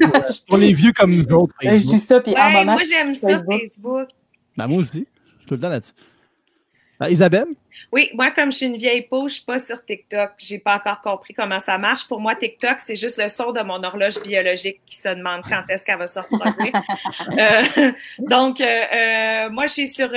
pour, 0.48 0.56
les 0.56 0.72
vieux 0.72 0.92
comme 0.92 1.14
nous 1.16 1.32
autres. 1.32 1.54
Euh, 1.64 1.70
je 1.72 1.76
dis 1.78 1.98
Facebook. 1.98 2.02
ça, 2.02 2.20
puis 2.20 2.36
en 2.36 2.46
Ouais, 2.46 2.52
moment, 2.52 2.72
moi, 2.74 2.82
j'aime 2.84 3.12
ça, 3.14 3.28
Facebook. 3.28 3.60
Facebook. 3.60 4.08
Ben, 4.56 4.66
moi 4.68 4.78
aussi. 4.78 5.06
Je 5.34 5.38
suis 5.40 5.46
tout 5.48 5.54
le 5.54 5.60
temps 5.60 5.68
là-dessus. 5.68 5.92
Euh, 7.02 7.10
Isabelle? 7.10 7.46
Oui, 7.92 8.10
moi, 8.14 8.30
comme 8.30 8.52
je 8.52 8.58
suis 8.58 8.66
une 8.66 8.76
vieille 8.76 9.02
peau, 9.02 9.28
je 9.28 9.34
suis 9.34 9.44
pas 9.44 9.58
sur 9.58 9.84
TikTok. 9.84 10.32
J'ai 10.38 10.58
pas 10.58 10.76
encore 10.76 11.00
compris 11.00 11.34
comment 11.34 11.60
ça 11.60 11.78
marche. 11.78 12.06
Pour 12.08 12.20
moi, 12.20 12.34
TikTok, 12.34 12.80
c'est 12.80 12.96
juste 12.96 13.20
le 13.22 13.28
son 13.28 13.52
de 13.52 13.60
mon 13.60 13.82
horloge 13.82 14.20
biologique 14.22 14.80
qui 14.86 14.96
se 14.96 15.08
demande 15.08 15.42
quand 15.48 15.62
est-ce 15.68 15.84
qu'elle 15.84 15.98
va 15.98 16.06
se 16.06 16.20
reproduire. 16.20 16.72
Euh, 17.38 17.92
donc, 18.18 18.60
euh, 18.60 18.64
euh, 18.64 19.50
moi, 19.50 19.66
je 19.66 19.72
suis 19.72 19.88
sur 19.88 20.10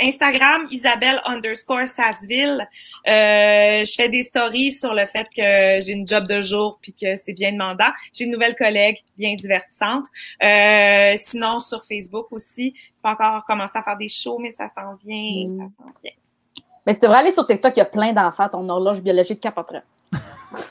Instagram, 0.00 0.66
Isabelle 0.70 1.20
underscore 1.24 1.86
Sassville. 1.86 2.66
Euh, 3.06 3.84
je 3.84 3.92
fais 3.94 4.08
des 4.08 4.22
stories 4.22 4.72
sur 4.72 4.94
le 4.94 5.04
fait 5.06 5.26
que 5.36 5.80
j'ai 5.84 5.92
une 5.92 6.06
job 6.06 6.26
de 6.26 6.40
jour 6.40 6.78
puis 6.80 6.94
que 6.94 7.16
c'est 7.16 7.34
bien 7.34 7.52
demandant. 7.52 7.90
J'ai 8.12 8.24
une 8.24 8.30
nouvelle 8.32 8.56
collègue 8.56 8.98
bien 9.18 9.34
divertissante. 9.34 10.06
Euh, 10.42 11.14
sinon, 11.18 11.60
sur 11.60 11.84
Facebook 11.84 12.26
aussi, 12.30 12.74
pas 13.02 13.12
encore 13.12 13.44
commencé 13.44 13.72
à 13.76 13.82
faire 13.82 13.96
des 13.96 14.08
shows, 14.08 14.38
mais 14.38 14.52
ça 14.52 14.68
s'en 14.74 14.94
vient, 14.96 15.48
Mm. 15.48 15.58
ça 15.58 15.64
s'en 15.84 15.92
vient. 16.02 16.12
Mais 16.86 16.94
tu 16.94 17.00
devrais 17.00 17.18
aller 17.18 17.30
sur 17.30 17.46
TikTok, 17.46 17.72
il 17.76 17.78
y 17.78 17.82
a 17.82 17.86
plein 17.86 18.12
d'enfants, 18.12 18.48
ton 18.48 18.68
horloge 18.68 19.00
biologique 19.00 19.40
capoterait. 19.40 19.82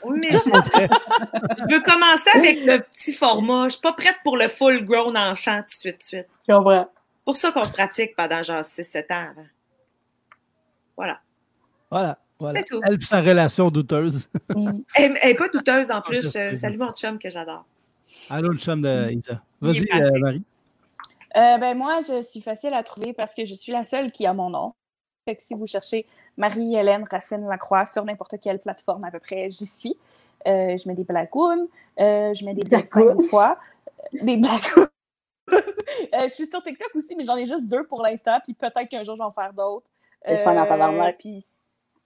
Oui, 0.04 0.18
mais 0.22 0.30
je, 0.30 0.38
je 0.38 1.74
veux 1.74 1.82
commencer 1.82 2.30
avec 2.34 2.60
le 2.64 2.80
petit 2.80 3.12
format. 3.12 3.64
Je 3.64 3.72
suis 3.72 3.80
pas 3.80 3.92
prête 3.92 4.16
pour 4.22 4.36
le 4.36 4.48
full 4.48 4.84
grown 4.84 5.16
enfant 5.16 5.60
tout 5.60 5.66
de 5.66 5.72
suite, 5.72 5.92
tout 5.94 5.98
de 5.98 6.02
suite. 6.02 6.26
Je 6.48 6.54
comprends. 6.54 6.88
Pour 7.24 7.36
ça 7.36 7.52
qu'on 7.52 7.64
se 7.64 7.72
pratique 7.72 8.14
pendant 8.16 8.42
genre 8.42 8.62
6-7 8.62 9.12
ans 9.12 9.30
avant. 9.30 9.46
Voilà. 10.96 11.20
Voilà. 11.90 12.18
voilà. 12.38 12.60
C'est 12.60 12.64
tout. 12.66 12.80
Elle 12.84 12.94
et 12.94 13.04
sa 13.04 13.20
relation 13.20 13.70
douteuse. 13.70 14.28
Mm. 14.54 14.80
Elle, 14.94 15.18
elle 15.22 15.30
est 15.30 15.34
pas 15.34 15.48
douteuse 15.48 15.90
en 15.90 16.00
plus. 16.00 16.32
je 16.32 16.38
Euh, 16.38 16.54
salut 16.54 16.78
mon 16.78 16.92
chum 16.92 17.18
que 17.18 17.30
j'adore. 17.30 17.64
Allô, 18.30 18.50
le 18.50 18.58
chum 18.58 18.82
de 18.82 19.10
Isa. 19.10 19.42
Vas-y, 19.60 19.86
euh, 19.92 20.18
Marie. 20.18 20.42
Euh, 21.36 21.58
ben 21.58 21.76
moi, 21.76 22.00
je 22.06 22.22
suis 22.22 22.40
facile 22.40 22.74
à 22.74 22.82
trouver 22.84 23.12
parce 23.12 23.34
que 23.34 23.44
je 23.44 23.54
suis 23.54 23.72
la 23.72 23.84
seule 23.84 24.12
qui 24.12 24.24
a 24.26 24.34
mon 24.34 24.50
nom. 24.50 24.74
Fait 25.24 25.36
que 25.36 25.42
si 25.44 25.54
vous 25.54 25.66
cherchez 25.66 26.06
Marie-Hélène 26.36 27.06
Racine 27.10 27.46
Lacroix 27.48 27.86
sur 27.86 28.04
n'importe 28.04 28.34
quelle 28.42 28.58
plateforme 28.58 29.04
à 29.04 29.10
peu 29.10 29.20
près, 29.20 29.50
j'y 29.50 29.66
suis. 29.66 29.96
Euh, 30.46 30.76
je 30.76 30.86
mets 30.86 30.94
des 30.94 31.04
blagounes, 31.04 31.66
euh, 31.98 32.34
je 32.34 32.44
mets 32.44 32.52
des 32.52 32.62
dessins 32.62 33.00
Blagounes. 33.00 33.22
des 33.22 33.28
fois. 33.28 33.58
Euh, 33.88 34.24
Des 34.24 34.36
blagounes. 34.36 34.88
Euh, 35.50 36.22
je 36.24 36.28
suis 36.28 36.46
sur 36.46 36.62
TikTok 36.62 36.94
aussi, 36.94 37.14
mais 37.16 37.24
j'en 37.24 37.36
ai 37.36 37.46
juste 37.46 37.66
deux 37.66 37.84
pour 37.86 38.02
l'instant, 38.02 38.38
puis 38.44 38.52
peut-être 38.54 38.88
qu'un 38.88 39.04
jour, 39.04 39.14
je 39.14 39.20
vais 39.20 39.24
en 39.24 39.32
faire 39.32 39.52
d'autres. 39.52 39.86
Tabarnak. 40.66 41.18
Puis 41.18 41.44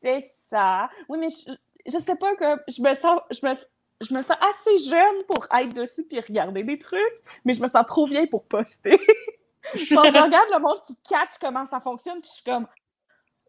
c'est 0.02 0.24
ça. 0.48 0.88
Oui, 1.08 1.18
mais 1.18 1.28
je, 1.30 1.52
je 1.86 1.98
sais 1.98 2.14
pas 2.16 2.34
que 2.36 2.62
je 2.68 2.80
me 2.82 2.94
sens... 2.94 3.20
Je 3.30 3.44
me, 3.46 3.54
je 4.00 4.14
me 4.14 4.22
sens 4.22 4.36
assez 4.40 4.78
jeune 4.88 5.24
pour 5.26 5.44
être 5.52 5.74
dessus 5.74 6.04
puis 6.04 6.20
regarder 6.20 6.62
des 6.62 6.78
trucs, 6.78 7.00
mais 7.44 7.52
je 7.52 7.60
me 7.60 7.68
sens 7.68 7.84
trop 7.86 8.06
vieille 8.06 8.28
pour 8.28 8.44
poster. 8.44 8.96
Quand 9.90 10.04
je 10.04 10.22
regarde 10.22 10.48
le 10.52 10.60
monde 10.60 10.80
qui 10.86 10.96
catch 11.08 11.32
comment 11.40 11.66
ça 11.66 11.80
fonctionne, 11.80 12.20
puis 12.20 12.28
je 12.30 12.34
suis 12.36 12.44
comme 12.44 12.66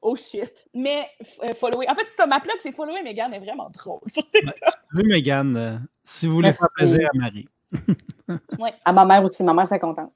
oh 0.01 0.15
shit. 0.15 0.53
Mais 0.73 1.07
euh, 1.43 1.53
follower. 1.59 1.87
En 1.89 1.95
fait, 1.95 2.07
ça, 2.17 2.25
ma 2.27 2.39
plug, 2.39 2.55
c'est 2.63 2.71
follower 2.71 3.01
Megan 3.03 3.33
est 3.33 3.39
vraiment 3.39 3.69
drôle. 3.69 3.99
Ben, 4.33 4.51
veux, 4.93 5.03
Megan, 5.03 5.55
euh, 5.57 5.77
si 6.03 6.27
vous 6.27 6.33
voulez 6.35 6.47
Merci. 6.49 6.59
faire 6.59 6.69
plaisir 6.75 7.09
à 7.13 7.17
Marie. 7.17 7.47
À 8.85 8.93
ma 8.93 9.05
mère 9.05 9.23
aussi, 9.23 9.43
ma 9.43 9.53
mère, 9.53 9.67
c'est 9.67 9.79
contente. 9.79 10.11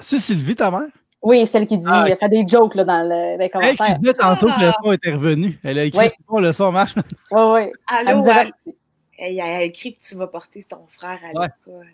C'est 0.00 0.18
Sylvie, 0.18 0.56
ta 0.56 0.70
mère? 0.70 0.88
Oui, 1.22 1.46
celle 1.46 1.66
qui 1.66 1.78
dit, 1.78 1.84
Ah, 1.88 2.04
elle 2.08 2.16
fait 2.18 2.28
des 2.28 2.46
jokes 2.46 2.74
là, 2.74 2.84
dans, 2.84 3.02
le, 3.02 3.08
dans 3.08 3.38
les 3.38 3.44
Elle 3.44 3.50
qui 3.50 3.50
commentaires. 3.76 3.98
disait 3.98 4.14
tantôt 4.14 4.46
que 4.48 4.60
le 4.60 4.66
Ah. 4.68 4.76
son 4.82 4.92
était 4.92 5.12
revenu. 5.12 5.58
Elle 5.62 5.78
a 5.78 5.84
écrit 5.84 5.98
Oui. 6.00 6.06
c'est 6.08 6.26
bon, 6.26 6.40
le 6.40 6.52
son 6.52 6.72
marche. 6.72 6.94
Oui, 6.96 7.02
oui. 7.30 7.72
Elle 8.00 8.08
Allô, 8.08 8.24
elle, 8.26 8.52
elle 9.18 9.40
a 9.40 9.62
écrit 9.62 9.96
que 9.96 10.02
tu 10.02 10.16
vas 10.16 10.26
porter 10.26 10.62
ton 10.64 10.86
frère 10.88 11.18
à 11.34 11.38
Ouais. 11.38 11.48
l'école. 11.66 11.86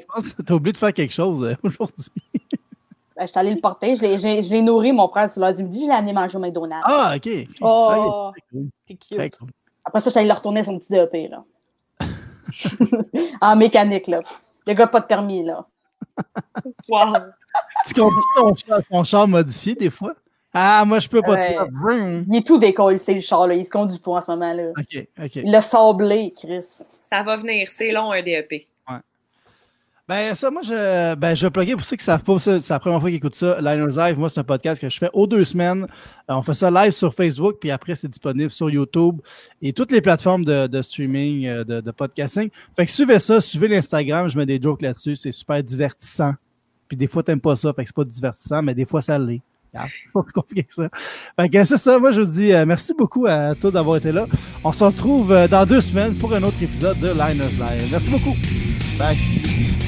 Je 0.00 0.06
pense 0.06 0.32
que 0.32 0.42
t'as 0.42 0.54
oublié 0.54 0.72
de 0.72 0.78
faire 0.78 0.92
quelque 0.94 1.12
chose 1.12 1.44
euh, 1.44 1.54
aujourd'hui. 1.62 2.10
Ben, 3.16 3.26
je 3.26 3.30
suis 3.30 3.38
allée 3.38 3.54
le 3.54 3.60
porter. 3.60 3.94
Je 3.94 4.02
l'ai- 4.02 4.62
nourri, 4.62 4.92
mon 4.92 5.08
frère, 5.08 5.30
sur 5.30 5.40
l'heure 5.40 5.54
du 5.54 5.62
midi. 5.62 5.82
Je 5.84 5.86
l'ai 5.86 5.92
amené 5.92 6.12
manger 6.12 6.36
au 6.36 6.40
McDonald's. 6.40 6.84
Ah, 6.86 7.14
ok. 7.16 7.28
Oh, 7.60 8.30
c'est 8.88 8.94
cute. 8.96 9.38
cool. 9.38 9.48
Après 9.84 10.00
ça, 10.00 10.06
je 10.06 10.10
suis 10.10 10.18
allée 10.18 10.28
le 10.28 10.34
retourner 10.34 10.64
son 10.64 10.78
petit 10.78 10.92
DEP, 10.92 11.30
là. 11.30 11.44
en 13.40 13.56
mécanique, 13.56 14.08
là. 14.08 14.20
Le 14.66 14.72
gars 14.72 14.86
pas 14.86 15.00
de 15.00 15.06
permis, 15.06 15.44
là. 15.44 15.64
Wow! 16.88 17.14
Tu 17.86 17.94
conduis 17.94 18.18
ton 18.36 18.54
char, 18.54 18.80
son 18.90 19.04
char 19.04 19.28
modifié 19.28 19.74
des 19.74 19.90
fois? 19.90 20.14
Ah, 20.52 20.84
moi, 20.84 20.98
je 20.98 21.08
peux 21.08 21.22
pas. 21.22 21.32
Ouais. 21.34 21.56
Il 22.28 22.36
est 22.36 22.46
tout 22.46 22.58
décollé, 22.58 22.98
c'est 22.98 23.14
le 23.14 23.20
char, 23.20 23.46
là. 23.46 23.54
Il 23.54 23.64
se 23.64 23.70
conduit 23.70 23.98
pas 23.98 24.12
en 24.12 24.20
ce 24.20 24.30
moment, 24.30 24.52
là. 24.52 24.70
Ok, 24.70 25.06
ok. 25.22 25.36
Il 25.36 25.50
l'a 25.50 25.60
sablé, 25.60 26.32
Chris. 26.36 26.64
Ça 27.12 27.22
va 27.22 27.36
venir, 27.36 27.68
c'est 27.70 27.92
long 27.92 28.12
un 28.12 28.22
DEP. 28.22 28.66
Ben, 30.06 30.34
ça, 30.34 30.50
moi, 30.50 30.60
je, 30.62 31.14
ben, 31.14 31.34
je 31.34 31.46
vais 31.46 31.50
plugger 31.50 31.72
pour 31.76 31.84
ceux 31.84 31.96
qui 31.96 32.04
savent 32.04 32.22
pas, 32.22 32.38
c'est 32.38 32.68
la 32.68 32.78
première 32.78 33.00
fois 33.00 33.08
qu'ils 33.08 33.16
écoutent 33.16 33.34
ça. 33.34 33.58
Liners 33.58 33.96
Live, 33.96 34.18
moi, 34.18 34.28
c'est 34.28 34.40
un 34.40 34.44
podcast 34.44 34.78
que 34.78 34.90
je 34.90 34.98
fais 34.98 35.08
aux 35.14 35.26
deux 35.26 35.46
semaines. 35.46 35.84
Euh, 36.30 36.34
on 36.34 36.42
fait 36.42 36.52
ça 36.52 36.70
live 36.70 36.90
sur 36.90 37.14
Facebook, 37.14 37.56
puis 37.58 37.70
après, 37.70 37.94
c'est 37.94 38.08
disponible 38.08 38.50
sur 38.50 38.68
YouTube 38.68 39.20
et 39.62 39.72
toutes 39.72 39.90
les 39.92 40.02
plateformes 40.02 40.44
de, 40.44 40.66
de 40.66 40.82
streaming, 40.82 41.46
euh, 41.46 41.64
de, 41.64 41.80
de 41.80 41.90
podcasting. 41.90 42.50
Fait 42.76 42.84
que 42.84 42.92
suivez 42.92 43.18
ça, 43.18 43.40
suivez 43.40 43.66
l'Instagram, 43.66 44.28
je 44.28 44.36
mets 44.36 44.44
des 44.44 44.60
jokes 44.60 44.82
là-dessus, 44.82 45.16
c'est 45.16 45.32
super 45.32 45.62
divertissant. 45.62 46.34
Puis 46.86 46.98
des 46.98 47.06
fois, 47.06 47.22
t'aimes 47.22 47.40
pas 47.40 47.56
ça, 47.56 47.72
fait 47.72 47.84
que 47.84 47.88
c'est 47.88 47.96
pas 47.96 48.04
divertissant, 48.04 48.62
mais 48.62 48.74
des 48.74 48.84
fois, 48.84 49.00
ça 49.00 49.18
l'est. 49.18 49.40
Ah, 49.72 49.86
pas 50.12 50.22
compliqué 50.34 50.64
que 50.64 50.74
ça. 50.74 50.90
Fait 51.40 51.48
que 51.48 51.64
c'est 51.64 51.78
ça, 51.78 51.98
moi, 51.98 52.12
je 52.12 52.20
vous 52.20 52.30
dis 52.30 52.52
euh, 52.52 52.66
merci 52.66 52.92
beaucoup 52.92 53.24
à 53.26 53.54
tous 53.54 53.70
d'avoir 53.70 53.96
été 53.96 54.12
là. 54.12 54.26
On 54.64 54.72
se 54.72 54.84
retrouve 54.84 55.34
dans 55.50 55.64
deux 55.64 55.80
semaines 55.80 56.14
pour 56.16 56.34
un 56.34 56.42
autre 56.42 56.62
épisode 56.62 57.00
de 57.00 57.08
Liners 57.08 57.56
Live. 57.58 57.88
Merci 57.90 58.10
beaucoup. 58.10 58.36
Bye. 58.98 59.83